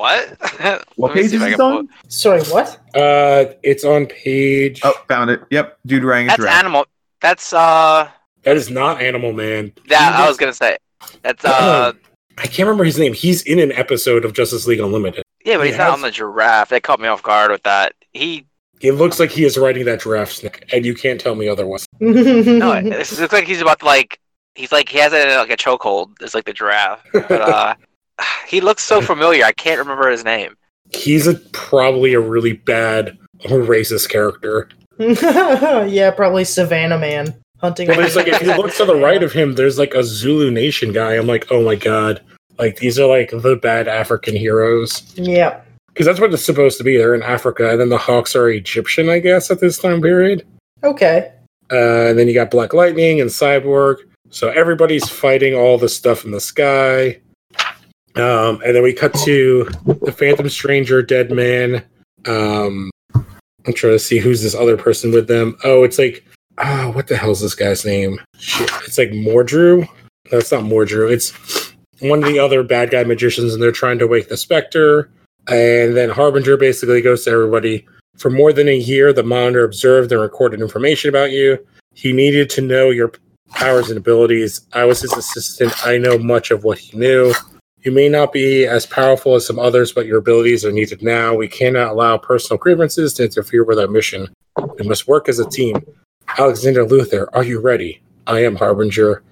What? 0.00 0.84
What 0.96 1.14
page 1.14 1.26
is 1.26 1.32
if 1.34 1.42
I 1.42 1.50
this 1.50 1.60
on? 1.60 1.88
Sorry, 2.08 2.42
what? 2.44 2.78
Uh, 2.94 3.52
it's 3.62 3.84
on 3.84 4.06
page. 4.06 4.80
Oh, 4.82 4.92
found 5.08 5.30
it. 5.30 5.40
Yep, 5.50 5.78
dude 5.86 6.04
rang 6.04 6.26
a 6.26 6.28
That's 6.28 6.40
giraffe. 6.40 6.58
animal. 6.58 6.86
That's 7.20 7.52
uh. 7.52 8.08
That 8.42 8.56
is 8.56 8.70
not 8.70 9.02
Animal 9.02 9.32
Man. 9.32 9.72
That 9.88 10.16
He 10.16 10.22
I 10.22 10.28
was 10.28 10.36
gonna 10.36 10.52
say. 10.54 10.78
That's 11.22 11.44
uh. 11.44 11.92
I 12.38 12.42
can't 12.46 12.60
remember 12.66 12.84
his 12.84 12.98
name. 12.98 13.12
He's 13.12 13.42
in 13.42 13.58
an 13.58 13.72
episode 13.72 14.24
of 14.24 14.32
Justice 14.32 14.66
League 14.66 14.80
Unlimited. 14.80 15.22
Yeah, 15.44 15.56
but 15.58 15.64
He 15.64 15.70
he's 15.70 15.78
not 15.78 15.90
on 15.90 16.00
the 16.00 16.10
giraffe. 16.10 16.70
That 16.70 16.82
caught 16.82 16.98
me 17.00 17.08
off 17.08 17.22
guard 17.22 17.50
with 17.50 17.62
that. 17.64 17.92
He 18.12 18.46
It 18.80 18.92
looks 18.92 19.20
like 19.20 19.30
he 19.30 19.44
is 19.44 19.58
riding 19.58 19.84
that 19.84 20.00
giraffe, 20.00 20.42
neck, 20.42 20.64
and 20.72 20.86
you 20.86 20.94
can't 20.94 21.20
tell 21.20 21.34
me 21.34 21.48
otherwise. 21.48 21.86
no, 22.00 22.72
it 22.72 22.86
it 22.86 23.18
looks 23.20 23.32
like 23.32 23.44
he's 23.46 23.60
about 23.60 23.80
to 23.80 23.84
like. 23.86 24.18
He's 24.54 24.72
like 24.72 24.88
he 24.88 24.98
has 24.98 25.12
it 25.12 25.28
in 25.28 25.36
like 25.36 25.50
a 25.50 25.56
chokehold. 25.56 26.12
It's 26.20 26.34
like 26.34 26.44
the 26.44 26.52
giraffe. 26.52 27.02
But 27.12 27.30
uh, 27.30 27.74
he 28.46 28.60
looks 28.60 28.82
so 28.82 29.00
familiar. 29.12 29.44
I 29.44 29.52
can't 29.52 29.78
remember 29.78 30.10
his 30.10 30.24
name. 30.24 30.56
He's 30.92 31.26
a 31.26 31.34
probably 31.52 32.14
a 32.14 32.20
really 32.20 32.54
bad 32.54 33.16
racist 33.44 34.08
character. 34.08 34.68
yeah, 34.98 36.10
probably 36.10 36.44
Savannah 36.44 36.98
Man 36.98 37.34
hunting. 37.58 37.88
Well, 37.88 37.98
there's 37.98 38.16
like 38.16 38.26
if 38.26 38.42
you 38.42 38.54
look 38.54 38.74
to 38.74 38.84
the 38.84 38.96
right 38.96 39.22
of 39.22 39.32
him, 39.32 39.54
there's 39.54 39.78
like 39.78 39.94
a 39.94 40.02
Zulu 40.02 40.50
Nation 40.50 40.92
guy. 40.92 41.14
I'm 41.14 41.26
like, 41.26 41.46
oh 41.50 41.64
my 41.64 41.76
god, 41.76 42.20
like 42.58 42.76
these 42.76 42.98
are 42.98 43.08
like 43.08 43.30
the 43.30 43.56
bad 43.56 43.88
African 43.88 44.36
heroes 44.36 45.12
yeah. 45.16 45.60
because 45.88 46.06
that's 46.06 46.20
what 46.20 46.32
it's 46.32 46.44
supposed 46.44 46.78
to 46.78 46.84
be. 46.84 46.96
They're 46.96 47.14
in 47.14 47.22
Africa, 47.22 47.70
and 47.70 47.80
then 47.80 47.88
the 47.88 47.98
Hawks 47.98 48.36
are 48.36 48.50
Egyptian, 48.50 49.08
I 49.08 49.20
guess, 49.20 49.50
at 49.50 49.60
this 49.60 49.78
time 49.78 50.02
period. 50.02 50.46
Okay. 50.82 51.32
Uh, 51.72 52.08
and 52.08 52.18
then 52.18 52.26
you 52.26 52.34
got 52.34 52.50
Black 52.50 52.74
Lightning 52.74 53.20
and 53.20 53.30
Cyborg. 53.30 53.98
So 54.30 54.48
everybody's 54.48 55.08
fighting 55.08 55.54
all 55.54 55.78
the 55.78 55.88
stuff 55.88 56.24
in 56.24 56.30
the 56.30 56.40
sky. 56.40 57.20
Um, 58.16 58.60
and 58.64 58.74
then 58.74 58.82
we 58.82 58.92
cut 58.92 59.14
to 59.24 59.64
the 60.02 60.12
Phantom 60.12 60.48
Stranger, 60.48 61.02
Dead 61.02 61.30
Man. 61.30 61.84
Um, 62.26 62.90
I'm 63.14 63.74
trying 63.74 63.92
to 63.92 63.98
see 63.98 64.18
who's 64.18 64.42
this 64.42 64.54
other 64.54 64.76
person 64.76 65.12
with 65.12 65.28
them. 65.28 65.56
Oh, 65.64 65.84
it's 65.84 65.98
like, 65.98 66.24
oh, 66.58 66.90
what 66.90 67.06
the 67.06 67.16
hell's 67.16 67.40
this 67.40 67.54
guy's 67.54 67.84
name? 67.84 68.18
Shit. 68.38 68.70
It's 68.84 68.98
like 68.98 69.10
Mordru. 69.10 69.86
It's 70.26 70.52
not 70.52 70.64
Mordru. 70.64 71.10
It's 71.10 71.32
one 72.00 72.22
of 72.22 72.28
the 72.28 72.38
other 72.38 72.62
bad 72.62 72.90
guy 72.90 73.04
magicians, 73.04 73.52
and 73.52 73.62
they're 73.62 73.72
trying 73.72 73.98
to 73.98 74.06
wake 74.06 74.28
the 74.28 74.36
Spectre. 74.36 75.10
And 75.48 75.96
then 75.96 76.10
Harbinger 76.10 76.56
basically 76.56 77.00
goes 77.00 77.24
to 77.24 77.30
everybody. 77.30 77.86
For 78.16 78.30
more 78.30 78.52
than 78.52 78.68
a 78.68 78.76
year, 78.76 79.12
the 79.12 79.22
monitor 79.22 79.64
observed 79.64 80.12
and 80.12 80.20
recorded 80.20 80.60
information 80.60 81.08
about 81.08 81.30
you. 81.30 81.64
He 81.94 82.12
needed 82.12 82.50
to 82.50 82.60
know 82.60 82.90
your 82.90 83.12
powers 83.50 83.88
and 83.88 83.98
abilities. 83.98 84.66
I 84.72 84.84
was 84.84 85.00
his 85.00 85.12
assistant. 85.12 85.86
I 85.86 85.98
know 85.98 86.18
much 86.18 86.50
of 86.50 86.64
what 86.64 86.78
he 86.78 86.96
knew. 86.96 87.32
You 87.82 87.92
may 87.92 88.10
not 88.10 88.32
be 88.32 88.66
as 88.66 88.84
powerful 88.84 89.36
as 89.36 89.46
some 89.46 89.58
others, 89.58 89.92
but 89.92 90.04
your 90.04 90.18
abilities 90.18 90.66
are 90.66 90.72
needed 90.72 91.02
now. 91.02 91.34
We 91.34 91.48
cannot 91.48 91.92
allow 91.92 92.18
personal 92.18 92.58
grievances 92.58 93.14
to 93.14 93.24
interfere 93.24 93.64
with 93.64 93.78
our 93.78 93.88
mission. 93.88 94.28
We 94.78 94.86
must 94.86 95.08
work 95.08 95.28
as 95.30 95.38
a 95.38 95.48
team. 95.48 95.76
Alexander 96.36 96.84
Luther, 96.84 97.28
are 97.34 97.42
you 97.42 97.58
ready? 97.58 98.02
I 98.26 98.44
am 98.44 98.56
Harbinger. 98.56 99.22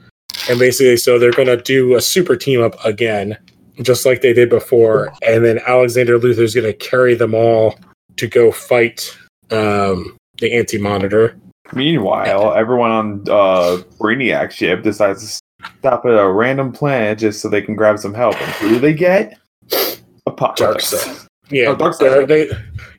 And 0.48 0.58
basically, 0.58 0.96
so 0.96 1.18
they're 1.18 1.30
going 1.30 1.48
to 1.48 1.58
do 1.58 1.94
a 1.94 2.00
super 2.00 2.36
team 2.36 2.62
up 2.62 2.82
again, 2.84 3.36
just 3.82 4.06
like 4.06 4.22
they 4.22 4.32
did 4.32 4.48
before. 4.48 5.12
And 5.26 5.44
then 5.44 5.60
Alexander 5.66 6.18
Luther 6.18 6.42
is 6.42 6.54
going 6.54 6.66
to 6.66 6.72
carry 6.72 7.14
them 7.14 7.34
all 7.34 7.78
to 8.16 8.26
go 8.26 8.50
fight 8.50 9.14
um, 9.50 10.16
the 10.38 10.54
Anti 10.54 10.78
Monitor. 10.78 11.38
Meanwhile, 11.74 12.54
everyone 12.54 12.90
on 12.90 13.20
uh, 13.28 13.82
Brainiac 13.98 14.52
ship 14.52 14.82
decides 14.82 15.20
to 15.20 15.42
stop 15.78 16.04
at 16.06 16.12
a 16.12 16.28
random 16.30 16.72
planet 16.72 17.18
just 17.18 17.40
so 17.40 17.48
they 17.48 17.62
can 17.62 17.74
grab 17.74 17.98
some 17.98 18.14
help. 18.14 18.40
And 18.40 18.50
who 18.54 18.68
do 18.70 18.78
they 18.78 18.92
get? 18.94 19.38
Dark 19.68 19.98
Apokolips. 20.26 20.82
Side. 20.82 21.26
Yeah, 21.50 21.68
Oh, 21.68 21.76
Darkseid. 21.76 21.98
they're- 22.00 22.26
they 22.26 22.50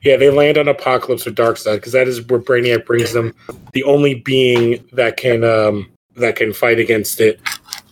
yeah 0.02 0.16
they 0.16 0.28
land 0.30 0.58
on 0.58 0.66
Apokolips 0.66 1.26
or 1.26 1.30
Darkseid 1.30 1.76
because 1.76 1.92
that 1.92 2.08
is 2.08 2.20
where 2.26 2.40
Brainiac 2.40 2.84
brings 2.84 3.12
them, 3.12 3.32
the 3.74 3.84
only 3.84 4.14
being 4.14 4.84
that 4.92 5.16
can 5.16 5.44
um 5.44 5.88
that 6.16 6.34
can 6.36 6.52
fight 6.52 6.78
against 6.80 7.20
it. 7.20 7.38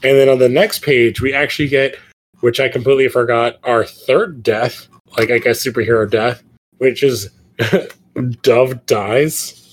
And 0.02 0.16
then 0.18 0.28
on 0.28 0.38
the 0.38 0.48
next 0.48 0.82
page, 0.82 1.20
we 1.20 1.32
actually 1.32 1.68
get, 1.68 1.96
which 2.40 2.58
I 2.60 2.68
completely 2.68 3.08
forgot, 3.08 3.58
our 3.64 3.84
third 3.84 4.42
death, 4.42 4.88
like 5.16 5.30
I 5.30 5.38
guess 5.38 5.64
superhero 5.64 6.10
death, 6.10 6.42
which 6.78 7.02
is 7.04 7.30
Dove 8.42 8.84
dies. 8.86 9.67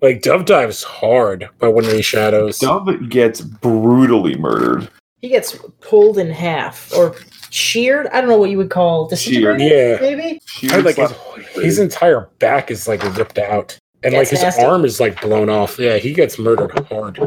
Like 0.00 0.22
Dove 0.22 0.44
dives 0.46 0.82
hard 0.82 1.48
by 1.58 1.68
one 1.68 1.84
of 1.84 1.90
these 1.90 2.06
shadows. 2.06 2.58
Dove 2.58 3.08
gets 3.08 3.40
brutally 3.40 4.34
murdered. 4.36 4.88
He 5.20 5.28
gets 5.28 5.58
pulled 5.80 6.16
in 6.18 6.30
half 6.30 6.90
or 6.96 7.14
sheared. 7.50 8.06
I 8.08 8.20
don't 8.20 8.30
know 8.30 8.38
what 8.38 8.48
you 8.50 8.56
would 8.56 8.70
call 8.70 9.08
disintegrated. 9.08 9.70
Yeah. 9.70 9.98
maybe. 10.00 10.40
She 10.46 10.70
I 10.70 10.78
like 10.78 10.96
his, 10.96 11.12
his 11.54 11.78
entire 11.78 12.30
back 12.38 12.70
is 12.70 12.88
like 12.88 13.02
ripped 13.16 13.36
out, 13.38 13.76
and 14.02 14.14
like 14.14 14.28
his 14.28 14.42
nasty. 14.42 14.62
arm 14.62 14.86
is 14.86 14.98
like 15.00 15.20
blown 15.20 15.50
off. 15.50 15.78
Yeah, 15.78 15.98
he 15.98 16.14
gets 16.14 16.38
murdered 16.38 16.70
hard. 16.88 17.18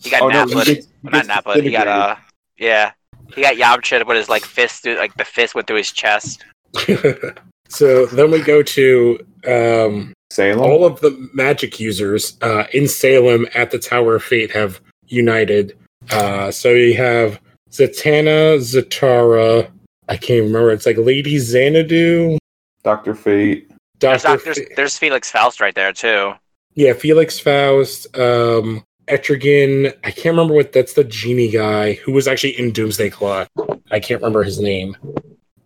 He 0.00 0.08
got 0.10 0.22
Oh, 0.22 0.28
no, 0.28 0.46
he 0.46 0.54
gets- 0.54 0.86
he 0.86 0.86
not 1.02 1.12
gets 1.12 1.28
Naplet. 1.28 1.62
He 1.62 1.70
got 1.70 1.86
uh, 1.88 2.16
yeah. 2.56 2.92
He 3.34 3.42
got 3.42 3.56
Yamcha 3.56 4.06
with 4.06 4.16
his 4.16 4.28
like 4.28 4.44
fist 4.44 4.82
through, 4.82 4.96
like 4.96 5.14
the 5.16 5.24
fist 5.24 5.54
went 5.54 5.66
through 5.66 5.76
his 5.78 5.92
chest. 5.92 6.44
so 7.68 8.06
then 8.06 8.30
we 8.30 8.40
go 8.40 8.62
to 8.62 9.18
um, 9.46 10.12
Salem. 10.32 10.60
all 10.60 10.84
of 10.84 11.00
the 11.00 11.28
magic 11.34 11.78
users 11.78 12.36
uh, 12.42 12.64
in 12.72 12.88
Salem 12.88 13.46
at 13.54 13.70
the 13.70 13.78
Tower 13.78 14.16
of 14.16 14.24
Fate 14.24 14.50
have 14.50 14.80
united. 15.06 15.76
Uh, 16.10 16.50
so 16.50 16.70
you 16.70 16.94
have 16.96 17.40
Zatanna, 17.70 18.58
Zatara. 18.58 19.70
I 20.08 20.16
can't 20.16 20.44
remember. 20.44 20.70
It's 20.70 20.86
like 20.86 20.96
Lady 20.96 21.38
Xanadu, 21.38 22.38
Doctor 22.82 23.14
Fate. 23.14 23.70
There's, 24.00 24.22
Doctor. 24.22 24.28
not, 24.28 24.44
there's, 24.44 24.68
there's 24.76 24.98
Felix 24.98 25.30
Faust 25.30 25.60
right 25.60 25.74
there 25.74 25.92
too. 25.92 26.32
Yeah, 26.74 26.94
Felix 26.94 27.38
Faust, 27.38 28.06
um, 28.18 28.82
Etrigan. 29.06 29.94
I 30.02 30.10
can't 30.10 30.34
remember 30.34 30.54
what 30.54 30.72
that's 30.72 30.94
the 30.94 31.04
genie 31.04 31.50
guy 31.50 31.94
who 31.94 32.12
was 32.12 32.26
actually 32.26 32.58
in 32.58 32.72
Doomsday 32.72 33.10
Clock. 33.10 33.48
I 33.90 34.00
can't 34.00 34.20
remember 34.20 34.42
his 34.42 34.58
name. 34.58 34.96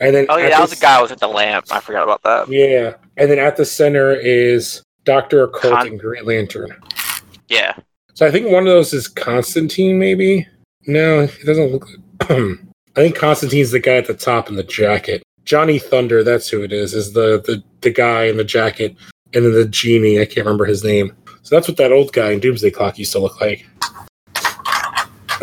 And 0.00 0.14
then 0.14 0.26
Oh 0.28 0.36
yeah, 0.36 0.50
that 0.50 0.60
was 0.60 0.70
the 0.70 0.76
guy 0.76 1.00
was 1.00 1.12
at 1.12 1.20
the 1.20 1.28
lamp. 1.28 1.66
I 1.70 1.80
forgot 1.80 2.02
about 2.02 2.22
that. 2.22 2.48
Yeah, 2.48 2.94
and 3.16 3.30
then 3.30 3.38
at 3.38 3.56
the 3.56 3.64
center 3.64 4.14
is 4.14 4.82
Doctor 5.04 5.44
Occult 5.44 5.74
Con- 5.74 5.86
and 5.86 6.00
Green 6.00 6.24
Lantern. 6.24 6.74
Yeah. 7.48 7.74
So 8.14 8.26
I 8.26 8.30
think 8.30 8.50
one 8.50 8.62
of 8.62 8.66
those 8.66 8.92
is 8.92 9.08
Constantine, 9.08 9.98
maybe. 9.98 10.46
No, 10.86 11.20
it 11.20 11.44
doesn't 11.44 11.72
look. 11.72 11.88
I 12.20 13.00
think 13.00 13.16
Constantine's 13.16 13.70
the 13.70 13.80
guy 13.80 13.96
at 13.96 14.06
the 14.06 14.14
top 14.14 14.48
in 14.48 14.56
the 14.56 14.62
jacket. 14.62 15.22
Johnny 15.44 15.78
Thunder, 15.78 16.24
that's 16.24 16.48
who 16.48 16.62
it 16.62 16.72
is. 16.72 16.92
Is 16.94 17.12
the 17.12 17.42
the 17.46 17.62
the 17.80 17.90
guy 17.90 18.24
in 18.24 18.36
the 18.36 18.44
jacket, 18.44 18.96
and 19.32 19.44
then 19.44 19.52
the 19.52 19.66
genie. 19.66 20.20
I 20.20 20.24
can't 20.24 20.46
remember 20.46 20.64
his 20.66 20.84
name. 20.84 21.12
So 21.42 21.54
that's 21.54 21.68
what 21.68 21.76
that 21.76 21.92
old 21.92 22.12
guy 22.12 22.32
in 22.32 22.40
Doomsday 22.40 22.70
Clock 22.70 22.98
used 22.98 23.12
to 23.12 23.20
look 23.20 23.40
like. 23.40 23.64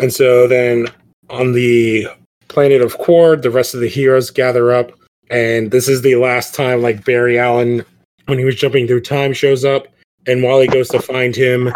And 0.00 0.12
so 0.12 0.46
then 0.46 0.88
on 1.30 1.52
the 1.52 2.08
planet 2.54 2.80
of 2.80 2.96
Qward, 2.98 3.42
the 3.42 3.50
rest 3.50 3.74
of 3.74 3.80
the 3.80 3.88
heroes 3.88 4.30
gather 4.30 4.72
up, 4.72 4.92
and 5.28 5.70
this 5.70 5.88
is 5.88 6.02
the 6.02 6.16
last 6.16 6.54
time 6.54 6.80
like 6.82 7.04
Barry 7.04 7.38
Allen, 7.38 7.84
when 8.26 8.38
he 8.38 8.44
was 8.44 8.54
jumping 8.56 8.86
through 8.86 9.02
time, 9.02 9.32
shows 9.32 9.64
up, 9.64 9.86
and 10.26 10.42
Wally 10.42 10.66
goes 10.68 10.88
to 10.88 11.00
find 11.02 11.34
him, 11.36 11.72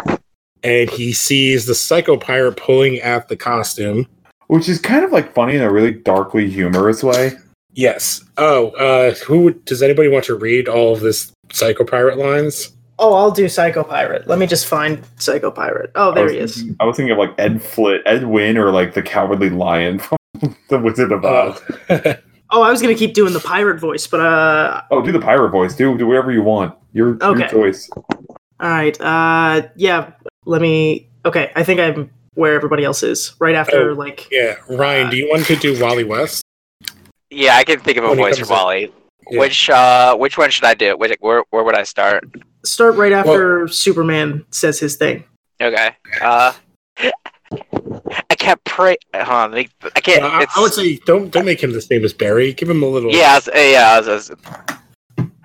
and 0.63 0.89
he 0.89 1.13
sees 1.13 1.65
the 1.65 1.75
psycho 1.75 2.17
pirate 2.17 2.57
pulling 2.57 2.97
at 2.99 3.27
the 3.27 3.35
costume. 3.37 4.07
Which 4.47 4.67
is 4.67 4.79
kind 4.79 5.05
of 5.05 5.11
like 5.11 5.33
funny 5.33 5.55
in 5.55 5.61
a 5.61 5.71
really 5.71 5.91
darkly 5.91 6.49
humorous 6.49 7.03
way. 7.03 7.33
Yes. 7.73 8.23
Oh, 8.37 8.69
uh, 8.71 9.13
who 9.15 9.51
does 9.53 9.83
anybody 9.83 10.09
want 10.09 10.25
to 10.25 10.35
read 10.35 10.67
all 10.67 10.93
of 10.93 11.01
this 11.01 11.31
psycho 11.51 11.83
pirate 11.83 12.17
lines? 12.17 12.75
Oh, 13.01 13.13
I'll 13.13 13.31
do 13.31 13.47
Psycho 13.47 13.85
Pirate. 13.85 14.27
Let 14.27 14.39
me 14.39 14.45
just 14.45 14.65
find 14.65 15.01
Psycho 15.17 15.51
Pirate. 15.51 15.89
Oh, 15.95 16.11
there 16.13 16.25
was 16.25 16.33
he 16.33 16.39
is. 16.39 16.55
thinking- 16.57 16.75
I 16.81 16.83
was 16.85 16.97
thinking 16.97 17.13
of 17.13 17.17
like 17.17 17.33
Ed 17.37 17.61
Flit, 17.61 18.01
Ed 18.05 18.25
Wynn, 18.25 18.57
or 18.57 18.71
like 18.71 18.93
the 18.93 19.01
Cowardly 19.01 19.49
Lion 19.49 19.99
from 19.99 20.17
the 20.69 20.79
Wizard 20.79 21.11
of 21.11 21.23
Oz. 21.25 21.61
Oh, 21.89 22.13
Oh, 22.51 22.61
I 22.63 22.71
was 22.71 22.81
gonna 22.81 22.95
keep 22.95 23.13
doing 23.13 23.31
the 23.33 23.39
pirate 23.39 23.79
voice, 23.79 24.07
but 24.07 24.21
uh, 24.21 24.81
Oh, 24.89 25.01
do 25.03 25.11
the 25.11 25.19
pirate 25.19 25.49
voice. 25.51 25.75
Do 25.75 25.95
do 25.97 26.07
whatever 26.07 26.31
you 26.31 26.41
want. 26.41 26.73
Your 26.93 27.17
Okay. 27.21 27.41
your 27.41 27.47
choice. 27.49 27.89
all 27.95 28.07
right. 28.59 28.99
Uh, 28.99 29.67
yeah. 29.75 30.13
Let 30.45 30.59
me. 30.61 31.09
Okay, 31.25 31.51
I 31.55 31.63
think 31.63 31.79
I'm 31.79 32.09
where 32.33 32.55
everybody 32.55 32.83
else 32.83 33.03
is. 33.03 33.35
Right 33.39 33.53
after, 33.53 33.91
Oh. 33.91 33.93
like, 33.93 34.27
yeah. 34.31 34.55
Ryan, 34.69 35.09
do 35.11 35.17
you 35.17 35.29
want 35.29 35.45
to 35.45 35.55
do 35.57 35.79
Wally 35.79 36.03
West? 36.05 36.41
Yeah, 37.29 37.55
I 37.55 37.63
can 37.63 37.79
think 37.81 37.97
of 37.99 38.03
a 38.05 38.09
When 38.09 38.17
voice 38.17 38.39
for. 38.39 38.47
Wally. 38.51 38.91
Yeah. 39.29 39.39
Which 39.41 39.69
uh 39.69 40.17
which 40.17 40.37
one 40.39 40.49
should 40.49 40.65
I 40.65 40.73
do? 40.73 40.97
Which, 40.97 41.15
where 41.19 41.43
where 41.51 41.63
would 41.63 41.75
I 41.77 41.83
start? 41.83 42.23
start 42.65 42.95
right 42.95 43.11
after 43.11 43.67
Superman 43.67 44.43
says 44.49 44.79
his 44.79 44.95
thing. 44.95 45.23
Okay. 45.61 45.91
Uh 46.19 46.53
I 48.29 48.35
can't 48.35 48.63
pray 48.63 48.97
hold 49.15 49.27
on, 49.27 49.51
let 49.51 49.67
I 49.95 49.99
can't 50.01 50.23
Uh, 50.23 50.27
I, 50.27 50.43
it's, 50.43 50.57
I 50.57 50.61
would 50.61 50.73
say 50.73 50.97
don't 51.05 51.31
don't 51.31 51.45
make 51.45 51.61
him 51.61 51.71
the 51.73 51.81
same 51.81 52.03
as 52.05 52.13
Barry. 52.13 52.53
Give 52.53 52.69
him 52.69 52.83
a 52.83 52.87
little. 52.87 53.11
Yeah, 53.11 53.31
I 53.31 53.35
was, 53.35 53.47
uh, 53.47 53.51
yeah, 53.55 53.91
I 53.93 53.99
was, 53.99 54.07
I 54.07 54.13
was- 54.13 54.31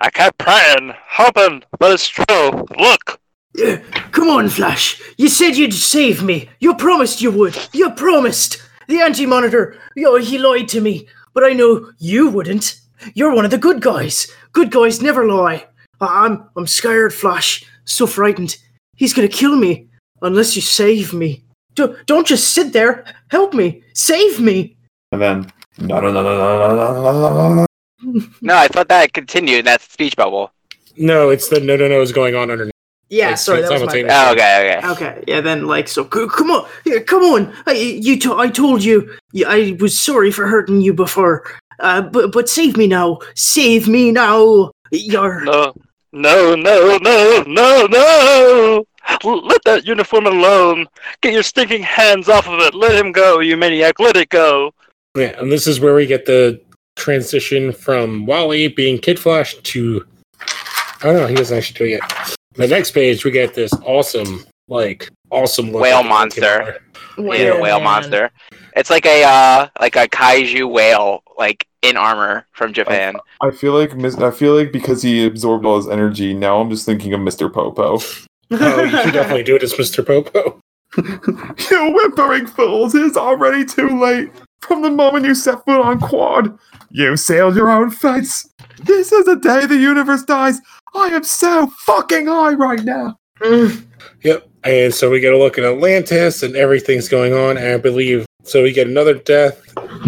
I 0.00 0.10
kept 0.10 0.38
praying, 0.38 0.92
hoping, 1.08 1.62
but 1.78 1.92
it's 1.92 2.06
true. 2.08 2.66
Look. 2.78 3.20
Yeah, 3.54 3.76
come 4.12 4.28
on, 4.28 4.48
Flash. 4.48 5.00
You 5.16 5.28
said 5.28 5.56
you'd 5.56 5.72
save 5.72 6.22
me. 6.22 6.50
You 6.60 6.74
promised 6.74 7.22
you 7.22 7.30
would. 7.30 7.56
You 7.72 7.90
promised. 7.92 8.60
The 8.88 9.00
Anti-Monitor, 9.00 9.78
yo, 9.96 10.16
he 10.16 10.36
lied 10.36 10.68
to 10.68 10.80
me. 10.82 11.06
But 11.32 11.44
I 11.44 11.52
know 11.54 11.90
you 11.98 12.28
wouldn't. 12.28 12.80
You're 13.14 13.34
one 13.34 13.44
of 13.46 13.50
the 13.50 13.56
good 13.58 13.80
guys. 13.80 14.30
Good 14.52 14.70
guys 14.70 15.00
never 15.00 15.26
lie. 15.26 15.66
I- 16.00 16.26
I'm, 16.26 16.50
I'm 16.56 16.66
scared, 16.66 17.14
Flash. 17.14 17.64
So 17.86 18.06
frightened. 18.06 18.56
He's 18.96 19.14
gonna 19.14 19.28
kill 19.28 19.56
me 19.56 19.88
unless 20.20 20.54
you 20.56 20.60
save 20.62 21.14
me. 21.14 21.44
Do, 21.74 21.96
don't 22.06 22.26
just 22.26 22.52
sit 22.54 22.72
there. 22.72 23.04
Help 23.28 23.54
me. 23.54 23.82
Save 23.94 24.40
me. 24.40 24.76
And 25.12 25.20
then. 25.20 25.52
No, 25.78 26.00
no, 26.00 26.12
no, 26.12 26.22
no, 26.22 26.32
no, 26.32 26.74
no, 26.74 27.66
no, 28.02 28.26
no. 28.40 28.56
I 28.56 28.68
thought 28.68 28.88
that 28.88 29.12
continued. 29.12 29.64
That 29.66 29.82
speech 29.82 30.16
bubble. 30.16 30.52
No, 30.96 31.30
it's 31.30 31.48
the 31.48 31.58
no, 31.58 31.76
no, 31.76 31.88
no 31.88 32.00
is 32.00 32.12
going 32.12 32.36
on 32.36 32.50
underneath. 32.50 32.72
Yeah, 33.10 33.30
like, 33.30 33.38
sorry, 33.38 33.62
that 33.62 33.70
was 33.70 33.82
my. 33.82 34.04
Oh, 34.08 34.32
okay, 34.32 34.78
okay, 34.78 34.88
okay. 34.88 35.24
Yeah, 35.26 35.40
then 35.40 35.66
like 35.66 35.88
so. 35.88 36.04
Come 36.04 36.50
on, 36.50 36.68
yeah, 36.84 37.00
come 37.00 37.22
on. 37.22 37.52
I, 37.66 37.72
you, 37.72 38.18
t- 38.18 38.32
I 38.32 38.48
told 38.48 38.82
you, 38.82 39.16
I 39.46 39.76
was 39.80 39.98
sorry 39.98 40.30
for 40.30 40.46
hurting 40.46 40.80
you 40.80 40.94
before. 40.94 41.44
Uh, 41.80 42.02
but 42.02 42.32
but 42.32 42.48
save 42.48 42.76
me 42.76 42.86
now, 42.86 43.18
save 43.34 43.88
me 43.88 44.12
now. 44.12 44.70
You're 44.90 45.44
no, 45.44 45.74
no, 46.12 46.54
no, 46.54 46.98
no, 46.98 47.44
no, 47.46 47.86
no. 47.86 48.84
L- 49.24 49.44
Let 49.44 49.62
that 49.64 49.86
uniform 49.86 50.26
alone. 50.26 50.86
Get 51.20 51.32
your 51.32 51.42
stinking 51.42 51.82
hands 51.82 52.28
off 52.28 52.48
of 52.48 52.60
it. 52.60 52.74
Let 52.74 52.94
him 52.94 53.12
go, 53.12 53.40
you 53.40 53.56
maniac. 53.56 54.00
Let 54.00 54.16
it 54.16 54.28
go. 54.28 54.72
Yeah, 55.16 55.38
and 55.40 55.50
this 55.50 55.66
is 55.66 55.80
where 55.80 55.94
we 55.94 56.06
get 56.06 56.26
the 56.26 56.60
transition 56.96 57.72
from 57.72 58.26
Wally 58.26 58.68
being 58.68 58.98
Kid 58.98 59.18
Flash 59.18 59.54
to. 59.54 60.04
Oh 61.02 61.12
no, 61.12 61.26
he 61.26 61.34
doesn't 61.34 61.56
actually 61.56 61.78
do 61.78 61.84
it 61.84 62.00
yet. 62.00 62.36
The 62.54 62.68
next 62.68 62.92
page, 62.92 63.24
we 63.24 63.30
get 63.30 63.52
this 63.54 63.72
awesome, 63.84 64.44
like, 64.68 65.08
awesome 65.30 65.72
Whale 65.72 66.04
monster. 66.04 66.80
Yeah, 67.18 67.22
Whale 67.22 67.60
whale 67.60 67.80
monster. 67.80 68.30
It's 68.76 68.90
like 68.90 69.06
a 69.06 69.24
uh, 69.24 69.68
like 69.80 69.96
a 69.96 70.08
kaiju 70.08 70.70
whale, 70.70 71.22
like 71.38 71.66
in 71.82 71.96
armor 71.96 72.46
from 72.52 72.72
Japan. 72.72 73.16
I 73.40 73.50
feel 73.50 73.72
like 73.72 73.92
I 74.20 74.30
feel 74.30 74.54
like 74.54 74.72
because 74.72 75.02
he 75.02 75.24
absorbed 75.26 75.64
all 75.64 75.76
his 75.76 75.88
energy, 75.88 76.34
now 76.34 76.60
I'm 76.60 76.70
just 76.70 76.86
thinking 76.86 77.12
of 77.12 77.20
Mr. 77.20 77.52
Popo. 77.52 78.00
Oh, 78.60 78.82
you 78.82 79.02
should 79.02 79.12
definitely 79.12 79.42
do 79.42 79.56
it 79.56 79.62
as 79.62 79.74
Mr. 79.74 80.06
Popo. 80.06 80.60
you 81.70 81.92
whimpering 81.92 82.46
fools! 82.46 82.94
It's 82.94 83.16
already 83.16 83.64
too 83.64 84.00
late. 84.00 84.30
From 84.60 84.82
the 84.82 84.90
moment 84.90 85.26
you 85.26 85.34
set 85.34 85.64
foot 85.64 85.80
on 85.80 86.00
Qward, 86.00 86.58
you 86.90 87.16
sailed 87.16 87.56
your 87.56 87.70
own 87.70 87.90
fates. 87.90 88.48
This 88.82 89.12
is 89.12 89.26
the 89.26 89.36
day 89.36 89.66
the 89.66 89.76
universe 89.76 90.22
dies. 90.22 90.60
I 90.94 91.08
am 91.08 91.24
so 91.24 91.66
fucking 91.80 92.26
high 92.26 92.54
right 92.54 92.82
now. 92.82 93.18
Mm, 93.40 93.86
Yep. 94.22 94.48
And 94.64 94.94
so 94.94 95.10
we 95.10 95.20
get 95.20 95.34
a 95.34 95.38
look 95.38 95.58
at 95.58 95.64
Atlantis 95.64 96.42
and 96.42 96.56
everything's 96.56 97.08
going 97.08 97.34
on. 97.34 97.58
And 97.58 97.74
I 97.74 97.76
believe 97.76 98.24
so. 98.44 98.62
We 98.62 98.72
get 98.72 98.86
another 98.86 99.14
death, 99.14 99.62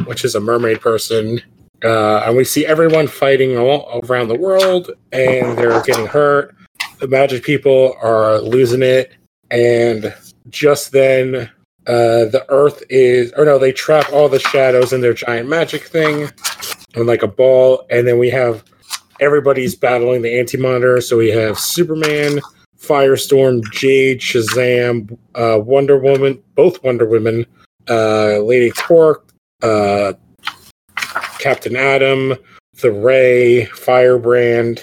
which 0.06 0.24
is 0.24 0.34
a 0.34 0.40
mermaid 0.40 0.80
person. 0.80 1.42
Uh, 1.84 2.22
and 2.24 2.36
we 2.36 2.44
see 2.44 2.64
everyone 2.64 3.06
fighting 3.06 3.58
all 3.58 4.00
around 4.04 4.28
the 4.28 4.38
world 4.38 4.90
and 5.12 5.58
they're 5.58 5.82
getting 5.82 6.06
hurt. 6.06 6.54
The 6.98 7.08
magic 7.08 7.44
people 7.44 7.96
are 8.02 8.40
losing 8.40 8.82
it. 8.82 9.12
And 9.50 10.14
just 10.50 10.92
then, 10.92 11.50
uh, 11.86 12.26
the 12.26 12.44
earth 12.48 12.82
is, 12.88 13.32
or 13.36 13.44
no, 13.44 13.58
they 13.58 13.72
trap 13.72 14.12
all 14.12 14.28
the 14.28 14.40
shadows 14.40 14.92
in 14.92 15.00
their 15.00 15.14
giant 15.14 15.48
magic 15.48 15.84
thing 15.84 16.28
and 16.94 17.06
like 17.06 17.22
a 17.22 17.28
ball. 17.28 17.86
And 17.90 18.08
then 18.08 18.18
we 18.18 18.30
have 18.30 18.64
everybody's 19.20 19.74
battling 19.74 20.22
the 20.22 20.38
anti 20.38 20.58
monitor. 20.58 21.00
So 21.00 21.16
we 21.16 21.30
have 21.30 21.58
Superman, 21.58 22.40
Firestorm, 22.78 23.62
Jade, 23.72 24.20
Shazam, 24.20 25.16
uh, 25.34 25.60
Wonder 25.60 25.98
Woman, 25.98 26.42
both 26.54 26.82
Wonder 26.82 27.06
Women, 27.06 27.46
uh, 27.88 28.38
Lady 28.38 28.70
Torque, 28.72 29.28
uh, 29.62 30.14
Captain 31.38 31.76
Atom, 31.76 32.34
the 32.80 32.90
Ray, 32.90 33.66
Firebrand. 33.66 34.82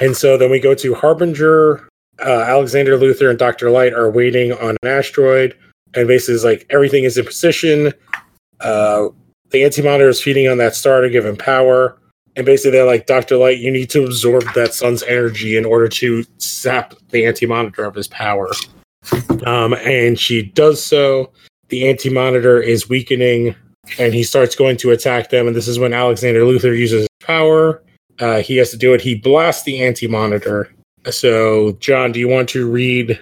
And 0.00 0.16
so 0.16 0.36
then 0.36 0.50
we 0.50 0.60
go 0.60 0.74
to 0.74 0.94
Harbinger. 0.94 1.88
Uh, 2.24 2.44
Alexander 2.46 2.96
Luther 2.96 3.30
and 3.30 3.38
Dr. 3.38 3.70
Light 3.70 3.92
are 3.92 4.10
waiting 4.10 4.52
on 4.52 4.76
an 4.82 4.88
asteroid. 4.88 5.56
And 5.94 6.08
basically, 6.08 6.34
it's 6.34 6.44
like 6.44 6.66
everything 6.70 7.04
is 7.04 7.16
in 7.18 7.24
position. 7.24 7.92
Uh, 8.60 9.08
the 9.50 9.64
anti-monitor 9.64 10.08
is 10.08 10.20
feeding 10.20 10.48
on 10.48 10.58
that 10.58 10.74
star 10.74 11.00
to 11.00 11.10
give 11.10 11.24
him 11.24 11.36
power. 11.36 11.98
And 12.36 12.44
basically, 12.44 12.72
they're 12.72 12.86
like, 12.86 13.06
Dr. 13.06 13.36
Light, 13.36 13.58
you 13.58 13.70
need 13.70 13.90
to 13.90 14.04
absorb 14.04 14.42
that 14.54 14.74
sun's 14.74 15.04
energy 15.04 15.56
in 15.56 15.64
order 15.64 15.88
to 15.88 16.24
sap 16.38 16.94
the 17.10 17.26
anti-monitor 17.26 17.84
of 17.84 17.94
his 17.94 18.08
power. 18.08 18.50
Um, 19.46 19.74
and 19.74 20.18
she 20.18 20.42
does 20.42 20.84
so. 20.84 21.30
The 21.68 21.88
anti-monitor 21.88 22.60
is 22.60 22.88
weakening, 22.88 23.54
and 23.98 24.12
he 24.12 24.24
starts 24.24 24.56
going 24.56 24.76
to 24.78 24.90
attack 24.90 25.30
them. 25.30 25.46
And 25.46 25.54
this 25.54 25.68
is 25.68 25.78
when 25.78 25.92
Alexander 25.92 26.44
Luther 26.44 26.74
uses 26.74 27.02
his 27.02 27.08
power. 27.20 27.82
Uh, 28.20 28.40
he 28.40 28.56
has 28.56 28.70
to 28.70 28.76
do 28.76 28.94
it. 28.94 29.00
He 29.00 29.14
blasts 29.14 29.64
the 29.64 29.82
anti-monitor. 29.82 30.72
So, 31.10 31.72
John, 31.80 32.12
do 32.12 32.20
you 32.20 32.28
want 32.28 32.48
to 32.50 32.70
read? 32.70 33.20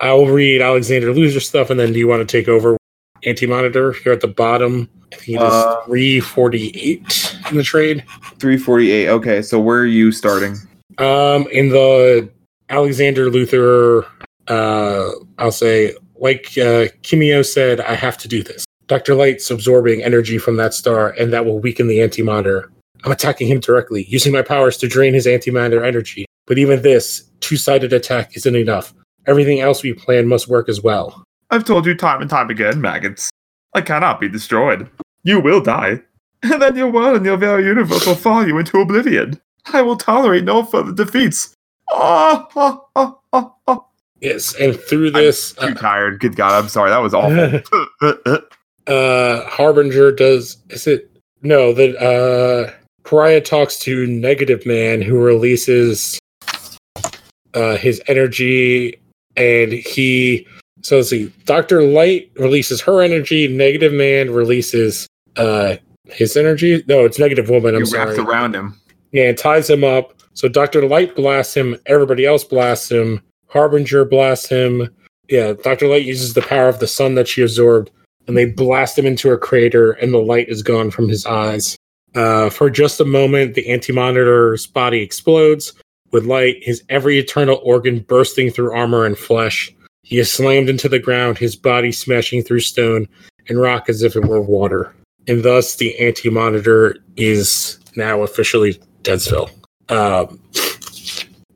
I'll 0.00 0.26
read 0.26 0.62
Alexander 0.62 1.08
Luthor 1.12 1.42
stuff, 1.42 1.70
and 1.70 1.78
then 1.78 1.92
do 1.92 1.98
you 1.98 2.06
want 2.06 2.26
to 2.26 2.38
take 2.38 2.48
over 2.48 2.76
anti-monitor 3.24 3.92
here 3.92 4.12
at 4.12 4.20
the 4.20 4.28
bottom? 4.28 4.88
I 5.12 5.16
think 5.16 5.28
it 5.40 5.42
is 5.42 5.52
Uh, 5.52 5.80
348 5.86 7.34
in 7.50 7.56
the 7.56 7.62
trade. 7.62 8.04
348. 8.38 9.08
Okay, 9.08 9.42
so 9.42 9.58
where 9.58 9.78
are 9.80 9.86
you 9.86 10.12
starting? 10.12 10.56
Um, 10.98 11.46
in 11.50 11.70
the 11.70 12.28
Alexander 12.70 13.30
Luthor, 13.30 14.04
uh, 14.48 15.10
I'll 15.38 15.52
say, 15.52 15.94
like 16.16 16.46
uh, 16.58 16.88
Kimiyo 17.02 17.44
said, 17.44 17.80
I 17.80 17.94
have 17.94 18.18
to 18.18 18.28
do 18.28 18.42
this. 18.42 18.64
Dr. 18.86 19.14
Light's 19.14 19.50
absorbing 19.50 20.02
energy 20.02 20.38
from 20.38 20.56
that 20.56 20.74
star, 20.74 21.10
and 21.10 21.32
that 21.32 21.44
will 21.44 21.58
weaken 21.58 21.88
the 21.88 21.98
antimatter. 21.98 22.68
I'm 23.08 23.12
attacking 23.12 23.48
him 23.48 23.60
directly, 23.60 24.04
using 24.04 24.34
my 24.34 24.42
powers 24.42 24.76
to 24.76 24.86
drain 24.86 25.14
his 25.14 25.24
antimatter 25.24 25.82
energy. 25.82 26.26
But 26.46 26.58
even 26.58 26.82
this 26.82 27.22
two 27.40 27.56
sided 27.56 27.94
attack 27.94 28.36
isn't 28.36 28.54
enough. 28.54 28.92
Everything 29.26 29.60
else 29.60 29.82
we 29.82 29.94
plan 29.94 30.26
must 30.26 30.46
work 30.46 30.68
as 30.68 30.82
well. 30.82 31.24
I've 31.50 31.64
told 31.64 31.86
you 31.86 31.94
time 31.94 32.20
and 32.20 32.28
time 32.28 32.50
again, 32.50 32.82
maggots. 32.82 33.30
I 33.72 33.80
cannot 33.80 34.20
be 34.20 34.28
destroyed. 34.28 34.90
You 35.22 35.40
will 35.40 35.62
die. 35.62 36.02
And 36.42 36.60
then 36.60 36.76
your 36.76 36.90
world 36.90 37.16
and 37.16 37.24
your 37.24 37.38
very 37.38 37.64
universe 37.64 38.06
will 38.06 38.14
fall 38.14 38.46
you 38.46 38.58
into 38.58 38.78
oblivion. 38.78 39.40
I 39.72 39.80
will 39.80 39.96
tolerate 39.96 40.44
no 40.44 40.62
further 40.62 40.92
defeats. 40.92 41.54
Ah, 41.90 42.46
ah, 42.54 42.80
ah, 42.94 43.18
ah, 43.32 43.54
ah. 43.66 43.84
Yes, 44.20 44.54
and 44.54 44.78
through 44.78 45.12
this, 45.12 45.54
I'm 45.58 45.72
Too 45.72 45.80
tired. 45.80 46.20
Good 46.20 46.36
God, 46.36 46.52
I'm 46.52 46.68
sorry. 46.68 46.90
That 46.90 46.98
was 46.98 47.14
awful. 47.14 48.38
uh 48.86 49.48
harbinger 49.48 50.12
does 50.12 50.58
is 50.70 50.86
it 50.86 51.10
no 51.42 51.72
that 51.72 51.96
uh 51.96 52.72
pariah 53.08 53.40
talks 53.40 53.78
to 53.78 54.06
negative 54.06 54.64
man 54.66 55.00
who 55.00 55.18
releases 55.18 56.18
uh 57.54 57.76
his 57.76 58.02
energy 58.06 58.94
and 59.36 59.72
he 59.72 60.46
so 60.82 60.96
let's 60.96 61.08
see 61.08 61.32
dr 61.44 61.82
light 61.82 62.30
releases 62.36 62.80
her 62.80 63.00
energy 63.00 63.48
negative 63.48 63.92
man 63.92 64.30
releases 64.30 65.06
uh 65.36 65.76
his 66.10 66.36
energy 66.36 66.84
no 66.86 67.04
it's 67.04 67.18
negative 67.18 67.48
woman 67.48 67.74
i'm 67.74 67.80
you 67.80 67.86
sorry 67.86 68.14
wrapped 68.14 68.28
around 68.28 68.54
him. 68.54 68.78
yeah, 69.12 69.24
and 69.28 69.38
ties 69.38 69.68
him 69.70 69.84
up. 69.84 70.14
So 70.34 70.48
Dr. 70.48 70.86
Light 70.86 71.16
blasts 71.16 71.56
him, 71.56 71.76
everybody 71.86 72.24
else 72.24 72.44
blasts 72.44 72.90
him, 72.90 73.20
Harbinger 73.48 74.04
blasts 74.04 74.48
him. 74.48 74.88
Yeah, 75.28 75.54
Dr. 75.54 75.88
Light 75.88 76.04
uses 76.04 76.34
the 76.34 76.42
power 76.42 76.68
of 76.68 76.78
the 76.78 76.86
sun 76.86 77.14
that 77.16 77.26
she 77.26 77.42
absorbed, 77.42 77.90
and 78.26 78.36
they 78.36 78.44
blast 78.44 78.96
him 78.96 79.04
into 79.04 79.32
a 79.32 79.38
crater, 79.38 79.92
and 79.92 80.12
the 80.14 80.18
light 80.18 80.48
is 80.48 80.62
gone 80.62 80.90
from 80.90 81.08
his 81.08 81.26
eyes. 81.26 81.76
Uh, 82.18 82.50
for 82.50 82.68
just 82.68 82.98
a 82.98 83.04
moment, 83.04 83.54
the 83.54 83.68
anti 83.68 83.92
monitor's 83.92 84.66
body 84.66 85.00
explodes 85.00 85.72
with 86.10 86.26
light, 86.26 86.56
his 86.62 86.82
every 86.88 87.16
eternal 87.16 87.60
organ 87.62 88.00
bursting 88.00 88.50
through 88.50 88.72
armor 88.72 89.04
and 89.04 89.16
flesh. 89.16 89.72
He 90.02 90.18
is 90.18 90.28
slammed 90.28 90.68
into 90.68 90.88
the 90.88 90.98
ground, 90.98 91.38
his 91.38 91.54
body 91.54 91.92
smashing 91.92 92.42
through 92.42 92.60
stone 92.60 93.06
and 93.48 93.60
rock 93.60 93.88
as 93.88 94.02
if 94.02 94.16
it 94.16 94.24
were 94.24 94.42
water. 94.42 94.92
And 95.28 95.44
thus, 95.44 95.76
the 95.76 95.96
anti 96.00 96.28
monitor 96.28 96.96
is 97.14 97.78
now 97.94 98.22
officially 98.22 98.80
Deadsville. 99.04 99.50
Um, 99.88 100.42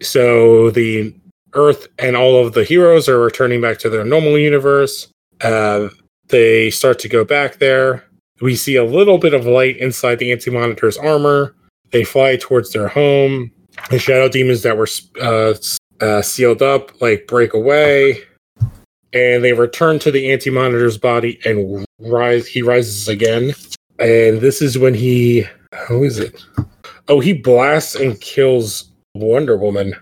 so 0.00 0.70
the 0.70 1.12
Earth 1.54 1.88
and 1.98 2.14
all 2.14 2.36
of 2.36 2.52
the 2.52 2.62
heroes 2.62 3.08
are 3.08 3.18
returning 3.18 3.60
back 3.60 3.78
to 3.80 3.90
their 3.90 4.04
normal 4.04 4.38
universe. 4.38 5.08
Uh, 5.40 5.88
they 6.28 6.70
start 6.70 7.00
to 7.00 7.08
go 7.08 7.24
back 7.24 7.56
there. 7.56 8.04
We 8.42 8.56
see 8.56 8.74
a 8.74 8.84
little 8.84 9.18
bit 9.18 9.34
of 9.34 9.46
light 9.46 9.76
inside 9.76 10.18
the 10.18 10.32
Anti 10.32 10.50
Monitor's 10.50 10.98
armor. 10.98 11.54
They 11.92 12.02
fly 12.02 12.36
towards 12.36 12.72
their 12.72 12.88
home. 12.88 13.52
The 13.90 13.98
shadow 14.00 14.28
demons 14.28 14.62
that 14.62 14.76
were 14.76 14.88
uh, 15.20 15.54
uh, 16.00 16.22
sealed 16.22 16.60
up 16.60 17.00
like 17.00 17.26
break 17.28 17.54
away, 17.54 18.18
and 19.12 19.44
they 19.44 19.52
return 19.52 19.98
to 20.00 20.10
the 20.10 20.32
Anti 20.32 20.50
Monitor's 20.50 20.98
body 20.98 21.38
and 21.44 21.86
rise. 22.00 22.46
He 22.48 22.62
rises 22.62 23.08
again, 23.08 23.54
and 23.98 24.40
this 24.40 24.60
is 24.60 24.76
when 24.76 24.94
he. 24.94 25.46
How 25.72 26.02
is 26.02 26.18
it? 26.18 26.44
Oh, 27.08 27.20
he 27.20 27.32
blasts 27.32 27.94
and 27.94 28.20
kills 28.20 28.90
Wonder 29.14 29.56
Woman, 29.56 29.94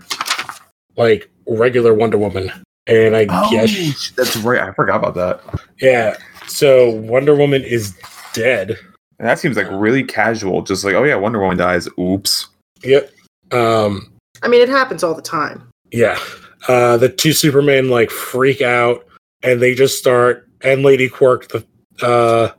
like 0.96 1.30
regular 1.46 1.92
Wonder 1.94 2.18
Woman. 2.18 2.50
And 2.86 3.14
I 3.14 3.26
guess, 3.50 4.10
that's 4.16 4.36
right. 4.38 4.60
I 4.60 4.72
forgot 4.72 4.96
about 4.96 5.14
that. 5.14 5.60
yeah. 5.80 6.16
So 6.48 6.90
Wonder 6.90 7.36
Woman 7.36 7.62
is 7.62 7.96
dead. 8.32 8.78
And 9.18 9.28
that 9.28 9.38
seems 9.38 9.56
like 9.56 9.68
really 9.70 10.02
casual. 10.02 10.62
Just 10.62 10.84
like, 10.84 10.94
oh 10.94 11.04
yeah, 11.04 11.16
Wonder 11.16 11.40
Woman 11.40 11.58
dies. 11.58 11.88
Oops. 11.98 12.48
Yep. 12.82 13.12
Um. 13.52 14.12
I 14.42 14.48
mean, 14.48 14.62
it 14.62 14.68
happens 14.68 15.04
all 15.04 15.14
the 15.14 15.22
time. 15.22 15.68
Yeah. 15.90 16.18
Uh, 16.68 16.96
the 16.96 17.08
two 17.08 17.32
Supermen 17.32 17.88
like 17.88 18.10
freak 18.10 18.62
out, 18.62 19.06
and 19.42 19.60
they 19.60 19.74
just 19.74 19.98
start. 19.98 20.46
And 20.62 20.82
Lady 20.82 21.08
Quark, 21.08 21.48
the 21.48 21.66
uh, 22.02 22.52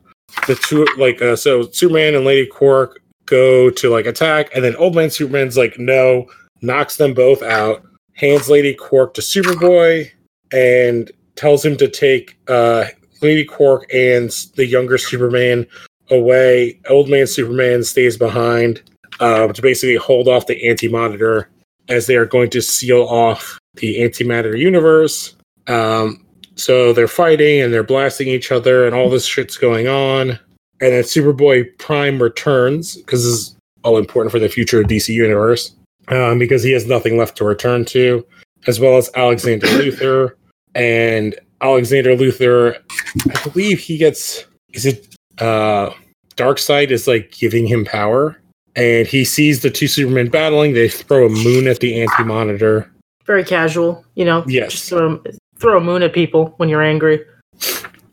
the 0.47 0.55
two 0.55 0.88
like 0.97 1.22
uh, 1.22 1.36
so 1.36 1.69
Superman 1.72 2.15
and 2.15 2.26
Lady 2.26 2.47
Quark 2.47 3.01
go 3.26 3.69
to 3.69 3.89
like 3.89 4.05
attack, 4.05 4.49
and 4.55 4.63
then 4.63 4.76
Old 4.76 4.95
Man 4.95 5.09
Superman's 5.09 5.57
like 5.57 5.78
no, 5.78 6.28
knocks 6.61 6.97
them 6.97 7.13
both 7.13 7.41
out, 7.43 7.84
hands 8.13 8.49
Lady 8.49 8.74
Quark 8.74 9.13
to 9.15 9.22
Superboy, 9.22 10.09
and 10.51 11.11
tells 11.36 11.63
him 11.63 11.78
to 11.78 11.88
take 11.88 12.38
uh, 12.47 12.86
Lady 13.22 13.45
Quark 13.45 13.91
and 13.93 14.30
the 14.55 14.65
younger 14.65 14.97
Superman 14.97 15.67
away. 16.09 16.80
Old 16.89 17.09
Man 17.09 17.28
Superman 17.28 17.84
stays 17.84 18.17
behind 18.17 18.82
uh, 19.19 19.47
to 19.47 19.61
basically 19.61 19.95
hold 19.95 20.28
off 20.28 20.47
the 20.47 20.67
Anti 20.67 20.88
Monitor 20.88 21.49
as 21.89 22.07
they 22.07 22.15
are 22.15 22.26
going 22.26 22.49
to 22.49 22.61
seal 22.61 23.01
off 23.03 23.59
the 23.76 23.99
antimatter 23.99 24.57
universe. 24.57 25.36
Um, 25.67 26.26
so 26.55 26.93
they're 26.93 27.07
fighting 27.07 27.61
and 27.61 27.74
they're 27.74 27.84
blasting 27.84 28.28
each 28.28 28.51
other, 28.51 28.86
and 28.86 28.95
all 28.95 29.09
this 29.09 29.26
shit's 29.26 29.57
going 29.57 29.88
on. 29.88 30.32
And 30.32 30.93
then 30.93 31.03
Superboy 31.03 31.78
Prime 31.78 32.22
returns 32.22 32.97
because 32.97 33.24
this 33.24 33.34
is 33.34 33.55
all 33.84 33.97
important 33.97 34.32
for 34.32 34.39
the 34.39 34.49
future 34.49 34.82
of 34.82 34.88
DC 34.88 35.09
Universe 35.09 35.76
um, 36.07 36.39
because 36.39 36.63
he 36.63 36.72
has 36.72 36.88
nothing 36.88 37.17
left 37.17 37.38
to 37.38 37.45
return 37.45 37.86
to, 37.86 38.26
as 38.67 38.80
well 38.80 38.97
as 38.97 39.09
Alexander 39.15 39.67
Luthor. 39.67 40.34
And 40.76 41.36
Alexander 41.62 42.16
Luthor, 42.16 42.78
I 43.30 43.49
believe 43.49 43.80
he 43.80 43.97
gets 43.97 44.45
is 44.74 44.86
it 44.86 45.16
uh 45.39 45.91
Darkseid 46.36 46.91
is 46.91 47.07
like 47.07 47.32
giving 47.32 47.68
him 47.68 47.86
power. 47.86 48.38
And 48.76 49.05
he 49.05 49.26
sees 49.26 49.62
the 49.62 49.70
two 49.70 49.88
Supermen 49.88 50.30
battling. 50.30 50.74
They 50.74 50.88
throw 50.88 51.26
a 51.26 51.30
moon 51.30 51.68
at 51.68 51.80
the 51.80 52.01
anti 52.01 52.24
monitor. 52.24 52.89
Very 53.26 53.43
casual, 53.43 54.05
you 54.16 54.26
know. 54.26 54.43
Yes. 54.47 54.72
Just 54.72 54.89
throw, 54.89 55.22
throw 55.57 55.78
a 55.78 55.82
moon 55.82 56.03
at 56.03 56.14
people 56.14 56.53
when 56.57 56.70
you're 56.70 56.82
angry. 56.82 57.20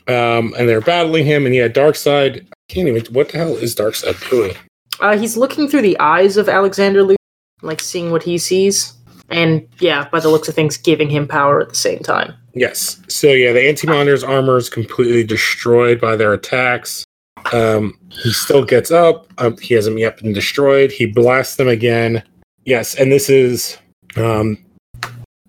Um, 0.09 0.55
and 0.59 0.69
they're 0.69 0.81
battling 0.81 1.25
him. 1.25 1.47
And 1.47 1.55
yeah, 1.55 1.69
Darkseid. 1.69 2.43
I 2.43 2.73
can't 2.73 2.89
even. 2.89 3.05
What 3.15 3.29
the 3.31 3.39
hell 3.39 3.57
is 3.57 3.75
Darkseid 3.75 4.29
doing? 4.31 4.57
Uh, 5.01 5.17
he's 5.17 5.37
looking 5.37 5.69
through 5.69 5.83
the 5.83 5.99
eyes 6.01 6.37
of 6.37 6.49
Alexander 6.49 7.05
Luthor, 7.05 7.17
like 7.63 7.81
seeing 7.81 8.11
what 8.11 8.25
he 8.25 8.37
sees, 8.37 8.95
and 9.31 9.66
yeah, 9.79 10.09
by 10.09 10.20
the 10.20 10.29
looks 10.29 10.49
of 10.49 10.55
things, 10.55 10.76
giving 10.76 11.11
him 11.11 11.29
power 11.29 11.61
at 11.61 11.68
the 11.68 11.74
same 11.74 12.01
time. 12.01 12.35
Yes. 12.55 13.01
So 13.09 13.29
yeah, 13.29 13.53
the 13.53 13.68
anti 13.68 13.87
monitor's 13.87 14.24
armor 14.24 14.57
is 14.57 14.70
completely 14.70 15.24
destroyed 15.24 16.01
by 16.01 16.16
their 16.16 16.33
attacks. 16.33 17.05
Um, 17.53 17.99
he 18.11 18.33
still 18.33 18.64
gets 18.64 18.91
up. 18.91 19.26
Um, 19.39 19.57
he 19.59 19.74
hasn't 19.74 19.99
yet 19.99 20.18
been 20.18 20.33
destroyed. 20.33 20.91
He 20.91 21.07
blasts 21.07 21.57
them 21.57 21.68
again. 21.68 22.22
Yes, 22.64 22.95
and 22.95 23.12
this 23.12 23.31
is 23.31 23.79
um, 24.16 24.59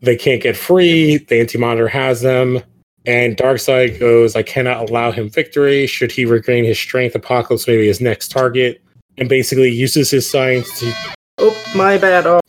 they 0.01 0.15
can't 0.15 0.41
get 0.41 0.55
free. 0.55 1.17
The 1.17 1.39
anti 1.39 1.57
monitor 1.57 1.87
has 1.87 2.21
them. 2.21 2.61
And 3.05 3.37
Darkseid 3.37 3.99
goes, 3.99 4.35
I 4.35 4.43
cannot 4.43 4.89
allow 4.89 5.11
him 5.11 5.29
victory. 5.29 5.87
Should 5.87 6.11
he 6.11 6.25
regain 6.25 6.65
his 6.65 6.77
strength, 6.77 7.15
Apokolips 7.15 7.67
may 7.67 7.77
be 7.77 7.87
his 7.87 8.01
next 8.01 8.29
target. 8.29 8.81
And 9.17 9.27
basically 9.27 9.69
uses 9.69 10.11
his 10.11 10.29
science 10.29 10.79
to. 10.79 10.93
Oh, 11.39 11.71
my 11.75 11.97
bad. 11.97 12.25
Oh, 12.25 12.39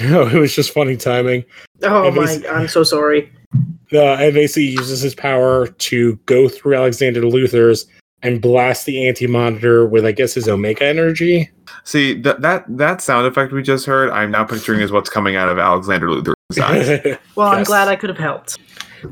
Oh, 0.12 0.26
it 0.28 0.34
was 0.38 0.54
just 0.54 0.72
funny 0.72 0.96
timing. 0.96 1.44
oh 1.82 2.06
And 2.06 2.16
my, 2.16 2.42
I'm 2.50 2.68
so 2.68 2.82
sorry. 2.82 3.30
Uh, 3.92 4.14
and 4.14 4.32
basically 4.34 4.66
uses 4.68 5.00
his 5.00 5.14
power 5.14 5.66
to 5.66 6.16
go 6.26 6.48
through 6.48 6.74
Alexander 6.76 7.22
Luthor's 7.22 7.86
and 8.22 8.40
blast 8.40 8.86
the 8.86 9.06
anti 9.08 9.26
monitor 9.26 9.84
with, 9.86 10.04
I 10.06 10.12
guess, 10.12 10.34
his 10.34 10.48
Omega 10.48 10.84
energy. 10.86 11.50
See 11.84 12.14
that 12.22 12.40
that 12.42 12.64
that 12.68 13.00
sound 13.00 13.26
effect 13.26 13.52
we 13.52 13.62
just 13.62 13.86
heard, 13.86 14.10
I'm 14.10 14.30
now 14.30 14.44
picturing 14.44 14.80
is 14.80 14.92
what's 14.92 15.10
coming 15.10 15.36
out 15.36 15.48
of 15.48 15.58
Alexander 15.58 16.06
Luthor's 16.08 16.58
eyes. 16.60 17.18
Well, 17.34 17.48
I'm 17.48 17.58
Yes. 17.58 17.66
glad 17.66 17.88
I 17.88 17.96
could 17.96 18.10
have 18.10 18.18
helped. 18.18 18.58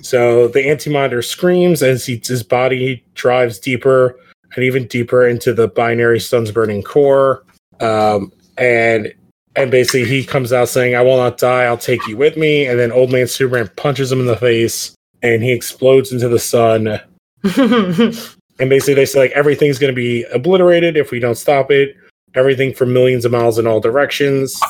so 0.03 0.49
the 0.49 0.68
anti 0.68 0.91
monitor 0.91 1.22
screams 1.22 1.82
as 1.82 2.07
he, 2.07 2.20
his 2.24 2.43
body 2.43 3.05
drives 3.14 3.59
deeper 3.59 4.14
and 4.55 4.64
even 4.64 4.86
deeper 4.86 5.26
into 5.26 5.53
the 5.53 5.68
binary 5.68 6.20
sun's 6.20 6.53
burning 6.53 6.82
core. 6.82 7.45
Um, 7.80 8.32
and 8.59 9.12
and 9.59 9.71
basically 9.71 10.05
he 10.05 10.25
comes 10.25 10.53
out 10.53 10.69
saying, 10.69 10.95
I 10.95 11.03
will 11.03 11.17
not 11.17 11.39
die, 11.39 11.65
I'll 11.65 11.77
take 11.77 12.07
you 12.07 12.17
with 12.17 12.37
me. 12.37 12.67
And 12.67 12.79
then 12.79 12.93
old 12.93 13.13
man 13.13 13.27
Superman 13.27 13.71
punches 13.77 14.11
him 14.11 14.21
in 14.21 14.27
the 14.27 14.37
face 14.37 14.95
and 15.23 15.43
he 15.43 15.53
explodes 15.53 16.13
into 16.13 16.29
the 16.29 16.39
sun. 16.39 17.01
And 18.59 18.69
basically 18.69 18.95
they 18.95 19.07
say 19.07 19.21
like 19.21 19.31
everything's 19.33 19.79
gonna 19.79 19.93
be 19.93 20.25
obliterated 20.25 20.97
if 20.97 21.11
we 21.11 21.21
don't 21.21 21.37
stop 21.37 21.71
it. 21.71 21.97
Everything 22.35 22.75
for 22.75 22.87
millions 22.87 23.25
of 23.25 23.33
miles 23.33 23.59
in 23.59 23.67
all 23.67 23.81
directions. 23.81 24.61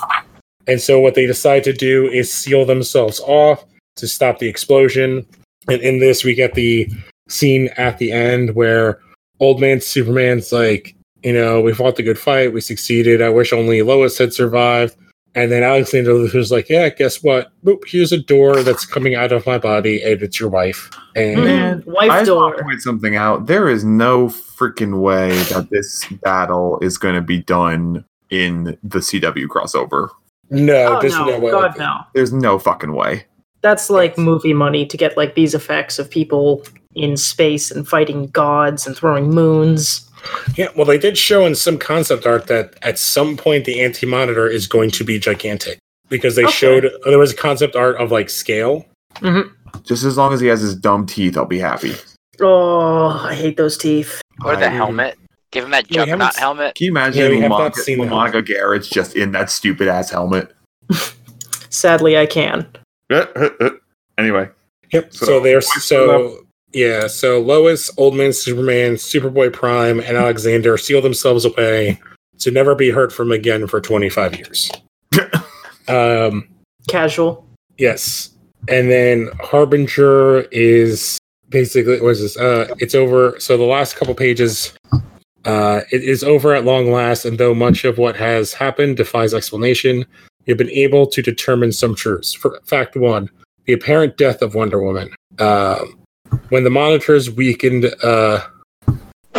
And 0.66 0.80
so 0.80 1.00
what 1.00 1.14
they 1.14 1.26
decide 1.26 1.64
to 1.64 1.72
do 1.72 2.06
is 2.06 2.32
seal 2.32 2.64
themselves 2.64 3.20
off 3.20 3.64
to 3.96 4.06
stop 4.06 4.38
the 4.38 4.48
explosion. 4.48 5.26
And 5.68 5.80
in 5.80 5.98
this, 5.98 6.22
we 6.22 6.34
get 6.34 6.54
the 6.54 6.88
scene 7.28 7.68
at 7.76 7.98
the 7.98 8.12
end 8.12 8.54
where 8.54 9.00
old 9.40 9.60
man 9.60 9.80
Superman's 9.80 10.52
like, 10.52 10.94
you 11.22 11.32
know, 11.32 11.60
we 11.60 11.72
fought 11.72 11.96
the 11.96 12.02
good 12.02 12.18
fight, 12.18 12.52
we 12.52 12.60
succeeded. 12.60 13.22
I 13.22 13.28
wish 13.28 13.52
only 13.52 13.82
Lois 13.82 14.18
had 14.18 14.32
survived. 14.32 14.96
And 15.34 15.52
then 15.52 15.62
Alexander 15.62 16.12
Luthor's 16.14 16.50
like, 16.50 16.68
yeah, 16.68 16.88
guess 16.88 17.22
what? 17.22 17.52
Boop, 17.64 17.82
here's 17.86 18.12
a 18.12 18.18
door 18.18 18.62
that's 18.62 18.86
coming 18.86 19.14
out 19.14 19.30
of 19.30 19.46
my 19.46 19.58
body, 19.58 20.02
and 20.02 20.20
it's 20.22 20.40
your 20.40 20.48
wife. 20.48 20.90
And 21.14 21.36
mm-hmm. 21.36 21.44
Man, 21.44 21.82
Wife 21.86 22.10
I 22.10 22.18
just 22.20 22.32
want 22.32 22.56
to 22.56 22.64
point 22.64 22.80
something 22.80 23.14
out. 23.14 23.46
There 23.46 23.68
is 23.68 23.84
no 23.84 24.28
freaking 24.28 25.00
way 25.00 25.30
that 25.44 25.68
this 25.70 26.06
battle 26.22 26.78
is 26.80 26.98
going 26.98 27.14
to 27.14 27.20
be 27.20 27.42
done 27.42 28.04
in 28.30 28.76
the 28.82 28.98
CW 28.98 29.46
crossover. 29.46 30.08
no, 30.50 30.96
Oh, 30.96 31.00
there's 31.00 31.12
no, 31.12 31.26
no 31.26 31.38
way. 31.38 31.50
God, 31.52 31.78
no. 31.78 31.98
There's 32.14 32.32
no 32.32 32.58
fucking 32.58 32.92
way. 32.92 33.26
That's 33.60 33.90
like 33.90 34.16
movie 34.16 34.54
money 34.54 34.86
to 34.86 34.96
get 34.96 35.16
like 35.16 35.34
these 35.34 35.54
effects 35.54 35.98
of 35.98 36.10
people 36.10 36.62
in 36.94 37.16
space 37.16 37.70
and 37.70 37.86
fighting 37.86 38.28
gods 38.28 38.86
and 38.86 38.96
throwing 38.96 39.30
moons. 39.30 40.07
Yeah, 40.56 40.68
well, 40.76 40.86
they 40.86 40.98
did 40.98 41.16
show 41.16 41.46
in 41.46 41.54
some 41.54 41.78
concept 41.78 42.26
art 42.26 42.46
that 42.48 42.74
at 42.82 42.98
some 42.98 43.36
point 43.36 43.64
the 43.64 43.80
anti 43.80 44.06
monitor 44.06 44.46
is 44.48 44.66
going 44.66 44.90
to 44.92 45.04
be 45.04 45.18
gigantic 45.18 45.78
because 46.08 46.36
they 46.36 46.44
Okay. 46.44 46.52
showed 46.52 46.90
there 47.04 47.18
was 47.18 47.32
concept 47.32 47.76
art 47.76 47.96
of 47.96 48.10
like 48.10 48.28
scale. 48.30 48.84
Mm-hmm. 49.16 49.48
Just 49.84 50.04
as 50.04 50.16
long 50.16 50.32
as 50.32 50.40
he 50.40 50.46
has 50.48 50.60
his 50.60 50.74
dumb 50.74 51.06
teeth, 51.06 51.36
I'll 51.36 51.44
be 51.44 51.58
happy. 51.58 51.94
Oh, 52.40 53.08
I 53.24 53.34
hate 53.34 53.56
those 53.56 53.76
teeth. 53.76 54.20
Or 54.44 54.56
the 54.56 54.66
I- 54.66 54.70
helmet. 54.70 55.16
Give 55.50 55.64
him 55.64 55.70
that 55.70 55.90
Yeah, 55.90 56.00
haven't 56.00 56.10
juggernaut 56.18 56.28
s- 56.34 56.38
helmet. 56.38 56.74
Can 56.74 56.84
you 56.84 56.90
imagine 56.90 57.22
Yeah, 57.22 57.28
we 57.30 57.40
have 57.40 57.48
not 57.50 57.58
Monica, 57.58 57.80
seen. 57.80 57.98
Monica 58.08 58.42
Garrett's 58.42 58.88
just 58.88 59.16
in 59.16 59.32
that 59.32 59.50
stupid 59.50 59.88
ass 59.88 60.10
helmet? 60.10 60.54
Sadly, 61.70 62.18
I 62.18 62.26
can. 62.26 62.66
anyway, 64.18 64.48
Yep. 64.92 65.12
So, 65.14 65.26
So, 65.26 65.40
there's 65.40 65.66
what's 65.66 65.84
so 65.84 66.46
yeah. 66.72 67.06
So 67.06 67.40
Lois, 67.40 67.90
Old 67.96 68.14
Man 68.14 68.32
Superman, 68.32 68.94
Superboy 68.94 69.52
Prime, 69.52 70.00
and 70.00 70.16
Alexander 70.16 70.76
seal 70.76 71.00
themselves 71.00 71.44
away 71.44 72.00
to 72.38 72.50
never 72.50 72.74
be 72.74 72.90
heard 72.90 73.12
from 73.12 73.32
again 73.32 73.66
for 73.66 73.80
25 73.80 74.36
years. 74.36 74.70
um. 75.88 76.48
Casual. 76.88 77.46
Yes. 77.76 78.30
And 78.68 78.90
then 78.90 79.30
Harbinger 79.40 80.42
is 80.50 81.18
basically 81.48 82.00
what 82.00 82.10
is 82.10 82.20
this? 82.20 82.36
Uh 82.36 82.74
it's 82.78 82.94
over 82.94 83.38
so 83.38 83.56
the 83.56 83.64
last 83.64 83.96
couple 83.96 84.14
pages 84.14 84.72
uh 85.44 85.80
it 85.90 86.02
is 86.02 86.22
over 86.22 86.54
at 86.54 86.64
long 86.64 86.90
last, 86.90 87.24
and 87.24 87.38
though 87.38 87.54
much 87.54 87.84
of 87.84 87.98
what 87.98 88.16
has 88.16 88.52
happened 88.52 88.96
defies 88.96 89.32
explanation, 89.32 90.04
you've 90.46 90.58
been 90.58 90.70
able 90.70 91.06
to 91.06 91.22
determine 91.22 91.72
some 91.72 91.94
truths. 91.94 92.34
For 92.34 92.60
fact 92.64 92.96
one, 92.96 93.30
the 93.64 93.72
apparent 93.72 94.16
death 94.16 94.42
of 94.42 94.54
Wonder 94.54 94.82
Woman. 94.82 95.14
Um 95.38 95.98
when 96.48 96.64
the 96.64 96.70
monitors 96.70 97.30
weakened 97.30 97.92
uh 98.02 98.40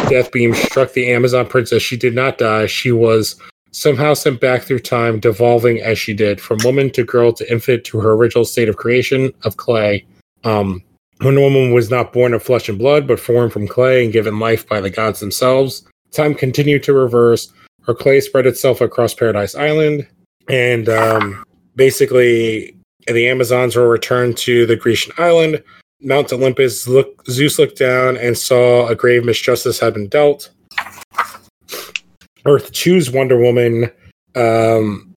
death 0.09 0.31
beam 0.31 0.55
struck 0.55 0.93
the 0.93 1.11
Amazon 1.11 1.45
princess, 1.45 1.83
she 1.83 1.95
did 1.95 2.15
not 2.15 2.37
die. 2.37 2.65
She 2.65 2.91
was 2.91 3.39
somehow 3.71 4.13
sent 4.15 4.41
back 4.41 4.63
through 4.63 4.79
time, 4.79 5.19
devolving 5.19 5.79
as 5.79 5.99
she 5.99 6.13
did, 6.13 6.41
from 6.41 6.57
woman 6.63 6.89
to 6.91 7.03
girl 7.03 7.31
to 7.33 7.51
infant 7.51 7.83
to 7.85 7.99
her 7.99 8.13
original 8.13 8.45
state 8.45 8.69
of 8.69 8.77
creation 8.77 9.31
of 9.43 9.57
clay. 9.57 10.05
Um, 10.43 10.83
Wonder 11.21 11.41
Woman 11.41 11.73
was 11.73 11.91
not 11.91 12.13
born 12.13 12.33
of 12.33 12.41
flesh 12.41 12.69
and 12.69 12.79
blood, 12.79 13.07
but 13.07 13.19
formed 13.19 13.53
from 13.53 13.67
clay 13.67 14.03
and 14.03 14.13
given 14.13 14.39
life 14.39 14.67
by 14.67 14.79
the 14.81 14.89
gods 14.89 15.19
themselves. 15.19 15.85
Time 16.11 16.33
continued 16.33 16.81
to 16.83 16.93
reverse. 16.93 17.51
Her 17.83 17.93
clay 17.93 18.21
spread 18.21 18.45
itself 18.45 18.81
across 18.81 19.13
Paradise 19.13 19.53
Island, 19.53 20.07
and 20.47 20.89
um, 20.89 21.43
basically, 21.75 22.75
the 23.07 23.27
Amazons 23.27 23.75
were 23.75 23.89
returned 23.89 24.37
to 24.37 24.65
the 24.65 24.75
Grecian 24.75 25.13
island. 25.17 25.63
Mount 26.01 26.31
Olympus, 26.31 26.87
look, 26.87 27.25
Zeus 27.29 27.59
looked 27.59 27.77
down 27.77 28.17
and 28.17 28.37
saw 28.37 28.87
a 28.87 28.95
grave 28.95 29.23
misjustice 29.23 29.79
had 29.79 29.93
been 29.93 30.07
dealt. 30.07 30.49
Earth 32.45 32.71
choose 32.71 33.11
Wonder 33.11 33.37
Woman 33.37 33.91
um, 34.35 35.13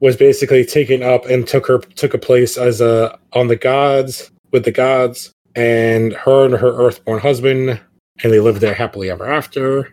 was 0.00 0.16
basically 0.16 0.64
taken 0.64 1.02
up 1.02 1.26
and 1.26 1.46
took 1.46 1.66
her 1.66 1.78
took 1.78 2.14
a 2.14 2.18
place 2.18 2.56
as 2.56 2.80
a 2.80 3.18
on 3.34 3.48
the 3.48 3.56
gods 3.56 4.30
with 4.50 4.64
the 4.64 4.72
gods 4.72 5.32
and 5.54 6.14
her 6.14 6.46
and 6.46 6.54
her 6.54 6.72
Earthborn 6.72 7.20
husband 7.20 7.80
and 8.22 8.32
they 8.32 8.40
lived 8.40 8.60
there 8.60 8.74
happily 8.74 9.10
ever 9.10 9.26
after. 9.26 9.92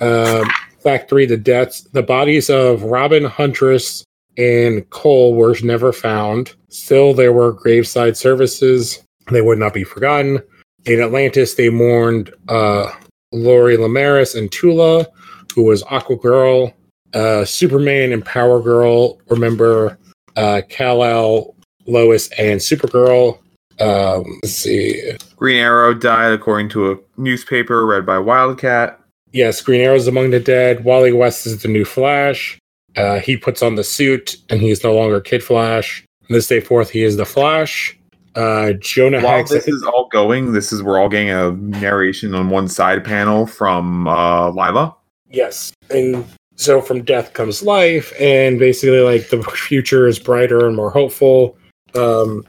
Um, 0.00 0.46
fact 0.82 1.08
three: 1.08 1.26
the 1.26 1.36
deaths, 1.36 1.82
the 1.92 2.02
bodies 2.02 2.50
of 2.50 2.82
Robin, 2.82 3.24
Huntress, 3.24 4.04
and 4.36 4.88
Kole 4.90 5.34
were 5.34 5.56
never 5.62 5.92
found. 5.92 6.54
Still, 6.68 7.14
there 7.14 7.32
were 7.32 7.52
graveside 7.52 8.16
services. 8.16 9.02
They 9.30 9.40
would 9.40 9.58
not 9.58 9.74
be 9.74 9.84
forgotten. 9.84 10.42
In 10.86 11.00
Atlantis, 11.00 11.54
they 11.54 11.70
mourned 11.70 12.32
uh, 12.48 12.90
Lori 13.32 13.76
Lemaris 13.76 14.36
and 14.36 14.50
Tula, 14.50 15.06
who 15.54 15.62
was 15.64 15.82
Aqua 15.84 16.16
Girl. 16.16 16.72
Uh, 17.14 17.44
Superman 17.44 18.12
and 18.12 18.24
Power 18.24 18.60
Girl 18.60 19.20
remember 19.28 19.98
uh, 20.36 20.62
Kal-El, 20.68 21.54
Lois, 21.86 22.28
and 22.32 22.60
Supergirl. 22.60 23.38
Um, 23.80 24.40
let's 24.42 24.54
see. 24.54 25.16
Green 25.36 25.58
Arrow 25.58 25.94
died 25.94 26.32
according 26.32 26.68
to 26.70 26.92
a 26.92 26.96
newspaper 27.16 27.86
read 27.86 28.04
by 28.04 28.18
Wildcat. 28.18 29.00
Yes, 29.32 29.60
Green 29.60 29.80
Arrow's 29.80 30.06
among 30.06 30.30
the 30.30 30.40
dead. 30.40 30.84
Wally 30.84 31.12
West 31.12 31.46
is 31.46 31.62
the 31.62 31.68
new 31.68 31.84
Flash. 31.84 32.58
Uh, 32.96 33.18
he 33.18 33.36
puts 33.36 33.62
on 33.62 33.74
the 33.74 33.84
suit, 33.84 34.36
and 34.50 34.60
he's 34.60 34.84
no 34.84 34.94
longer 34.94 35.20
Kid 35.20 35.42
Flash. 35.42 36.04
From 36.26 36.34
this 36.34 36.46
day 36.46 36.60
forth, 36.60 36.90
he 36.90 37.02
is 37.02 37.16
the 37.16 37.24
Flash. 37.24 37.98
Uh, 38.34 38.72
Jonah 38.80 39.20
While 39.20 39.38
Hex. 39.38 39.50
this 39.50 39.68
is 39.68 39.82
all 39.84 40.08
going, 40.10 40.52
this 40.52 40.72
is 40.72 40.82
we're 40.82 40.98
all 40.98 41.08
getting 41.08 41.30
a 41.30 41.52
narration 41.52 42.34
on 42.34 42.50
one 42.50 42.66
side 42.68 43.04
panel 43.04 43.46
from 43.46 44.08
uh, 44.08 44.50
Lyla. 44.50 44.94
Yes. 45.30 45.72
And 45.90 46.24
so 46.56 46.80
from 46.80 47.02
death 47.04 47.32
comes 47.32 47.62
life, 47.62 48.12
and 48.20 48.58
basically, 48.58 49.00
like, 49.00 49.28
the 49.28 49.42
future 49.68 50.06
is 50.06 50.18
brighter 50.18 50.66
and 50.66 50.74
more 50.76 50.90
hopeful. 50.90 51.56
Um, 51.94 52.44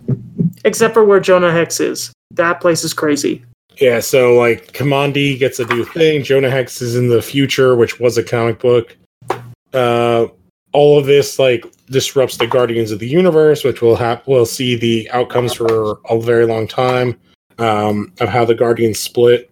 Except 0.63 0.93
for 0.93 1.03
where 1.03 1.19
Jonah 1.19 1.51
Hex 1.51 1.79
is. 1.79 2.11
That 2.31 2.59
place 2.61 2.83
is 2.83 2.93
crazy. 2.93 3.43
yeah, 3.79 3.99
so, 3.99 4.35
like, 4.35 4.71
Kamandi 4.73 5.37
gets 5.37 5.59
a 5.59 5.65
new 5.65 5.85
thing. 5.85 6.23
Jonah 6.23 6.49
Hex 6.49 6.81
is 6.81 6.95
in 6.95 7.09
the 7.09 7.21
future, 7.21 7.75
which 7.75 7.99
was 7.99 8.17
a 8.17 8.23
comic 8.23 8.59
book. 8.59 8.97
Uh, 9.73 10.27
all 10.75 10.99
of 10.99 11.05
this, 11.05 11.39
like, 11.39 11.65
disrupts 11.89 12.37
the 12.37 12.47
Guardians 12.47 12.91
of 12.91 12.99
the 12.99 13.07
Universe, 13.07 13.63
which 13.63 13.81
we'll 13.81 13.95
have 13.95 14.21
we'll 14.27 14.45
see 14.45 14.75
the 14.75 15.09
outcomes 15.11 15.53
for 15.53 15.99
a 16.09 16.19
very 16.19 16.45
long 16.45 16.67
time 16.67 17.17
um, 17.57 18.11
of 18.19 18.27
how 18.29 18.43
the 18.43 18.55
Guardians 18.55 18.99
split. 18.99 19.49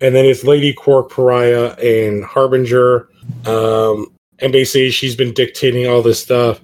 And 0.00 0.14
then 0.14 0.24
it's 0.24 0.44
Lady 0.44 0.72
Quark, 0.72 1.10
Pariah, 1.10 1.74
and 1.82 2.24
Harbinger. 2.24 3.08
Um, 3.46 4.12
and 4.40 4.52
basically, 4.52 4.90
she's 4.90 5.16
been 5.16 5.32
dictating 5.32 5.86
all 5.86 6.02
this 6.02 6.20
stuff. 6.20 6.60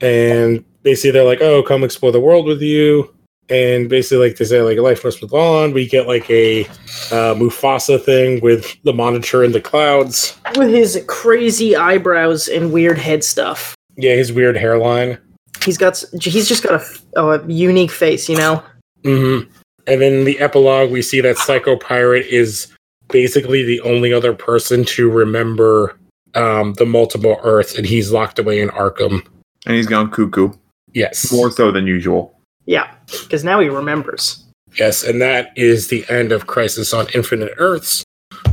And 0.00 0.64
basically, 0.82 1.12
they're 1.12 1.24
like, 1.24 1.40
"Oh, 1.40 1.62
come 1.62 1.84
explore 1.84 2.12
the 2.12 2.20
world 2.20 2.46
with 2.46 2.62
you." 2.62 3.14
And 3.48 3.88
basically, 3.88 4.28
like 4.28 4.36
they 4.36 4.44
say, 4.44 4.62
like 4.62 4.78
life 4.78 5.04
must 5.04 5.26
go 5.28 5.62
on. 5.62 5.72
We 5.72 5.86
get 5.86 6.06
like 6.06 6.30
a 6.30 6.64
uh, 7.10 7.34
Mufasa 7.34 8.02
thing 8.02 8.40
with 8.40 8.76
the 8.84 8.92
monitor 8.92 9.44
in 9.44 9.52
the 9.52 9.60
clouds. 9.60 10.38
With 10.56 10.70
his 10.70 11.02
crazy 11.08 11.76
eyebrows 11.76 12.48
and 12.48 12.72
weird 12.72 12.98
head 12.98 13.24
stuff. 13.24 13.74
Yeah, 13.96 14.14
his 14.14 14.32
weird 14.32 14.56
hairline. 14.56 15.18
He's 15.64 15.76
got 15.76 16.02
he's 16.20 16.48
just 16.48 16.62
got 16.62 16.82
a, 17.14 17.20
a 17.20 17.46
unique 17.46 17.90
face, 17.90 18.28
you 18.28 18.36
know. 18.36 18.62
hmm 19.04 19.40
And 19.86 20.00
then 20.00 20.12
in 20.12 20.24
the 20.24 20.38
epilogue, 20.38 20.90
we 20.90 21.02
see 21.02 21.20
that 21.20 21.36
Psycho 21.36 21.76
Pirate 21.76 22.26
is 22.26 22.68
basically 23.10 23.62
the 23.64 23.80
only 23.82 24.12
other 24.12 24.32
person 24.32 24.84
to 24.84 25.10
remember 25.10 25.98
um, 26.34 26.72
the 26.74 26.86
multiple 26.86 27.38
Earths, 27.42 27.76
and 27.76 27.86
he's 27.86 28.10
locked 28.10 28.38
away 28.38 28.60
in 28.60 28.70
Arkham. 28.70 29.26
And 29.66 29.76
he's 29.76 29.86
gone 29.86 30.10
cuckoo. 30.10 30.52
Yes. 30.94 31.30
More 31.32 31.50
so 31.50 31.70
than 31.70 31.86
usual. 31.86 32.38
Yeah, 32.66 32.92
because 33.22 33.44
now 33.44 33.60
he 33.60 33.68
remembers. 33.68 34.44
Yes, 34.78 35.02
and 35.04 35.20
that 35.20 35.50
is 35.56 35.88
the 35.88 36.04
end 36.08 36.32
of 36.32 36.46
Crisis 36.46 36.92
on 36.94 37.06
Infinite 37.14 37.52
Earths, 37.58 38.04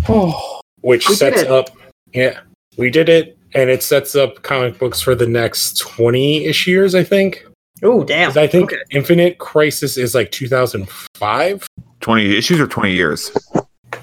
Oh, 0.10 0.60
which 0.81 1.07
We 1.07 1.14
did 1.15 1.19
sets 1.19 1.41
it. 1.44 1.52
up. 1.52 1.69
Yeah, 2.14 2.40
we 2.77 2.90
did 2.90 3.07
it, 3.10 3.38
and 3.53 3.69
it 3.69 3.84
sets 3.84 4.15
up 4.15 4.41
comic 4.41 4.77
books 4.80 4.99
for 5.02 5.15
the 5.15 5.27
next 5.27 5.77
twenty-ish 5.77 6.68
years, 6.68 6.95
I 6.95 7.03
think. 7.03 7.45
oh, 7.84 8.03
damn! 8.03 8.38
I 8.38 8.48
think 8.48 8.73
Okay. 8.73 8.81
Infinite 8.91 9.38
Crisis 9.38 9.95
is 9.98 10.14
like 10.15 10.31
2005, 10.31 11.68
20 12.02 12.36
issues 12.38 12.60
or 12.60 12.68
20 12.68 12.91
years? 12.94 13.31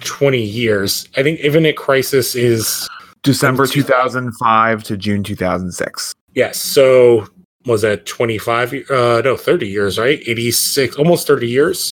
20 0.01 0.41
years. 0.41 1.09
I 1.16 1.23
think 1.23 1.41
Infinite 1.41 1.77
Crisis 1.77 2.35
is 2.35 2.89
December 3.23 3.66
2005 3.66 4.83
to 4.85 4.97
June 4.97 5.23
2006. 5.24 6.15
yes. 6.35 6.57
So 6.59 7.27
was 7.66 7.82
that 7.82 8.06
25? 8.06 8.90
Uh, 8.90 9.20
no, 9.24 9.36
30 9.36 9.66
years, 9.68 9.98
right? 9.98 10.20
86, 10.26 10.97
almost 10.97 11.26
30 11.26 11.48
years 11.48 11.90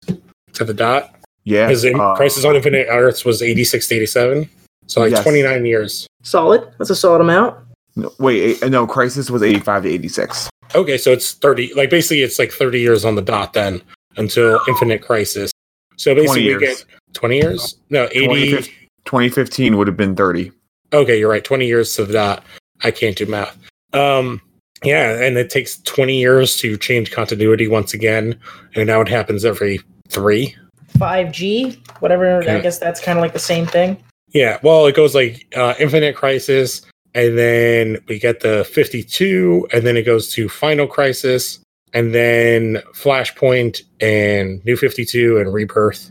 to 0.55 0.65
the 0.65 0.75
dot. 0.75 1.15
Yeah. 1.45 1.67
Because 1.67 1.85
uh, 1.85 2.15
Crisis 2.15 2.45
on 2.45 2.57
Infinite 2.57 2.87
Earths 2.89 3.25
was 3.25 3.43
86 3.43 3.89
to 3.89 3.95
87, 3.97 4.49
so 4.87 5.01
like 5.01 5.11
Yes. 5.11 5.23
29 5.23 5.67
years. 5.67 6.07
Solid. 6.23 6.67
That's 6.79 6.91
a 6.91 6.97
solid 6.97 7.21
amount. 7.21 7.57
no, 7.97 8.11
wait, 8.19 8.63
eh, 8.63 8.69
no, 8.69 8.87
Crisis 8.87 9.31
was 9.31 9.43
85 9.43 9.83
to 9.83 9.89
86. 9.91 10.49
Okay, 10.75 10.97
so 10.97 11.13
it's 11.13 11.33
30. 11.33 11.75
Like 11.75 11.91
basically, 11.91 12.23
it's 12.23 12.39
like 12.39 12.51
30 12.51 12.81
years 12.81 13.05
on 13.05 13.15
the 13.15 13.23
dot 13.23 13.53
then 13.53 13.83
until 14.17 14.59
Infinite 14.69 15.03
Crisis. 15.03 15.51
So 15.97 16.15
basically, 16.15 16.41
we 16.43 16.49
years. 16.49 16.61
get 16.61 16.85
20 17.13 17.37
years. 17.37 17.77
No, 17.91 18.05
80. 18.13 18.27
2015 18.27 18.75
2015 19.05 19.77
would 19.77 19.87
have 19.87 19.97
been 19.99 20.17
30. 20.17 20.51
Okay, 20.95 21.19
you're 21.19 21.29
right. 21.31 21.45
20 21.45 21.67
years 21.67 21.95
to 21.97 22.05
the 22.07 22.13
dot. 22.15 22.43
I 22.83 22.91
can't 22.91 23.15
do 23.17 23.27
math. 23.27 23.57
Um, 23.93 24.41
yeah, 24.85 25.21
and 25.23 25.37
it 25.37 25.51
takes 25.51 25.81
20 25.83 26.19
years 26.19 26.57
to 26.59 26.77
change 26.77 27.11
continuity 27.11 27.69
once 27.69 27.95
again, 27.95 28.39
and 28.75 28.87
now 28.87 29.01
it 29.01 29.09
happens 29.09 29.45
every 29.45 29.81
three. 30.09 30.55
5G, 30.99 31.77
whatever. 32.01 32.39
I 32.49 32.61
guess 32.61 32.79
that's 32.79 33.01
kind 33.01 33.19
of 33.19 33.23
like 33.23 33.33
the 33.33 33.39
same 33.39 33.67
thing. 33.67 34.03
Yeah, 34.29 34.59
well, 34.63 34.87
it 34.87 34.95
goes 34.95 35.15
like 35.15 35.47
uh, 35.57 35.75
Infinite 35.79 36.17
Crisis, 36.17 36.83
and 37.15 37.39
then 37.39 37.99
we 38.09 38.19
get 38.19 38.41
the 38.41 38.65
52, 38.65 39.69
and 39.73 39.87
then 39.87 39.97
it 39.97 40.03
goes 40.03 40.33
to 40.33 40.49
Final 40.49 40.87
Crisis, 40.87 41.59
and 41.93 42.15
then 42.15 42.83
Flashpoint, 42.95 43.83
and 44.01 44.65
New 44.65 44.77
52, 44.77 45.39
and 45.39 45.53
Rebirth. 45.53 46.11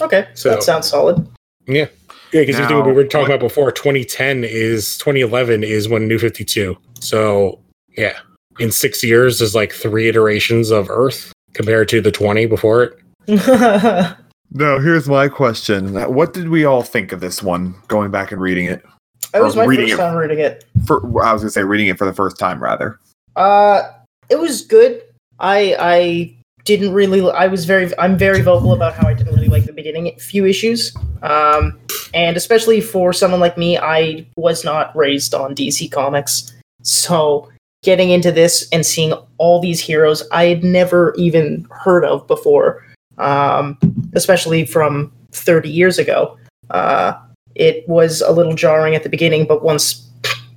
Okay, 0.00 0.26
So- 0.34 0.50
that 0.50 0.62
sounds 0.62 0.88
solid. 0.88 1.26
Yeah, 1.68 1.86
Yeah, 2.32 2.42
because 2.44 2.58
we 2.70 2.74
were 2.92 3.04
talking 3.04 3.22
what- 3.28 3.36
about 3.36 3.40
before, 3.40 3.70
2010 3.72 4.44
is 4.44 4.98
2011 4.98 5.64
is 5.64 5.88
when 5.88 6.06
New 6.08 6.18
52. 6.18 6.76
So 7.00 7.60
yeah, 7.96 8.18
in 8.58 8.72
six 8.72 9.02
years 9.02 9.40
is 9.40 9.54
like 9.54 9.72
three 9.72 10.08
iterations 10.08 10.70
of 10.70 10.90
Earth 10.90 11.32
compared 11.52 11.88
to 11.88 12.00
the 12.00 12.12
20 12.12 12.46
before 12.46 12.82
it. 12.82 14.16
No, 14.52 14.78
here's 14.78 15.08
my 15.08 15.28
question. 15.28 15.92
What 16.14 16.32
did 16.32 16.48
we 16.48 16.64
all 16.64 16.82
think 16.82 17.12
of 17.12 17.20
this 17.20 17.42
one 17.42 17.74
going 17.88 18.10
back 18.10 18.32
and 18.32 18.40
reading 18.40 18.66
it? 18.66 18.84
That 19.32 19.42
was 19.42 19.56
my 19.56 19.64
reading 19.64 19.88
first 19.88 20.00
it. 20.00 20.16
reading 20.16 20.38
it. 20.38 20.64
For 20.86 20.98
I 21.22 21.32
was 21.32 21.42
going 21.42 21.48
to 21.48 21.50
say 21.50 21.62
reading 21.62 21.88
it 21.88 21.98
for 21.98 22.06
the 22.06 22.14
first 22.14 22.38
time 22.38 22.62
rather. 22.62 22.98
Uh, 23.34 23.82
it 24.28 24.38
was 24.38 24.62
good. 24.62 25.02
I 25.40 25.76
I 25.78 26.36
didn't 26.64 26.94
really. 26.94 27.28
I 27.30 27.48
was 27.48 27.64
very. 27.64 27.90
I'm 27.98 28.16
very 28.16 28.40
vocal 28.40 28.72
about 28.72 28.94
how 28.94 29.08
I 29.08 29.14
didn't 29.14 29.34
really 29.34 29.48
like 29.48 29.64
the 29.64 29.72
beginning 29.72 30.14
few 30.18 30.46
issues. 30.46 30.96
Um, 31.22 31.78
and 32.14 32.36
especially 32.36 32.80
for 32.80 33.12
someone 33.12 33.40
like 33.40 33.58
me, 33.58 33.76
I 33.76 34.26
was 34.36 34.64
not 34.64 34.96
raised 34.96 35.34
on 35.34 35.54
DC 35.54 35.90
Comics, 35.92 36.54
so 36.82 37.50
getting 37.86 38.10
into 38.10 38.32
this 38.32 38.68
and 38.72 38.84
seeing 38.84 39.12
all 39.38 39.60
these 39.60 39.80
heroes 39.80 40.24
I 40.32 40.46
had 40.46 40.64
never 40.64 41.14
even 41.16 41.64
heard 41.70 42.04
of 42.04 42.26
before, 42.26 42.84
um, 43.18 43.78
especially 44.14 44.66
from 44.66 45.12
30 45.30 45.70
years 45.70 45.96
ago. 45.96 46.36
Uh, 46.68 47.14
it 47.54 47.88
was 47.88 48.22
a 48.22 48.32
little 48.32 48.54
jarring 48.54 48.96
at 48.96 49.04
the 49.04 49.08
beginning, 49.08 49.46
but 49.46 49.62
once 49.62 50.02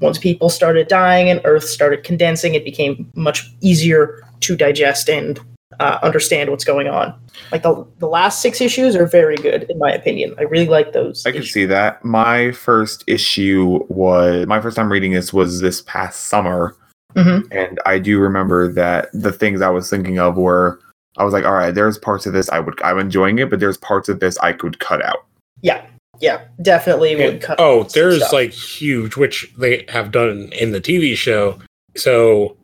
once 0.01 0.17
people 0.17 0.49
started 0.49 0.87
dying 0.87 1.29
and 1.29 1.39
Earth 1.43 1.65
started 1.65 2.03
condensing, 2.03 2.55
it 2.55 2.65
became 2.65 3.11
much 3.15 3.47
easier 3.61 4.23
to 4.39 4.55
digest 4.55 5.09
and 5.09 5.39
uh, 5.79 5.99
understand 6.01 6.49
what's 6.49 6.63
going 6.63 6.87
on. 6.87 7.13
Like 7.51 7.61
the 7.61 7.85
the 7.99 8.07
last 8.07 8.41
six 8.41 8.59
issues 8.59 8.95
are 8.95 9.05
very 9.05 9.35
good 9.35 9.69
in 9.69 9.77
my 9.77 9.91
opinion. 9.91 10.33
I 10.39 10.43
really 10.43 10.67
like 10.67 10.93
those. 10.93 11.23
I 11.27 11.31
can 11.31 11.41
issues. 11.41 11.53
see 11.53 11.65
that. 11.65 12.03
My 12.03 12.51
first 12.53 13.03
issue 13.05 13.85
was 13.87 14.47
my 14.47 14.59
first 14.59 14.75
time 14.75 14.91
reading 14.91 15.11
this 15.11 15.31
was 15.31 15.61
this 15.61 15.83
past 15.83 16.25
summer, 16.25 16.75
Mhm. 17.15 17.47
and 17.51 17.79
I 17.85 17.97
do 17.99 18.19
remember 18.19 18.71
that 18.73 19.09
the 19.13 19.31
things 19.31 19.61
I 19.61 19.69
was 19.69 19.89
thinking 19.89 20.19
of 20.19 20.37
were 20.37 20.79
I 21.17 21.23
was 21.25 21.33
like, 21.33 21.43
all 21.43 21.53
right, 21.53 21.73
there's 21.73 21.97
parts 21.97 22.25
of 22.25 22.33
this 22.33 22.49
I 22.49 22.59
would 22.59 22.79
I'm 22.83 22.99
enjoying 22.99 23.39
it, 23.39 23.49
but 23.49 23.59
there's 23.59 23.77
parts 23.77 24.09
of 24.09 24.19
this 24.19 24.37
I 24.39 24.53
could 24.53 24.79
cut 24.79 25.03
out. 25.03 25.25
Yeah, 25.61 25.85
yeah, 26.19 26.41
definitely 26.61 27.15
would 27.15 27.41
cut. 27.41 27.59
oh, 27.59 27.83
some 27.83 27.89
there's 27.93 28.17
stuff. 28.17 28.33
like 28.33 28.51
huge, 28.51 29.17
which 29.17 29.51
they 29.57 29.85
have 29.89 30.11
done 30.11 30.49
in 30.53 30.71
the 30.71 30.79
TV 30.79 31.15
show. 31.15 31.57
So 31.97 32.55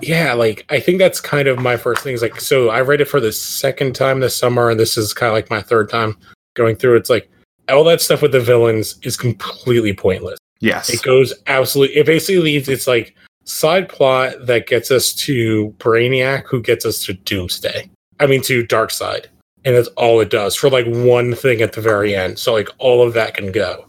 yeah, 0.00 0.32
like 0.32 0.64
I 0.70 0.80
think 0.80 0.98
that's 0.98 1.20
kind 1.20 1.46
of 1.46 1.58
my 1.58 1.76
first 1.76 2.02
thing. 2.02 2.14
Is 2.14 2.22
like 2.22 2.40
so 2.40 2.70
I 2.70 2.80
read 2.80 3.00
it 3.00 3.08
for 3.08 3.20
the 3.20 3.32
second 3.32 3.94
time 3.94 4.20
this 4.20 4.36
summer, 4.36 4.70
and 4.70 4.80
this 4.80 4.96
is 4.96 5.12
kind 5.14 5.28
of 5.28 5.34
like 5.34 5.50
my 5.50 5.60
third 5.62 5.88
time 5.90 6.16
going 6.54 6.76
through. 6.76 6.96
It's 6.96 7.10
like 7.10 7.30
all 7.68 7.84
that 7.84 8.00
stuff 8.00 8.22
with 8.22 8.32
the 8.32 8.40
villains 8.40 8.98
is 9.02 9.16
completely 9.16 9.92
pointless. 9.92 10.38
Yes. 10.60 10.90
It 10.90 11.02
goes 11.02 11.32
absolutely. 11.46 11.96
It 11.96 12.06
basically 12.06 12.40
leaves 12.42 12.68
It's 12.68 12.86
like 12.86 13.14
side 13.44 13.88
plot 13.88 14.46
that 14.46 14.66
gets 14.66 14.90
us 14.90 15.12
to 15.14 15.74
Brainiac, 15.78 16.44
who 16.46 16.62
gets 16.62 16.84
us 16.84 17.04
to 17.04 17.14
Doomsday. 17.14 17.90
I 18.20 18.26
mean 18.26 18.42
to 18.42 18.64
Darkseid. 18.64 19.26
and 19.64 19.76
that's 19.76 19.88
all 19.88 20.20
it 20.20 20.30
does 20.30 20.56
for 20.56 20.70
like 20.70 20.86
one 20.86 21.34
thing 21.34 21.60
at 21.62 21.72
the 21.72 21.80
very 21.80 22.14
end. 22.14 22.38
So 22.38 22.52
like 22.52 22.68
all 22.78 23.06
of 23.06 23.14
that 23.14 23.34
can 23.34 23.52
go, 23.52 23.86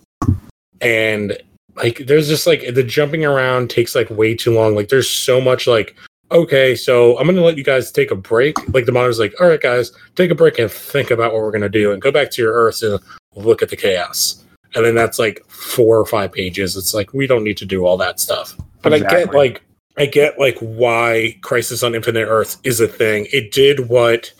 and 0.81 1.37
like 1.75 2.03
there's 2.07 2.27
just 2.27 2.45
like 2.47 2.73
the 2.73 2.83
jumping 2.83 3.25
around 3.25 3.69
takes 3.69 3.95
like 3.95 4.09
way 4.09 4.35
too 4.35 4.53
long. 4.53 4.75
Like 4.75 4.89
there's 4.89 5.09
so 5.09 5.41
much 5.41 5.67
like. 5.67 5.95
Okay, 6.31 6.73
so 6.73 7.19
I'm 7.19 7.27
gonna 7.27 7.41
let 7.41 7.57
you 7.57 7.63
guys 7.63 7.91
take 7.91 8.09
a 8.09 8.15
break. 8.15 8.55
Like 8.73 8.85
the 8.85 8.91
monitor's 8.91 9.19
like, 9.19 9.39
all 9.39 9.47
right, 9.47 9.61
guys, 9.61 9.91
take 10.15 10.31
a 10.31 10.35
break 10.35 10.57
and 10.57 10.71
think 10.71 11.11
about 11.11 11.31
what 11.31 11.43
we're 11.43 11.51
gonna 11.51 11.69
do, 11.69 11.91
and 11.91 12.01
go 12.01 12.11
back 12.11 12.31
to 12.31 12.41
your 12.41 12.53
Earth 12.53 12.81
and 12.81 12.99
look 13.35 13.61
at 13.61 13.69
the 13.69 13.75
chaos 13.75 14.43
and 14.75 14.85
then 14.85 14.95
that's 14.95 15.19
like 15.19 15.43
four 15.47 15.99
or 15.99 16.05
five 16.05 16.31
pages. 16.31 16.75
It's 16.75 16.93
like 16.93 17.13
we 17.13 17.27
don't 17.27 17.43
need 17.43 17.57
to 17.57 17.65
do 17.65 17.85
all 17.85 17.97
that 17.97 18.19
stuff. 18.19 18.57
But 18.83 18.93
I 18.93 18.99
get 18.99 19.33
like 19.33 19.63
I 19.97 20.05
get 20.05 20.39
like 20.39 20.57
why 20.59 21.37
Crisis 21.41 21.83
on 21.83 21.95
Infinite 21.95 22.27
Earth 22.27 22.57
is 22.63 22.79
a 22.79 22.87
thing. 22.87 23.27
It 23.31 23.51
did 23.51 23.89
what 23.89 24.31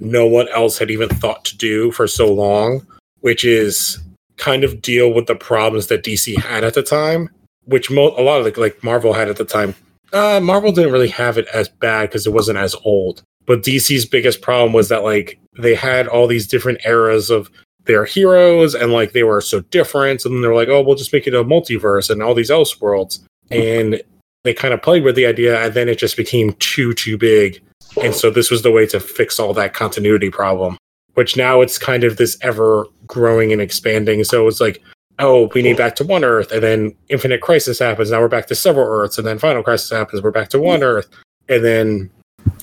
no 0.00 0.26
one 0.26 0.48
else 0.48 0.78
had 0.78 0.90
even 0.90 1.08
thought 1.08 1.44
to 1.46 1.56
do 1.56 1.92
for 1.92 2.06
so 2.06 2.32
long, 2.32 2.86
which 3.20 3.44
is 3.44 3.98
kind 4.36 4.64
of 4.64 4.82
deal 4.82 5.12
with 5.12 5.26
the 5.26 5.34
problems 5.34 5.86
that 5.88 6.02
DC 6.02 6.36
had 6.38 6.64
at 6.64 6.74
the 6.74 6.82
time, 6.82 7.28
which 7.64 7.90
mo- 7.90 8.14
a 8.18 8.22
lot 8.22 8.38
of 8.38 8.44
like, 8.44 8.56
like 8.56 8.82
Marvel 8.82 9.12
had 9.12 9.28
at 9.28 9.36
the 9.36 9.44
time. 9.44 9.74
Uh, 10.12 10.40
Marvel 10.40 10.72
didn't 10.72 10.92
really 10.92 11.08
have 11.08 11.38
it 11.38 11.46
as 11.52 11.68
bad 11.68 12.08
because 12.08 12.26
it 12.26 12.32
wasn't 12.32 12.58
as 12.58 12.74
old. 12.84 13.22
But 13.46 13.62
DC's 13.62 14.06
biggest 14.06 14.42
problem 14.42 14.72
was 14.72 14.88
that 14.88 15.02
like 15.02 15.38
they 15.58 15.74
had 15.74 16.08
all 16.08 16.26
these 16.26 16.46
different 16.46 16.80
eras 16.84 17.30
of 17.30 17.50
their 17.84 18.04
heroes 18.04 18.74
and 18.74 18.92
like 18.92 19.12
they 19.12 19.24
were 19.24 19.40
so 19.40 19.60
different. 19.60 20.24
And 20.24 20.34
then 20.34 20.42
they're 20.42 20.54
like, 20.54 20.68
oh, 20.68 20.82
we'll 20.82 20.96
just 20.96 21.12
make 21.12 21.26
it 21.26 21.34
a 21.34 21.44
multiverse 21.44 22.10
and 22.10 22.22
all 22.22 22.34
these 22.34 22.50
else 22.50 22.80
worlds. 22.80 23.24
And 23.50 24.02
they 24.44 24.54
kind 24.54 24.74
of 24.74 24.82
played 24.82 25.04
with 25.04 25.16
the 25.16 25.26
idea 25.26 25.64
and 25.64 25.74
then 25.74 25.88
it 25.88 25.98
just 25.98 26.16
became 26.16 26.52
too, 26.54 26.92
too 26.94 27.16
big. 27.18 27.62
And 28.02 28.14
so 28.14 28.30
this 28.30 28.50
was 28.50 28.62
the 28.62 28.70
way 28.70 28.86
to 28.86 29.00
fix 29.00 29.40
all 29.40 29.54
that 29.54 29.74
continuity 29.74 30.30
problem, 30.30 30.76
which 31.14 31.36
now 31.36 31.60
it's 31.60 31.78
kind 31.78 32.04
of 32.04 32.16
this 32.16 32.36
ever 32.42 32.86
growing 33.06 33.52
and 33.52 33.60
expanding. 33.60 34.22
So 34.24 34.46
it's 34.46 34.60
like, 34.60 34.82
oh, 35.18 35.48
we 35.54 35.62
need 35.62 35.76
back 35.76 35.96
to 35.96 36.04
one 36.04 36.24
Earth. 36.24 36.50
And 36.52 36.62
then 36.62 36.94
Infinite 37.08 37.40
Crisis 37.40 37.78
happens. 37.78 38.10
Now 38.10 38.20
we're 38.20 38.28
back 38.28 38.46
to 38.48 38.54
several 38.54 38.86
Earths. 38.86 39.18
And 39.18 39.26
then 39.26 39.38
Final 39.38 39.62
Crisis 39.62 39.90
happens. 39.90 40.22
We're 40.22 40.30
back 40.30 40.48
to 40.50 40.60
one 40.60 40.82
Earth. 40.82 41.08
And 41.48 41.64
then 41.64 42.10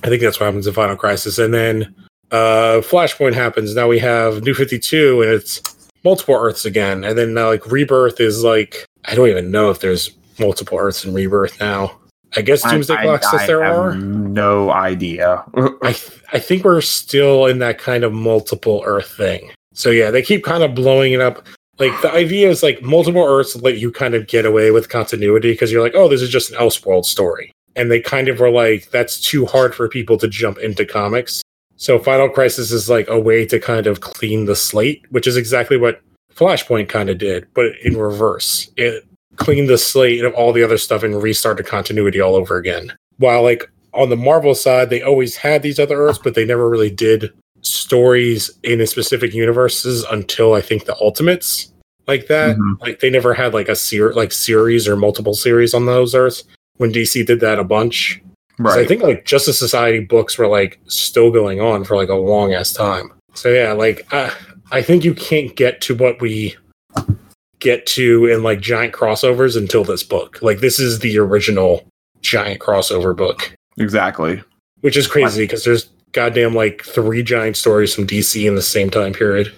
I 0.04 0.10
think 0.10 0.22
that's 0.22 0.40
what 0.40 0.46
happens 0.46 0.68
in 0.68 0.74
Final 0.74 0.96
Crisis. 0.96 1.40
And 1.40 1.54
then 1.54 1.96
uh 2.32 2.80
Flashpoint 2.82 3.34
happens. 3.34 3.76
Now 3.76 3.88
we 3.88 4.00
have 4.00 4.44
New 4.44 4.54
52 4.54 5.22
and 5.22 5.32
it's 5.32 5.62
multiple 6.04 6.36
Earths 6.36 6.66
again. 6.66 7.04
And 7.04 7.18
then 7.18 7.38
uh, 7.38 7.48
like 7.48 7.66
Rebirth 7.66 8.20
is 8.20 8.44
like 8.44 8.86
I 9.06 9.16
don't 9.16 9.30
even 9.30 9.52
know 9.52 9.70
if 9.70 9.80
there's 9.80 10.12
multiple 10.40 10.78
Earths 10.78 11.06
in 11.06 11.14
Rebirth 11.14 11.60
now. 11.60 11.98
I 12.36 12.42
guess 12.42 12.62
Doomsday 12.62 12.94
I, 12.94 13.04
Clock 13.04 13.24
says 13.24 13.42
I 13.42 13.48
there 13.48 13.64
have 13.64 13.76
are. 13.76 13.96
no 13.96 14.72
idea. 14.72 15.44
I 15.82 15.94
th- 15.94 16.22
I 16.32 16.40
think 16.40 16.64
we're 16.64 16.82
still 16.82 17.46
in 17.46 17.60
that 17.60 17.78
kind 17.78 18.04
of 18.04 18.14
multiple 18.14 18.84
Earth 18.86 19.12
thing. 19.12 19.52
So 19.74 19.90
yeah, 19.90 20.12
they 20.12 20.22
keep 20.22 20.44
kind 20.44 20.64
of 20.64 20.74
blowing 20.74 21.14
it 21.14 21.20
up. 21.20 21.46
Like 21.80 22.00
the 22.02 22.12
idea 22.12 22.50
is 22.50 22.64
like 22.64 22.82
multiple 22.82 23.24
Earths 23.24 23.56
let 23.58 23.78
you 23.78 23.92
kind 23.92 24.14
of 24.14 24.28
get 24.28 24.46
away 24.46 24.72
with 24.72 24.90
continuity 24.90 25.52
because 25.52 25.72
you're 25.72 25.84
like, 25.84 25.96
oh, 25.96 26.08
this 26.08 26.22
is 26.22 26.30
just 26.30 26.52
an 26.52 26.58
Elseworld 26.58 27.06
story, 27.06 27.52
and 27.76 27.92
they 27.92 28.00
kind 28.00 28.30
of 28.30 28.40
were 28.40 28.52
like, 28.52 28.90
that's 28.92 29.20
too 29.20 29.46
hard 29.46 29.76
for 29.76 29.90
people 29.90 30.18
to 30.18 30.28
jump 30.28 30.58
into 30.60 30.86
comics. 30.86 31.42
So 31.76 31.98
Final 31.98 32.30
Crisis 32.30 32.72
is 32.72 32.90
like 32.90 33.08
a 33.10 33.20
way 33.20 33.46
to 33.48 33.60
kind 33.60 33.88
of 33.88 34.02
clean 34.02 34.46
the 34.46 34.56
slate, 34.56 35.04
which 35.10 35.26
is 35.26 35.36
exactly 35.36 35.78
what 35.78 36.02
Flashpoint 36.36 36.90
kind 36.90 37.10
of 37.10 37.18
did, 37.18 37.48
but 37.54 37.72
in 37.84 37.98
reverse. 37.98 38.70
It 38.78 39.06
cleaned 39.38 39.70
the 39.70 39.78
slate 39.78 40.24
of 40.24 40.34
all 40.34 40.54
the 40.54 40.64
other 40.64 40.78
stuff 40.78 41.04
and 41.04 41.22
restart 41.22 41.58
the 41.58 41.64
continuity 41.64 42.20
all 42.20 42.36
over 42.36 42.58
again. 42.58 42.94
While 43.18 43.44
like 43.44 43.70
on 43.94 44.10
the 44.10 44.16
Marvel 44.16 44.56
side, 44.56 44.90
they 44.90 45.02
always 45.02 45.36
had 45.36 45.62
these 45.64 45.80
other 45.80 45.98
Earths, 46.02 46.20
but 46.24 46.36
they 46.36 46.46
never 46.46 46.70
really 46.70 46.90
did 46.90 47.32
stories 47.62 48.50
in 48.64 48.82
a 48.82 48.88
specific 48.88 49.34
universes 49.34 50.04
until 50.12 50.54
I 50.54 50.62
think 50.62 50.86
the 50.86 50.96
Ultimates 51.02 51.72
like 52.08 52.28
that. 52.28 52.58
Mhm. 52.58 52.80
Like 52.82 53.00
they 53.00 53.10
never 53.10 53.34
had 53.34 53.54
like 53.54 53.70
a 53.70 53.76
ser- 53.76 54.14
like 54.14 54.32
series 54.32 54.88
or 54.88 54.96
multiple 54.96 55.34
series 55.34 55.74
on 55.74 55.86
those 55.86 56.16
Earths. 56.16 56.44
When 56.78 56.92
DC 56.92 57.24
did 57.24 57.40
that 57.42 57.60
a 57.60 57.64
bunch, 57.64 58.20
'Cause 58.58 58.78
I 58.78 58.86
think 58.86 59.02
like 59.04 59.26
Justice 59.26 59.58
Society 59.60 60.00
books 60.00 60.38
were 60.38 60.48
like 60.48 60.80
still 60.88 61.32
going 61.32 61.62
on 61.62 61.84
for 61.84 61.96
like 61.96 62.10
a 62.10 62.16
long 62.16 62.54
ass 62.54 62.74
time. 62.74 63.12
So 63.34 63.50
yeah, 63.50 63.72
like 63.74 64.06
uh, 64.12 64.30
I 64.72 64.82
think 64.82 65.04
you 65.06 65.14
can't 65.14 65.56
get 65.56 65.82
to 65.82 65.96
what 65.96 66.20
we 66.22 66.56
get 67.62 67.86
to 67.86 68.26
in 68.26 68.44
like 68.44 68.60
giant 68.60 68.94
crossovers 68.94 69.56
until 69.56 69.86
this 69.86 70.04
book. 70.04 70.40
Like 70.42 70.60
this 70.60 70.80
is 70.80 71.00
the 71.00 71.18
original 71.18 71.88
giant 72.22 72.60
crossover 72.60 73.16
book, 73.16 73.56
Exactly. 73.78 74.44
which 74.82 74.98
is 74.98 75.08
crazy 75.08 75.44
because 75.44 75.64
there's 75.64 75.90
goddamn 76.12 76.54
like 76.54 76.84
three 76.84 77.24
giant 77.24 77.56
stories 77.56 77.96
from 77.96 78.06
DC 78.06 78.46
in 78.46 78.56
the 78.56 78.62
same 78.62 78.90
time 78.90 79.14
period. 79.14 79.54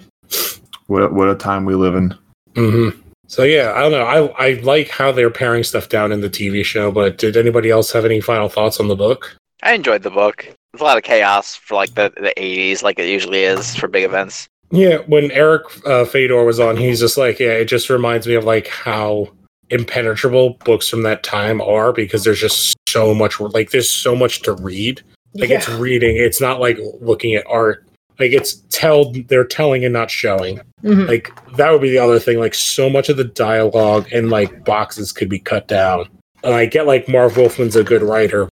What 0.88 1.04
a, 1.04 1.08
what 1.10 1.30
a 1.30 1.36
time 1.36 1.66
we 1.66 1.74
live 1.76 1.96
in. 1.96 2.16
hmm 2.56 2.90
So 3.28 3.44
yeah, 3.44 3.74
I 3.76 3.80
don't 3.82 3.92
know. 3.92 4.04
I 4.04 4.48
I 4.50 4.54
like 4.62 4.90
how 4.90 5.12
they're 5.12 5.32
paring 5.32 5.64
stuff 5.64 5.90
down 5.90 6.12
in 6.12 6.22
the 6.22 6.30
TV 6.30 6.64
show, 6.64 6.92
but 6.92 7.18
did 7.18 7.36
anybody 7.38 7.70
else 7.72 7.92
have 7.94 8.06
any 8.06 8.22
final 8.22 8.50
thoughts 8.50 8.80
on 8.80 8.88
the 8.90 8.96
book? 8.96 9.36
I 9.64 9.74
enjoyed 9.74 10.04
the 10.04 10.12
book. 10.12 10.44
There's 10.74 10.82
a 10.82 10.84
lot 10.84 10.98
of 10.98 11.04
chaos 11.04 11.56
for 11.56 11.76
like 11.76 11.96
the 11.96 12.12
the 12.18 12.34
80s, 12.38 12.84
like 12.84 13.00
it 13.00 13.08
usually 13.10 13.44
is 13.44 13.76
for 13.76 13.88
big 13.88 14.04
events. 14.04 14.48
Yeah, 14.74 14.98
when 15.06 15.30
Eric 15.30 15.66
uh, 15.86 16.04
Fedor 16.04 16.44
was 16.44 16.60
on, 16.60 16.78
he's 16.78 17.00
just 17.00 17.16
like, 17.16 17.40
yeah, 17.40 17.52
it 17.52 17.66
just 17.66 17.92
reminds 17.92 18.26
me 18.26 18.34
of 18.34 18.44
like 18.44 18.68
how 18.68 19.32
impenetrable 19.70 20.58
books 20.66 20.90
from 20.90 21.04
that 21.04 21.22
time 21.24 21.62
are 21.62 21.94
because 21.94 22.24
there's 22.24 22.40
just 22.40 22.76
so 22.90 23.14
much 23.14 23.40
like 23.40 23.70
there's 23.70 23.90
so 23.90 24.16
much 24.16 24.42
to 24.42 24.54
read. 24.54 25.02
Like 25.36 25.52
it's 25.52 25.70
reading, 25.70 26.18
it's 26.18 26.42
not 26.42 26.60
like 26.60 26.80
looking 27.02 27.36
at 27.36 27.46
art. 27.48 27.86
Like 28.20 28.32
it's 28.32 28.64
tell 28.70 29.12
they're 29.28 29.46
telling 29.46 29.86
and 29.86 29.94
not 29.94 30.10
showing. 30.10 30.60
Mhm. 30.84 31.08
Like 31.08 31.32
that 31.56 31.72
would 31.72 31.82
be 31.82 31.92
the 31.92 32.00
other 32.00 32.20
thing. 32.20 32.40
Like 32.40 32.56
so 32.56 32.90
much 32.90 33.10
of 33.10 33.18
the 33.18 33.26
dialogue 33.26 34.08
and 34.12 34.32
like 34.32 34.66
boxes 34.66 35.12
could 35.12 35.30
be 35.30 35.40
cut 35.40 35.68
down. 35.68 36.08
And 36.44 36.56
I 36.56 36.66
get 36.66 36.88
like 36.88 37.08
Marv 37.08 37.38
Wolfman's 37.38 37.76
a 37.76 37.84
good 37.84 38.02
writer. 38.02 38.50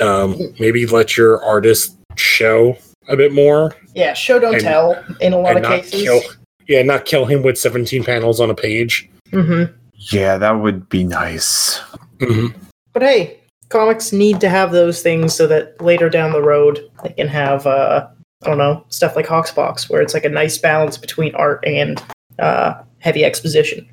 Um, 0.00 0.36
maybe 0.58 0.86
let 0.86 1.16
your 1.16 1.42
artist 1.42 1.96
show 2.16 2.76
a 3.08 3.16
bit 3.16 3.32
more 3.32 3.74
Yeah, 3.94 4.14
show 4.14 4.38
don't 4.38 4.54
And- 4.54 4.62
tell 4.62 5.04
in 5.20 5.32
a 5.32 5.38
lot 5.38 5.56
and 5.56 5.58
of 5.64 5.70
not 5.70 5.82
cases. 5.82 6.02
kill. 6.02 6.20
Yeah, 6.68 6.82
not 6.82 7.04
kill 7.04 7.24
him 7.26 7.42
with 7.42 7.56
17 7.58 8.02
panels 8.04 8.40
on 8.40 8.50
a 8.50 8.54
page. 8.54 9.08
hmm 9.30 9.64
Yeah, 10.12 10.36
that 10.38 10.52
would 10.60 10.88
be 10.88 11.04
nice. 11.04 11.78
Mm-hmm. 12.18 12.48
But 12.92 13.02
hey, 13.02 13.38
comics 13.68 14.12
need 14.12 14.40
to 14.40 14.48
have 14.48 14.72
those 14.72 15.02
things 15.02 15.34
so 15.34 15.46
that 15.46 15.80
later 15.80 16.08
down 16.08 16.32
the 16.32 16.42
road 16.42 16.80
they 17.02 17.10
can 17.10 17.28
have 17.28 17.66
uh 17.66 18.06
I 18.44 18.46
don't 18.48 18.58
know 18.58 18.84
stuff 18.88 19.16
like 19.16 19.26
Hawksbox 19.26 19.88
where 19.90 20.00
it's 20.02 20.14
like 20.14 20.24
a 20.24 20.28
nice 20.28 20.58
balance 20.58 20.96
between 20.98 21.34
art 21.34 21.64
and 21.66 22.02
uh 22.38 22.74
heavy 22.98 23.24
exposition. 23.24 23.88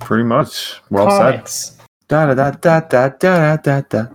Pretty 0.00 0.24
much. 0.24 0.80
Well 0.90 1.06
comics. 1.06 1.52
said. 1.52 1.74
Da 2.08 2.26
da 2.26 2.34
da 2.34 2.50
da 2.50 2.80
da 2.80 3.08
da 3.08 3.56
da 3.56 3.80
da. 3.88 4.06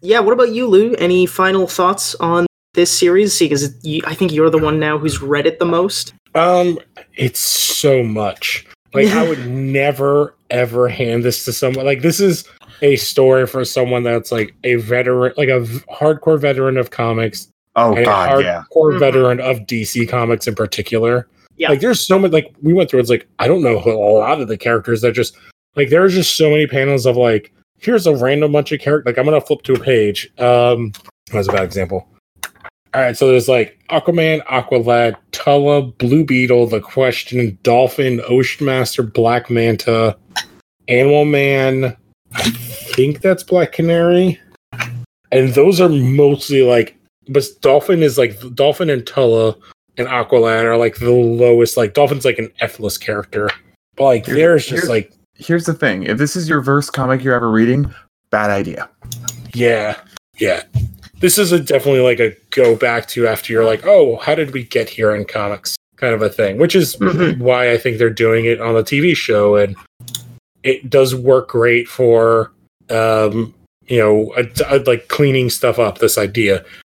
Yeah. 0.00 0.20
What 0.20 0.32
about 0.32 0.50
you, 0.52 0.66
Lou? 0.66 0.94
Any 0.94 1.26
final 1.26 1.66
thoughts 1.66 2.14
on 2.16 2.46
this 2.74 2.96
series? 2.96 3.38
Because 3.38 3.74
I 4.06 4.14
think 4.14 4.32
you're 4.32 4.50
the 4.50 4.58
one 4.58 4.78
now 4.78 4.98
who's 4.98 5.20
read 5.22 5.46
it 5.46 5.58
the 5.58 5.64
most. 5.64 6.12
Um, 6.34 6.78
it's 7.16 7.40
so 7.40 8.02
much. 8.02 8.66
Like 8.92 9.08
I 9.08 9.28
would 9.28 9.46
never 9.48 10.34
ever 10.50 10.88
hand 10.88 11.24
this 11.24 11.44
to 11.46 11.52
someone. 11.52 11.84
Like 11.86 12.02
this 12.02 12.20
is 12.20 12.44
a 12.82 12.96
story 12.96 13.46
for 13.46 13.64
someone 13.64 14.02
that's 14.02 14.30
like 14.30 14.54
a 14.64 14.76
veteran, 14.76 15.32
like 15.36 15.48
a 15.48 15.60
v- 15.60 15.78
hardcore 15.92 16.38
veteran 16.38 16.76
of 16.76 16.90
comics, 16.90 17.48
Oh 17.76 17.94
and 17.94 18.04
god, 18.04 18.38
a 18.40 18.42
yeah. 18.42 18.62
hardcore 18.72 18.94
Mhm. 18.94 18.98
veteran 19.00 19.40
of 19.40 19.58
DC 19.60 20.08
comics 20.08 20.46
in 20.46 20.54
particular. 20.54 21.26
Yeah. 21.56 21.70
Like 21.70 21.80
there's 21.80 22.00
so 22.04 22.18
much. 22.18 22.32
Like 22.32 22.52
we 22.62 22.72
went 22.72 22.90
through. 22.90 23.00
It's 23.00 23.10
like 23.10 23.26
I 23.38 23.48
don't 23.48 23.62
know 23.62 23.78
a 23.84 23.90
lot 24.18 24.40
of 24.40 24.48
the 24.48 24.56
characters 24.56 25.00
that 25.02 25.12
just 25.12 25.36
like 25.76 25.88
there's 25.88 26.14
just 26.14 26.36
so 26.36 26.50
many 26.50 26.66
panels 26.66 27.06
of 27.06 27.16
like 27.16 27.52
here's 27.78 28.06
a 28.06 28.14
random 28.16 28.52
bunch 28.52 28.70
of 28.72 28.80
characters. 28.80 29.06
Like 29.06 29.18
I'm 29.18 29.24
gonna 29.24 29.40
flip 29.40 29.62
to 29.62 29.74
a 29.74 29.78
page. 29.78 30.30
Um, 30.38 30.92
that's 31.32 31.48
a 31.48 31.52
bad 31.52 31.64
example. 31.64 32.08
All 32.94 33.00
right, 33.00 33.16
so 33.16 33.26
there's 33.28 33.48
like 33.48 33.76
Aquaman, 33.90 34.44
Aqualad, 34.46 35.16
Tula, 35.32 35.82
Blue 35.82 36.24
Beetle, 36.24 36.68
The 36.68 36.80
Question, 36.80 37.58
Dolphin, 37.64 38.20
Ocean 38.28 38.66
Master, 38.66 39.02
Black 39.02 39.50
Manta, 39.50 40.16
Animal 40.86 41.24
Man. 41.24 41.96
I 42.34 42.50
think 42.50 43.20
that's 43.20 43.42
Black 43.42 43.72
Canary, 43.72 44.40
and 45.32 45.48
those 45.54 45.80
are 45.80 45.88
mostly 45.88 46.62
like. 46.62 46.96
But 47.28 47.44
Dolphin 47.62 48.02
is 48.02 48.16
like 48.18 48.38
Dolphin 48.54 48.90
and 48.90 49.04
Tula 49.06 49.56
and 49.96 50.06
Aqualad 50.06 50.62
are 50.64 50.76
like 50.76 50.96
the 50.96 51.10
lowest. 51.10 51.76
Like 51.76 51.94
Dolphin's 51.94 52.24
like 52.24 52.38
an 52.38 52.52
F-less 52.60 52.98
character, 52.98 53.48
but 53.96 54.04
like 54.04 54.26
Here- 54.26 54.34
there's 54.36 54.62
just 54.66 54.70
here's- 54.84 54.88
like 54.88 55.12
Here's 55.36 55.64
the 55.64 55.74
thing: 55.74 56.04
if 56.04 56.16
this 56.18 56.36
is 56.36 56.48
your 56.48 56.62
first 56.62 56.92
comic 56.92 57.24
you're 57.24 57.34
ever 57.34 57.50
reading, 57.50 57.92
bad 58.30 58.50
idea. 58.50 58.88
Yeah, 59.52 59.96
yeah. 60.38 60.62
This 61.24 61.38
is 61.38 61.52
a 61.52 61.58
definitely 61.58 62.02
like 62.02 62.20
a 62.20 62.36
go 62.50 62.76
back 62.76 63.08
to 63.08 63.26
after 63.26 63.50
you're 63.50 63.64
like, 63.64 63.86
oh, 63.86 64.16
how 64.16 64.34
did 64.34 64.52
we 64.52 64.62
get 64.62 64.90
here 64.90 65.14
in 65.14 65.24
comics, 65.24 65.74
kind 65.96 66.12
of 66.12 66.20
a 66.20 66.28
thing. 66.28 66.58
Which 66.58 66.74
is 66.76 66.96
Mhm. 66.96 67.38
why 67.38 67.70
I 67.72 67.78
think 67.78 67.96
they're 67.96 68.10
doing 68.10 68.44
it 68.44 68.60
on 68.60 68.74
the 68.74 68.82
TV 68.84 69.16
show, 69.16 69.56
and 69.56 69.74
it 70.62 70.90
does 70.90 71.14
work 71.14 71.48
great 71.48 71.88
for, 71.88 72.52
um, 72.90 73.54
you 73.86 73.98
know, 73.98 74.34
a, 74.36 74.46
a- 74.68 74.84
like 74.84 75.08
cleaning 75.08 75.48
stuff 75.48 75.78
up. 75.78 75.96
This 75.96 76.18
idea, 76.18 76.56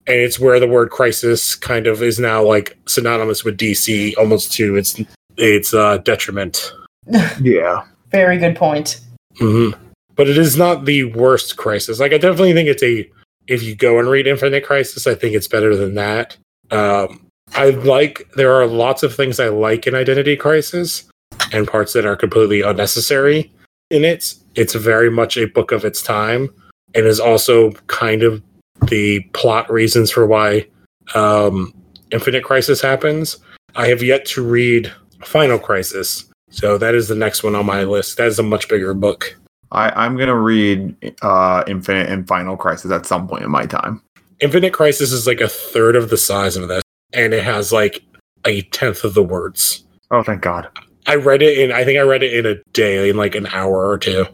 and 0.07 0.17
it's 0.17 0.39
where 0.39 0.59
the 0.59 0.65
word 0.65 0.89
crisis 0.89 1.53
kind 1.53 1.85
of 1.85 2.01
is 2.01 2.17
now 2.17 2.43
like 2.43 2.75
synonymous 2.87 3.43
with 3.43 3.57
DC, 3.57 4.15
almost 4.17 4.51
to 4.53 4.75
its 4.75 4.99
its 5.37 5.71
uh, 5.71 5.97
detriment. 5.99 6.73
Yeah. 7.39 7.83
Very 8.11 8.39
good 8.39 8.55
point. 8.55 9.01
hmm 9.37 9.69
But 10.15 10.27
it 10.27 10.39
is 10.39 10.57
not 10.57 10.85
the 10.85 11.03
worst 11.03 11.57
crisis. 11.57 11.99
Like 11.99 12.11
I 12.11 12.17
definitely 12.17 12.53
think 12.53 12.69
it's 12.69 12.81
a. 12.81 13.07
If 13.47 13.63
you 13.63 13.75
go 13.75 13.99
and 13.99 14.09
read 14.09 14.27
Infinite 14.27 14.65
Crisis, 14.65 15.07
I 15.07 15.15
think 15.15 15.35
it's 15.35 15.47
better 15.47 15.75
than 15.75 15.95
that. 15.95 16.37
Um, 16.71 17.27
I 17.53 17.69
like. 17.69 18.27
There 18.35 18.53
are 18.53 18.65
lots 18.65 19.03
of 19.03 19.15
things 19.15 19.39
I 19.39 19.49
like 19.49 19.87
in 19.87 19.95
Identity 19.95 20.35
Crisis, 20.35 21.03
and 21.51 21.67
parts 21.67 21.93
that 21.93 22.05
are 22.05 22.15
completely 22.15 22.61
unnecessary 22.61 23.51
in 23.91 24.03
it. 24.03 24.35
It's 24.55 24.73
very 24.73 25.11
much 25.11 25.37
a 25.37 25.45
book 25.45 25.71
of 25.71 25.85
its 25.85 26.01
time, 26.01 26.49
and 26.93 27.05
is 27.05 27.19
also 27.19 27.71
kind 27.87 28.23
of 28.23 28.41
the 28.87 29.21
plot 29.33 29.71
reasons 29.71 30.11
for 30.11 30.25
why 30.25 30.67
um, 31.13 31.73
Infinite 32.11 32.43
Crisis 32.43 32.81
happens. 32.81 33.37
I 33.75 33.87
have 33.87 34.01
yet 34.01 34.25
to 34.27 34.43
read 34.43 34.91
Final 35.23 35.59
Crisis, 35.59 36.25
so 36.49 36.77
that 36.77 36.95
is 36.95 37.07
the 37.07 37.15
next 37.15 37.43
one 37.43 37.55
on 37.55 37.65
my 37.65 37.83
list. 37.83 38.17
That 38.17 38.27
is 38.27 38.39
a 38.39 38.43
much 38.43 38.67
bigger 38.69 38.93
book. 38.93 39.37
I, 39.71 39.89
I'm 40.05 40.15
gonna 40.17 40.37
read 40.37 40.95
uh 41.21 41.63
Infinite 41.67 42.09
and 42.09 42.27
Final 42.27 42.55
Crisis 42.57 42.91
at 42.91 43.05
some 43.05 43.27
point 43.27 43.43
in 43.43 43.51
my 43.51 43.65
time. 43.65 44.01
Infinite 44.39 44.73
Crisis 44.73 45.11
is 45.11 45.25
like 45.27 45.41
a 45.41 45.47
third 45.47 45.95
of 45.95 46.09
the 46.09 46.17
size 46.17 46.55
of 46.57 46.67
this, 46.67 46.83
and 47.13 47.33
it 47.33 47.43
has 47.43 47.71
like 47.71 48.03
a 48.45 48.61
tenth 48.63 49.03
of 49.03 49.13
the 49.13 49.23
words. 49.23 49.83
Oh 50.11 50.23
thank 50.23 50.41
God. 50.41 50.67
I 51.07 51.15
read 51.15 51.41
it 51.41 51.57
in, 51.57 51.71
I 51.71 51.83
think 51.83 51.99
I 51.99 52.01
read 52.03 52.23
it 52.23 52.33
in 52.33 52.45
a 52.45 52.55
day, 52.73 53.09
in 53.09 53.15
like 53.17 53.35
an 53.35 53.47
hour 53.47 53.87
or 53.87 53.97
two. 53.97 54.25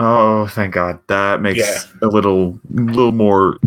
Oh 0.00 0.46
thank 0.48 0.74
God. 0.74 0.98
That 1.08 1.40
makes 1.42 1.58
Yeah. 1.58 1.78
a 2.02 2.06
little 2.08 2.58
little 2.70 3.12
more 3.12 3.58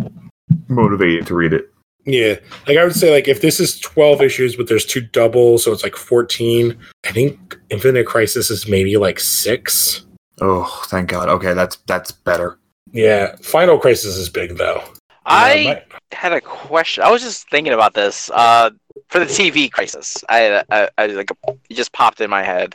motivated 0.68 1.26
to 1.26 1.34
read 1.34 1.52
it. 1.52 1.70
Yeah, 2.04 2.36
like 2.66 2.78
I 2.78 2.84
would 2.84 2.94
say, 2.94 3.12
like 3.12 3.28
if 3.28 3.42
this 3.42 3.60
is 3.60 3.78
twelve 3.80 4.22
issues, 4.22 4.56
but 4.56 4.66
there's 4.68 4.86
two 4.86 5.02
doubles, 5.02 5.64
so 5.64 5.72
it's 5.72 5.82
like 5.82 5.96
fourteen. 5.96 6.76
I 7.06 7.12
think 7.12 7.58
Infinite 7.70 8.06
Crisis 8.06 8.50
is 8.50 8.66
maybe 8.66 8.96
like 8.96 9.20
six. 9.20 10.06
Oh 10.40 10.82
thank 10.86 11.08
God. 11.08 11.28
Okay, 11.28 11.54
that's 11.54 11.76
that's 11.86 12.12
better. 12.12 12.58
Yeah, 12.92 13.36
Final 13.42 13.78
Crisis 13.78 14.16
is 14.16 14.28
big 14.28 14.56
though. 14.56 14.82
I 15.26 15.54
Yeah, 15.54 15.70
my- 15.74 15.82
had 16.16 16.32
a 16.32 16.40
question. 16.40 17.04
I 17.04 17.10
was 17.10 17.22
just 17.22 17.50
thinking 17.50 17.72
about 17.72 17.94
this. 17.94 18.30
Uh, 18.32 18.70
for 19.08 19.18
the 19.20 19.26
TV 19.26 19.70
crisis, 19.70 20.22
I, 20.28 20.62
I, 20.70 20.88
I 20.98 21.06
like 21.06 21.30
it 21.70 21.74
just 21.74 21.92
popped 21.92 22.20
in 22.20 22.28
my 22.30 22.42
head. 22.42 22.74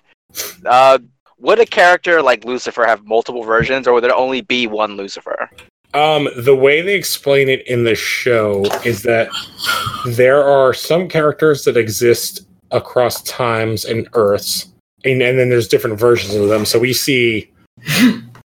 Uh, 0.65 0.99
would 1.40 1.60
a 1.60 1.65
character 1.65 2.22
like 2.22 2.45
Lucifer 2.45 2.85
have 2.85 3.06
multiple 3.06 3.44
versions, 3.44 3.88
or 3.88 3.94
would 3.94 4.03
there 4.03 4.15
only 4.15 4.41
be 4.41 4.65
one 4.68 4.95
Lucifer? 4.95 5.49
Um, 5.94 6.27
the 6.38 6.56
way 6.56 6.81
they 6.81 6.95
explain 6.95 7.49
it 7.49 7.68
in 7.68 7.84
the 7.84 7.94
show 7.95 8.64
is 8.85 9.03
that 9.03 9.30
there 10.07 10.44
are 10.44 10.73
some 10.73 11.07
characters 11.07 11.64
that 11.65 11.77
exist 11.77 12.48
across 12.72 13.22
times 13.23 13.85
and 13.85 14.07
Earths, 14.14 14.73
and, 15.06 15.22
and 15.22 15.38
then 15.38 15.49
there's 15.49 15.68
different 15.68 15.99
versions 15.99 16.34
of 16.35 16.49
them. 16.49 16.65
So 16.65 16.80
we 16.80 16.94
see, 16.94 17.52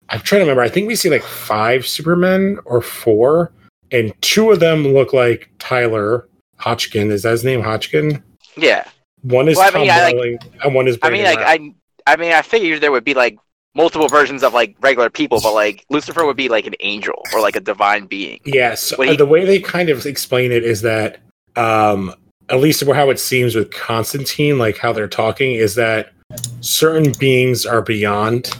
I'm 0.09 0.19
trying 0.21 0.39
to 0.39 0.45
remember. 0.45 0.61
I 0.61 0.69
think 0.69 0.87
we 0.87 0.95
see 0.95 1.09
like 1.09 1.23
five 1.23 1.87
Supermen 1.87 2.59
or 2.65 2.81
four, 2.81 3.51
and 3.91 4.13
two 4.21 4.51
of 4.51 4.59
them 4.59 4.87
look 4.87 5.13
like 5.13 5.49
Tyler 5.59 6.27
Hodgkin. 6.57 7.11
Is 7.11 7.23
that 7.23 7.31
his 7.31 7.43
name, 7.43 7.61
Hodgkin? 7.61 8.23
Yeah, 8.57 8.87
One 9.23 9.47
is 9.49 9.57
Well, 9.57 9.67
I 9.67 9.71
Tom 9.71 9.81
mean, 9.81 9.91
I, 9.91 10.11
like- 10.11 10.63
and 10.63 10.75
one 10.75 10.87
is. 10.87 10.97
I 11.01 11.09
mean, 11.09 11.23
like 11.23 11.39
Routh. 11.39 11.47
I, 11.47 11.73
I 12.07 12.15
mean, 12.17 12.31
I 12.31 12.41
figured 12.41 12.81
there 12.81 12.91
would 12.91 13.03
be 13.03 13.13
like 13.15 13.37
multiple 13.73 14.07
versions 14.07 14.43
of 14.43 14.53
like 14.53 14.75
regular 14.79 15.09
people, 15.09 15.41
but 15.41 15.53
like 15.53 15.83
Lucifer 15.89 16.25
would 16.25 16.37
be 16.37 16.47
like 16.47 16.65
an 16.67 16.75
angel 16.79 17.21
or 17.33 17.41
like 17.41 17.55
a 17.57 17.59
divine 17.59 18.05
being. 18.05 18.39
Yes, 18.45 18.97
What 18.97 19.09
he- 19.09 19.17
the 19.17 19.25
way 19.25 19.43
they 19.43 19.59
kind 19.59 19.89
of 19.89 20.05
explain 20.05 20.51
it 20.51 20.63
is 20.63 20.81
that, 20.83 21.17
um, 21.57 22.13
at 22.49 22.59
least 22.59 22.83
how 22.85 23.09
it 23.09 23.19
seems 23.19 23.55
with 23.55 23.71
Constantine, 23.71 24.59
like 24.59 24.77
how 24.77 24.93
they're 24.93 25.07
talking, 25.07 25.53
is 25.53 25.73
that 25.75 26.13
certain 26.61 27.11
beings 27.19 27.65
are 27.65 27.81
beyond, 27.81 28.51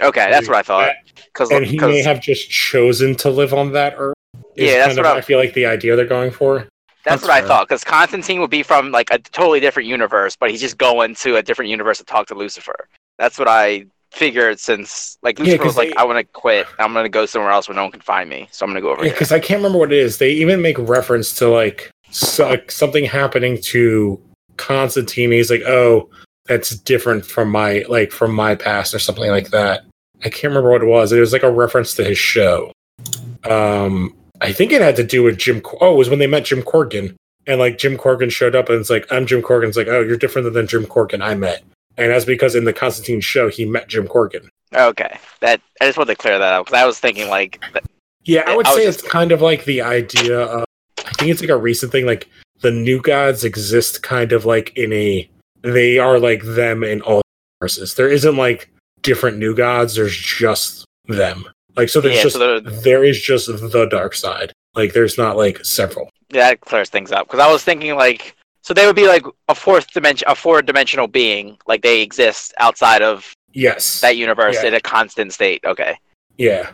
Okay, 0.00 0.28
that's 0.30 0.48
what 0.48 0.56
I 0.56 0.62
thought. 0.62 0.92
Because 1.26 1.50
and 1.50 1.64
he 1.64 1.78
may 1.78 2.02
have 2.02 2.20
just 2.20 2.50
chosen 2.50 3.14
to 3.16 3.30
live 3.30 3.52
on 3.54 3.72
that 3.72 3.94
earth. 3.96 4.14
is 4.56 4.70
Yeah, 4.70 4.78
that's 4.78 4.86
kind 4.88 4.98
of, 4.98 5.04
what 5.04 5.14
I- 5.14 5.18
I 5.18 5.20
feel 5.20 5.38
like 5.38 5.54
the 5.54 5.66
idea 5.66 5.96
they're 5.96 6.04
going 6.06 6.30
for. 6.30 6.58
That's, 7.04 7.20
That's 7.20 7.22
what 7.22 7.30
I 7.32 7.46
thought. 7.46 7.68
Because 7.68 7.84
Constantine 7.84 8.40
would 8.40 8.50
be 8.50 8.62
from 8.62 8.90
like 8.90 9.10
a 9.10 9.18
totally 9.18 9.60
different 9.60 9.88
universe, 9.88 10.36
but 10.36 10.50
he's 10.50 10.60
just 10.60 10.78
going 10.78 11.14
to 11.16 11.36
a 11.36 11.42
different 11.42 11.70
universe 11.70 11.98
to 11.98 12.04
talk 12.04 12.26
to 12.28 12.34
Lucifer. 12.34 12.88
That's 13.18 13.38
what 13.38 13.46
I 13.46 13.84
figured. 14.10 14.58
Since 14.58 15.18
like 15.22 15.38
Yeah, 15.38 15.62
was 15.62 15.76
like, 15.76 15.90
they- 15.90 15.96
I 15.96 16.04
want 16.04 16.18
to 16.18 16.24
quit. 16.24 16.66
I'm 16.78 16.94
gonna 16.94 17.08
go 17.10 17.26
somewhere 17.26 17.50
else 17.52 17.68
where 17.68 17.74
no 17.76 17.82
one 17.82 17.92
can 17.92 18.00
find 18.00 18.30
me. 18.30 18.48
So 18.52 18.64
I'm 18.64 18.70
gonna 18.70 18.80
go 18.80 18.90
over 18.92 19.02
here. 19.02 19.12
because 19.12 19.32
I 19.32 19.38
can't 19.38 19.58
remember 19.58 19.78
what 19.78 19.92
it 19.92 19.98
is. 19.98 20.16
They 20.18 20.30
even 20.30 20.62
make 20.62 20.78
reference 20.78 21.34
to 21.36 21.48
like, 21.48 21.90
so, 22.10 22.48
like 22.48 22.70
something 22.70 23.04
happening 23.04 23.60
to 23.64 24.18
Constantine. 24.56 25.30
He's 25.32 25.50
like, 25.50 25.62
"Oh, 25.66 26.08
that's 26.46 26.70
different 26.70 27.24
from 27.24 27.50
my 27.50 27.84
like 27.88 28.12
from 28.12 28.34
my 28.34 28.54
past 28.54 28.94
or 28.94 28.98
something 28.98 29.30
like 29.30 29.50
that." 29.50 29.84
I 30.24 30.28
can't 30.30 30.44
remember 30.52 30.70
what 30.70 30.82
it 30.82 30.86
was. 30.86 31.12
It 31.12 31.20
was 31.20 31.32
like 31.32 31.42
a 31.42 31.50
reference 31.50 31.94
to 31.94 32.04
his 32.04 32.18
show. 32.18 32.72
Um, 33.44 34.14
I 34.40 34.52
think 34.52 34.72
it 34.72 34.80
had 34.80 34.96
to 34.96 35.04
do 35.04 35.22
with 35.22 35.38
Jim. 35.38 35.62
Oh, 35.80 35.94
it 35.94 35.98
was 35.98 36.08
when 36.10 36.18
they 36.18 36.26
met 36.26 36.44
Jim 36.46 36.62
Corrigan, 36.62 37.16
and 37.46 37.58
like 37.60 37.78
Jim 37.78 37.96
Corrigan 37.96 38.30
showed 38.30 38.54
up, 38.54 38.68
and 38.68 38.80
it's 38.80 38.90
like, 38.90 39.10
"I'm 39.12 39.26
Jim 39.26 39.42
Corrigan." 39.42 39.68
It's 39.68 39.76
like, 39.76 39.88
"Oh, 39.88 40.00
you're 40.00 40.16
different 40.16 40.52
than 40.52 40.66
Jim 40.66 40.86
Corrigan 40.86 41.22
I 41.22 41.34
met," 41.34 41.62
and 41.96 42.10
that's 42.10 42.24
because 42.24 42.54
in 42.54 42.64
the 42.64 42.72
Constantine 42.72 43.20
show 43.20 43.48
he 43.48 43.64
met 43.64 43.88
Jim 43.88 44.06
Corgan. 44.08 44.48
Okay, 44.74 45.18
that 45.40 45.60
I 45.80 45.86
just 45.86 45.98
wanted 45.98 46.14
to 46.14 46.16
clear 46.20 46.38
that 46.38 46.52
up 46.54 46.66
because 46.66 46.80
I 46.80 46.84
was 46.86 46.98
thinking 46.98 47.28
like, 47.28 47.60
th- 47.72 47.84
Yeah, 48.24 48.42
I 48.46 48.56
would 48.56 48.66
I 48.66 48.74
say 48.74 48.84
just- 48.84 49.00
it's 49.00 49.08
kind 49.08 49.30
of 49.30 49.40
like 49.42 49.64
the 49.64 49.82
idea 49.82 50.40
of 50.40 50.64
I 50.98 51.10
think 51.18 51.30
it's 51.30 51.40
like 51.40 51.50
a 51.50 51.56
recent 51.56 51.92
thing, 51.92 52.06
like 52.06 52.28
the 52.60 52.70
new 52.72 53.00
gods 53.00 53.44
exist 53.44 54.02
kind 54.02 54.32
of 54.32 54.44
like 54.46 54.76
in 54.76 54.92
a 54.92 55.28
they 55.64 55.98
are 55.98 56.18
like 56.18 56.42
them 56.44 56.84
in 56.84 57.00
all 57.02 57.22
universes. 57.60 57.94
There 57.94 58.08
isn't 58.08 58.36
like 58.36 58.70
different 59.02 59.38
new 59.38 59.54
gods, 59.54 59.94
there's 59.96 60.16
just 60.16 60.84
them. 61.06 61.44
Like 61.76 61.88
so 61.88 62.00
there's 62.00 62.16
Yeah, 62.16 62.22
just 62.22 62.36
so 62.36 62.60
there- 62.60 63.04
is 63.04 63.20
just 63.20 63.46
the 63.48 63.88
Darkseid. 63.90 64.50
Like 64.74 64.92
there's 64.92 65.16
not 65.18 65.36
like 65.36 65.64
several. 65.64 66.08
Yeah, 66.30 66.50
that 66.50 66.60
clears 66.60 66.88
things 66.90 67.12
up 67.12 67.26
because 67.26 67.40
I 67.40 67.50
was 67.50 67.62
thinking 67.64 67.94
like, 67.96 68.36
so 68.62 68.72
they 68.74 68.86
would 68.86 68.96
be 68.96 69.06
like 69.06 69.24
a 69.48 69.54
fourth 69.54 69.90
dimension, 69.92 70.26
a 70.28 70.34
four 70.34 70.62
dimensional 70.62 71.06
being, 71.06 71.56
like 71.66 71.82
they 71.82 72.00
exist 72.02 72.54
outside 72.58 73.02
of 73.02 73.32
Yes. 73.52 74.00
that 74.00 74.16
universe 74.16 74.56
Yeah. 74.62 74.68
in 74.68 74.74
a 74.74 74.80
constant 74.80 75.32
state. 75.32 75.60
Okay, 75.64 75.96
Yeah. 76.38 76.70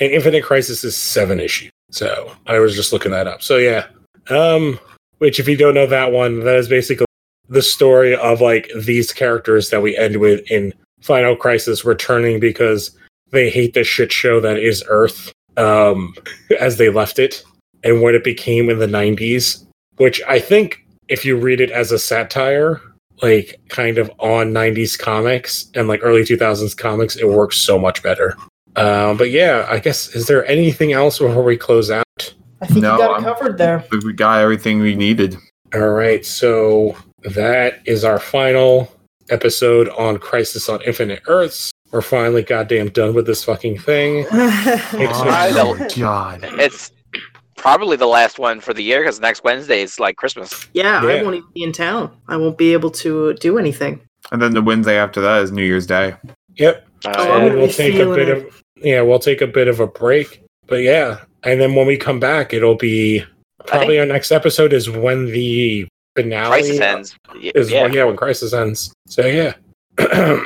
And 0.00 0.10
Infinite 0.12 0.44
Crisis 0.44 0.84
is 0.84 0.96
seven 0.96 1.40
issue. 1.40 1.70
So 1.90 2.32
I 2.46 2.58
was 2.58 2.74
just 2.74 2.92
looking 2.92 3.12
that 3.12 3.26
up. 3.26 3.42
So 3.42 3.56
yeah. 3.58 3.86
Um 4.30 4.78
which 5.18 5.38
if 5.40 5.48
you 5.48 5.56
don't 5.56 5.74
know 5.74 5.86
that 5.86 6.12
one, 6.12 6.40
that 6.40 6.56
is 6.56 6.68
basically 6.68 7.03
the 7.48 7.62
story 7.62 8.16
of 8.16 8.40
like 8.40 8.70
these 8.76 9.12
characters 9.12 9.70
that 9.70 9.82
we 9.82 9.96
end 9.96 10.16
with 10.16 10.48
in 10.50 10.72
Final 11.00 11.36
Crisis 11.36 11.84
returning 11.84 12.40
because 12.40 12.96
they 13.30 13.50
hate 13.50 13.74
the 13.74 13.84
shit 13.84 14.12
show 14.12 14.40
that 14.40 14.58
is 14.58 14.84
Earth 14.88 15.32
um 15.56 16.14
as 16.60 16.78
they 16.78 16.88
left 16.88 17.18
it 17.18 17.42
and 17.84 18.00
what 18.00 18.14
it 18.14 18.24
became 18.24 18.70
in 18.70 18.78
the 18.78 18.86
90s, 18.86 19.64
which 19.96 20.20
I 20.26 20.40
think 20.40 20.84
if 21.08 21.24
you 21.24 21.36
read 21.36 21.60
it 21.60 21.70
as 21.70 21.92
a 21.92 21.98
satire, 21.98 22.80
like 23.22 23.60
kind 23.68 23.98
of 23.98 24.10
on 24.18 24.52
90s 24.52 24.98
comics 24.98 25.70
and 25.74 25.86
like 25.86 26.00
early 26.02 26.22
2000s 26.22 26.76
comics, 26.76 27.16
it 27.16 27.28
works 27.28 27.58
so 27.58 27.78
much 27.78 28.02
better. 28.02 28.36
Um, 28.76 29.16
but 29.16 29.30
yeah, 29.30 29.66
I 29.68 29.78
guess 29.78 30.14
is 30.14 30.26
there 30.26 30.44
anything 30.46 30.92
else 30.92 31.18
before 31.18 31.44
we 31.44 31.56
close 31.56 31.90
out? 31.90 32.04
I 32.60 32.66
think 32.66 32.80
No, 32.80 32.92
you 32.92 32.98
got 32.98 33.20
it 33.20 33.24
covered 33.24 33.58
there. 33.58 33.84
We 34.04 34.12
got 34.12 34.40
everything 34.40 34.80
we 34.80 34.96
needed. 34.96 35.36
All 35.74 35.90
right, 35.90 36.24
so 36.24 36.96
that 37.24 37.80
is 37.86 38.04
our 38.04 38.18
final 38.18 38.90
episode 39.30 39.88
on 39.90 40.18
Crisis 40.18 40.68
on 40.68 40.82
Infinite 40.82 41.22
Earths. 41.26 41.70
We're 41.90 42.02
finally 42.02 42.42
goddamn 42.42 42.88
done 42.90 43.14
with 43.14 43.26
this 43.26 43.44
fucking 43.44 43.78
thing. 43.78 44.26
It's 44.32 45.18
Oh, 45.18 45.24
not- 45.78 45.94
God. 45.96 46.40
it's 46.60 46.90
probably 47.56 47.96
the 47.96 48.06
last 48.06 48.38
one 48.38 48.60
for 48.60 48.74
the 48.74 48.82
year 48.82 49.00
because 49.00 49.20
next 49.20 49.44
Wednesday 49.44 49.82
is 49.82 49.98
like 50.00 50.16
Christmas. 50.16 50.68
yeah, 50.74 51.02
Yeah. 51.02 51.08
I 51.08 51.22
won't 51.22 51.36
even 51.36 51.48
be 51.54 51.62
in 51.62 51.72
town. 51.72 52.10
I 52.28 52.36
won't 52.36 52.58
be 52.58 52.72
able 52.72 52.90
to 52.90 53.34
do 53.34 53.58
anything. 53.58 54.00
And 54.32 54.42
then 54.42 54.52
the 54.52 54.62
Wednesday 54.62 54.96
after 54.98 55.20
that 55.20 55.42
is 55.42 55.52
New 55.52 55.62
Year's 55.64 55.86
Day. 55.86 56.14
Yep. 56.56 56.86
Uh, 57.06 57.12
Oh, 57.16 57.22
I'm 57.22 57.40
and 57.42 57.48
gonna 57.50 57.60
we'll 57.60 57.68
take 57.72 57.94
a 57.94 58.14
bit 58.14 58.28
it. 58.28 58.46
of 58.46 58.62
yeah, 58.76 59.00
we'll 59.02 59.18
take 59.18 59.40
a 59.40 59.46
bit 59.46 59.68
of 59.68 59.80
a 59.80 59.86
break. 59.86 60.42
But 60.66 60.76
yeah, 60.82 61.20
and 61.42 61.60
then 61.60 61.74
when 61.74 61.86
we 61.86 61.96
come 61.96 62.18
back, 62.18 62.52
it'll 62.54 62.74
be 62.76 63.24
probably 63.66 63.98
our 63.98 64.06
next 64.06 64.32
episode 64.32 64.72
is 64.72 64.90
when 64.90 65.26
the 65.26 65.86
finale 66.14 66.48
Crisis 66.48 66.80
ends. 66.80 67.16
Is 67.54 67.70
yeah. 67.70 67.86
yeah. 67.86 68.04
when 68.04 68.16
Crisis 68.16 68.52
ends. 68.52 68.92
So 69.06 69.26
yeah, 69.26 69.54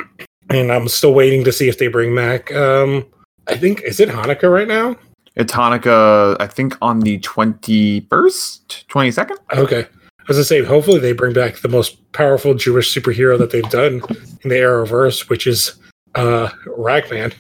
and 0.51 0.73
I'm 0.73 0.89
still 0.89 1.15
waiting 1.15 1.45
to 1.45 1.53
see 1.53 1.69
if 1.69 1.79
they 1.79 1.89
bring 1.89 2.15
back. 2.15 2.55
Um, 2.55 3.07
I 3.47 3.57
think 3.57 3.83
is 3.83 4.01
it 4.01 4.09
Hanukkah 4.09 4.53
right 4.53 4.69
now? 4.69 4.97
It's 5.37 5.53
Hanukkah, 5.53 6.37
I 6.41 6.49
think, 6.49 6.77
on 6.83 6.99
the 6.99 7.21
21st, 7.21 8.87
22nd? 8.89 9.37
Okay. 9.57 9.87
As 10.29 10.37
I 10.37 10.43
say, 10.43 10.65
hopefully 10.65 10.99
they 10.99 11.13
bring 11.13 11.33
back 11.33 11.59
the 11.59 11.69
most 11.69 12.11
powerful 12.13 12.55
Jewish 12.55 12.93
superhero 12.93 13.39
that 13.39 13.53
they've 13.53 13.71
done 13.71 14.03
in 14.43 14.51
the 14.51 14.57
Arrowverse, 14.57 15.29
which 15.29 15.47
is 15.47 15.75
uh 16.15 16.51
Ragman, 16.67 17.33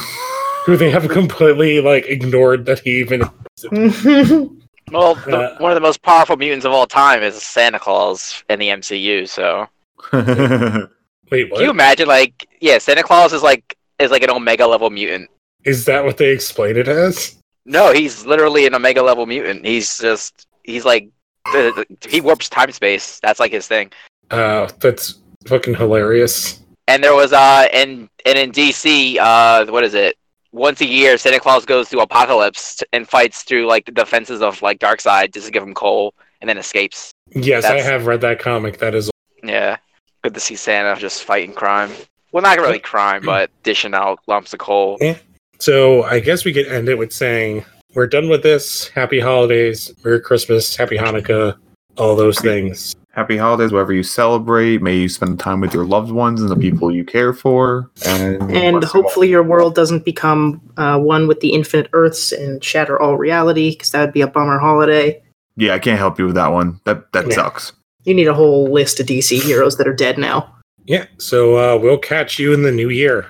who 0.66 0.76
they 0.76 0.90
have 0.90 1.08
completely 1.08 1.80
like 1.80 2.06
ignored 2.06 2.66
that 2.66 2.80
he 2.80 2.98
even. 2.98 3.22
Well, 4.92 5.14
the, 5.16 5.36
Uh, 5.36 5.58
one 5.58 5.72
of 5.72 5.74
the 5.76 5.80
most 5.80 6.02
powerful 6.02 6.36
mutants 6.36 6.64
of 6.64 6.72
all 6.72 6.86
time 6.86 7.22
is 7.22 7.40
Santa 7.42 7.78
Claus 7.78 8.42
in 8.48 8.58
the 8.58 8.68
MCU. 8.68 9.28
So 9.28 9.66
Wait, 10.12 11.50
what? 11.50 11.56
can 11.58 11.64
you 11.64 11.70
imagine? 11.70 12.06
Like, 12.08 12.46
yeah, 12.60 12.78
Santa 12.78 13.02
Claus 13.02 13.32
is 13.32 13.42
like 13.42 13.76
is 13.98 14.10
like 14.10 14.22
an 14.22 14.30
Omega 14.30 14.66
level 14.66 14.90
mutant. 14.90 15.28
Is 15.64 15.84
that 15.86 16.04
what 16.04 16.16
they 16.16 16.28
explain 16.30 16.76
it 16.76 16.86
as? 16.88 17.36
No, 17.64 17.92
he's 17.92 18.24
literally 18.24 18.66
an 18.66 18.74
Omega 18.74 19.02
level 19.02 19.26
mutant. 19.26 19.64
He's 19.64 19.98
just 19.98 20.46
he's 20.62 20.84
like 20.84 21.08
the, 21.52 21.84
the- 22.00 22.08
he 22.08 22.20
warps 22.20 22.48
time 22.48 22.70
space. 22.72 23.18
That's 23.20 23.40
like 23.40 23.50
his 23.52 23.66
thing. 23.66 23.90
Uh, 24.30 24.68
that's 24.78 25.18
fucking 25.46 25.74
hilarious. 25.74 26.60
And 26.88 27.02
there 27.02 27.14
was 27.14 27.32
uh 27.32 27.66
and 27.72 28.08
and 28.24 28.38
in 28.38 28.52
DC 28.52 29.18
uh 29.18 29.66
what 29.66 29.82
is 29.82 29.94
it? 29.94 30.16
Once 30.56 30.80
a 30.80 30.86
year, 30.86 31.18
Santa 31.18 31.38
Claus 31.38 31.66
goes 31.66 31.90
through 31.90 32.00
Apokolips 32.00 32.82
and 32.94 33.06
fights 33.06 33.42
through 33.42 33.66
like 33.66 33.84
the 33.84 33.92
defenses 33.92 34.40
of 34.40 34.62
like 34.62 34.78
Darkseid 34.78 35.34
just 35.34 35.44
to 35.44 35.52
give 35.52 35.62
him 35.62 35.74
coal, 35.74 36.14
and 36.40 36.48
then 36.48 36.56
escapes. 36.56 37.12
Yes, 37.32 37.62
That's- 37.62 37.84
I 37.84 37.90
have 37.90 38.06
read 38.06 38.22
that 38.22 38.38
comic. 38.38 38.78
That 38.78 38.94
is 38.94 39.10
Yeah, 39.42 39.76
good 40.22 40.32
to 40.32 40.40
see 40.40 40.56
Santa 40.56 40.98
just 40.98 41.24
fighting 41.24 41.52
crime. 41.52 41.90
Well, 42.32 42.42
not 42.42 42.56
really 42.58 42.78
crime, 42.78 43.22
but 43.22 43.50
dishing 43.64 43.92
out 43.94 44.20
lumps 44.28 44.54
of 44.54 44.58
coal. 44.58 44.96
Yeah. 44.98 45.16
So 45.58 46.04
I 46.04 46.20
guess 46.20 46.46
we 46.46 46.54
could 46.54 46.66
end 46.68 46.88
it 46.88 46.96
with 46.96 47.12
saying 47.12 47.62
we're 47.94 48.06
done 48.06 48.30
with 48.30 48.42
this. 48.42 48.88
Happy 48.88 49.20
holidays, 49.20 49.92
Merry 50.02 50.20
Christmas, 50.20 50.74
Happy 50.74 50.96
Hanukkah, 50.96 51.56
all 51.98 52.16
those 52.16 52.38
things. 52.40 52.96
Happy 53.16 53.38
holidays, 53.38 53.72
wherever 53.72 53.94
you 53.94 54.02
celebrate. 54.02 54.82
May 54.82 54.96
you 54.98 55.08
spend 55.08 55.40
time 55.40 55.62
with 55.62 55.72
your 55.72 55.86
loved 55.86 56.12
ones 56.12 56.42
and 56.42 56.50
the 56.50 56.56
people 56.56 56.94
you 56.94 57.02
care 57.02 57.32
for. 57.32 57.90
And, 58.04 58.42
and 58.52 58.84
hopefully 58.84 59.30
your 59.30 59.42
world 59.42 59.74
doesn't 59.74 60.04
become 60.04 60.60
uh, 60.76 60.98
one 60.98 61.26
with 61.26 61.40
the 61.40 61.54
infinite 61.54 61.88
earths 61.94 62.30
and 62.30 62.62
shatter 62.62 63.00
all 63.00 63.16
reality, 63.16 63.70
because 63.70 63.92
that 63.92 64.02
would 64.02 64.12
be 64.12 64.20
a 64.20 64.26
bummer 64.26 64.58
holiday. 64.58 65.22
Yeah, 65.56 65.72
I 65.72 65.78
can't 65.78 65.98
help 65.98 66.18
you 66.18 66.26
with 66.26 66.34
that 66.34 66.48
one. 66.52 66.78
That 66.84 67.10
that 67.12 67.26
Yeah. 67.28 67.36
sucks. 67.36 67.72
You 68.04 68.12
need 68.12 68.28
a 68.28 68.34
whole 68.34 68.70
list 68.70 69.00
of 69.00 69.06
DC 69.06 69.40
heroes 69.42 69.78
that 69.78 69.88
are 69.88 69.94
dead 69.94 70.18
now. 70.18 70.54
Yeah. 70.84 71.06
So 71.16 71.56
uh, 71.56 71.78
we'll 71.78 71.96
catch 71.96 72.38
you 72.38 72.52
in 72.52 72.64
the 72.64 72.70
new 72.70 72.90
year. 72.90 73.24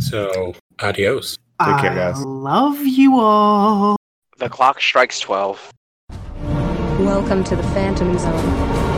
So 0.00 0.54
adios. 0.80 1.38
Take 1.64 1.78
care, 1.78 1.94
guys. 1.94 2.22
love 2.26 2.78
you 2.82 3.18
all. 3.18 3.96
The 4.36 4.50
clock 4.50 4.82
strikes 4.82 5.18
twelve. 5.18 5.72
Welcome 6.98 7.42
to 7.44 7.56
the 7.56 7.62
Phantom 7.62 8.18
Zone. 8.18 8.89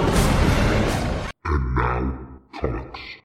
And 1.44 1.74
now, 1.74 2.14
comics. 2.60 3.11